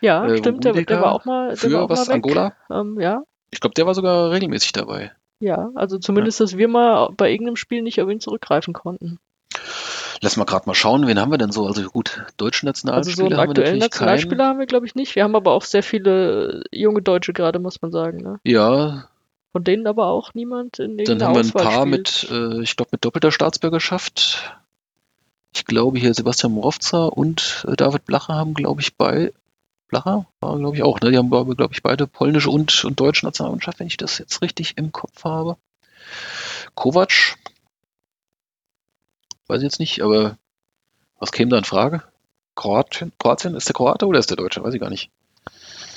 Ja, 0.01 0.27
äh, 0.27 0.39
stimmt, 0.39 0.65
der, 0.65 0.73
der, 0.75 1.01
war 1.01 1.13
auch 1.13 1.25
mal. 1.25 1.57
Für 1.57 1.81
auch 1.81 1.89
was, 1.89 2.09
mal 2.09 2.15
Angola? 2.15 2.53
Ähm, 2.71 3.01
ja. 3.01 3.23
Ich 3.51 3.61
glaube, 3.61 3.75
der 3.75 3.87
war 3.87 3.95
sogar 3.95 4.31
regelmäßig 4.33 4.73
dabei. 4.73 5.13
Ja, 5.41 5.71
also 5.75 5.99
zumindest, 5.99 6.41
ja. 6.41 6.45
dass 6.45 6.57
wir 6.57 6.69
mal 6.69 7.11
bei 7.17 7.31
irgendeinem 7.31 7.57
Spiel 7.57 7.83
nicht 7.83 8.01
auf 8.01 8.11
ihn 8.11 8.21
zurückgreifen 8.21 8.75
konnten. 8.75 9.19
Lass 10.21 10.37
mal 10.37 10.45
gerade 10.45 10.67
mal 10.67 10.75
schauen, 10.75 11.07
wen 11.07 11.21
haben 11.21 11.31
wir 11.31 11.39
denn 11.39 11.53
so? 11.53 11.67
Also 11.67 11.83
gut, 11.91 12.25
deutsche 12.37 12.67
Nationalspieler 12.67 13.25
also 13.25 13.37
so 13.37 13.43
haben 13.43 13.57
wir 13.57 13.77
Nationalspieler 13.77 14.37
keinen. 14.37 14.49
haben 14.49 14.59
wir, 14.59 14.67
glaube 14.67 14.87
ich, 14.87 14.95
nicht. 14.95 15.15
Wir 15.17 15.25
haben 15.25 15.37
aber 15.37 15.53
auch 15.53 15.63
sehr 15.63 15.83
viele 15.83 16.65
junge 16.71 17.03
Deutsche 17.03 17.33
gerade, 17.33 17.59
muss 17.59 17.83
man 17.83 17.91
sagen. 17.91 18.19
Ne? 18.19 18.41
Ja, 18.45 19.09
von 19.55 19.63
denen 19.63 19.87
aber 19.87 20.09
auch 20.09 20.35
niemand 20.35 20.81
in 20.81 20.97
Dann 20.97 21.23
haben 21.23 21.37
wir 21.37 21.43
ein 21.43 21.51
paar 21.53 21.87
spielt. 21.87 22.29
mit, 22.29 22.29
äh, 22.29 22.61
ich 22.63 22.75
glaube, 22.75 22.89
mit 22.91 23.05
doppelter 23.05 23.31
Staatsbürgerschaft. 23.31 24.53
Ich 25.55 25.65
glaube, 25.65 25.97
hier 26.01 26.13
Sebastian 26.13 26.51
Morowza 26.51 27.05
und 27.05 27.65
äh, 27.69 27.77
David 27.77 28.05
Blacher 28.05 28.35
haben, 28.35 28.55
glaube 28.55 28.81
ich, 28.81 28.97
bei 28.97 29.33
Blacher 29.87 30.27
war, 30.41 30.59
glaube 30.59 30.77
ich, 30.77 30.83
auch. 30.83 30.99
Ne? 30.99 31.13
Die 31.13 31.19
haben, 31.19 31.31
glaube 31.31 31.73
ich, 31.73 31.85
beide 31.85 32.09
polnische 32.09 32.51
und, 32.51 32.85
und 32.85 32.99
deutsche 32.99 33.27
Nationalmannschaft, 33.27 33.79
wenn 33.79 33.87
ich 33.87 33.97
das 33.97 34.19
jetzt 34.19 34.43
richtig 34.43 34.77
im 34.77 34.91
Kopf 34.91 35.23
habe. 35.23 35.57
Kovac. 36.75 37.37
Weiß 39.47 39.59
ich 39.59 39.67
jetzt 39.67 39.79
nicht, 39.79 40.03
aber 40.03 40.37
was 41.21 41.31
käme 41.31 41.53
da 41.53 41.59
in 41.59 41.65
Frage? 41.65 42.03
Kroatien? 42.57 43.13
Kroatien? 43.21 43.55
Ist 43.55 43.69
der 43.69 43.75
Kroate 43.75 44.09
oder 44.09 44.19
ist 44.19 44.31
der 44.31 44.37
Deutsche? 44.37 44.65
Weiß 44.65 44.75
ich 44.75 44.81
gar 44.81 44.91
nicht. 44.91 45.13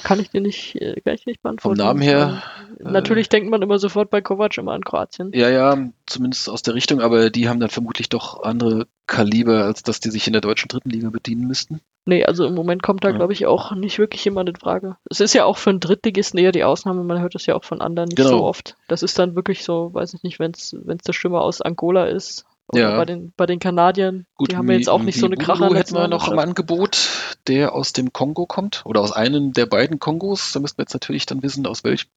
Kann 0.03 0.19
ich 0.19 0.29
dir 0.29 0.41
nicht, 0.41 0.75
äh, 0.75 0.99
kann 1.01 1.15
ich 1.15 1.25
nicht 1.25 1.41
beantworten. 1.41 1.77
Vom 1.77 1.85
Namen 1.85 2.01
her. 2.01 2.41
Äh, 2.79 2.83
Natürlich 2.91 3.29
denkt 3.29 3.49
man 3.49 3.61
immer 3.61 3.79
sofort 3.79 4.09
bei 4.09 4.21
Kovac 4.21 4.57
immer 4.57 4.73
an 4.73 4.83
Kroatien. 4.83 5.31
Ja, 5.33 5.49
ja, 5.49 5.77
zumindest 6.05 6.49
aus 6.49 6.61
der 6.61 6.73
Richtung, 6.75 7.01
aber 7.01 7.29
die 7.29 7.49
haben 7.49 7.59
dann 7.59 7.69
vermutlich 7.69 8.09
doch 8.09 8.43
andere 8.43 8.87
Kaliber, 9.07 9.63
als 9.65 9.83
dass 9.83 9.99
die 9.99 10.09
sich 10.11 10.27
in 10.27 10.33
der 10.33 10.41
deutschen 10.41 10.67
dritten 10.67 10.89
Liga 10.89 11.09
bedienen 11.09 11.47
müssten. 11.47 11.81
Nee, 12.05 12.23
also 12.23 12.45
im 12.45 12.53
Moment 12.55 12.83
kommt 12.83 13.03
da, 13.03 13.09
Ja. 13.09 13.15
glaube 13.15 13.33
ich, 13.33 13.45
auch 13.47 13.73
nicht 13.75 13.99
wirklich 13.99 14.23
jemand 14.23 14.47
in 14.49 14.55
Frage. 14.55 14.95
Es 15.09 15.19
ist 15.19 15.33
ja 15.33 15.43
auch 15.45 15.57
für 15.57 15.71
einen 15.71 15.79
Drittligisten 15.81 16.39
eher 16.39 16.51
die 16.53 16.63
Ausnahme, 16.63 17.03
man 17.03 17.19
hört 17.19 17.35
es 17.35 17.45
ja 17.45 17.55
auch 17.55 17.63
von 17.65 17.81
anderen 17.81 18.07
nicht 18.07 18.17
Genau. 18.17 18.29
so 18.29 18.43
oft. 18.43 18.75
Das 18.87 19.03
ist 19.03 19.19
dann 19.19 19.35
wirklich 19.35 19.63
so, 19.65 19.93
weiß 19.93 20.13
ich 20.13 20.23
nicht, 20.23 20.39
wenn 20.39 20.51
es 20.51 20.73
der 21.05 21.13
Stürmer 21.13 21.41
aus 21.41 21.61
Angola 21.61 22.05
ist. 22.05 22.45
Oder 22.69 22.81
Ja. 22.81 22.97
bei 22.97 23.05
den, 23.05 23.31
bei 23.37 23.45
den 23.45 23.59
Kanadiern, 23.59 24.25
Gut, 24.35 24.51
die 24.51 24.57
haben 24.57 24.69
ja 24.69 24.75
jetzt 24.77 24.89
auch 24.89 25.01
nicht 25.01 25.17
so 25.17 25.25
eine 25.25 25.37
Kracher. 25.37 25.73
hätten 25.73 25.95
wir 25.95 26.09
noch 26.09 26.29
im 26.29 26.37
Angebot, 26.37 27.06
der 27.47 27.73
aus 27.73 27.93
dem 27.93 28.13
Kongo 28.13 28.45
kommt 28.45 28.81
oder 28.85 29.01
aus 29.01 29.11
einem 29.11 29.53
der 29.53 29.65
beiden 29.65 29.99
Kongos. 29.99 30.51
Da 30.51 30.59
müssten 30.59 30.77
wir 30.79 30.83
jetzt 30.83 30.93
natürlich 30.93 31.25
dann 31.25 31.41
wissen, 31.43 31.65
aus 31.65 31.83
welchem. 31.83 32.07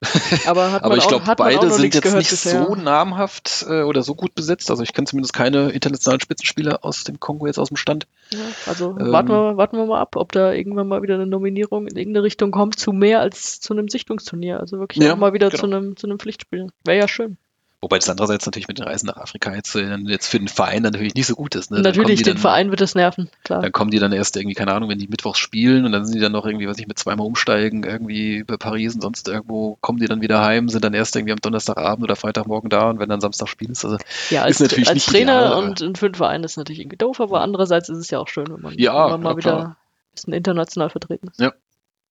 Aber, 0.46 0.80
Aber 0.82 0.96
ich 0.96 1.08
glaube, 1.08 1.24
beide 1.36 1.70
sind 1.70 1.94
jetzt 1.94 2.14
nicht 2.14 2.30
bisher. 2.30 2.66
so 2.66 2.74
namhaft 2.74 3.64
äh, 3.68 3.82
oder 3.82 4.02
so 4.02 4.14
gut 4.14 4.34
besetzt. 4.34 4.70
Also 4.70 4.82
ich 4.82 4.92
kenne 4.92 5.06
zumindest 5.06 5.32
keine 5.32 5.70
internationalen 5.70 6.20
Spitzenspieler 6.20 6.84
aus 6.84 7.04
dem 7.04 7.20
Kongo 7.20 7.46
jetzt 7.46 7.58
aus 7.58 7.68
dem 7.68 7.76
Stand. 7.76 8.06
Ja, 8.32 8.38
also 8.66 8.96
Ähm, 8.98 9.12
warten, 9.12 9.28
wir, 9.30 9.56
warten 9.56 9.76
wir 9.78 9.86
mal 9.86 10.00
ab, 10.00 10.16
ob 10.16 10.32
da 10.32 10.52
irgendwann 10.52 10.88
mal 10.88 11.02
wieder 11.02 11.14
eine 11.14 11.26
Nominierung 11.26 11.86
in 11.86 11.96
irgendeine 11.96 12.24
Richtung 12.24 12.50
kommt, 12.50 12.78
zu 12.78 12.92
mehr 12.92 13.20
als 13.20 13.60
zu 13.60 13.72
einem 13.72 13.88
Sichtungsturnier. 13.88 14.60
Also 14.60 14.78
wirklich 14.78 15.02
Ja, 15.02 15.16
mal 15.16 15.32
wieder 15.32 15.48
genau. 15.48 15.60
zu 15.60 15.66
einem, 15.66 15.96
zu 15.96 16.06
einem 16.06 16.18
Pflichtspiel. 16.18 16.68
Wäre 16.84 16.98
ja 16.98 17.08
schön. 17.08 17.38
Wobei 17.82 17.98
das 17.98 18.08
andererseits 18.08 18.46
natürlich 18.46 18.68
mit 18.68 18.78
den 18.78 18.84
Reisen 18.86 19.06
nach 19.08 19.16
Afrika 19.16 19.52
jetzt, 19.56 19.74
äh, 19.74 19.96
jetzt 20.06 20.28
für 20.28 20.38
den 20.38 20.46
Verein 20.46 20.82
natürlich 20.82 21.16
nicht 21.16 21.26
so 21.26 21.34
gut 21.34 21.56
ist. 21.56 21.72
Ne? 21.72 21.78
Dann 21.78 21.82
Natürlich, 21.82 22.22
den 22.22 22.34
dann, 22.34 22.38
Verein 22.40 22.70
wird 22.70 22.80
das 22.80 22.94
nerven, 22.94 23.28
klar. 23.42 23.60
Dann 23.60 23.72
kommen 23.72 23.90
die 23.90 23.98
dann 23.98 24.12
erst 24.12 24.36
irgendwie, 24.36 24.54
keine 24.54 24.72
Ahnung, 24.72 24.88
wenn 24.88 25.00
die 25.00 25.08
mittwochs 25.08 25.40
spielen 25.40 25.84
und 25.84 25.90
dann 25.90 26.04
sind 26.06 26.14
die 26.14 26.20
dann 26.20 26.30
noch 26.30 26.46
irgendwie, 26.46 26.68
was 26.68 26.78
ich 26.78 26.86
mit 26.86 26.96
zweimal 26.96 27.26
umsteigen, 27.26 27.82
irgendwie 27.82 28.36
über 28.36 28.56
Paris 28.56 28.94
und 28.94 29.00
sonst 29.00 29.26
irgendwo, 29.26 29.78
kommen 29.80 29.98
die 29.98 30.06
dann 30.06 30.20
wieder 30.20 30.40
heim, 30.44 30.68
sind 30.68 30.84
dann 30.84 30.94
erst 30.94 31.16
irgendwie 31.16 31.32
am 31.32 31.40
Donnerstagabend 31.40 32.04
oder 32.04 32.14
Freitagmorgen 32.14 32.70
da 32.70 32.88
und 32.88 33.00
wenn 33.00 33.08
dann 33.08 33.20
Samstag 33.20 33.48
spielen 33.48 33.72
ist. 33.72 33.84
Also, 33.84 33.96
Ja, 34.30 34.42
Ist 34.44 34.60
als, 34.60 34.70
natürlich 34.70 34.88
als 34.88 34.94
nicht 34.94 35.08
Trainer 35.08 35.46
ideal, 35.46 35.64
und, 35.64 35.82
und 35.82 35.98
für 35.98 36.08
den 36.08 36.14
Verein 36.14 36.44
ist 36.44 36.56
natürlich 36.56 36.78
irgendwie 36.82 36.98
doof, 36.98 37.20
aber 37.20 37.40
andererseits 37.40 37.88
ist 37.88 37.98
es 37.98 38.10
ja 38.10 38.20
auch 38.20 38.28
schön, 38.28 38.46
wenn 38.48 38.60
man, 38.60 38.78
Ja, 38.78 39.06
wenn 39.06 39.10
man 39.10 39.22
mal 39.22 39.30
ja, 39.30 39.36
wieder 39.38 39.56
klar. 39.56 39.66
ein 39.66 40.14
bisschen 40.14 40.32
international 40.34 40.88
vertreten 40.90 41.30
ist. 41.36 41.52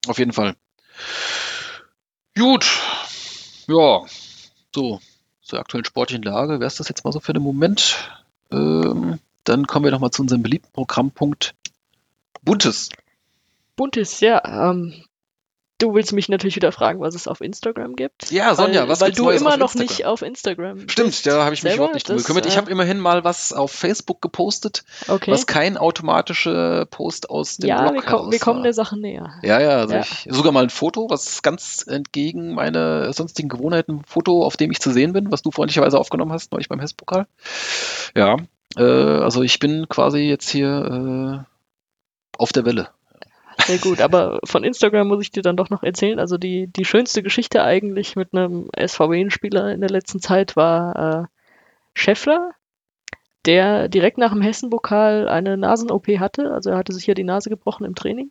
auf 0.06 0.18
jeden 0.18 0.34
Fall. 0.34 0.54
Gut. 2.36 2.66
Ja. 3.68 4.02
So. 4.74 5.00
Zur 5.42 5.58
aktuellen 5.58 5.84
sportlichen 5.84 6.22
Lage 6.22 6.60
wäre 6.60 6.66
es 6.66 6.76
das 6.76 6.88
jetzt 6.88 7.04
mal 7.04 7.12
so 7.12 7.20
für 7.20 7.32
den 7.32 7.42
Moment. 7.42 8.10
Ähm, 8.50 9.18
dann 9.44 9.66
kommen 9.66 9.84
wir 9.84 9.90
noch 9.90 10.00
mal 10.00 10.10
zu 10.10 10.22
unserem 10.22 10.42
beliebten 10.42 10.72
Programmpunkt 10.72 11.54
Buntes. 12.42 12.90
Buntes, 13.76 14.20
ja. 14.20 14.70
Ähm, 14.70 15.04
du 15.82 15.94
willst 15.94 16.12
mich 16.12 16.28
natürlich 16.28 16.56
wieder 16.56 16.72
fragen, 16.72 17.00
was 17.00 17.14
es 17.14 17.26
auf 17.26 17.40
Instagram 17.40 17.96
gibt. 17.96 18.30
Ja, 18.30 18.54
Sonja, 18.54 18.82
weil, 18.82 18.88
was 18.88 19.00
Weil 19.00 19.08
gibt's 19.08 19.18
du 19.18 19.24
Neues 19.24 19.40
immer 19.40 19.56
noch 19.56 19.74
nicht 19.74 20.06
auf 20.06 20.22
Instagram 20.22 20.88
Stimmt, 20.88 21.08
bist. 21.08 21.26
da 21.26 21.44
habe 21.44 21.54
ich 21.54 21.62
mich 21.62 21.74
überhaupt 21.74 21.94
nicht 21.94 22.08
drum 22.08 22.16
gekümmert. 22.16 22.46
Ich 22.46 22.54
äh, 22.54 22.56
habe 22.56 22.70
immerhin 22.70 22.98
mal 23.00 23.24
was 23.24 23.52
auf 23.52 23.72
Facebook 23.72 24.22
gepostet, 24.22 24.84
Okay. 25.08 25.30
was 25.30 25.46
kein 25.46 25.76
automatischer 25.76 26.86
Post 26.86 27.30
aus 27.30 27.56
dem 27.56 27.68
ja, 27.68 27.82
Blog 27.82 27.94
wir, 27.94 28.02
kommen, 28.02 28.32
wir 28.32 28.38
kommen 28.38 28.62
der 28.62 28.72
Sache 28.74 28.98
näher. 28.98 29.30
Ja, 29.42 29.60
ja, 29.60 29.70
also 29.78 29.94
Ja. 29.94 30.00
ich 30.00 30.28
sogar 30.30 30.52
mal 30.52 30.62
ein 30.62 30.70
Foto, 30.70 31.10
was 31.10 31.42
ganz 31.42 31.84
entgegen 31.86 32.54
meiner 32.54 33.12
sonstigen 33.12 33.48
Gewohnheiten, 33.48 33.98
ein 33.98 34.04
Foto, 34.06 34.44
auf 34.44 34.56
dem 34.56 34.70
ich 34.70 34.80
zu 34.80 34.90
sehen 34.92 35.12
bin, 35.12 35.32
was 35.32 35.42
du 35.42 35.50
freundlicherweise 35.50 35.98
aufgenommen 35.98 36.32
hast, 36.32 36.52
neulich 36.52 36.68
beim 36.68 36.80
Hesspokal. 36.80 37.26
Ja, 38.14 38.36
äh, 38.76 38.82
also 38.82 39.42
ich 39.42 39.58
bin 39.58 39.88
quasi 39.88 40.20
jetzt 40.20 40.48
hier 40.48 41.44
äh, 41.44 42.38
auf 42.38 42.52
der 42.52 42.64
Welle. 42.64 42.88
Sehr 43.58 43.78
gut, 43.78 44.00
aber 44.00 44.40
von 44.44 44.64
Instagram 44.64 45.08
muss 45.08 45.22
ich 45.22 45.30
dir 45.30 45.42
dann 45.42 45.56
doch 45.56 45.70
noch 45.70 45.82
erzählen. 45.82 46.18
Also 46.18 46.38
die, 46.38 46.66
die 46.66 46.84
schönste 46.84 47.22
Geschichte 47.22 47.62
eigentlich 47.62 48.16
mit 48.16 48.32
einem 48.34 48.68
SVW-Spieler 48.78 49.72
in 49.72 49.80
der 49.80 49.90
letzten 49.90 50.20
Zeit 50.20 50.56
war 50.56 51.22
äh, 51.22 51.26
Scheffler, 51.94 52.52
der 53.46 53.88
direkt 53.88 54.18
nach 54.18 54.32
dem 54.32 54.42
Hessen-Pokal 54.42 55.28
eine 55.28 55.56
Nasen-OP 55.56 56.06
hatte. 56.18 56.52
Also 56.52 56.70
er 56.70 56.76
hatte 56.76 56.92
sich 56.92 57.06
ja 57.06 57.14
die 57.14 57.24
Nase 57.24 57.50
gebrochen 57.50 57.84
im 57.84 57.94
Training. 57.94 58.30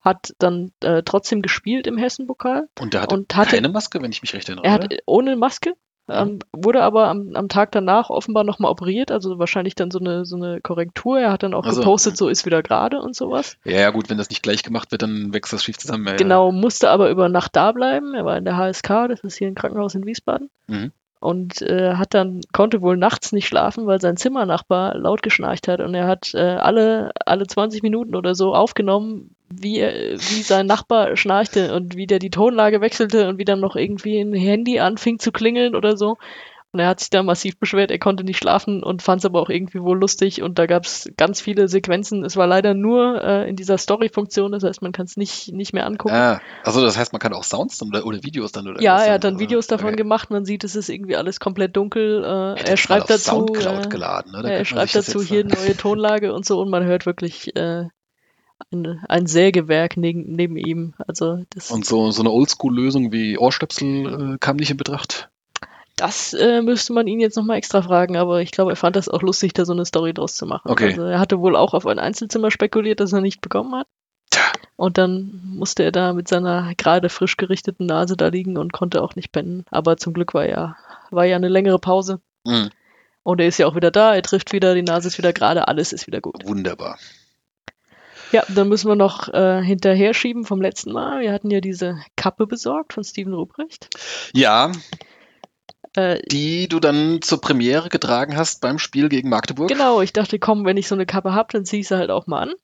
Hat 0.00 0.34
dann 0.38 0.72
äh, 0.82 1.02
trotzdem 1.04 1.42
gespielt 1.42 1.86
im 1.86 1.98
Hessen-Pokal. 1.98 2.68
Und 2.80 2.94
der 2.94 3.02
hatte, 3.02 3.14
Und 3.16 3.36
hatte- 3.36 3.56
keine 3.56 3.68
Maske, 3.68 4.00
wenn 4.02 4.10
ich 4.12 4.22
mich 4.22 4.32
recht 4.34 4.48
erinnere. 4.48 4.64
Er 4.66 4.72
hat 4.72 4.84
oder? 4.86 4.96
ohne 5.06 5.36
Maske, 5.36 5.74
ähm, 6.10 6.38
wurde 6.52 6.82
aber 6.82 7.08
am, 7.08 7.34
am 7.34 7.48
Tag 7.48 7.72
danach 7.72 8.10
offenbar 8.10 8.44
nochmal 8.44 8.70
operiert, 8.70 9.10
also 9.10 9.38
wahrscheinlich 9.38 9.74
dann 9.74 9.90
so 9.90 9.98
eine, 9.98 10.24
so 10.24 10.36
eine 10.36 10.60
Korrektur. 10.60 11.18
Er 11.18 11.32
hat 11.32 11.42
dann 11.42 11.54
auch 11.54 11.64
Ach 11.66 11.72
so. 11.72 11.80
gepostet, 11.80 12.16
so 12.16 12.28
ist 12.28 12.46
wieder 12.46 12.62
gerade 12.62 13.00
und 13.00 13.14
sowas. 13.16 13.56
Ja, 13.64 13.80
ja, 13.80 13.90
gut, 13.90 14.10
wenn 14.10 14.18
das 14.18 14.30
nicht 14.30 14.42
gleich 14.42 14.62
gemacht 14.62 14.92
wird, 14.92 15.02
dann 15.02 15.32
wächst 15.32 15.52
das 15.52 15.64
schief 15.64 15.78
zusammen. 15.78 16.06
Ja. 16.06 16.16
Genau, 16.16 16.52
musste 16.52 16.90
aber 16.90 17.10
über 17.10 17.28
Nacht 17.28 17.56
da 17.56 17.72
bleiben. 17.72 18.14
Er 18.14 18.24
war 18.24 18.36
in 18.36 18.44
der 18.44 18.56
HSK, 18.56 19.08
das 19.08 19.20
ist 19.20 19.36
hier 19.36 19.48
ein 19.48 19.54
Krankenhaus 19.54 19.94
in 19.94 20.06
Wiesbaden. 20.06 20.50
Mhm. 20.66 20.92
Und 21.20 21.60
äh, 21.60 21.94
hat 21.96 22.14
dann, 22.14 22.40
konnte 22.52 22.80
wohl 22.80 22.96
nachts 22.96 23.32
nicht 23.32 23.46
schlafen, 23.46 23.86
weil 23.86 24.00
sein 24.00 24.16
Zimmernachbar 24.16 24.96
laut 24.96 25.22
geschnarcht 25.22 25.68
hat. 25.68 25.80
Und 25.80 25.94
er 25.94 26.06
hat 26.06 26.32
äh, 26.32 26.38
alle, 26.38 27.10
alle 27.26 27.46
20 27.46 27.82
Minuten 27.82 28.16
oder 28.16 28.34
so 28.34 28.54
aufgenommen, 28.54 29.34
wie, 29.52 29.80
wie 29.80 30.42
sein 30.42 30.66
Nachbar 30.66 31.16
schnarchte 31.16 31.74
und 31.74 31.96
wie 31.96 32.06
der 32.06 32.18
die 32.18 32.30
Tonlage 32.30 32.80
wechselte 32.80 33.28
und 33.28 33.38
wie 33.38 33.44
dann 33.44 33.60
noch 33.60 33.76
irgendwie 33.76 34.20
ein 34.20 34.32
Handy 34.32 34.78
anfing 34.80 35.18
zu 35.18 35.32
klingeln 35.32 35.74
oder 35.74 35.96
so. 35.96 36.16
Und 36.72 36.78
er 36.78 36.86
hat 36.86 37.00
sich 37.00 37.10
da 37.10 37.24
massiv 37.24 37.58
beschwert, 37.58 37.90
er 37.90 37.98
konnte 37.98 38.22
nicht 38.22 38.38
schlafen 38.38 38.84
und 38.84 39.02
fand 39.02 39.22
es 39.22 39.24
aber 39.24 39.42
auch 39.42 39.48
irgendwie 39.48 39.80
wohl 39.80 39.98
lustig. 39.98 40.40
Und 40.40 40.56
da 40.60 40.66
gab 40.66 40.84
es 40.84 41.10
ganz 41.16 41.40
viele 41.40 41.66
Sequenzen. 41.66 42.24
Es 42.24 42.36
war 42.36 42.46
leider 42.46 42.74
nur 42.74 43.20
äh, 43.24 43.50
in 43.50 43.56
dieser 43.56 43.76
Story-Funktion, 43.76 44.52
das 44.52 44.62
heißt, 44.62 44.80
man 44.80 44.92
kann 44.92 45.06
es 45.06 45.16
nicht, 45.16 45.52
nicht 45.52 45.72
mehr 45.72 45.84
angucken. 45.84 46.14
Ah, 46.14 46.40
also 46.62 46.80
das 46.80 46.96
heißt, 46.96 47.12
man 47.12 47.18
kann 47.18 47.32
auch 47.32 47.42
Sounds 47.42 47.82
oder, 47.82 48.06
oder 48.06 48.22
Videos 48.22 48.52
dann 48.52 48.68
oder 48.68 48.80
Ja, 48.80 49.02
er 49.02 49.14
hat 49.14 49.24
dann 49.24 49.34
oder? 49.34 49.42
Videos 49.42 49.66
davon 49.66 49.88
Okay. 49.88 49.96
gemacht, 49.96 50.30
man 50.30 50.44
sieht, 50.44 50.62
es 50.62 50.76
ist 50.76 50.88
irgendwie 50.88 51.16
alles 51.16 51.40
komplett 51.40 51.76
dunkel. 51.76 52.22
Äh, 52.22 52.62
er 52.62 52.76
schreibt 52.76 53.10
dazu, 53.10 53.30
Soundcloud 53.30 53.86
äh, 53.86 53.88
geladen, 53.88 54.30
ne? 54.30 54.52
Er 54.52 54.64
schreibt 54.64 54.94
dazu 54.94 55.20
hier 55.20 55.40
äh, 55.40 55.44
neue 55.44 55.76
Tonlage 55.76 56.32
und 56.32 56.46
so 56.46 56.60
und 56.60 56.70
man 56.70 56.84
hört 56.84 57.04
wirklich 57.04 57.56
äh, 57.56 57.86
ein, 58.72 59.00
ein 59.08 59.26
Sägewerk 59.26 59.96
neben, 59.96 60.32
neben 60.32 60.56
ihm. 60.56 60.94
Also 61.06 61.44
das, 61.50 61.70
Und 61.70 61.84
so, 61.86 62.10
so 62.10 62.22
eine 62.22 62.30
Oldschool-Lösung 62.30 63.12
wie 63.12 63.38
Ohrstöpsel 63.38 64.34
äh, 64.34 64.38
kam 64.38 64.56
nicht 64.56 64.70
in 64.70 64.76
Betracht. 64.76 65.28
das 65.96 66.32
äh, 66.32 66.62
müsste 66.62 66.92
man 66.92 67.06
ihn 67.06 67.20
jetzt 67.20 67.36
nochmal 67.36 67.58
extra 67.58 67.82
fragen, 67.82 68.16
aber 68.16 68.40
ich 68.40 68.52
glaube, 68.52 68.72
er 68.72 68.76
fand 68.76 68.96
das 68.96 69.08
auch 69.08 69.22
lustig, 69.22 69.52
da 69.52 69.64
so 69.64 69.72
eine 69.72 69.84
Story 69.84 70.14
draus 70.14 70.34
zu 70.34 70.46
machen. 70.46 70.70
Okay. 70.70 70.90
Also 70.90 71.02
er 71.02 71.18
hatte 71.18 71.40
wohl 71.40 71.56
auch 71.56 71.74
auf 71.74 71.86
ein 71.86 71.98
Einzelzimmer 71.98 72.50
spekuliert, 72.50 73.00
das 73.00 73.12
er 73.12 73.20
nicht 73.20 73.40
bekommen 73.40 73.74
hat. 73.74 73.86
Tja. 74.30 74.42
Und 74.76 74.96
dann 74.96 75.42
musste 75.56 75.82
er 75.82 75.92
da 75.92 76.12
mit 76.12 76.28
seiner 76.28 76.72
gerade 76.76 77.08
frisch 77.08 77.36
gerichteten 77.36 77.86
Nase 77.86 78.16
da 78.16 78.28
liegen 78.28 78.56
und 78.56 78.72
konnte 78.72 79.02
auch 79.02 79.14
nicht 79.16 79.32
pennen. 79.32 79.64
Aber 79.70 79.96
zum 79.96 80.14
Glück 80.14 80.32
war 80.34 80.48
ja, 80.48 80.76
war 81.10 81.24
ja 81.24 81.36
eine 81.36 81.48
längere 81.48 81.78
Pause. 81.78 82.20
Mhm. 82.44 82.70
Und 83.22 83.40
er 83.40 83.48
ist 83.48 83.58
ja 83.58 83.66
auch 83.66 83.74
wieder 83.74 83.90
da, 83.90 84.14
er 84.14 84.22
trifft 84.22 84.52
wieder, 84.52 84.74
die 84.74 84.82
Nase 84.82 85.08
ist 85.08 85.18
wieder 85.18 85.34
gerade, 85.34 85.68
alles 85.68 85.92
ist 85.92 86.06
wieder 86.06 86.22
gut. 86.22 86.46
Wunderbar. 86.46 86.98
Ja, 88.32 88.44
dann 88.48 88.68
müssen 88.68 88.88
wir 88.88 88.96
noch 88.96 89.28
äh, 89.28 89.62
hinterher 89.62 90.14
schieben 90.14 90.44
vom 90.44 90.60
letzten 90.60 90.92
Mal. 90.92 91.20
Wir 91.20 91.32
hatten 91.32 91.50
ja 91.50 91.60
diese 91.60 91.98
Kappe 92.16 92.46
besorgt 92.46 92.92
von 92.92 93.04
Steven 93.04 93.34
Ruprecht. 93.34 93.88
Ja, 94.32 94.72
Äh, 95.96 96.20
die 96.30 96.68
du 96.68 96.78
dann 96.78 97.20
zur 97.20 97.40
Premiere 97.40 97.88
getragen 97.88 98.36
hast 98.36 98.60
beim 98.60 98.78
Spiel 98.78 99.08
gegen 99.08 99.28
Magdeburg. 99.28 99.68
genau, 99.68 100.00
ich 100.00 100.12
dachte, 100.12 100.38
komm, 100.38 100.64
wenn 100.64 100.76
ich 100.76 100.86
so 100.86 100.94
eine 100.94 101.06
Kappe 101.06 101.32
habe, 101.34 101.48
dann 101.52 101.64
ziehe 101.64 101.80
ich 101.80 101.88
sie 101.88 101.96
halt 101.96 102.10
auch 102.10 102.28
mal 102.28 102.42
an. 102.42 102.54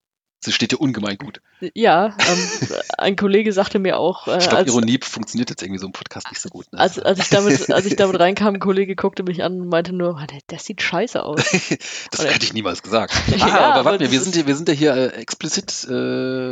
Sie 0.41 0.53
steht 0.53 0.70
dir 0.70 0.80
ungemein 0.80 1.16
gut. 1.16 1.41
Ja, 1.74 2.14
ähm, 2.28 2.68
ein 2.99 3.16
Kollege 3.16 3.53
sagte 3.53 3.78
mir 3.78 3.99
auch, 3.99 4.28
äh, 4.28 4.39
Ich 4.39 4.49
glaube, 4.49 4.66
Ironie 4.68 4.99
funktioniert 5.03 5.49
jetzt 5.51 5.62
irgendwie 5.62 5.80
so 5.80 5.87
im 5.87 5.93
Podcast 5.93 6.30
nicht 6.30 6.41
so 6.41 6.51
gut. 6.51 6.70
Ne? 6.72 6.78
als, 6.78 6.99
als, 6.99 7.18
ich 7.18 7.30
damit, 7.30 7.70
als 7.72 7.87
ich 7.87 7.97
damit 7.97 8.20
reinkam, 8.20 8.55
ein 8.55 8.61
Kollege 8.61 8.95
guckte 8.97 9.22
mich 9.22 9.43
an 9.43 9.61
und 9.62 9.68
meinte 9.68 9.93
nur, 9.95 10.12
"Mann, 10.12 10.26
das 10.49 10.64
sieht 10.66 10.82
scheiße 10.82 11.22
aus. 11.22 11.41
das 12.11 12.20
oder- 12.20 12.30
hätte 12.30 12.45
ich 12.45 12.53
niemals 12.53 12.82
gesagt. 12.82 13.14
Ja, 13.37 13.47
Ah, 13.47 13.72
aber 13.74 13.84
warte, 13.87 14.05
das 14.05 14.12
wir 14.12 14.20
sind 14.20 14.34
hier, 14.34 14.47
wir 14.47 14.55
sind 14.57 14.68
ja 14.68 14.74
hier 14.74 14.95
äh, 14.95 15.07
explizit, 15.16 15.87
äh, 15.91 15.95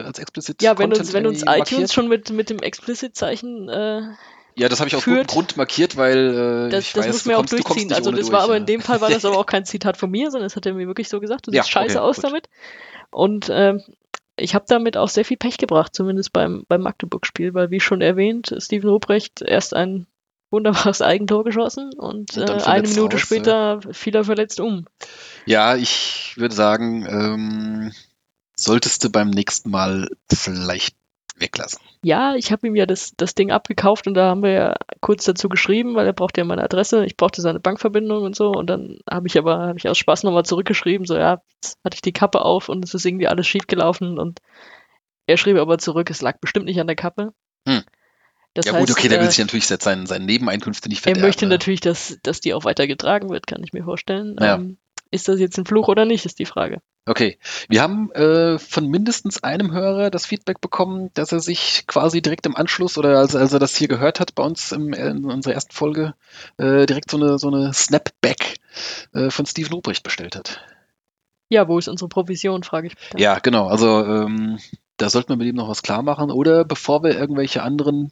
als 0.03 0.19
explizit 0.19 0.63
Ja, 0.63 0.79
wenn 0.79 0.89
uns, 0.91 0.99
Content 0.99 1.13
wenn 1.15 1.27
uns 1.27 1.43
iTunes 1.43 1.59
markiert. 1.59 1.93
schon 1.93 2.09
mit, 2.09 2.31
mit 2.31 2.51
dem 2.51 2.59
Explicit-Zeichen 2.61 3.69
äh, 3.69 4.01
Ja, 4.57 4.69
das 4.69 4.81
habe 4.81 4.89
ich 4.89 4.97
aus 4.97 5.03
führt. 5.03 5.27
gutem 5.29 5.35
Grund 5.35 5.57
markiert, 5.57 5.97
weil 5.97 6.67
äh, 6.67 6.71
Das, 6.71 6.85
ich 6.85 6.93
das 6.93 7.07
weiß, 7.07 7.13
muss 7.13 7.23
du 7.25 7.29
mir 7.31 7.39
auch 7.39 7.47
du 7.47 7.57
durchziehen. 7.57 7.89
nicht 7.89 7.97
Also 7.97 8.11
das 8.11 8.21
durch, 8.21 8.33
war 8.33 8.43
aber 8.43 8.53
ja. 8.55 8.59
in 8.61 8.67
dem 8.67 8.81
Fall 8.81 9.01
war 9.01 9.11
das 9.11 9.25
aber 9.25 9.39
auch 9.39 9.47
kein 9.47 9.65
Zitat 9.67 9.97
von 9.97 10.11
mir, 10.11 10.31
sondern 10.31 10.47
das 10.47 10.57
hat 10.57 10.67
er 10.67 10.75
mir 10.75 10.87
wirklich 10.87 11.09
so 11.09 11.21
gesagt. 11.21 11.47
Du 11.47 11.51
Ja, 11.53 11.63
siehst 11.63 11.73
scheiße 11.73 11.99
okay, 11.99 12.09
aus 12.09 12.17
gut. 12.17 12.25
damit. 12.25 12.49
Und 13.11 13.49
ähm, 13.51 13.83
ich 14.37 14.55
habe 14.55 14.65
damit 14.69 14.97
auch 14.97 15.09
sehr 15.09 15.25
viel 15.25 15.37
Pech 15.37 15.59
gebracht, 15.59 15.95
zumindest 15.95 16.33
beim, 16.33 16.65
beim 16.69 16.83
Magdeburg-Spiel, 16.83 17.55
weil 17.55 17.71
wie 17.71 17.81
schon 17.81 18.01
erwähnt, 18.01 18.55
Steven 18.59 18.91
Ruprecht 18.91 19.43
erst 19.43 19.75
ein 19.75 20.07
wunderbares 20.51 21.03
Eigentor 21.03 21.45
geschossen 21.45 21.93
und, 21.95 22.37
Und 22.37 22.49
äh, 22.49 22.63
eine 22.65 22.89
Minute 22.89 23.17
raus, 23.17 23.21
später 23.23 23.81
fiel 23.93 24.15
er 24.15 24.25
verletzt 24.25 24.61
um. 24.61 24.87
Ja, 25.47 25.77
ich 25.77 26.35
würde 26.37 26.55
sagen, 26.55 27.07
ähm, 27.09 27.93
solltest 28.57 29.03
du 29.05 29.11
beim 29.11 29.31
nächsten 29.31 29.71
Mal 29.71 30.09
vielleicht 30.33 30.97
weglassen. 31.37 31.81
Ja, 32.03 32.35
ich 32.37 32.53
habe 32.53 32.67
ihm 32.67 32.77
ja 32.77 32.87
das, 32.87 33.15
das 33.17 33.35
Ding 33.35 33.51
abgekauft 33.51 34.07
und 34.07 34.15
da 34.15 34.29
haben 34.29 34.43
wir 34.43 34.51
ja 34.51 34.77
kurz 35.01 35.25
dazu 35.25 35.49
geschrieben, 35.49 35.95
weil 35.95 36.07
er 36.07 36.13
brauchte 36.13 36.41
ja 36.41 36.45
meine 36.45 36.63
Adresse, 36.63 37.05
ich 37.05 37.17
brauchte 37.17 37.43
seine 37.43 37.61
Bankverbindung 37.61 38.23
und 38.23 38.37
so 38.37 38.53
und 38.53 38.69
dann 38.69 38.99
habe 39.11 39.27
ich 39.27 39.37
aber, 39.37 39.59
habe 39.59 39.79
ich 39.79 39.89
aus 39.89 39.99
Spaß 39.99 40.23
nochmal 40.23 40.45
zurückgeschrieben, 40.45 41.07
so 41.07 41.17
ja, 41.17 41.43
jetzt 41.57 41.79
hatte 41.85 41.97
ich 41.97 42.03
die 42.03 42.13
Kappe 42.13 42.43
auf 42.43 42.69
und 42.69 42.85
es 42.85 42.95
ist 42.95 43.05
irgendwie 43.05 43.29
alles 43.29 43.47
schief 43.47 43.67
gelaufen 43.67 44.19
und 44.19 44.41
er 45.27 45.37
schrieb 45.37 45.57
aber 45.57 45.79
zurück, 45.79 46.11
es 46.11 46.23
lag 46.23 46.39
bestimmt 46.39 46.67
nicht 46.67 46.81
an 46.81 46.87
der 46.87 46.97
Kappe. 46.97 47.33
Hm. 47.67 47.83
Das 48.53 48.67
ja 48.67 48.73
heißt, 48.73 48.87
gut, 48.87 48.97
okay, 48.97 49.09
der 49.09 49.19
will 49.19 49.27
äh, 49.27 49.31
sich 49.31 49.41
natürlich 49.41 49.69
jetzt 49.69 49.83
seinen, 49.83 50.07
seinen 50.07 50.27
Nebeneinkünfte 50.27 50.89
nicht 50.89 51.01
er 51.01 51.03
verderben. 51.03 51.27
möchte 51.27 51.47
ne? 51.47 51.51
natürlich, 51.51 51.81
dass, 51.81 52.19
dass 52.23 52.41
die 52.41 52.55
auch 52.55 52.65
weiter 52.65 52.87
getragen 52.87 53.31
wird, 53.31 53.49
kann 53.49 53.65
ich 53.65 53.73
mir 53.73 53.83
vorstellen. 53.83 54.37
Ja. 54.41 54.55
Ähm, 54.55 54.79
ist 55.11 55.29
das 55.29 55.41
jetzt 55.41 55.59
ein 55.59 55.67
Fluch 55.67 55.89
oder 55.89 56.05
nicht, 56.05 56.25
ist 56.25 56.39
die 56.39 56.47
Frage. 56.47 56.81
Okay, 57.07 57.39
wir 57.69 57.83
haben 57.83 58.11
äh, 58.13 58.59
von 58.59 58.89
mindestens 58.89 59.43
einem 59.43 59.73
Hörer 59.73 60.11
das 60.11 60.25
Feedback 60.25 60.63
bekommen, 60.63 61.11
dass 61.13 61.33
er 61.33 61.41
sich 61.41 61.87
quasi 61.87 62.23
direkt 62.23 62.47
im 62.47 62.57
Anschluss 62.57 62.97
oder 62.97 63.19
als, 63.19 63.37
als 63.37 63.53
er 63.53 63.59
das 63.59 63.77
hier 63.77 63.89
gehört 63.89 64.21
hat 64.21 64.35
bei 64.35 64.43
uns 64.43 64.73
im, 64.73 64.95
in 64.95 65.27
unserer 65.27 65.53
ersten 65.53 65.75
Folge 65.75 66.15
äh, 66.57 66.87
direkt 66.87 67.11
so 67.11 67.19
eine, 67.19 67.39
so 67.39 67.49
eine 67.49 67.75
Snapback 67.75 68.59
äh, 69.13 69.29
von 69.29 69.45
Steven 69.45 69.75
Ruprecht 69.75 70.03
bestellt 70.03 70.35
hat. 70.35 70.61
Ja, 71.51 71.69
wo 71.69 71.79
ist 71.79 71.89
unsere 71.89 72.09
Provision, 72.09 72.63
frage 72.63 72.87
ich 72.87 72.95
dann. 73.11 73.21
Ja, 73.21 73.39
genau. 73.39 73.67
Also 73.67 74.03
ähm, 74.05 74.59
da 74.97 75.11
sollten 75.11 75.29
wir 75.29 75.37
mit 75.37 75.47
ihm 75.47 75.57
noch 75.57 75.69
was 75.69 75.83
klar 75.83 76.03
machen. 76.03 76.31
Oder 76.31 76.65
bevor 76.65 77.03
wir 77.03 77.19
irgendwelche 77.19 77.63
anderen 77.63 78.11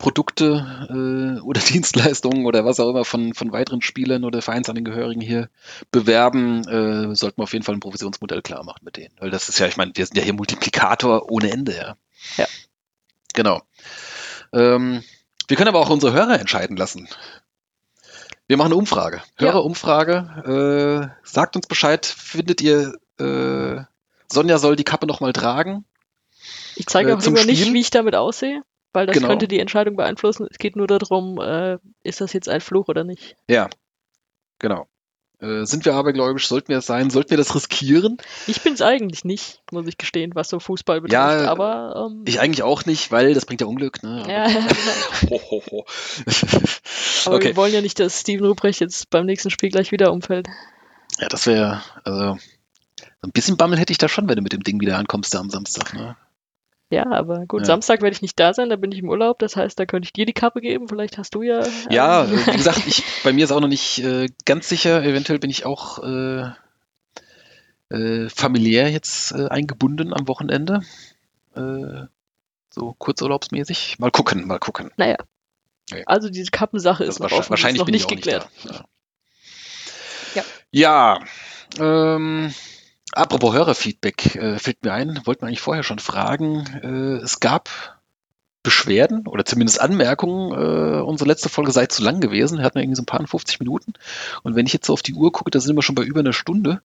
Produkte 0.00 0.88
äh, 0.88 1.40
oder 1.42 1.60
Dienstleistungen 1.68 2.46
oder 2.46 2.64
was 2.64 2.80
auch 2.80 2.88
immer 2.88 3.04
von, 3.04 3.34
von 3.34 3.52
weiteren 3.52 3.82
Spielern 3.82 4.24
oder 4.24 4.42
Vereinsangehörigen 4.42 5.20
hier 5.22 5.48
bewerben, 5.92 6.66
äh, 6.66 7.14
sollten 7.14 7.38
wir 7.38 7.44
auf 7.44 7.52
jeden 7.52 7.64
Fall 7.64 7.76
ein 7.76 7.80
Provisionsmodell 7.80 8.42
klar 8.42 8.64
machen 8.64 8.80
mit 8.82 8.96
denen. 8.96 9.14
Weil 9.20 9.30
das 9.30 9.48
ist 9.48 9.60
ja, 9.60 9.66
ich 9.66 9.76
meine, 9.76 9.92
wir 9.94 10.04
sind 10.06 10.16
ja 10.16 10.24
hier 10.24 10.32
Multiplikator 10.32 11.30
ohne 11.30 11.50
Ende, 11.50 11.76
ja. 11.76 11.96
Ja. 12.36 12.46
Genau. 13.34 13.62
Ähm, 14.52 15.04
wir 15.46 15.56
können 15.56 15.68
aber 15.68 15.80
auch 15.80 15.90
unsere 15.90 16.12
Hörer 16.12 16.40
entscheiden 16.40 16.76
lassen. 16.76 17.08
Wir 18.48 18.56
machen 18.56 18.72
eine 18.72 18.76
Umfrage. 18.76 19.22
Ja. 19.38 19.52
Hörerumfrage. 19.52 21.12
Äh, 21.22 21.28
sagt 21.28 21.56
uns 21.56 21.66
Bescheid, 21.66 22.04
findet 22.06 22.60
ihr, 22.62 22.94
äh, 23.18 23.82
Sonja 24.32 24.58
soll 24.58 24.76
die 24.76 24.84
Kappe 24.84 25.06
nochmal 25.06 25.32
tragen? 25.32 25.84
Ich 26.74 26.86
zeige 26.86 27.12
Äh, 27.12 27.16
lieber 27.16 27.44
nicht, 27.44 27.72
wie 27.72 27.80
ich 27.80 27.90
damit 27.90 28.14
aussehe, 28.14 28.62
weil 28.92 29.06
das 29.06 29.14
Genau. 29.14 29.28
könnte 29.28 29.48
die 29.48 29.60
Entscheidung 29.60 29.96
beeinflussen. 29.96 30.46
Es 30.50 30.58
geht 30.58 30.76
nur 30.76 30.86
darum, 30.86 31.40
äh, 31.40 31.78
ist 32.02 32.20
das 32.20 32.32
jetzt 32.32 32.48
ein 32.48 32.60
Fluch 32.60 32.88
oder 32.88 33.04
nicht. 33.04 33.36
Ja, 33.48 33.68
genau. 34.58 34.86
Äh, 35.40 35.64
sind 35.64 35.86
wir 35.86 35.94
abergläubisch? 35.94 36.48
Sollten 36.48 36.68
wir 36.68 36.78
es 36.78 36.86
sein? 36.86 37.08
Sollten 37.08 37.30
wir 37.30 37.38
das 37.38 37.54
riskieren? 37.54 38.18
Ich 38.46 38.60
bin 38.60 38.74
es 38.74 38.82
eigentlich 38.82 39.24
nicht, 39.24 39.62
muss 39.72 39.86
ich 39.86 39.96
gestehen, 39.96 40.32
was 40.34 40.50
so 40.50 40.60
Fußball 40.60 41.00
betrifft. 41.00 41.14
Ja, 41.14 41.50
aber 41.50 42.10
ähm, 42.10 42.24
Ich 42.26 42.40
eigentlich 42.40 42.62
auch 42.62 42.84
nicht, 42.84 43.10
weil 43.10 43.32
das 43.32 43.46
bringt 43.46 43.62
ja 43.62 43.66
Unglück. 43.66 44.02
Ne? 44.02 44.22
ja, 44.28 44.48
Ho, 45.30 45.40
ho, 45.50 45.62
ho. 45.70 45.84
aber 47.24 47.36
okay. 47.36 47.48
wir 47.48 47.56
wollen 47.56 47.72
ja 47.72 47.80
nicht, 47.80 47.98
dass 47.98 48.20
Steven 48.20 48.44
Ruprecht 48.44 48.80
jetzt 48.80 49.08
beim 49.08 49.24
nächsten 49.24 49.48
Spiel 49.50 49.70
gleich 49.70 49.92
wieder 49.92 50.12
umfällt. 50.12 50.46
Ja, 51.18 51.28
das 51.28 51.46
wäre, 51.46 51.80
also, 52.04 52.36
so 52.98 53.06
ein 53.28 53.32
bisschen 53.32 53.56
Bammel 53.56 53.78
hätte 53.78 53.92
ich 53.92 53.98
da 53.98 54.08
schon, 54.08 54.28
wenn 54.28 54.36
du 54.36 54.42
mit 54.42 54.52
dem 54.52 54.62
Ding 54.62 54.78
wieder 54.80 54.98
ankommst 54.98 55.32
da 55.32 55.40
am 55.40 55.48
Samstag. 55.48 55.94
Ne? 55.94 56.16
Ja, 56.90 57.06
aber 57.10 57.46
gut, 57.46 57.60
Ja. 57.60 57.66
Samstag 57.66 58.02
werde 58.02 58.14
ich 58.14 58.22
nicht 58.22 58.38
da 58.40 58.52
sein, 58.52 58.68
da 58.68 58.74
bin 58.76 58.90
ich 58.90 58.98
im 58.98 59.08
Urlaub. 59.08 59.38
Das 59.38 59.54
heißt, 59.56 59.78
da 59.78 59.86
könnte 59.86 60.06
ich 60.06 60.12
dir 60.12 60.26
die 60.26 60.32
Kappe 60.32 60.60
geben. 60.60 60.88
Vielleicht 60.88 61.18
hast 61.18 61.34
du 61.36 61.42
ja. 61.42 61.60
äh, 61.60 61.70
Ja, 61.88 62.24
äh, 62.24 62.46
wie 62.46 62.56
gesagt, 62.56 62.82
ich, 62.86 63.04
bei 63.24 63.32
mir 63.32 63.44
ist 63.44 63.52
auch 63.52 63.60
noch 63.60 63.68
nicht 63.68 64.00
äh, 64.00 64.26
ganz 64.44 64.68
sicher. 64.68 65.02
Eventuell 65.04 65.38
bin 65.38 65.50
ich 65.50 65.64
auch 65.64 66.02
äh, 66.02 66.50
äh, 67.90 68.28
familiär 68.28 68.90
jetzt 68.90 69.32
äh, 69.32 69.46
eingebunden 69.48 70.12
am 70.12 70.26
Wochenende. 70.26 70.80
Äh, 71.54 72.06
so 72.70 72.94
kurzurlaubsmäßig. 72.98 73.98
Mal 74.00 74.10
gucken, 74.10 74.46
mal 74.46 74.58
gucken. 74.58 74.90
Naja. 74.96 75.16
Okay. 75.92 76.02
Also 76.06 76.28
diese 76.28 76.50
Kappensache 76.50 77.04
Das 77.04 77.16
ist 77.16 77.20
noch 77.20 77.30
wahrscheinlich, 77.50 77.80
ist 77.80 77.86
noch 77.86 77.92
nicht 77.92 78.08
geklärt. 78.08 78.48
nicht. 78.64 78.74
Ja. 80.34 80.44
Ja, 80.72 81.20
ja 81.78 82.16
ähm, 82.16 82.52
apropos 83.12 83.54
Hörerfeedback, 83.54 84.36
äh, 84.36 84.58
fällt 84.58 84.84
mir 84.84 84.92
ein, 84.92 85.20
wollten 85.24 85.42
wir 85.42 85.48
eigentlich 85.48 85.60
vorher 85.60 85.82
schon 85.82 85.98
fragen. 85.98 86.66
Äh, 86.82 87.24
es 87.24 87.40
gab 87.40 87.68
Beschwerden 88.62 89.26
oder 89.26 89.44
zumindest 89.44 89.80
Anmerkungen, 89.80 90.52
äh, 90.52 91.00
unsere 91.00 91.28
letzte 91.28 91.48
Folge 91.48 91.72
sei 91.72 91.86
zu 91.86 92.02
lang 92.02 92.20
gewesen. 92.20 92.58
Wir 92.58 92.64
hatten 92.64 92.78
irgendwie 92.78 92.96
so 92.96 93.02
ein 93.02 93.06
paar 93.06 93.26
50 93.26 93.58
Minuten. 93.60 93.94
Und 94.42 94.54
wenn 94.54 94.66
ich 94.66 94.72
jetzt 94.72 94.86
so 94.86 94.92
auf 94.92 95.02
die 95.02 95.14
Uhr 95.14 95.32
gucke, 95.32 95.50
da 95.50 95.60
sind 95.60 95.76
wir 95.76 95.82
schon 95.82 95.94
bei 95.94 96.02
über 96.02 96.20
einer 96.20 96.34
Stunde. 96.34 96.82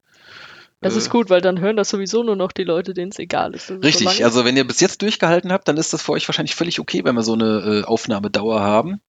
Das 0.81 0.95
Äh, 0.95 0.99
ist 0.99 1.09
gut, 1.09 1.29
weil 1.29 1.41
dann 1.41 1.59
hören 1.59 1.75
das 1.75 1.89
sowieso 1.89 2.23
nur 2.23 2.35
noch 2.37 2.53
die 2.53 2.63
Leute, 2.63 2.93
denen 2.93 3.11
es 3.11 3.19
egal 3.19 3.53
ist. 3.55 3.67
so 3.67 3.75
Richtig, 3.75 4.07
ist. 4.07 4.23
also 4.23 4.45
wenn 4.45 4.55
ihr 4.55 4.65
bis 4.65 4.79
jetzt 4.79 5.01
durchgehalten 5.01 5.51
habt, 5.51 5.67
dann 5.67 5.77
ist 5.77 5.91
das 5.91 6.01
für 6.01 6.13
euch 6.13 6.27
wahrscheinlich 6.27 6.55
völlig 6.55 6.79
okay, 6.79 7.03
wenn 7.03 7.15
wir 7.15 7.23
so 7.23 7.33
eine 7.33 7.81
äh, 7.81 7.83
Aufnahmedauer 7.83 8.61
haben. 8.61 9.01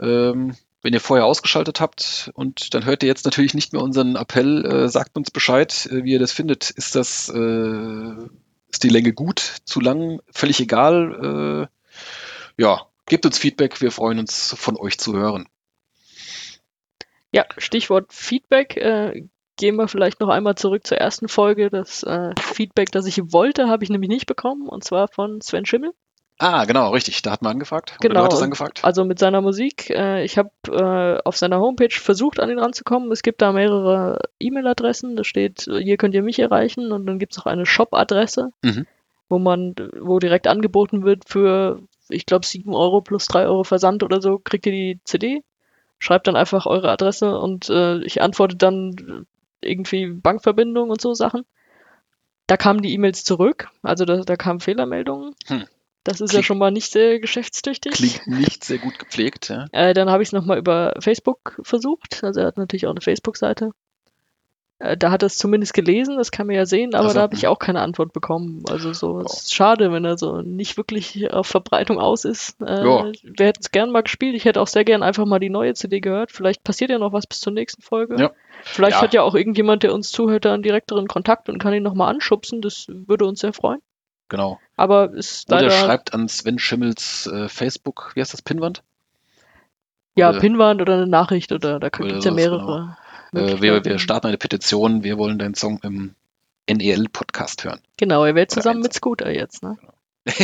Ähm, 0.00 0.54
wenn 0.88 0.94
ihr 0.94 1.00
vorher 1.00 1.26
ausgeschaltet 1.26 1.82
habt 1.82 2.30
und 2.32 2.72
dann 2.72 2.86
hört 2.86 3.02
ihr 3.02 3.08
jetzt 3.08 3.26
natürlich 3.26 3.52
nicht 3.52 3.74
mehr 3.74 3.82
unseren 3.82 4.16
Appell, 4.16 4.64
äh, 4.64 4.88
sagt 4.88 5.18
uns 5.18 5.30
Bescheid, 5.30 5.86
äh, 5.92 6.02
wie 6.02 6.12
ihr 6.12 6.18
das 6.18 6.32
findet. 6.32 6.70
Ist 6.70 6.94
das, 6.94 7.28
äh, 7.28 8.14
ist 8.70 8.84
die 8.84 8.88
Länge 8.88 9.12
gut, 9.12 9.38
zu 9.66 9.80
lang, 9.80 10.22
völlig 10.30 10.60
egal? 10.60 11.68
Äh, 12.56 12.62
ja, 12.62 12.86
gebt 13.04 13.26
uns 13.26 13.36
Feedback, 13.36 13.82
wir 13.82 13.90
freuen 13.90 14.18
uns 14.18 14.54
von 14.58 14.78
euch 14.78 14.96
zu 14.96 15.12
hören. 15.12 15.46
Ja, 17.32 17.44
Stichwort 17.58 18.10
Feedback. 18.14 18.78
Äh, 18.78 19.28
gehen 19.58 19.76
wir 19.76 19.88
vielleicht 19.88 20.20
noch 20.20 20.30
einmal 20.30 20.54
zurück 20.54 20.86
zur 20.86 20.96
ersten 20.96 21.28
Folge. 21.28 21.68
Das 21.68 22.02
äh, 22.02 22.32
Feedback, 22.40 22.92
das 22.92 23.04
ich 23.04 23.30
wollte, 23.30 23.68
habe 23.68 23.84
ich 23.84 23.90
nämlich 23.90 24.08
nicht 24.08 24.26
bekommen, 24.26 24.66
und 24.66 24.84
zwar 24.84 25.08
von 25.08 25.42
Sven 25.42 25.66
Schimmel. 25.66 25.92
Ah, 26.40 26.64
genau, 26.66 26.90
richtig, 26.92 27.20
da 27.22 27.32
hat 27.32 27.42
man 27.42 27.52
angefragt. 27.52 27.96
Oder 27.98 28.08
Genau. 28.08 28.20
du 28.20 28.24
hattest 28.26 28.42
angefragt. 28.42 28.84
Also 28.84 29.04
mit 29.04 29.18
seiner 29.18 29.40
Musik. 29.40 29.90
Äh, 29.90 30.22
ich 30.24 30.38
habe 30.38 30.50
äh, 30.70 31.20
auf 31.26 31.36
seiner 31.36 31.58
Homepage 31.58 31.90
versucht, 31.90 32.38
an 32.38 32.48
ihn 32.48 32.60
ranzukommen. 32.60 33.10
Es 33.10 33.22
gibt 33.22 33.42
da 33.42 33.50
mehrere 33.52 34.20
E-Mail-Adressen. 34.38 35.16
Da 35.16 35.24
steht, 35.24 35.62
hier 35.62 35.96
könnt 35.96 36.14
ihr 36.14 36.22
mich 36.22 36.38
erreichen. 36.38 36.92
Und 36.92 37.06
dann 37.06 37.18
gibt 37.18 37.32
es 37.32 37.38
noch 37.38 37.46
eine 37.46 37.66
Shop-Adresse, 37.66 38.52
Mhm. 38.62 38.86
wo 39.28 39.40
man, 39.40 39.74
wo 39.98 40.20
direkt 40.20 40.46
angeboten 40.46 41.04
wird 41.04 41.28
für, 41.28 41.80
ich 42.08 42.24
glaube, 42.24 42.46
7 42.46 42.72
Euro 42.72 43.00
plus 43.00 43.26
3 43.26 43.46
Euro 43.46 43.64
Versand 43.64 44.04
oder 44.04 44.20
so, 44.22 44.38
kriegt 44.38 44.64
ihr 44.66 44.72
die 44.72 45.00
CD. 45.04 45.42
Schreibt 45.98 46.28
dann 46.28 46.36
einfach 46.36 46.66
eure 46.66 46.90
Adresse 46.92 47.36
und 47.36 47.68
äh, 47.68 47.98
ich 48.04 48.22
antworte 48.22 48.54
dann 48.54 49.26
irgendwie 49.60 50.06
Bankverbindung 50.06 50.90
und 50.90 51.00
so 51.00 51.14
Sachen. 51.14 51.44
Da 52.46 52.56
kamen 52.56 52.80
die 52.80 52.94
E-Mails 52.94 53.24
zurück, 53.24 53.68
also 53.82 54.04
da, 54.04 54.18
da 54.22 54.36
kamen 54.36 54.60
Fehlermeldungen. 54.60 55.34
Hm. 55.48 55.64
Das 56.04 56.20
ist 56.20 56.30
ja 56.30 56.36
Klingt- 56.38 56.46
schon 56.46 56.58
mal 56.58 56.70
nicht 56.70 56.90
sehr 56.92 57.18
geschäftstüchtig. 57.20 57.92
Klingt 57.92 58.26
nicht 58.26 58.64
sehr 58.64 58.78
gut 58.78 58.98
gepflegt, 58.98 59.48
ja. 59.50 59.66
Äh, 59.72 59.94
dann 59.94 60.08
habe 60.10 60.22
ich 60.22 60.28
es 60.30 60.32
nochmal 60.32 60.58
über 60.58 60.94
Facebook 61.00 61.60
versucht. 61.62 62.22
Also 62.24 62.40
er 62.40 62.46
hat 62.46 62.56
natürlich 62.56 62.86
auch 62.86 62.92
eine 62.92 63.00
Facebook-Seite. 63.00 63.72
Äh, 64.78 64.96
da 64.96 65.10
hat 65.10 65.22
er 65.24 65.26
es 65.26 65.36
zumindest 65.38 65.74
gelesen, 65.74 66.16
das 66.16 66.30
kann 66.30 66.46
man 66.46 66.54
ja 66.54 66.64
sehen, 66.64 66.94
aber 66.94 67.06
Ach 67.06 67.10
so, 67.10 67.14
da 67.16 67.22
habe 67.22 67.34
ich 67.34 67.48
auch 67.48 67.58
keine 67.58 67.80
Antwort 67.80 68.12
bekommen. 68.12 68.62
Also 68.70 68.92
so, 68.92 69.18
Ja. 69.18 69.26
es 69.26 69.42
ist 69.42 69.54
schade, 69.54 69.90
wenn 69.92 70.04
er 70.04 70.16
so 70.16 70.40
nicht 70.40 70.76
wirklich 70.76 71.32
auf 71.32 71.48
Verbreitung 71.48 71.98
aus 71.98 72.24
ist. 72.24 72.62
Äh, 72.62 72.84
Ja. 72.84 73.10
Wir 73.24 73.46
hätten 73.46 73.60
es 73.60 73.72
gern 73.72 73.90
mal 73.90 74.02
gespielt. 74.02 74.36
Ich 74.36 74.44
hätte 74.44 74.60
auch 74.60 74.68
sehr 74.68 74.84
gern 74.84 75.02
einfach 75.02 75.26
mal 75.26 75.40
die 75.40 75.50
neue 75.50 75.74
CD 75.74 75.98
gehört. 76.00 76.30
Vielleicht 76.30 76.62
passiert 76.62 76.90
ja 76.90 76.98
noch 76.98 77.12
was 77.12 77.26
bis 77.26 77.40
zur 77.40 77.52
nächsten 77.52 77.82
Folge. 77.82 78.16
Ja. 78.20 78.30
Vielleicht 78.62 78.96
Ja. 78.98 79.02
hat 79.02 79.14
ja 79.14 79.22
auch 79.22 79.34
irgendjemand, 79.34 79.82
der 79.82 79.92
uns 79.92 80.10
zuhört, 80.12 80.44
da 80.44 80.54
einen 80.54 80.62
direkteren 80.62 81.08
Kontakt 81.08 81.48
und 81.48 81.58
kann 81.58 81.74
ihn 81.74 81.82
nochmal 81.82 82.14
anschubsen. 82.14 82.62
Das 82.62 82.86
würde 82.88 83.26
uns 83.26 83.40
sehr 83.40 83.52
freuen. 83.52 83.80
Genau. 84.28 84.60
Aber 84.76 85.12
ist 85.14 85.50
Oder 85.52 85.70
schreibt 85.70 86.14
an 86.14 86.28
Sven 86.28 86.58
Schimmels 86.58 87.26
äh, 87.26 87.48
Facebook, 87.48 88.12
wie 88.14 88.20
heißt 88.20 88.32
das, 88.32 88.42
Pinwand? 88.42 88.82
ja 90.16 90.30
oder- 90.30 90.40
Pinwand 90.40 90.82
oder 90.82 90.94
eine 90.94 91.06
Nachricht 91.06 91.52
oder 91.52 91.78
da 91.80 91.88
gibt 91.88 92.10
es 92.12 92.24
ja 92.24 92.30
mehrere. 92.32 92.96
Äh, 93.32 93.60
wir, 93.60 93.84
wir 93.84 93.98
starten 93.98 94.26
eine 94.26 94.38
Petition, 94.38 95.04
wir 95.04 95.18
wollen 95.18 95.38
deinen 95.38 95.54
Song 95.54 95.80
im 95.82 96.14
NEL-Podcast 96.68 97.64
hören. 97.64 97.80
Genau, 97.96 98.24
er 98.24 98.34
wäre 98.34 98.46
Oder 98.46 98.48
zusammen 98.48 98.80
mit 98.80 98.92
Scooter 98.92 99.30
jetzt, 99.30 99.62
ne? 99.62 99.78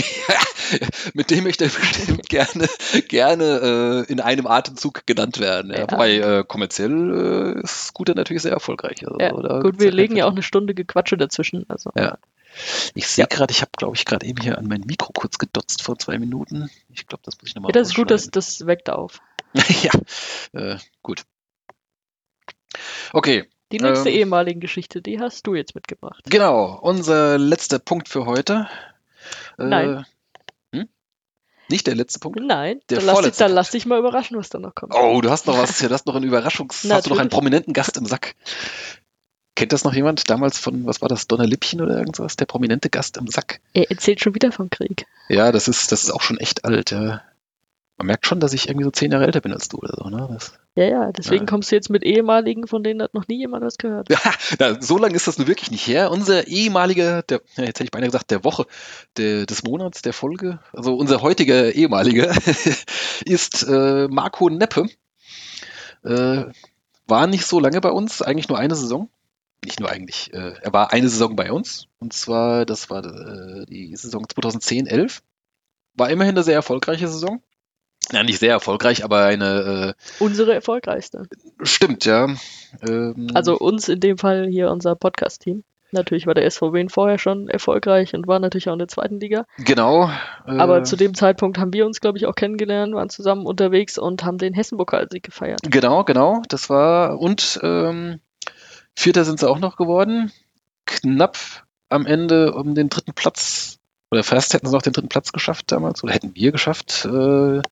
Mit 1.15 1.31
dem 1.31 1.45
möchte 1.45 1.65
er 1.65 1.71
bestimmt 1.71 2.29
gerne, 2.29 2.69
gerne 3.09 4.05
äh, 4.09 4.11
in 4.13 4.21
einem 4.21 4.47
Atemzug 4.47 5.07
genannt 5.07 5.41
werden. 5.41 5.71
Ja. 5.71 5.81
Ja. 5.81 5.91
Wobei 5.91 6.17
äh, 6.17 6.45
kommerziell 6.47 7.57
äh, 7.59 7.63
ist 7.63 7.89
Scooter 7.89 8.15
natürlich 8.15 8.43
sehr 8.43 8.53
erfolgreich. 8.53 9.07
Also, 9.07 9.19
Ja, 9.21 9.61
gut, 9.61 9.81
wir 9.81 9.93
legen 9.93 10.17
ja 10.17 10.25
auch 10.27 10.31
eine 10.33 10.43
Stunde 10.43 10.75
Gequatsche 10.75 11.19
dazwischen. 11.19 11.67
Also. 11.69 11.91
Ja. 11.97 12.17
Ich 12.95 13.07
sehe 13.09 13.25
Ja. 13.25 13.27
gerade, 13.27 13.51
ich 13.53 13.61
habe, 13.61 13.71
glaube 13.77 13.97
ich, 13.97 14.05
gerade 14.05 14.27
eben 14.27 14.41
hier 14.43 14.59
an 14.59 14.67
mein 14.67 14.83
Mikro 14.83 15.13
kurz 15.13 15.39
gedotzt 15.39 15.83
vor 15.83 15.99
zwei 15.99 16.19
Minuten. 16.19 16.71
Ich 16.93 17.07
glaube, 17.07 17.23
das 17.25 17.37
muss 17.39 17.49
ich 17.49 17.55
nochmal 17.55 17.71
Ja, 17.71 17.81
das 17.81 17.89
ist 17.89 17.95
gut, 17.97 18.11
das, 18.11 18.31
das 18.31 18.67
weckt 18.67 18.91
auf. 18.91 19.21
ja, 19.83 19.93
äh, 20.53 20.79
gut. 21.03 21.25
Okay, 23.13 23.45
Die 23.73 23.79
letzte 23.79 24.11
Ähm. 24.11 24.17
ehemaligen 24.17 24.61
Geschichte, 24.61 25.01
die 25.03 25.19
hast 25.21 25.47
du 25.47 25.55
jetzt 25.55 25.75
mitgebracht. 25.75 26.23
genau. 26.29 26.79
Unser 26.81 27.39
letzter 27.39 27.79
Punkt 27.79 28.09
für 28.09 28.27
heute. 28.27 28.69
Äh, 29.59 29.65
Nein. 29.65 30.07
Hm? 30.73 30.89
Nicht 31.71 31.87
der 31.87 31.95
letzte 31.95 32.19
Punkt? 32.21 32.39
Nein, 32.41 32.81
Der 32.91 32.99
dann, 32.99 33.07
lass 33.07 33.23
dich, 33.23 33.37
dann 33.37 33.53
lass 33.53 33.71
dich 33.71 33.87
mal 33.87 33.99
überraschen, 33.99 34.37
was 34.37 34.49
da 34.51 34.59
noch 34.59 34.75
kommt. 34.75 34.95
Oh, 34.95 35.21
du 35.21 35.31
hast 35.31 35.47
noch 35.47 35.57
was, 35.57 35.79
du 35.79 35.91
hast 35.91 36.07
noch 36.07 36.15
einen 36.15 36.25
Überraschungs, 36.27 36.85
hast 36.91 37.07
du 37.07 37.11
noch 37.11 37.19
einen 37.19 37.31
prominenten 37.31 37.73
Gast 37.73 37.97
im 37.97 38.07
Sack. 38.07 38.35
Kennt 39.57 39.73
das 39.73 39.85
noch 39.85 39.95
jemand? 39.95 40.29
Damals 40.31 40.59
von, 40.59 40.85
was 40.87 41.01
war 41.01 41.09
das, 41.09 41.29
Donner 41.29 41.47
Lippchen 41.47 41.81
oder 41.81 41.97
irgendwas? 41.97 42.37
Der 42.37 42.47
prominente 42.47 42.91
Gast 42.91 43.17
im 43.17 43.29
Sack. 43.29 43.61
Er 43.73 43.91
erzählt 43.91 44.21
schon 44.21 44.35
wieder 44.35 44.51
vom 44.51 44.69
Krieg. 44.71 45.07
Ja, 45.29 45.53
das 45.53 45.69
ist, 45.69 45.93
das 45.93 46.03
ist 46.05 46.11
auch 46.11 46.23
schon 46.23 46.39
echt 46.39 46.65
alt. 46.65 46.91
Ja. 46.91 47.23
Man 47.97 48.09
merkt 48.09 48.27
schon, 48.27 48.41
dass 48.41 48.53
ich 48.53 48.69
irgendwie 48.69 48.83
so 48.85 48.91
zehn 48.91 49.13
Jahre 49.13 49.25
älter 49.27 49.41
bin 49.41 49.53
als 49.53 49.69
du 49.69 49.77
oder 49.79 49.95
so. 49.97 50.09
Ne? 50.11 50.29
Das, 50.33 50.55
Ja, 50.75 50.85
ja, 50.85 51.13
deswegen 51.13 51.45
Ja. 51.45 51.49
kommst 51.51 51.71
du 51.71 51.77
jetzt 51.77 51.89
mit 51.91 52.03
ehemaligen, 52.03 52.67
von 52.67 52.83
denen 52.83 53.01
hat 53.01 53.15
noch 53.15 53.29
nie 53.29 53.39
jemand 53.39 53.65
was 53.65 53.79
gehört. 53.79 54.11
ja, 54.11 54.19
na, 54.59 54.83
so 54.83 54.99
lange 54.99 55.15
ist 55.15 55.29
das 55.29 55.39
nun 55.39 55.47
wirklich 55.47 55.71
nicht 55.71 55.87
her. 55.87 56.11
Unser 56.11 56.49
ehemaliger, 56.49 57.23
der, 57.23 57.41
jetzt 57.57 57.61
hätte 57.79 57.85
ich 57.85 57.91
beinahe 57.93 58.09
gesagt, 58.09 58.33
der 58.33 58.43
Woche, 58.43 58.67
der, 59.17 59.47
des 59.47 59.63
Monats, 59.63 60.03
der 60.03 60.13
Folge, 60.13 60.59
also 60.73 60.97
unser 60.97 61.23
heutiger 61.23 61.73
ehemaliger 61.73 62.35
ist 63.25 63.63
äh, 63.69 64.09
Marco 64.09 64.51
Neppe. 64.51 64.89
Äh, 66.03 66.47
war 67.07 67.27
nicht 67.29 67.47
so 67.47 67.61
lange 67.61 67.81
bei 67.81 67.91
uns, 67.91 68.21
eigentlich 68.23 68.49
nur 68.49 68.59
eine 68.59 68.75
Saison. 68.75 69.09
Nicht 69.65 69.81
nur 69.81 69.91
eigentlich, 69.91 70.33
äh, 70.35 70.55
er 70.61 70.73
war 70.73 70.93
eine 70.93 71.09
Saison 71.09 71.37
bei 71.37 71.51
uns. 71.51 71.87
Und 71.99 72.13
zwar, 72.13 72.67
das 72.67 72.91
war 72.91 73.05
äh, 73.05 73.67
die 73.67 73.97
Saison 73.97 74.25
2010-11. 74.27 75.21
War 75.95 76.11
immerhin 76.11 76.35
eine 76.35 76.43
sehr 76.43 76.55
erfolgreiche 76.55 77.09
Saison. 77.09 77.43
Ja, 78.13 78.23
nicht 78.23 78.39
sehr 78.39 78.51
erfolgreich, 78.51 79.03
aber 79.05 79.25
eine, 79.25 79.95
Unsere 80.19 80.53
erfolgreichste. 80.53 81.27
äh, 81.31 81.65
stimmt, 81.65 82.05
ja. 82.05 82.29
Ähm, 82.87 83.29
Also 83.33 83.57
uns 83.59 83.89
in 83.89 84.01
dem 84.01 84.19
Fall 84.19 84.47
hier 84.47 84.71
unser 84.71 84.95
Podcast-Team. 84.95 85.65
Natürlich 85.93 86.27
war 86.27 86.35
der 86.35 86.45
SV 86.45 86.73
Wien 86.75 86.89
vorher 86.89 87.19
schon 87.19 87.49
erfolgreich 87.49 88.15
und 88.15 88.27
war 88.27 88.41
natürlich 88.41 88.69
auch 88.69 88.73
in 88.73 88.81
der 88.81 88.89
zweiten 88.89 89.21
Liga. 89.21 89.47
Genau. 89.59 90.11
Äh, 90.45 90.59
Aber 90.59 90.83
zu 90.83 90.97
dem 90.97 91.15
Zeitpunkt 91.15 91.57
haben 91.57 91.73
wir 91.73 91.87
uns, 91.87 92.01
glaube 92.01 92.19
ich, 92.19 92.27
auch 92.27 92.35
kennengelernt, 92.35 92.93
waren 92.95 93.11
zusammen 93.11 93.47
unterwegs 93.47 93.97
und 93.97 94.25
haben 94.25 94.37
den 94.39 94.55
Hessen-Pokalsieg 94.55 95.23
gefeiert. 95.23 95.61
Genau, 95.63 96.03
genau. 96.03 96.43
Das 96.49 96.69
war. 96.69 97.21
Und 97.21 97.61
ähm, 97.63 98.19
Vierter 98.97 99.25
sind 99.25 99.41
sie 99.41 99.49
auch 99.49 99.59
noch 99.59 99.77
geworden. 99.77 100.33
Knapp 100.87 101.39
am 101.89 102.07
Ende 102.07 102.55
um 102.55 102.75
den 102.75 102.89
dritten 102.89 103.15
Platz. 103.15 103.79
Oder 104.11 104.23
fast 104.23 104.55
hätten 104.55 104.67
sie 104.67 104.73
noch 104.73 104.83
den 104.83 104.93
dritten 104.93 105.09
Platz 105.09 105.33
geschafft 105.33 105.73
damals. 105.73 106.03
Oder 106.05 106.13
hätten 106.13 106.35
wir 106.35 106.53
geschafft. 106.53 107.05
Äh, 107.05 107.63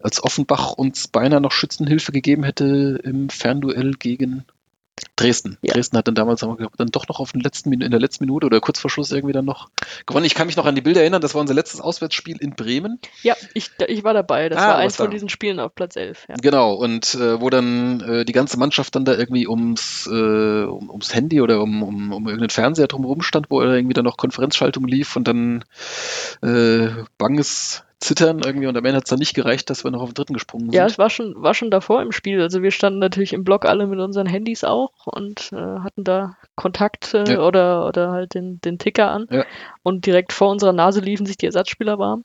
als 0.00 0.22
Offenbach 0.22 0.72
uns 0.72 1.08
beinahe 1.08 1.40
noch 1.40 1.52
Schützenhilfe 1.52 2.12
gegeben 2.12 2.44
hätte 2.44 3.00
im 3.02 3.30
Fernduell 3.30 3.92
gegen 3.92 4.44
Dresden. 5.16 5.58
Ja. 5.62 5.74
Dresden 5.74 5.96
hat 5.98 6.08
dann 6.08 6.14
damals 6.14 6.40
dann 6.40 6.88
doch 6.88 7.08
noch 7.08 7.18
auf 7.20 7.32
den 7.32 7.40
letzten, 7.40 7.72
in 7.72 7.90
der 7.90 8.00
letzten 8.00 8.24
Minute 8.24 8.46
oder 8.46 8.60
kurz 8.60 8.78
vor 8.78 8.90
Schluss 8.90 9.10
irgendwie 9.12 9.32
dann 9.32 9.44
noch 9.44 9.68
gewonnen. 10.06 10.24
Ich 10.24 10.34
kann 10.34 10.46
mich 10.46 10.56
noch 10.56 10.66
an 10.66 10.74
die 10.74 10.80
Bilder 10.80 11.00
erinnern, 11.00 11.20
das 11.20 11.34
war 11.34 11.40
unser 11.40 11.54
letztes 11.54 11.80
Auswärtsspiel 11.80 12.36
in 12.40 12.54
Bremen. 12.54 13.00
Ja, 13.22 13.34
ich, 13.54 13.70
ich 13.88 14.04
war 14.04 14.14
dabei. 14.14 14.48
Das 14.48 14.58
Ah, 14.58 14.68
war 14.68 14.76
eins 14.76 14.84
warst 14.84 15.00
da. 15.00 15.04
von 15.04 15.10
diesen 15.10 15.28
Spielen 15.28 15.58
auf 15.60 15.74
Platz 15.74 15.96
11. 15.96 16.26
Ja. 16.28 16.34
Genau, 16.40 16.74
und 16.74 17.14
äh, 17.14 17.40
wo 17.40 17.50
dann 17.50 18.00
äh, 18.00 18.24
die 18.24 18.32
ganze 18.32 18.58
Mannschaft 18.58 18.94
dann 18.94 19.04
da 19.04 19.14
irgendwie 19.16 19.48
ums, 19.48 20.06
äh, 20.06 20.64
um, 20.64 20.90
ums 20.90 21.14
Handy 21.14 21.40
oder 21.40 21.60
um, 21.60 21.82
um, 21.82 22.12
um 22.12 22.26
irgendeinen 22.26 22.50
Fernseher 22.50 22.86
drumherum 22.86 23.22
stand, 23.22 23.50
wo 23.50 23.60
irgendwie 23.62 23.94
dann 23.94 24.04
noch 24.04 24.16
Konferenzschaltung 24.16 24.86
lief 24.86 25.16
und 25.16 25.26
dann 25.26 25.64
äh, 26.42 26.88
banges 27.18 27.82
Zittern 28.00 28.40
irgendwie 28.44 28.66
und 28.66 28.76
am 28.76 28.84
Ende 28.84 28.96
hat 28.98 29.04
es 29.04 29.10
dann 29.10 29.18
nicht 29.18 29.34
gereicht, 29.34 29.70
dass 29.70 29.84
wir 29.84 29.90
noch 29.90 30.00
auf 30.02 30.10
den 30.10 30.14
dritten 30.14 30.34
gesprungen 30.34 30.66
sind. 30.66 30.74
Ja, 30.74 30.84
es 30.86 30.98
war 30.98 31.08
schon, 31.10 31.34
war 31.36 31.54
schon 31.54 31.70
davor 31.70 32.02
im 32.02 32.12
Spiel. 32.12 32.40
Also 32.42 32.62
wir 32.62 32.70
standen 32.70 32.98
natürlich 32.98 33.32
im 33.32 33.44
Block 33.44 33.64
alle 33.64 33.86
mit 33.86 33.98
unseren 34.00 34.26
Handys 34.26 34.64
auch 34.64 35.06
und 35.06 35.52
äh, 35.52 35.56
hatten 35.56 36.04
da 36.04 36.36
Kontakt 36.54 37.14
äh, 37.14 37.32
Ja. 37.34 37.40
oder, 37.40 37.86
oder 37.86 38.10
halt 38.12 38.34
den, 38.34 38.60
den 38.60 38.78
Ticker 38.78 39.10
an. 39.10 39.26
Ja. 39.30 39.44
Und 39.82 40.06
direkt 40.06 40.32
vor 40.32 40.50
unserer 40.50 40.72
Nase 40.72 41.00
liefen 41.00 41.24
sich 41.26 41.36
die 41.36 41.46
Ersatzspieler 41.46 41.98
warm. 41.98 42.24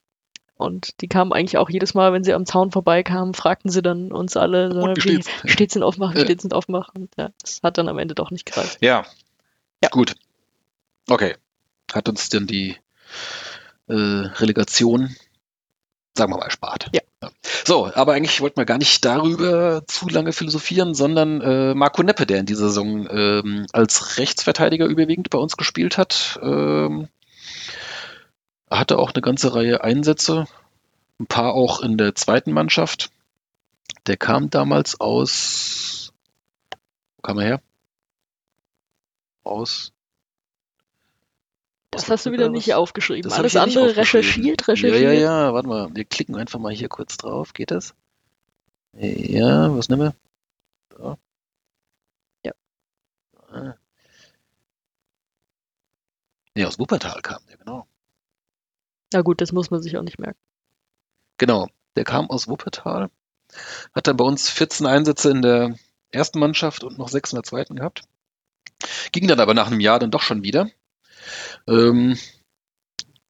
Und 0.56 1.00
die 1.00 1.08
kamen 1.08 1.32
eigentlich 1.32 1.58
auch 1.58 1.70
jedes 1.70 1.94
Mal, 1.94 2.12
wenn 2.12 2.26
sie 2.26 2.34
am 2.34 2.46
Zaun 2.46 2.72
vorbeikamen, 2.72 3.34
fragten 3.34 3.72
sie 3.72 3.82
dann 3.82 4.12
uns 4.12 4.36
alle, 4.36 4.74
so, 4.74 4.82
wie 4.82 4.96
wie 4.98 5.02
steht's? 5.02 5.30
steht's 5.46 5.76
in 5.78 5.84
Offenbach, 5.84 6.14
wie 6.16 6.18
Ja. 6.20 6.26
steht's 6.26 6.52
Offenbach? 6.52 6.90
Und 6.94 7.10
ja, 7.18 7.30
das 7.42 7.62
hat 7.64 7.78
dann 7.78 7.88
am 7.88 7.98
Ende 7.98 8.14
doch 8.14 8.30
nicht 8.32 8.46
gereicht. 8.46 8.78
Ja. 8.82 9.06
Ja. 9.82 9.90
Gut. 9.90 10.16
Okay. 11.10 11.36
Hat 11.94 12.10
uns 12.10 12.28
dann 12.28 12.46
die 12.46 12.76
äh, 13.88 13.94
Relegation, 13.94 15.16
sagen 16.20 16.32
wir 16.32 16.38
mal, 16.38 16.46
erspart. 16.46 16.90
Ja. 16.94 17.02
So, 17.66 17.92
aber 17.94 18.14
eigentlich 18.14 18.40
wollten 18.42 18.58
wir 18.58 18.66
gar 18.66 18.78
nicht 18.78 19.04
darüber 19.04 19.84
zu 19.88 20.08
lange 20.08 20.32
philosophieren, 20.32 20.94
sondern 20.94 21.42
äh, 21.42 21.74
Marco 21.74 22.04
Neppe, 22.04 22.26
der 22.26 22.40
in 22.40 22.46
dieser 22.46 22.68
Saison 22.68 23.08
ähm, 23.10 23.66
als 23.74 24.18
Rechtsverteidiger 24.18 24.86
überwiegend 24.86 25.30
bei 25.30 25.38
uns 25.38 25.58
gespielt 25.58 25.98
hat, 25.98 26.40
ähm, 26.42 27.08
hatte 28.70 29.00
auch 29.00 29.14
eine 29.14 29.22
ganze 29.22 29.56
Reihe 29.56 29.84
Einsätze, 29.84 30.46
ein 31.20 31.28
paar 31.28 31.54
auch 31.54 31.82
in 31.82 31.98
der 31.98 32.16
zweiten 32.16 32.52
Mannschaft. 32.52 33.10
Der 34.08 34.18
kam 34.18 34.50
damals 34.50 35.00
aus, 35.00 36.14
wo 37.18 37.22
kam 37.22 37.40
er 37.40 37.46
her? 37.46 37.62
Aus 39.44 39.92
Das 42.00 42.10
hast 42.10 42.26
du 42.26 42.32
wieder 42.32 42.46
er- 42.46 42.50
nicht 42.50 42.74
aufgeschrieben. 42.74 43.30
Das 43.30 43.38
Alles 43.38 43.56
andere 43.56 43.96
recherchiert, 43.96 44.68
recherchiert. 44.68 45.02
Ja, 45.02 45.12
ja, 45.12 45.20
ja, 45.20 45.54
warte 45.54 45.68
mal. 45.68 45.90
Wir 45.96 46.06
klicken 46.06 46.36
einfach 46.36 46.60
mal 46.60 46.74
hier 46.74 46.90
kurz 46.90 47.18
drauf. 47.18 47.54
Geht 47.54 47.72
das? 47.72 47.94
Ja, 48.94 49.76
was 49.76 49.90
nehmen 49.90 50.02
wir? 50.02 50.16
Da. 50.98 51.18
Ja. 52.46 52.54
Ah. 53.52 53.76
Nee, 56.56 56.66
aus 56.66 56.80
Wuppertal 56.80 57.22
kam 57.22 57.40
der, 57.48 57.58
genau. 57.58 57.88
Na 59.14 59.22
gut, 59.22 59.42
das 59.42 59.52
muss 59.52 59.72
man 59.72 59.82
sich 59.82 59.98
auch 59.98 60.04
nicht 60.04 60.20
merken. 60.20 60.40
Genau, 61.38 61.68
der 61.96 62.04
kam 62.04 62.30
aus 62.30 62.48
Wuppertal. 62.48 63.10
Hat 63.94 64.08
dann 64.08 64.18
bei 64.18 64.26
uns 64.26 64.50
14 64.50 64.86
Einsätze 64.86 65.32
in 65.32 65.42
der 65.42 65.76
ersten 66.12 66.40
Mannschaft 66.40 66.84
und 66.84 66.98
noch 66.98 67.10
sechs 67.10 67.32
in 67.32 67.38
der 67.38 67.44
zweiten 67.44 67.76
gehabt. 67.76 68.04
Ging 69.12 69.28
dann 69.28 69.40
aber 69.40 69.54
nach 69.54 69.68
einem 69.68 69.80
Jahr 69.80 70.00
dann 70.00 70.12
doch 70.12 70.22
schon 70.22 70.44
wieder. 70.44 70.70
Ähm, 71.68 72.18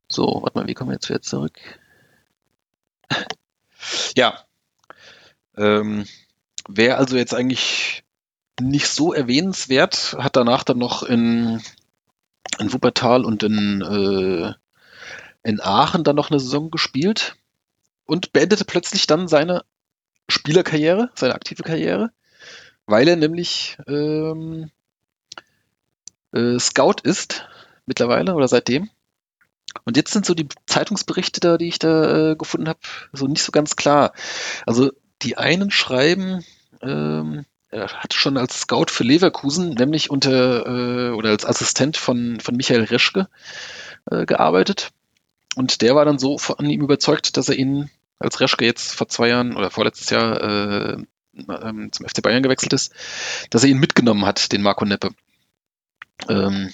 so, 0.07 0.39
warte 0.41 0.57
mal, 0.57 0.67
wie 0.67 0.73
kommen 0.73 0.89
wir 0.89 0.95
jetzt 0.95 1.09
wieder 1.09 1.21
zurück? 1.21 1.59
Ja. 4.15 4.45
Ähm, 5.57 6.05
Wäre 6.67 6.97
also 6.97 7.17
jetzt 7.17 7.33
eigentlich 7.33 8.03
nicht 8.59 8.87
so 8.87 9.13
erwähnenswert, 9.13 10.15
hat 10.19 10.35
danach 10.35 10.63
dann 10.63 10.77
noch 10.77 11.03
in, 11.03 11.61
in 12.59 12.73
Wuppertal 12.73 13.25
und 13.25 13.43
in, 13.43 13.81
äh, 13.81 14.53
in 15.47 15.61
Aachen 15.61 16.03
dann 16.03 16.15
noch 16.15 16.29
eine 16.29 16.39
Saison 16.39 16.69
gespielt 16.69 17.37
und 18.05 18.33
beendete 18.33 18.65
plötzlich 18.65 19.07
dann 19.07 19.27
seine 19.27 19.63
Spielerkarriere, 20.27 21.09
seine 21.15 21.35
aktive 21.35 21.63
Karriere, 21.63 22.11
weil 22.85 23.07
er 23.07 23.15
nämlich 23.15 23.77
ähm, 23.87 24.69
äh, 26.33 26.59
Scout 26.59 27.01
ist 27.03 27.47
mittlerweile 27.89 28.33
oder 28.33 28.47
seitdem. 28.47 28.89
Und 29.83 29.97
jetzt 29.97 30.13
sind 30.13 30.25
so 30.25 30.33
die 30.33 30.47
Zeitungsberichte 30.65 31.41
da, 31.41 31.57
die 31.57 31.67
ich 31.67 31.79
da 31.79 32.31
äh, 32.31 32.35
gefunden 32.35 32.69
habe, 32.69 32.79
so 33.11 33.27
nicht 33.27 33.43
so 33.43 33.51
ganz 33.51 33.75
klar. 33.75 34.13
Also 34.65 34.91
die 35.21 35.37
einen 35.37 35.69
schreiben, 35.69 36.43
ähm, 36.81 37.45
er 37.69 37.87
hat 37.89 38.13
schon 38.13 38.37
als 38.37 38.61
Scout 38.61 38.87
für 38.89 39.03
Leverkusen, 39.03 39.75
nämlich 39.75 40.09
unter 40.09 40.65
äh, 40.65 41.11
oder 41.11 41.29
als 41.29 41.45
Assistent 41.45 41.97
von, 41.97 42.39
von 42.39 42.55
Michael 42.55 42.83
Reschke 42.83 43.27
äh, 44.09 44.25
gearbeitet. 44.25 44.89
Und 45.55 45.81
der 45.81 45.95
war 45.95 46.05
dann 46.05 46.19
so 46.19 46.37
von 46.37 46.67
ihm 46.67 46.81
überzeugt, 46.81 47.37
dass 47.37 47.49
er 47.49 47.55
ihn, 47.55 47.89
als 48.17 48.39
Reschke 48.39 48.65
jetzt 48.65 48.95
vor 48.95 49.07
zwei 49.07 49.29
Jahren 49.29 49.55
oder 49.55 49.69
vorletztes 49.69 50.09
Jahr 50.09 50.41
äh, 50.41 50.97
ähm, 51.47 51.91
zum 51.91 52.07
FC 52.07 52.21
Bayern 52.21 52.43
gewechselt 52.43 52.73
ist, 52.73 52.93
dass 53.49 53.63
er 53.63 53.69
ihn 53.69 53.79
mitgenommen 53.79 54.25
hat, 54.25 54.51
den 54.51 54.61
Marco 54.61 54.85
Neppe. 54.85 55.11
Ähm, 56.27 56.71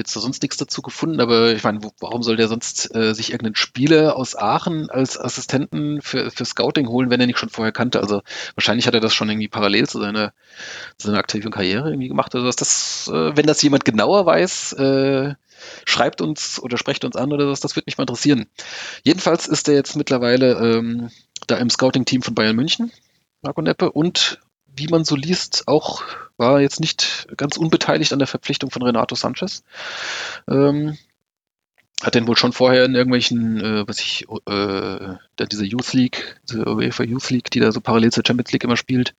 jetzt 0.00 0.16
da 0.16 0.20
sonst 0.20 0.42
nichts 0.42 0.56
dazu 0.56 0.82
gefunden, 0.82 1.20
aber 1.20 1.52
ich 1.52 1.62
meine, 1.62 1.80
warum 2.00 2.22
soll 2.22 2.36
der 2.36 2.48
sonst 2.48 2.94
äh, 2.94 3.14
sich 3.14 3.30
irgendeinen 3.30 3.54
Spieler 3.54 4.16
aus 4.16 4.36
Aachen 4.36 4.90
als 4.90 5.18
Assistenten 5.18 6.02
für, 6.02 6.30
für 6.30 6.44
Scouting 6.44 6.88
holen, 6.88 7.10
wenn 7.10 7.20
er 7.20 7.26
nicht 7.26 7.38
schon 7.38 7.48
vorher 7.48 7.72
kannte? 7.72 8.00
Also 8.00 8.22
wahrscheinlich 8.54 8.86
hat 8.86 8.94
er 8.94 9.00
das 9.00 9.14
schon 9.14 9.28
irgendwie 9.28 9.48
parallel 9.48 9.88
zu 9.88 10.00
seiner, 10.00 10.32
zu 10.98 11.08
seiner 11.08 11.18
aktiven 11.18 11.50
Karriere 11.50 11.90
irgendwie 11.90 12.08
gemacht. 12.08 12.34
Also 12.34 12.46
dass 12.46 12.56
das, 12.56 13.08
äh, 13.12 13.36
wenn 13.36 13.46
das 13.46 13.62
jemand 13.62 13.84
genauer 13.84 14.26
weiß, 14.26 14.72
äh, 14.74 15.34
schreibt 15.84 16.20
uns 16.20 16.60
oder 16.60 16.78
sprecht 16.78 17.04
uns 17.04 17.16
an 17.16 17.32
oder 17.32 17.48
was, 17.48 17.60
das 17.60 17.76
würde 17.76 17.84
mich 17.86 17.98
mal 17.98 18.04
interessieren. 18.04 18.46
Jedenfalls 19.02 19.46
ist 19.46 19.68
er 19.68 19.74
jetzt 19.74 19.96
mittlerweile 19.96 20.52
ähm, 20.54 21.10
da 21.46 21.56
im 21.56 21.70
Scouting-Team 21.70 22.22
von 22.22 22.34
Bayern 22.34 22.56
München, 22.56 22.90
Marco 23.42 23.62
Neppe, 23.62 23.92
und 23.92 24.40
wie 24.66 24.88
man 24.88 25.04
so 25.04 25.16
liest, 25.16 25.64
auch 25.66 26.02
war 26.40 26.60
jetzt 26.60 26.80
nicht 26.80 27.28
ganz 27.36 27.56
unbeteiligt 27.56 28.12
an 28.12 28.18
der 28.18 28.26
Verpflichtung 28.26 28.70
von 28.70 28.82
Renato 28.82 29.14
Sanchez. 29.14 29.62
Ähm, 30.48 30.98
hat 32.02 32.14
den 32.14 32.26
wohl 32.26 32.36
schon 32.36 32.54
vorher 32.54 32.86
in 32.86 32.94
irgendwelchen, 32.94 33.60
äh, 33.60 33.86
was 33.86 34.00
ich, 34.00 34.26
äh, 34.46 35.46
diese 35.46 35.66
Youth 35.66 35.92
League, 35.92 36.40
diese 36.48 36.66
UEFA 36.66 37.04
Youth 37.04 37.28
League, 37.28 37.50
die 37.50 37.60
da 37.60 37.70
so 37.72 37.82
parallel 37.82 38.10
zur 38.10 38.24
Champions 38.26 38.52
League 38.52 38.64
immer 38.64 38.78
spielt 38.78 39.14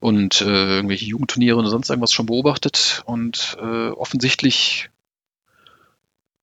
und 0.00 0.40
äh, 0.40 0.76
irgendwelche 0.76 1.04
Jugendturniere 1.04 1.58
und 1.58 1.66
sonst 1.66 1.90
irgendwas 1.90 2.12
schon 2.12 2.26
beobachtet 2.26 3.02
und 3.04 3.58
äh, 3.60 3.90
offensichtlich 3.90 4.88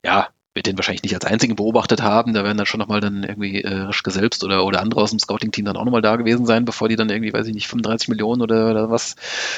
ja, 0.05 0.29
wird 0.53 0.67
den 0.67 0.77
wahrscheinlich 0.77 1.03
nicht 1.03 1.15
als 1.15 1.25
einzigen 1.25 1.55
beobachtet 1.55 2.01
haben. 2.01 2.33
Da 2.33 2.43
werden 2.43 2.57
dann 2.57 2.67
schon 2.67 2.79
nochmal 2.79 3.01
dann 3.01 3.23
irgendwie 3.23 3.61
äh, 3.61 3.73
Rischke 3.73 4.11
selbst 4.11 4.43
oder, 4.43 4.65
oder 4.65 4.81
andere 4.81 5.01
aus 5.01 5.09
dem 5.09 5.19
Scouting-Team 5.19 5.65
dann 5.65 5.77
auch 5.77 5.85
nochmal 5.85 6.01
da 6.01 6.15
gewesen 6.15 6.45
sein, 6.45 6.65
bevor 6.65 6.89
die 6.89 6.95
dann 6.95 7.09
irgendwie, 7.09 7.33
weiß 7.33 7.47
ich 7.47 7.53
nicht, 7.53 7.67
35 7.67 8.09
Millionen 8.09 8.41
oder, 8.41 8.69
oder 8.69 8.89
was 8.89 9.15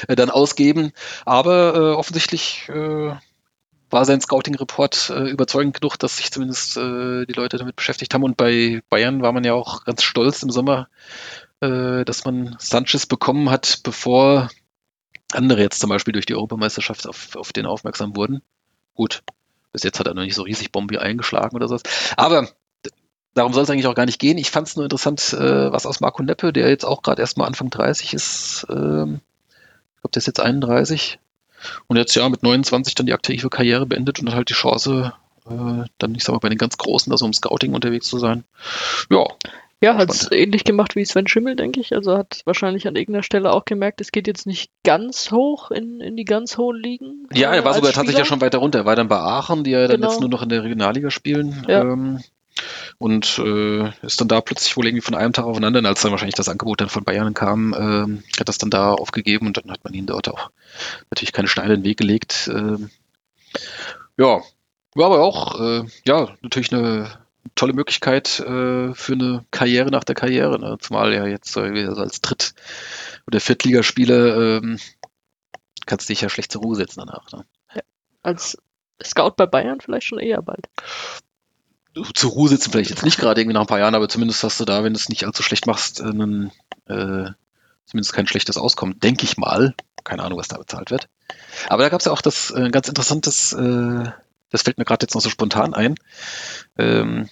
äh, 0.07 0.15
dann 0.15 0.29
ausgeben. 0.29 0.91
Aber 1.25 1.75
äh, 1.75 1.95
offensichtlich 1.95 2.69
äh, 2.69 3.11
war 3.89 4.05
sein 4.05 4.21
Scouting-Report 4.21 5.09
äh, 5.09 5.29
überzeugend 5.29 5.79
genug, 5.79 5.97
dass 5.97 6.17
sich 6.17 6.31
zumindest 6.31 6.77
äh, 6.77 7.25
die 7.25 7.33
Leute 7.33 7.57
damit 7.57 7.75
beschäftigt 7.75 8.13
haben. 8.13 8.23
Und 8.23 8.37
bei 8.37 8.81
Bayern 8.89 9.21
war 9.21 9.33
man 9.33 9.43
ja 9.43 9.53
auch 9.53 9.83
ganz 9.83 10.03
stolz 10.03 10.43
im 10.43 10.49
Sommer, 10.49 10.87
äh, 11.59 12.05
dass 12.05 12.25
man 12.25 12.55
Sanchez 12.59 13.05
bekommen 13.05 13.49
hat, 13.49 13.81
bevor 13.83 14.49
andere 15.33 15.61
jetzt 15.61 15.81
zum 15.81 15.89
Beispiel 15.89 16.13
durch 16.13 16.25
die 16.25 16.35
Europameisterschaft 16.35 17.07
auf, 17.07 17.35
auf 17.35 17.51
den 17.51 17.65
aufmerksam 17.65 18.15
wurden. 18.15 18.41
Gut, 18.93 19.23
bis 19.75 19.83
jetzt 19.83 19.99
hat 19.99 20.07
er 20.07 20.13
noch 20.13 20.23
nicht 20.23 20.35
so 20.35 20.43
riesig 20.43 20.71
Bombe 20.71 21.01
eingeschlagen 21.01 21.53
oder 21.53 21.67
sowas. 21.67 21.83
Aber 22.15 22.47
darum 23.33 23.51
soll 23.51 23.63
es 23.63 23.69
eigentlich 23.69 23.87
auch 23.87 23.93
gar 23.93 24.05
nicht 24.05 24.19
gehen. 24.19 24.37
Ich 24.37 24.49
fand 24.49 24.69
es 24.69 24.77
nur 24.77 24.85
interessant, 24.85 25.33
äh, 25.33 25.69
was 25.69 25.85
aus 25.85 25.99
Marco 25.99 26.23
Neppe, 26.23 26.53
der 26.53 26.69
jetzt 26.69 26.85
auch 26.85 27.01
gerade 27.01 27.21
erst 27.21 27.37
mal 27.37 27.45
Anfang 27.45 27.69
30 27.69 28.13
ist, 28.13 28.65
ähm, 28.69 29.19
ich 29.95 30.01
glaube, 30.01 30.13
der 30.13 30.19
ist 30.19 30.27
jetzt 30.27 30.39
31 30.39 31.19
und 31.87 31.97
jetzt 31.97 32.15
ja 32.15 32.29
mit 32.29 32.41
29 32.41 32.95
dann 32.95 33.05
die 33.05 33.13
aktive 33.13 33.49
Karriere 33.49 33.85
beendet 33.85 34.19
und 34.19 34.29
hat 34.29 34.35
halt 34.35 34.49
die 34.49 34.53
Chance, 34.53 35.11
äh, 35.45 35.83
dann, 35.97 36.15
ich 36.15 36.23
sag 36.23 36.31
mal, 36.31 36.39
bei 36.39 36.49
den 36.49 36.57
ganz 36.57 36.77
Großen, 36.77 37.11
also 37.11 37.25
im 37.25 37.33
Scouting 37.33 37.73
unterwegs 37.73 38.07
zu 38.07 38.17
sein. 38.17 38.45
Ja, 39.09 39.25
ja, 39.85 39.97
hat 39.97 40.09
es 40.09 40.31
ähnlich 40.31 40.63
gemacht 40.63 40.95
wie 40.95 41.05
Sven 41.05 41.27
Schimmel, 41.27 41.55
denke 41.55 41.79
ich. 41.79 41.93
Also 41.93 42.17
hat 42.17 42.41
wahrscheinlich 42.45 42.87
an 42.87 42.95
irgendeiner 42.95 43.21
Stelle 43.21 43.53
auch 43.53 43.65
gemerkt, 43.65 44.01
es 44.01 44.11
geht 44.11 44.25
jetzt 44.25 44.47
nicht 44.47 44.71
ganz 44.83 45.31
hoch 45.31 45.69
in, 45.69 46.01
in 46.01 46.17
die 46.17 46.25
ganz 46.25 46.57
hohen 46.57 46.81
Ligen. 46.81 47.27
Ja, 47.31 47.53
er 47.53 47.63
war 47.63 47.75
sogar 47.75 47.91
Spieler. 47.91 47.93
tatsächlich 47.93 48.17
ja 48.17 48.25
schon 48.25 48.41
weiter 48.41 48.57
runter. 48.57 48.79
Er 48.79 48.85
war 48.85 48.95
dann 48.95 49.07
bei 49.07 49.19
Aachen, 49.19 49.63
die 49.63 49.69
ja 49.71 49.87
dann 49.87 50.01
genau. 50.01 50.09
jetzt 50.09 50.21
nur 50.21 50.29
noch 50.29 50.41
in 50.41 50.49
der 50.49 50.63
Regionalliga 50.63 51.11
spielen. 51.11 51.67
Ja. 51.67 51.81
Ähm, 51.81 52.19
und 52.97 53.37
äh, 53.37 53.91
ist 54.01 54.19
dann 54.19 54.27
da 54.27 54.41
plötzlich 54.41 54.75
wohl 54.75 54.87
irgendwie 54.87 55.05
von 55.05 55.13
einem 55.13 55.33
Tag 55.33 55.45
aufeinander, 55.45 55.87
als 55.87 56.01
dann 56.01 56.09
wahrscheinlich 56.09 56.35
das 56.35 56.49
Angebot 56.49 56.81
dann 56.81 56.89
von 56.89 57.03
Bayern 57.03 57.35
kam, 57.35 57.73
äh, 57.73 58.39
hat 58.39 58.49
das 58.49 58.57
dann 58.57 58.71
da 58.71 58.91
aufgegeben 58.91 59.45
und 59.45 59.57
dann 59.57 59.69
hat 59.69 59.83
man 59.83 59.93
ihn 59.93 60.07
dort 60.07 60.29
auch 60.29 60.49
natürlich 61.11 61.31
keine 61.31 61.47
Steine 61.47 61.75
in 61.75 61.81
den 61.81 61.89
Weg 61.89 61.97
gelegt. 61.97 62.49
Äh, 62.51 62.77
ja, 64.17 64.41
war 64.95 65.05
aber 65.05 65.21
auch, 65.21 65.59
äh, 65.59 65.83
ja, 66.07 66.29
natürlich 66.41 66.73
eine 66.73 67.11
tolle 67.55 67.73
Möglichkeit 67.73 68.39
äh, 68.39 68.93
für 68.93 69.13
eine 69.13 69.45
Karriere 69.51 69.89
nach 69.89 70.03
der 70.03 70.15
Karriere. 70.15 70.59
Ne? 70.59 70.77
Zumal 70.79 71.13
ja 71.13 71.25
jetzt 71.25 71.55
äh, 71.57 71.93
so 71.93 72.01
als 72.01 72.21
Dritt- 72.21 72.53
oder 73.27 73.39
Viertligaspieler 73.39 74.57
ähm, 74.57 74.79
kannst 75.85 76.07
du 76.09 76.13
dich 76.13 76.21
ja 76.21 76.29
schlecht 76.29 76.51
zur 76.51 76.61
Ruhe 76.61 76.75
setzen 76.75 76.99
danach. 76.99 77.31
Ne? 77.31 77.45
Ja, 77.73 77.81
als 78.21 78.57
Scout 79.03 79.33
bei 79.37 79.45
Bayern 79.45 79.81
vielleicht 79.81 80.07
schon 80.07 80.19
eher 80.19 80.41
bald. 80.41 80.67
Zur 82.13 82.31
Ruhe 82.31 82.49
sitzen 82.49 82.71
vielleicht 82.71 82.89
jetzt 82.89 83.05
nicht 83.05 83.17
gerade 83.17 83.39
irgendwie 83.39 83.53
nach 83.53 83.61
ein 83.61 83.67
paar 83.67 83.79
Jahren, 83.79 83.95
aber 83.95 84.09
zumindest 84.09 84.43
hast 84.43 84.59
du 84.59 84.65
da, 84.65 84.83
wenn 84.83 84.93
du 84.93 84.99
es 84.99 85.07
nicht 85.07 85.25
allzu 85.25 85.43
schlecht 85.43 85.65
machst, 85.65 86.01
einen, 86.01 86.51
äh, 86.87 87.31
zumindest 87.85 88.13
kein 88.13 88.27
schlechtes 88.27 88.57
Auskommen, 88.57 88.99
denke 88.99 89.23
ich 89.23 89.37
mal. 89.37 89.73
Keine 90.03 90.23
Ahnung, 90.23 90.37
was 90.37 90.49
da 90.49 90.57
bezahlt 90.57 90.91
wird. 90.91 91.07
Aber 91.69 91.83
da 91.83 91.89
gab 91.89 91.99
es 91.99 92.05
ja 92.05 92.11
auch 92.11 92.21
das 92.21 92.51
äh, 92.51 92.69
ganz 92.69 92.89
interessantes 92.89 93.53
äh, 93.53 94.11
das 94.55 94.61
fällt 94.61 94.77
mir 94.77 94.85
gerade 94.85 95.03
jetzt 95.03 95.15
noch 95.15 95.21
so 95.21 95.29
spontan 95.29 95.73
ein. 95.73 95.95
Ähm, 96.77 97.29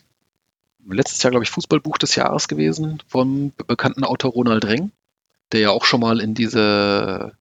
letztes 0.89 1.21
Jahr, 1.23 1.31
glaube 1.31 1.43
ich, 1.43 1.51
Fußballbuch 1.51 1.97
des 1.97 2.15
Jahres 2.15 2.47
gewesen 2.47 3.01
vom 3.07 3.51
bekannten 3.67 4.03
Autor 4.03 4.31
Ronald 4.31 4.65
Reng, 4.65 4.91
der 5.51 5.61
ja 5.61 5.69
auch 5.71 5.85
schon 5.85 6.01
mal 6.01 6.19
in 6.19 6.33
diese, 6.33 7.33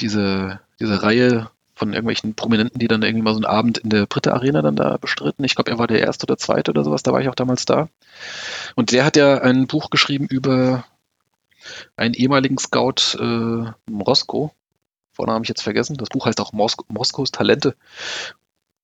diese, 0.00 0.60
diese 0.80 1.02
Reihe 1.02 1.50
von 1.74 1.92
irgendwelchen 1.92 2.34
Prominenten, 2.34 2.78
die 2.78 2.88
dann 2.88 3.02
irgendwie 3.02 3.22
mal 3.22 3.32
so 3.34 3.38
einen 3.38 3.46
Abend 3.46 3.78
in 3.78 3.90
der 3.90 4.06
Britte 4.06 4.32
Arena 4.32 4.62
dann 4.62 4.76
da 4.76 4.96
bestritten. 4.96 5.44
Ich 5.44 5.56
glaube, 5.56 5.70
er 5.70 5.78
war 5.78 5.88
der 5.88 6.00
erste 6.00 6.24
oder 6.24 6.38
zweite 6.38 6.70
oder 6.70 6.84
sowas, 6.84 7.02
da 7.02 7.12
war 7.12 7.20
ich 7.20 7.28
auch 7.28 7.34
damals 7.34 7.64
da. 7.64 7.88
Und 8.76 8.92
der 8.92 9.04
hat 9.04 9.16
ja 9.16 9.38
ein 9.38 9.66
Buch 9.66 9.90
geschrieben 9.90 10.26
über 10.26 10.84
einen 11.96 12.14
ehemaligen 12.14 12.58
Scout 12.58 13.16
äh, 13.18 13.72
Roscoe. 13.90 14.50
Vornamen 15.12 15.36
habe 15.36 15.44
ich 15.44 15.48
jetzt 15.48 15.62
vergessen. 15.62 15.96
Das 15.96 16.08
Buch 16.08 16.26
heißt 16.26 16.40
auch 16.40 16.52
Mos 16.52 16.76
Moskos 16.88 17.30
Talente. 17.30 17.74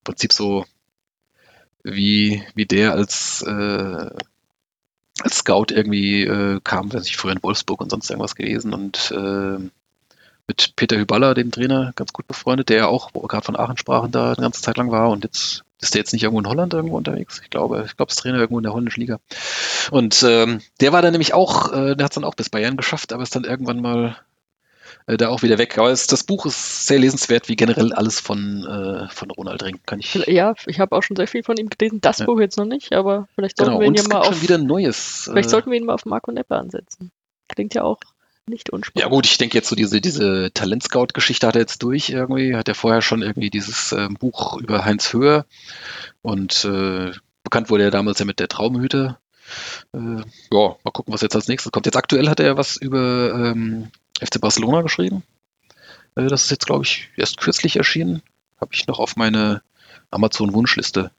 Prinzip 0.04 0.32
so 0.32 0.64
wie, 1.82 2.42
wie 2.54 2.66
der 2.66 2.92
als, 2.92 3.42
äh, 3.42 4.10
als 5.20 5.36
Scout 5.36 5.66
irgendwie 5.70 6.24
äh, 6.24 6.60
kam, 6.62 6.92
weiß 6.92 7.06
ich, 7.06 7.16
früher 7.16 7.32
in 7.32 7.42
Wolfsburg 7.42 7.80
und 7.80 7.90
sonst 7.90 8.10
irgendwas 8.10 8.34
gewesen 8.34 8.74
und 8.74 9.12
äh, 9.16 9.58
mit 10.46 10.74
Peter 10.74 10.96
Hyballa, 10.96 11.34
dem 11.34 11.52
Trainer, 11.52 11.92
ganz 11.94 12.12
gut 12.12 12.26
befreundet, 12.26 12.70
der 12.70 12.78
ja 12.78 12.86
auch, 12.88 13.10
wo 13.14 13.20
gerade 13.20 13.44
von 13.44 13.56
Aachen 13.56 13.76
sprachen, 13.76 14.10
da 14.10 14.32
eine 14.32 14.42
ganze 14.42 14.62
Zeit 14.62 14.76
lang 14.76 14.90
war 14.90 15.10
und 15.10 15.24
jetzt 15.24 15.64
ist 15.80 15.94
der 15.94 16.00
jetzt 16.00 16.12
nicht 16.12 16.22
irgendwo 16.22 16.40
in 16.40 16.48
Holland 16.48 16.74
irgendwo 16.74 16.96
unterwegs. 16.96 17.40
Ich 17.42 17.50
glaube, 17.50 17.84
ich 17.86 17.96
glaube, 17.96 18.10
ist 18.10 18.18
Trainer 18.18 18.38
irgendwo 18.38 18.58
in 18.58 18.64
der 18.64 18.72
holländischen 18.72 19.00
Liga. 19.00 19.18
Und 19.90 20.22
ähm, 20.24 20.60
der 20.80 20.92
war 20.92 21.02
dann 21.02 21.12
nämlich 21.12 21.32
auch, 21.32 21.72
äh, 21.72 21.94
der 21.96 22.04
hat 22.04 22.12
es 22.12 22.14
dann 22.16 22.24
auch 22.24 22.34
bis 22.34 22.50
Bayern 22.50 22.76
geschafft, 22.76 23.12
aber 23.12 23.22
ist 23.22 23.34
dann 23.34 23.44
irgendwann 23.44 23.80
mal 23.80 24.16
äh, 25.06 25.16
da 25.16 25.28
auch 25.28 25.42
wieder 25.42 25.58
weg. 25.58 25.78
Aber 25.78 25.90
es, 25.90 26.06
das 26.06 26.24
Buch 26.24 26.46
ist 26.46 26.86
sehr 26.86 26.98
lesenswert, 26.98 27.48
wie 27.48 27.56
generell 27.56 27.92
alles 27.92 28.20
von, 28.20 28.64
äh, 28.66 29.08
von 29.08 29.30
Ronald 29.30 29.62
Ring. 29.62 29.78
Kann 29.86 30.00
ich 30.00 30.14
ja, 30.14 30.54
ich 30.66 30.80
habe 30.80 30.96
auch 30.96 31.02
schon 31.02 31.16
sehr 31.16 31.28
viel 31.28 31.42
von 31.42 31.56
ihm 31.56 31.68
gelesen. 31.68 32.00
Das 32.00 32.18
ja. 32.18 32.26
Buch 32.26 32.40
jetzt 32.40 32.56
noch 32.56 32.64
nicht, 32.64 32.92
aber 32.92 33.28
vielleicht 33.34 33.56
sollten 33.56 33.72
genau. 33.72 33.80
wir 33.80 33.86
ihn 33.86 33.94
ja 33.94 34.02
mal 34.08 34.20
auf. 34.20 34.42
wieder 34.42 34.58
Neues. 34.58 35.28
Vielleicht 35.30 35.48
äh, 35.48 35.50
sollten 35.50 35.70
wir 35.70 35.78
ihn 35.78 35.86
mal 35.86 35.94
auf 35.94 36.06
Marco 36.06 36.30
Neppe 36.32 36.56
ansetzen. 36.56 37.10
Klingt 37.48 37.74
ja 37.74 37.82
auch 37.82 37.98
nicht 38.46 38.70
unspannend. 38.70 39.02
Ja 39.02 39.08
gut, 39.08 39.26
ich 39.26 39.38
denke 39.38 39.56
jetzt 39.56 39.68
so 39.68 39.76
diese, 39.76 40.00
diese 40.00 40.50
Talentscout-Geschichte 40.52 41.46
hat 41.46 41.54
er 41.54 41.62
jetzt 41.62 41.82
durch 41.82 42.10
irgendwie. 42.10 42.56
Hat 42.56 42.68
er 42.68 42.74
vorher 42.74 43.02
schon 43.02 43.22
irgendwie 43.22 43.50
dieses 43.50 43.92
äh, 43.92 44.08
Buch 44.08 44.58
über 44.58 44.84
Heinz 44.84 45.12
Höher 45.12 45.46
und 46.22 46.64
äh, 46.64 47.12
bekannt 47.44 47.70
wurde 47.70 47.84
er 47.84 47.90
damals 47.90 48.18
ja 48.18 48.24
mit 48.24 48.40
der 48.40 48.48
Traumhüte. 48.48 49.18
Äh, 49.92 49.98
ja, 50.52 50.76
mal 50.84 50.90
gucken, 50.92 51.12
was 51.12 51.22
jetzt 51.22 51.34
als 51.34 51.48
nächstes 51.48 51.72
kommt. 51.72 51.86
Jetzt 51.86 51.96
aktuell 51.96 52.28
hat 52.28 52.40
er 52.40 52.56
was 52.56 52.76
über 52.76 53.32
ähm, 53.34 53.90
FC 54.20 54.40
Barcelona 54.40 54.82
geschrieben. 54.82 55.22
Äh, 56.14 56.26
das 56.26 56.44
ist 56.44 56.50
jetzt, 56.50 56.66
glaube 56.66 56.84
ich, 56.84 57.10
erst 57.16 57.38
kürzlich 57.38 57.76
erschienen. 57.76 58.22
Habe 58.60 58.74
ich 58.74 58.86
noch 58.86 58.98
auf 58.98 59.16
meine 59.16 59.62
Amazon-Wunschliste. 60.10 61.10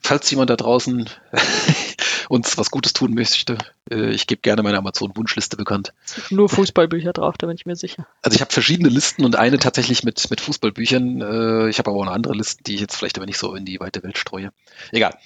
Falls 0.00 0.30
jemand 0.30 0.50
da 0.50 0.56
draußen 0.56 1.10
uns 2.28 2.56
was 2.56 2.70
Gutes 2.70 2.92
tun 2.92 3.14
möchte, 3.14 3.58
äh, 3.90 4.10
ich 4.10 4.26
gebe 4.26 4.40
gerne 4.40 4.62
meine 4.62 4.78
Amazon-Wunschliste 4.78 5.56
bekannt. 5.56 5.92
Nur 6.30 6.48
Fußballbücher 6.48 7.12
drauf, 7.12 7.36
da 7.38 7.46
bin 7.46 7.56
ich 7.56 7.66
mir 7.66 7.76
sicher. 7.76 8.06
Also 8.22 8.36
ich 8.36 8.40
habe 8.40 8.52
verschiedene 8.52 8.88
Listen 8.88 9.24
und 9.24 9.36
eine 9.36 9.58
tatsächlich 9.58 10.04
mit, 10.04 10.30
mit 10.30 10.40
Fußballbüchern. 10.40 11.20
Äh, 11.20 11.68
ich 11.68 11.78
habe 11.78 11.90
aber 11.90 11.98
auch 11.98 12.02
eine 12.02 12.12
andere 12.12 12.34
Liste, 12.34 12.62
die 12.62 12.74
ich 12.74 12.80
jetzt 12.80 12.96
vielleicht 12.96 13.18
aber 13.18 13.26
nicht 13.26 13.38
so 13.38 13.54
in 13.54 13.64
die 13.64 13.80
weite 13.80 14.02
Welt 14.02 14.18
streue. 14.18 14.52
Egal. 14.92 15.16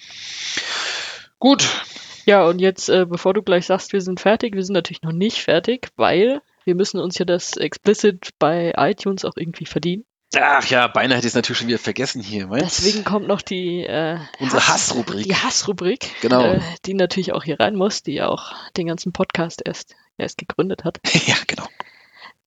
Gut. 1.39 1.69
Ja, 2.25 2.47
und 2.47 2.61
jetzt, 2.61 2.89
äh, 2.89 3.05
bevor 3.05 3.35
du 3.35 3.43
gleich 3.43 3.67
sagst, 3.67 3.93
wir 3.93 4.01
sind 4.01 4.21
fertig, 4.21 4.55
wir 4.55 4.65
sind 4.65 4.75
natürlich 4.75 5.03
noch 5.03 5.13
nicht 5.13 5.43
fertig, 5.43 5.89
weil 5.97 6.41
wir 6.65 6.75
müssen 6.75 7.01
uns 7.01 7.19
ja 7.19 7.25
das 7.25 7.57
Explicit 7.57 8.31
bei 8.39 8.73
iTunes 8.77 9.25
auch 9.25 9.37
irgendwie 9.37 9.67
verdienen. 9.67 10.05
Ach 10.35 10.65
ja, 10.67 10.87
beinahe 10.89 11.19
hätte 11.19 11.27
ich 11.27 11.33
es 11.33 11.35
natürlich 11.35 11.59
schon 11.59 11.69
wieder 11.69 11.79
vergessen 11.79 12.23
hier. 12.23 12.47
Meinst? 12.47 12.79
Deswegen 12.79 13.05
kommt 13.05 13.29
noch 13.29 13.43
die 13.43 13.83
äh, 13.83 14.19
unsere 14.39 14.67
Hassrubrik. 14.67 15.25
Die 15.25 15.37
Hassrubrik, 15.37 16.09
genau. 16.23 16.55
Äh, 16.55 16.61
die 16.87 16.95
natürlich 16.95 17.33
auch 17.33 17.45
hier 17.45 17.61
rein 17.61 17.77
muss, 17.77 18.03
die 18.03 18.15
ja 18.15 18.29
auch 18.29 18.55
den 18.77 18.87
ganzen 18.87 19.13
Podcast 19.13 19.61
erst, 19.65 19.95
erst 20.17 20.39
gegründet 20.39 20.85
hat. 20.85 21.01
ja, 21.27 21.35
genau. 21.47 21.67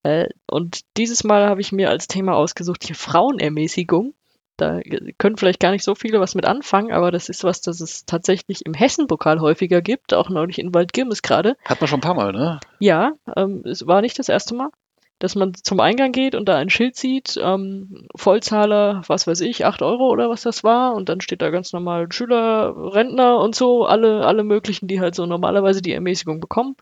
Äh, 0.02 0.28
und 0.46 0.80
dieses 0.96 1.22
Mal 1.22 1.48
habe 1.48 1.60
ich 1.60 1.70
mir 1.70 1.90
als 1.90 2.08
Thema 2.08 2.34
ausgesucht 2.34 2.84
hier 2.84 2.96
Frauenermäßigung. 2.96 4.14
Da 4.56 4.80
können 5.18 5.36
vielleicht 5.36 5.60
gar 5.60 5.70
nicht 5.72 5.84
so 5.84 5.94
viele 5.94 6.18
was 6.18 6.34
mit 6.34 6.46
anfangen, 6.46 6.92
aber 6.92 7.10
das 7.10 7.28
ist 7.28 7.44
was, 7.44 7.60
das 7.60 7.80
es 7.80 8.06
tatsächlich 8.06 8.64
im 8.64 8.72
Hessen-Pokal 8.72 9.40
häufiger 9.40 9.82
gibt, 9.82 10.14
auch 10.14 10.30
neulich 10.30 10.58
in 10.58 10.72
Waldgirmes 10.72 11.22
gerade. 11.22 11.56
Hat 11.64 11.80
man 11.80 11.88
schon 11.88 11.98
ein 11.98 12.02
paar 12.02 12.14
Mal, 12.14 12.32
ne? 12.32 12.60
Ja, 12.78 13.12
ähm, 13.36 13.62
es 13.64 13.86
war 13.86 14.00
nicht 14.00 14.18
das 14.18 14.30
erste 14.30 14.54
Mal, 14.54 14.70
dass 15.18 15.34
man 15.34 15.52
zum 15.54 15.80
Eingang 15.80 16.12
geht 16.12 16.34
und 16.34 16.46
da 16.46 16.56
ein 16.56 16.70
Schild 16.70 16.96
sieht, 16.96 17.38
ähm, 17.42 18.06
Vollzahler, 18.14 19.02
was 19.06 19.26
weiß 19.26 19.40
ich, 19.42 19.66
8 19.66 19.82
Euro 19.82 20.08
oder 20.08 20.30
was 20.30 20.42
das 20.42 20.64
war, 20.64 20.94
und 20.94 21.08
dann 21.10 21.20
steht 21.20 21.42
da 21.42 21.50
ganz 21.50 21.72
normal 21.72 22.10
Schüler, 22.10 22.74
Rentner 22.94 23.38
und 23.38 23.54
so, 23.54 23.84
alle, 23.84 24.26
alle 24.26 24.42
möglichen, 24.42 24.88
die 24.88 25.00
halt 25.00 25.14
so 25.14 25.26
normalerweise 25.26 25.82
die 25.82 25.92
Ermäßigung 25.92 26.40
bekommen. 26.40 26.76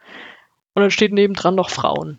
Und 0.74 0.82
dann 0.82 0.90
steht 0.90 1.12
nebendran 1.12 1.54
noch 1.54 1.70
Frauen, 1.70 2.18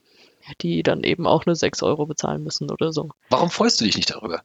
die 0.62 0.84
dann 0.84 1.04
eben 1.04 1.28
auch 1.28 1.46
nur 1.46 1.56
6 1.56 1.84
Euro 1.84 2.06
bezahlen 2.06 2.44
müssen 2.44 2.72
oder 2.72 2.94
so. 2.94 3.10
Warum 3.30 3.50
freust 3.50 3.80
du 3.80 3.86
dich 3.86 3.96
nicht 3.96 4.12
darüber? 4.12 4.42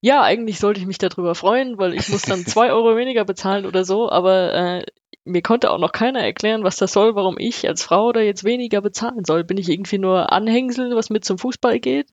Ja, 0.00 0.22
eigentlich 0.22 0.58
sollte 0.58 0.80
ich 0.80 0.86
mich 0.86 0.98
darüber 0.98 1.34
freuen, 1.34 1.78
weil 1.78 1.94
ich 1.94 2.08
muss 2.08 2.22
dann 2.22 2.40
zwei 2.46 2.72
Euro 2.72 2.96
weniger 2.96 3.24
bezahlen 3.24 3.66
oder 3.66 3.84
so, 3.84 4.10
aber 4.10 4.54
äh, 4.54 4.86
mir 5.24 5.42
konnte 5.42 5.70
auch 5.70 5.78
noch 5.78 5.92
keiner 5.92 6.20
erklären, 6.20 6.64
was 6.64 6.76
das 6.76 6.92
soll, 6.92 7.14
warum 7.14 7.36
ich 7.38 7.68
als 7.68 7.82
Frau 7.82 8.12
da 8.12 8.20
jetzt 8.20 8.44
weniger 8.44 8.80
bezahlen 8.80 9.24
soll. 9.24 9.44
Bin 9.44 9.58
ich 9.58 9.68
irgendwie 9.68 9.98
nur 9.98 10.32
Anhängsel, 10.32 10.94
was 10.96 11.10
mit 11.10 11.24
zum 11.24 11.38
Fußball 11.38 11.80
geht? 11.80 12.08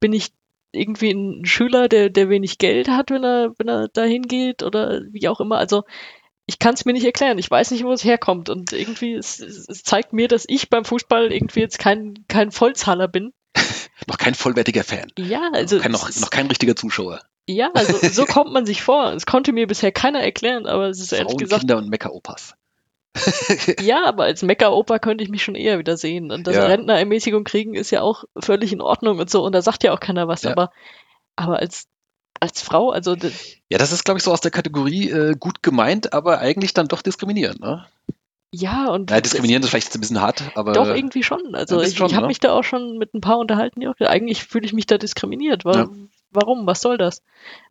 Bin 0.00 0.12
ich 0.12 0.32
irgendwie 0.72 1.10
ein 1.10 1.44
Schüler, 1.44 1.88
der, 1.88 2.10
der 2.10 2.28
wenig 2.28 2.58
Geld 2.58 2.88
hat, 2.88 3.10
wenn 3.10 3.24
er, 3.24 3.52
wenn 3.58 3.68
er 3.68 3.88
da 3.88 4.02
hingeht 4.02 4.62
oder 4.62 5.02
wie 5.10 5.28
auch 5.28 5.40
immer? 5.40 5.58
Also 5.58 5.84
ich 6.46 6.58
kann 6.58 6.74
es 6.74 6.84
mir 6.84 6.92
nicht 6.92 7.04
erklären. 7.04 7.38
Ich 7.38 7.50
weiß 7.50 7.70
nicht, 7.70 7.84
wo 7.84 7.92
es 7.92 8.04
herkommt. 8.04 8.50
Und 8.50 8.72
irgendwie, 8.72 9.14
es, 9.14 9.40
es 9.40 9.82
zeigt 9.82 10.12
mir, 10.12 10.28
dass 10.28 10.44
ich 10.48 10.68
beim 10.68 10.84
Fußball 10.84 11.32
irgendwie 11.32 11.60
jetzt 11.60 11.78
kein, 11.78 12.24
kein 12.28 12.50
Vollzahler 12.50 13.08
bin. 13.08 13.32
Noch 14.06 14.18
kein 14.18 14.34
vollwertiger 14.34 14.84
Fan. 14.84 15.10
Ja, 15.18 15.50
also. 15.52 15.78
Kein, 15.78 15.92
noch, 15.92 16.14
noch 16.16 16.30
kein 16.30 16.46
richtiger 16.46 16.76
Zuschauer. 16.76 17.20
Ja, 17.46 17.70
also 17.74 17.98
so 18.08 18.24
kommt 18.26 18.52
man 18.52 18.66
sich 18.66 18.82
vor. 18.82 19.12
Es 19.12 19.26
konnte 19.26 19.52
mir 19.52 19.66
bisher 19.66 19.92
keiner 19.92 20.20
erklären, 20.20 20.66
aber 20.66 20.88
es 20.88 21.00
ist 21.00 21.12
ehrlich 21.12 21.28
Frauen, 21.28 21.38
gesagt. 21.38 21.60
Kinder 21.60 21.76
und 21.78 21.88
Mecker-Opas. 21.88 22.54
Ja, 23.80 24.04
aber 24.06 24.24
als 24.24 24.42
Mecker-Opa 24.42 24.98
könnte 24.98 25.22
ich 25.22 25.30
mich 25.30 25.44
schon 25.44 25.54
eher 25.54 25.78
wieder 25.78 25.96
sehen. 25.96 26.32
Und 26.32 26.46
das 26.46 26.56
Ja. 26.56 26.66
Rentnerermäßigung 26.66 27.44
kriegen 27.44 27.74
ist 27.74 27.90
ja 27.90 28.02
auch 28.02 28.24
völlig 28.38 28.72
in 28.72 28.80
Ordnung 28.80 29.18
und 29.18 29.30
so. 29.30 29.44
Und 29.44 29.52
da 29.52 29.62
sagt 29.62 29.84
ja 29.84 29.92
auch 29.92 30.00
keiner 30.00 30.26
was. 30.26 30.42
Ja. 30.42 30.50
Aber, 30.50 30.72
aber 31.36 31.58
als, 31.60 31.86
als 32.40 32.60
Frau, 32.60 32.90
also 32.90 33.14
Ja, 33.68 33.78
das 33.78 33.92
ist, 33.92 34.04
glaube 34.04 34.18
ich, 34.18 34.24
so 34.24 34.32
aus 34.32 34.40
der 34.40 34.50
Kategorie 34.50 35.10
äh, 35.10 35.34
gut 35.38 35.62
gemeint, 35.62 36.12
aber 36.12 36.40
eigentlich 36.40 36.74
dann 36.74 36.88
doch 36.88 37.02
diskriminierend. 37.02 37.60
Ne? 37.60 37.86
Ja, 38.54 38.90
und 38.90 39.10
Ja, 39.10 39.20
diskriminierend 39.20 39.64
ist 39.64 39.70
vielleicht 39.70 39.94
ein 39.94 40.00
bisschen 40.00 40.20
hart, 40.20 40.42
aber 40.54 40.72
Doch, 40.72 40.86
irgendwie 40.86 41.22
schon. 41.22 41.54
Also 41.54 41.80
ich, 41.80 41.96
schon, 41.96 42.06
ich 42.06 42.14
habe 42.14 42.22
ne? 42.22 42.28
mich 42.28 42.40
da 42.40 42.52
auch 42.52 42.64
schon 42.64 42.98
mit 42.98 43.14
ein 43.14 43.20
paar 43.20 43.38
unterhalten, 43.38 43.80
ja, 43.80 43.92
eigentlich 44.00 44.44
fühle 44.44 44.64
ich 44.64 44.72
mich 44.72 44.86
da 44.86 44.98
diskriminiert. 44.98 45.64
Wa 45.64 45.76
Ja. 45.76 45.88
Warum? 46.30 46.66
Was 46.66 46.80
soll 46.80 46.98
das? 46.98 47.22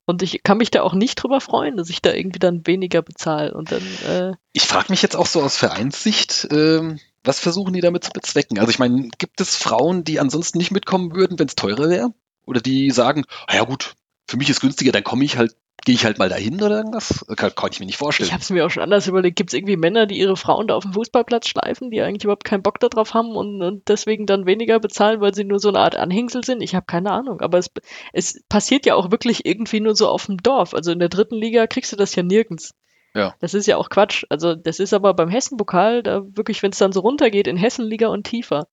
Und 0.06 0.22
ich 0.22 0.42
kann 0.44 0.58
mich 0.58 0.72
da 0.72 0.84
auch 0.84 0.94
nicht 0.94 1.16
drüber 1.16 1.42
freuen, 1.42 1.76
dass 1.76 1.90
ich 1.90 2.02
da 2.02 2.14
irgendwie 2.14 2.40
dann 2.40 2.66
weniger 2.66 3.02
bezahle. 3.02 3.54
Und 3.54 3.74
dann, 3.74 3.84
äh, 4.08 4.34
ich 4.54 4.64
frage 4.64 4.88
mich 4.90 5.02
jetzt 5.02 5.18
auch 5.18 5.26
so 5.26 5.42
aus 5.42 5.58
Vereinssicht, 5.58 6.48
ähm, 6.50 7.00
was 7.26 7.40
versuchen 7.40 7.74
die 7.74 7.82
damit 7.82 8.06
zu 8.06 8.12
bezwecken? 8.12 8.60
Also 8.60 8.70
ich 8.70 8.80
meine, 8.80 9.10
gibt 9.18 9.42
es 9.42 9.56
Frauen, 9.56 10.06
die 10.06 10.20
ansonsten 10.20 10.58
nicht 10.58 10.72
mitkommen 10.72 11.14
würden, 11.14 11.40
wenn 11.40 11.48
es 11.48 11.56
teurer 11.56 11.90
wäre? 11.90 12.14
Oder 12.46 12.62
die 12.62 12.90
sagen, 12.92 13.26
ah 13.48 13.56
ja 13.56 13.64
gut, 13.64 13.96
für 14.28 14.38
mich 14.38 14.50
ist 14.50 14.62
günstiger, 14.62 14.92
dann 14.92 15.04
komme 15.04 15.24
ich 15.24 15.38
halt, 15.38 15.56
gehe 15.86 15.96
ich 15.96 16.06
halt 16.06 16.18
mal 16.20 16.30
dahin 16.30 16.62
oder 16.62 16.78
irgendwas? 16.78 17.26
Kann, 17.36 17.54
kann 17.56 17.70
ich 17.72 17.80
mir 17.80 17.86
nicht 17.86 17.98
vorstellen. 17.98 18.28
ich 18.28 18.34
habe 18.34 18.42
es 18.42 18.50
mir 18.50 18.66
auch 18.66 18.70
schon 18.70 18.84
anders 18.84 19.08
überlegt. 19.08 19.36
Gibt 19.36 19.50
es 19.52 19.54
irgendwie 19.58 19.78
Männer, 19.78 20.06
die 20.06 20.18
ihre 20.18 20.38
Frauen 20.38 20.68
da 20.68 20.76
auf 20.76 20.84
dem 20.84 20.94
Fußballplatz 20.94 21.48
schleifen, 21.48 21.92
die 21.92 22.02
eigentlich 22.02 22.24
überhaupt 22.24 22.44
keinen 22.44 22.64
Bock 22.64 22.80
darauf 22.80 23.14
haben 23.14 23.36
und, 23.36 23.62
und 23.62 23.88
deswegen 23.90 24.26
dann 24.26 24.46
weniger 24.46 24.80
bezahlen, 24.80 25.22
weil 25.22 25.34
sie 25.34 25.44
nur 25.44 25.60
so 25.60 25.70
eine 25.70 25.80
Art 25.80 25.96
Anhängsel 25.96 26.44
sind? 26.44 26.62
Ich 26.62 26.76
habe 26.76 26.86
keine 26.86 27.12
Ahnung. 27.12 27.42
Aber 27.42 27.58
es, 27.58 27.70
es 28.14 28.44
passiert 28.50 28.86
ja 28.86 28.96
auch 28.96 29.12
wirklich 29.12 29.46
irgendwie 29.46 29.80
nur 29.80 29.96
so 29.96 30.08
auf 30.08 30.26
dem 30.28 30.38
Dorf. 30.38 30.74
Also 30.74 30.92
in 30.92 31.00
der 31.00 31.10
dritten 31.10 31.36
Liga 31.36 31.68
kriegst 31.68 31.92
du 31.92 31.96
das 31.96 32.16
ja 32.16 32.24
nirgends. 32.24 32.74
Ja. 33.16 33.36
Das 33.40 33.54
ist 33.54 33.68
ja 33.68 33.78
auch 33.78 33.90
Quatsch. 33.90 34.24
Also 34.30 34.56
das 34.56 34.80
ist 34.80 34.94
aber 34.94 35.14
beim 35.14 35.30
Hessenpokal, 35.30 36.02
da 36.02 36.24
wirklich, 36.36 36.64
wenn 36.64 36.72
es 36.72 36.80
dann 36.80 36.94
so 36.94 37.02
runtergeht 37.02 37.48
in 37.48 37.58
Hessenliga 37.58 38.08
und 38.08 38.26
tiefer, 38.26 38.68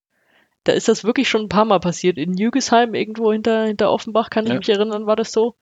da 0.65 0.73
ist 0.73 0.89
das 0.89 1.05
wirklich 1.05 1.29
schon 1.29 1.43
ein 1.43 1.49
paar 1.49 1.65
Mal 1.65 1.81
passiert. 1.81 2.19
In 2.19 2.37
Jügesheim, 2.37 2.95
irgendwo 2.95 3.33
hinter, 3.33 3.65
hinter 3.65 3.91
Offenbach, 3.91 4.31
kann 4.31 4.45
ich 4.45 4.53
Ja. 4.53 4.57
mich 4.59 4.69
erinnern, 4.69 5.07
war 5.07 5.17
das 5.17 5.33
so. 5.33 5.57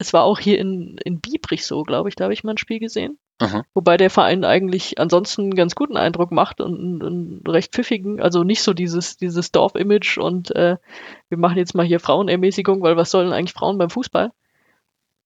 Es 0.00 0.14
war 0.14 0.24
auch 0.24 0.38
hier 0.38 0.58
in, 0.58 0.96
in 1.04 1.20
Biebrich 1.20 1.66
so, 1.66 1.82
glaube 1.82 2.08
ich. 2.08 2.14
Da 2.16 2.24
habe 2.24 2.32
ich 2.32 2.42
mal 2.42 2.52
ein 2.54 2.58
Spiel 2.58 2.78
gesehen. 2.80 3.18
Aha. 3.38 3.64
Wobei 3.74 3.98
der 3.98 4.08
Verein 4.08 4.44
eigentlich 4.44 4.98
ansonsten 4.98 5.42
einen 5.42 5.54
ganz 5.54 5.74
guten 5.74 5.98
Eindruck 5.98 6.30
macht 6.32 6.60
und 6.62 7.02
einen- 7.02 7.42
recht 7.46 7.72
pfiffigen, 7.72 8.18
also 8.20 8.42
nicht 8.42 8.62
so 8.62 8.72
dieses, 8.72 9.18
dieses 9.18 9.52
Dorf-Image 9.52 10.16
und 10.18 10.54
äh, 10.56 10.76
wir 11.28 11.38
machen 11.38 11.58
jetzt 11.58 11.74
mal 11.74 11.84
hier 11.84 12.00
Frauenermäßigung, 12.00 12.80
weil 12.80 12.96
was 12.96 13.10
sollen 13.10 13.32
eigentlich 13.32 13.52
Frauen 13.52 13.76
beim 13.76 13.90
Fußball? 13.90 14.32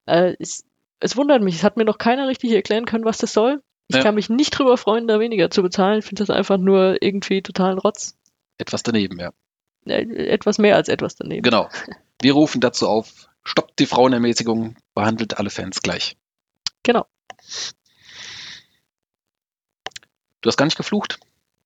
Äh, 0.06 0.34
es, 0.40 0.64
es 1.00 1.16
wundert 1.16 1.42
mich, 1.42 1.54
es 1.54 1.64
hat 1.64 1.76
mir 1.76 1.84
noch 1.84 1.98
keiner 1.98 2.26
richtig 2.28 2.52
erklären 2.52 2.84
können, 2.84 3.04
was 3.04 3.18
das 3.18 3.32
soll. 3.32 3.62
Ich 3.88 3.96
Ja. 3.96 4.02
kann 4.02 4.14
mich 4.16 4.28
nicht 4.30 4.50
drüber 4.58 4.76
freuen, 4.76 5.06
da 5.06 5.20
weniger 5.20 5.50
zu 5.50 5.62
bezahlen. 5.62 6.00
Ich 6.00 6.04
finde 6.06 6.22
das 6.24 6.30
einfach 6.30 6.58
nur 6.58 7.00
irgendwie 7.00 7.42
totalen 7.42 7.78
Rotz. 7.78 8.16
Etwas 8.58 8.82
daneben, 8.82 9.18
ja. 9.20 9.30
Äh, 9.86 10.02
etwas 10.28 10.58
mehr 10.58 10.76
als 10.76 10.88
etwas 10.88 11.16
daneben. 11.16 11.42
Genau. 11.42 11.68
Wir 12.22 12.32
rufen 12.32 12.60
dazu 12.60 12.88
auf, 12.88 13.28
stoppt 13.44 13.78
die 13.78 13.86
Frauenermäßigung, 13.86 14.76
behandelt 14.94 15.38
alle 15.38 15.50
Fans 15.50 15.82
gleich. 15.82 16.16
Genau. 16.82 17.06
Du 20.40 20.48
hast 20.48 20.56
gar 20.56 20.66
nicht 20.66 20.76
geflucht. 20.76 21.18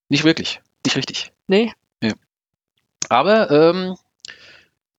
Nicht 0.08 0.24
wirklich. 0.24 0.60
Nicht 0.84 0.96
richtig. 0.96 1.32
Nee, 1.48 1.72
Aber 3.08 3.50
ähm, 3.50 3.96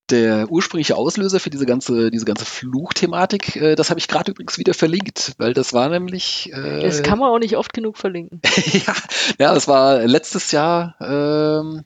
der 0.10 0.52
ursprüngliche 0.52 0.96
Auslöser 0.96 1.40
für 1.40 1.50
diese 1.50 1.66
ganze, 1.66 2.10
diese 2.12 2.26
ganze 2.26 2.46
Fluchthematik, 2.46 3.56
äh, 3.56 3.76
das 3.76 3.90
habe 3.90 4.00
ich 4.00 4.08
gerade 4.08 4.32
übrigens 4.32 4.58
wieder 4.58 4.74
verlinkt, 4.74 5.34
weil 5.38 5.54
das 5.54 5.74
war 5.74 5.90
nämlich. 5.90 6.52
Äh, 6.52 6.82
das 6.82 7.04
kann 7.04 7.20
man 7.20 7.30
auch 7.30 7.40
nicht 7.40 7.58
oft 7.58 7.74
genug 7.74 7.98
verlinken. 7.98 8.42
ja, 8.74 8.96
ja, 9.40 9.54
das 9.54 9.68
war 9.68 10.00
letztes 10.06 10.52
Jahr, 10.52 10.96
ähm, 11.00 11.84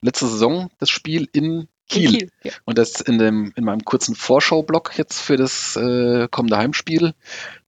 letzte 0.00 0.26
Saison, 0.26 0.70
das 0.78 0.90
Spiel 0.90 1.28
in 1.32 1.68
Kiel. 1.88 2.10
Kiel. 2.10 2.30
Ja. 2.42 2.52
Und 2.64 2.78
das 2.78 3.00
in, 3.00 3.18
dem, 3.18 3.52
in 3.56 3.64
meinem 3.64 3.84
kurzen 3.84 4.14
Vorschau-Blog 4.14 4.92
jetzt 4.96 5.20
für 5.20 5.36
das 5.36 5.76
äh, 5.76 6.28
kommende 6.30 6.56
Heimspiel 6.56 7.14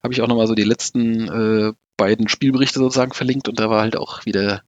habe 0.02 0.12
ich 0.12 0.22
auch 0.22 0.28
nochmal 0.28 0.46
so 0.46 0.54
die 0.54 0.64
letzten 0.64 1.28
äh, 1.28 1.72
beiden 1.96 2.28
Spielberichte 2.28 2.78
sozusagen 2.78 3.12
verlinkt 3.12 3.48
und 3.48 3.58
da 3.58 3.70
war 3.70 3.80
halt 3.80 3.96
auch 3.96 4.24
wieder 4.24 4.62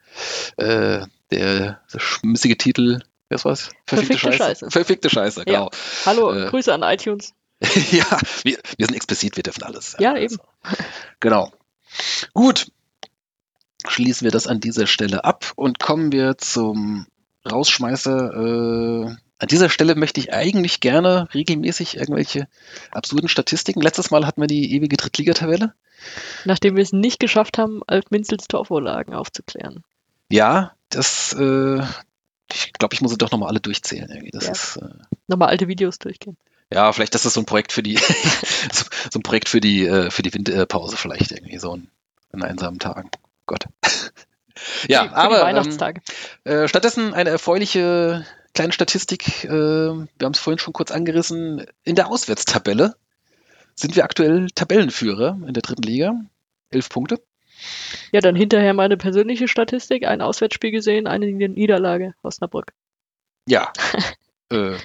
äh, 0.57 1.07
der, 1.31 1.81
der 1.93 1.99
schmissige 1.99 2.57
Titel, 2.57 3.01
was 3.29 3.45
war's? 3.45 3.71
Verfickte 3.87 4.19
Scheiße. 4.19 4.71
Verfickte 4.71 5.11
Scheiße, 5.11 5.45
genau. 5.45 5.71
Hallo, 6.05 6.33
Äh, 6.33 6.51
Grüße 6.51 6.73
an 6.73 6.83
iTunes. 6.83 7.33
Ja, 7.91 8.19
wir, 8.43 8.59
wir 8.77 8.87
sind 8.87 8.95
explizit, 8.95 9.37
wir 9.37 9.43
dürfen 9.43 9.63
alles. 9.63 9.97
Ja, 9.99 10.17
eben. 10.17 10.39
Genau. 11.21 11.53
Gut. 12.33 12.71
Schließen 13.87 14.25
wir 14.25 14.31
das 14.31 14.47
an 14.47 14.61
dieser 14.61 14.87
Stelle 14.87 15.25
ab 15.25 15.53
und 15.57 15.79
kommen 15.79 16.13
wir 16.13 16.39
zum 16.39 17.07
Rausschmeißer. 17.51 18.35
Äh, 18.35 19.17
an 19.41 19.49
dieser 19.49 19.71
Stelle 19.71 19.95
möchte 19.95 20.21
ich 20.21 20.33
eigentlich 20.33 20.81
gerne 20.81 21.29
regelmäßig 21.35 21.97
irgendwelche 21.97 22.47
absurden 22.91 23.29
Statistiken. 23.29 23.81
Letztes 23.81 24.11
Mal 24.11 24.27
hatten 24.27 24.41
wir 24.41 24.47
die 24.49 24.75
ewige 24.75 24.97
Drittligatabelle. 24.97 25.75
Nachdem 26.45 26.77
wir 26.77 26.83
es 26.83 26.93
nicht 26.93 27.21
geschafft 27.21 27.59
haben, 27.59 27.83
Alf 27.87 28.05
Minzels 28.11 28.47
Torvorlagen 28.49 29.15
aufzuklären. 29.15 29.83
Ja, 30.31 30.73
das, 30.91 31.33
äh, 31.33 31.81
ich 32.53 32.73
glaube, 32.75 32.95
ich 32.95 33.01
muss 33.01 33.11
sie 33.13 33.19
doch 33.19 33.31
nochmal 33.31 33.49
alle 33.49 33.61
durchzählen. 33.61 34.09
Irgendwie. 34.11 34.31
Das 34.31 34.45
Ja. 34.47 34.53
ist, 34.53 34.77
äh, 34.77 34.89
Nochmal 35.27 35.49
alte 35.49 35.69
Videos 35.69 35.99
durchgehen. 35.99 36.37
ja, 36.73 36.93
vielleicht 36.93 37.15
das 37.15 37.25
ist 37.25 37.35
so 37.35 37.41
ein 37.41 37.47
Projekt 37.47 37.73
für 37.73 37.83
die, 37.83 37.97
so, 38.73 38.85
so 39.11 39.19
ein 39.19 39.23
Projekt 39.23 39.49
für 39.49 39.61
die, 39.61 39.87
äh, 39.87 40.11
für 40.11 40.23
die 40.23 40.33
Winterpause 40.35 40.97
vielleicht 40.97 41.33
irgendwie, 41.33 41.59
so 41.59 41.77
ein, 41.77 41.89
an 42.33 42.43
einsamen 42.43 42.79
Tagen. 42.79 43.11
Gott. 43.47 43.65
ja, 44.89 45.09
für 45.09 45.17
aber 45.17 45.39
ähm, 45.41 45.47
Weihnachtstage. 45.47 46.03
Äh, 46.45 46.69
stattdessen 46.69 47.15
eine 47.15 47.31
erfreuliche 47.31 48.27
kleine 48.55 48.73
Statistik. 48.73 49.45
Äh, 49.45 49.49
wir 49.49 50.09
haben 50.23 50.33
es 50.33 50.39
vorhin 50.39 50.59
schon 50.59 50.73
kurz 50.73 50.91
angerissen. 50.91 51.67
In 51.85 51.95
der 51.95 52.09
Auswärtstabelle 52.09 52.97
sind 53.75 53.97
wir 53.97 54.05
aktuell 54.05 54.49
Tabellenführer 54.55 55.39
in 55.47 55.55
der 55.55 55.63
dritten 55.63 55.83
Liga. 55.83 56.15
Elf 56.71 56.89
Punkte. 56.89 57.21
Ja, 58.13 58.21
dann 58.21 58.37
hinterher 58.37 58.75
meine 58.75 58.97
persönliche 58.97 59.49
Statistik. 59.49 60.07
Ein 60.07 60.23
Auswärtsspiel 60.23 60.71
gesehen, 60.71 61.07
eine 61.07 61.27
Niederlage, 61.27 62.15
Osnabrück. 62.23 62.73
Ja. 63.47 63.73
äh, 64.51 64.77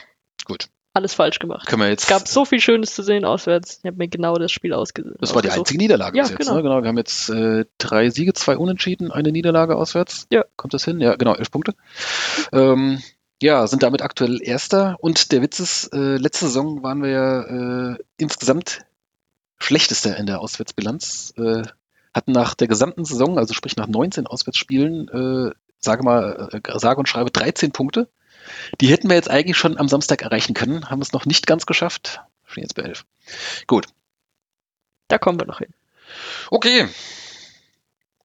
gut. 0.45 0.69
Alles 0.93 1.13
falsch 1.13 1.39
gemacht. 1.39 1.67
Können 1.67 1.81
wir 1.81 1.89
jetzt. 1.89 2.03
Es 2.03 2.09
gab 2.09 2.25
so 2.25 2.45
viel 2.45 2.61
Schönes 2.61 2.95
zu 2.95 3.03
sehen 3.03 3.25
auswärts. 3.25 3.79
Ich 3.79 3.85
habe 3.85 3.97
mir 3.97 4.07
genau 4.07 4.37
das 4.37 4.51
Spiel 4.53 4.73
ausgesehen. 4.73 5.17
das 5.19 5.35
war 5.35 5.41
die 5.41 5.49
einzige 5.49 5.77
Niederlage 5.77 6.17
Ja, 6.17 6.23
bis 6.23 6.31
jetzt. 6.31 6.39
genau. 6.39 6.55
Ne? 6.55 6.63
genau. 6.63 6.81
Wir 6.83 6.87
haben 6.87 6.97
jetzt 6.97 7.29
äh, 7.29 7.65
drei 7.77 8.09
Siege, 8.09 8.33
zwei 8.33 8.55
Unentschieden, 8.57 9.11
eine 9.11 9.33
Niederlage 9.33 9.75
auswärts. 9.75 10.25
Ja. 10.31 10.45
Kommt 10.55 10.73
das 10.73 10.85
hin? 10.85 11.01
Ja, 11.01 11.15
genau, 11.15 11.35
elf 11.35 11.51
Punkte. 11.51 11.75
Ähm, 12.53 13.01
ja, 13.41 13.67
sind 13.67 13.83
damit 13.83 14.01
aktuell 14.01 14.41
Erster. 14.41 14.97
Und 14.99 15.31
der 15.31 15.41
Witz 15.41 15.59
ist, 15.59 15.93
äh, 15.93 16.17
letzte 16.17 16.45
Saison 16.45 16.83
waren 16.83 17.01
wir 17.01 17.09
ja 17.09 17.41
äh, 17.93 17.97
insgesamt 18.17 18.81
Schlechtester 19.57 20.17
in 20.17 20.25
der 20.25 20.41
Auswärtsbilanz. 20.41 21.33
Äh, 21.37 21.63
hatten 22.13 22.31
nach 22.31 22.55
der 22.55 22.67
gesamten 22.67 23.03
Saison, 23.03 23.37
also 23.37 23.53
sprich 23.53 23.75
nach 23.75 23.87
19 23.87 24.25
Auswärtsspielen, 24.25 25.09
äh, 25.09 25.51
sage 25.79 26.03
mal, 26.03 26.49
äh, 26.53 26.79
sage 26.79 26.99
und 26.99 27.09
schreibe 27.09 27.29
13 27.29 27.71
Punkte. 27.71 28.09
Die 28.79 28.87
hätten 28.87 29.09
wir 29.09 29.15
jetzt 29.15 29.29
eigentlich 29.29 29.57
schon 29.57 29.77
am 29.77 29.89
Samstag 29.89 30.21
erreichen 30.21 30.53
können, 30.53 30.89
haben 30.89 31.01
es 31.01 31.11
noch 31.11 31.25
nicht 31.25 31.45
ganz 31.45 31.65
geschafft. 31.65 32.21
Stehen 32.45 32.63
jetzt 32.63 32.75
bei 32.75 32.83
11. 32.83 33.05
Gut. 33.67 33.87
Da 35.07 35.17
kommen 35.17 35.39
wir 35.39 35.45
noch 35.45 35.59
hin. 35.59 35.73
Okay. 36.51 36.87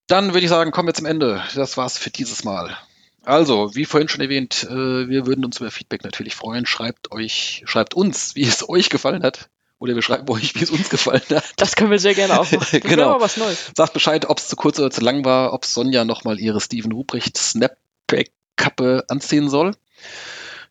Dann 0.07 0.28
würde 0.35 0.45
ich 0.45 0.51
sagen, 0.51 0.70
kommen 0.70 0.89
wir 0.89 0.95
zum 0.95 1.07
Ende. 1.07 1.43
Das 1.55 1.77
war's 1.77 1.99
für 1.99 2.11
dieses 2.11 2.45
Mal. 2.45 2.77
Also, 3.24 3.74
wie 3.74 3.84
vorhin 3.84 4.09
schon 4.09 4.20
erwähnt, 4.20 4.64
äh, 4.64 5.09
wir 5.09 5.26
würden 5.26 5.44
uns 5.44 5.59
über 5.59 5.70
Feedback 5.70 6.05
natürlich 6.05 6.34
freuen. 6.34 6.66
Schreibt 6.66 7.12
euch, 7.12 7.62
schreibt 7.66 7.94
uns, 7.94 8.34
wie 8.34 8.44
es 8.44 8.68
euch 8.68 8.88
gefallen 8.88 9.22
hat. 9.22 9.51
Oder 9.78 9.94
wir 9.94 10.02
schreiben 10.02 10.30
euch, 10.30 10.55
wie 10.55 10.62
es 10.62 10.70
uns 10.70 10.90
gefallen 10.90 11.22
hat. 11.30 11.44
Das 11.56 11.74
können 11.74 11.90
wir 11.90 11.98
sehr 11.98 12.14
gerne 12.14 12.38
auch 12.38 12.51
machen. 12.51 12.80
Genau. 12.82 13.20
was 13.20 13.38
Neues. 13.38 13.70
Sagt 13.74 13.94
Bescheid, 13.94 14.28
ob 14.28 14.38
es 14.38 14.48
zu 14.48 14.56
kurz 14.56 14.78
oder 14.78 14.90
zu 14.90 15.01
lang 15.01 15.24
war, 15.24 15.55
ob 15.55 15.64
Sonja 15.64 16.05
nochmal 16.05 16.38
ihre 16.38 16.60
Steven 16.60 16.92
Ruprecht 16.92 17.38
Snapback-Kappe 17.38 19.05
anziehen 19.09 19.48
soll. 19.48 19.74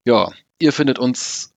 Ja, 0.06 0.30
ihr 0.60 0.74
findet 0.74 1.00
uns 1.00 1.54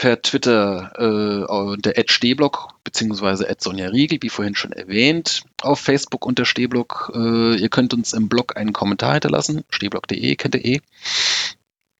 per 0.00 0.22
Twitter 0.22 0.92
äh, 0.96 1.44
unter 1.44 1.92
@stehblock 2.06 2.70
beziehungsweise 2.84 3.46
@sonja 3.58 3.90
Riegel, 3.90 4.18
wie 4.22 4.30
vorhin 4.30 4.54
schon 4.54 4.72
erwähnt, 4.72 5.42
auf 5.60 5.78
Facebook 5.78 6.24
unter 6.24 6.46
Stehblock. 6.46 7.12
Äh, 7.14 7.56
ihr 7.56 7.68
könnt 7.68 7.92
uns 7.92 8.14
im 8.14 8.30
Blog 8.30 8.56
einen 8.56 8.72
Kommentar 8.72 9.12
hinterlassen, 9.12 9.62
stehblock.de 9.68 10.36
kennt 10.36 10.54
ihr 10.54 10.64
eh. 10.64 10.80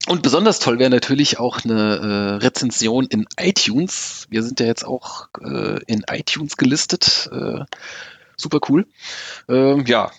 Und 0.06 0.22
besonders 0.22 0.60
toll 0.60 0.78
wäre 0.78 0.88
natürlich 0.88 1.38
auch 1.38 1.62
eine 1.62 2.38
äh, 2.40 2.42
Rezension 2.42 3.04
in 3.04 3.26
iTunes. 3.38 4.26
Wir 4.30 4.42
sind 4.42 4.60
ja 4.60 4.66
jetzt 4.66 4.86
auch 4.86 5.28
äh, 5.42 5.80
in 5.84 6.04
iTunes 6.10 6.56
gelistet. 6.56 7.28
Äh, 7.30 7.64
super 8.34 8.60
cool. 8.70 8.86
Ähm, 9.46 9.84
ja, 9.84 10.10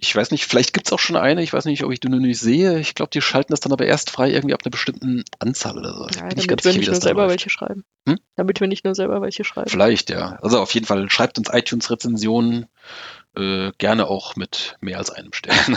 ich 0.00 0.14
weiß 0.14 0.30
nicht, 0.30 0.46
vielleicht 0.46 0.74
gibt's 0.74 0.92
auch 0.92 1.00
schon 1.00 1.16
eine, 1.16 1.42
ich 1.42 1.52
weiß 1.52 1.64
nicht, 1.64 1.82
ob 1.82 1.90
ich 1.92 1.98
die 1.98 2.08
nur 2.08 2.20
nicht 2.20 2.38
sehe. 2.38 2.78
Ich 2.78 2.94
glaube, 2.94 3.10
die 3.10 3.20
schalten 3.20 3.52
das 3.52 3.58
dann 3.60 3.72
aber 3.72 3.84
erst 3.84 4.10
frei 4.10 4.30
irgendwie 4.30 4.54
ab 4.54 4.60
einer 4.64 4.70
bestimmten 4.70 5.24
Anzahl 5.40 5.76
oder 5.76 5.92
so. 5.92 6.04
Ja, 6.04 6.28
Bin 6.28 6.38
ich 6.38 6.46
damit 6.46 6.48
ganz 6.48 6.64
wir 6.64 6.72
sicher, 6.72 6.78
nicht 6.78 6.86
wie 6.86 6.92
nur 6.92 7.00
selber 7.00 7.22
läuft. 7.22 7.30
welche 7.32 7.50
schreiben. 7.50 7.84
Hm? 8.08 8.18
Damit 8.36 8.60
wir 8.60 8.68
nicht 8.68 8.84
nur 8.84 8.94
selber 8.94 9.20
welche 9.20 9.42
schreiben. 9.42 9.68
Vielleicht, 9.68 10.10
ja. 10.10 10.38
Also 10.40 10.60
auf 10.60 10.72
jeden 10.72 10.86
Fall 10.86 11.10
schreibt 11.10 11.36
uns 11.38 11.48
iTunes-Rezensionen 11.52 12.66
äh, 13.36 13.72
gerne 13.78 14.06
auch 14.06 14.36
mit 14.36 14.76
mehr 14.80 14.98
als 14.98 15.10
einem 15.10 15.32
Stern. 15.32 15.76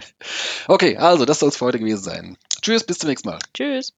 okay, 0.66 0.96
also 0.96 1.24
das 1.24 1.38
soll 1.38 1.48
es 1.50 1.56
für 1.56 1.64
heute 1.64 1.78
gewesen 1.78 2.02
sein. 2.02 2.36
Tschüss, 2.62 2.84
bis 2.84 2.98
zum 2.98 3.10
nächsten 3.10 3.28
Mal. 3.28 3.38
Tschüss. 3.54 3.92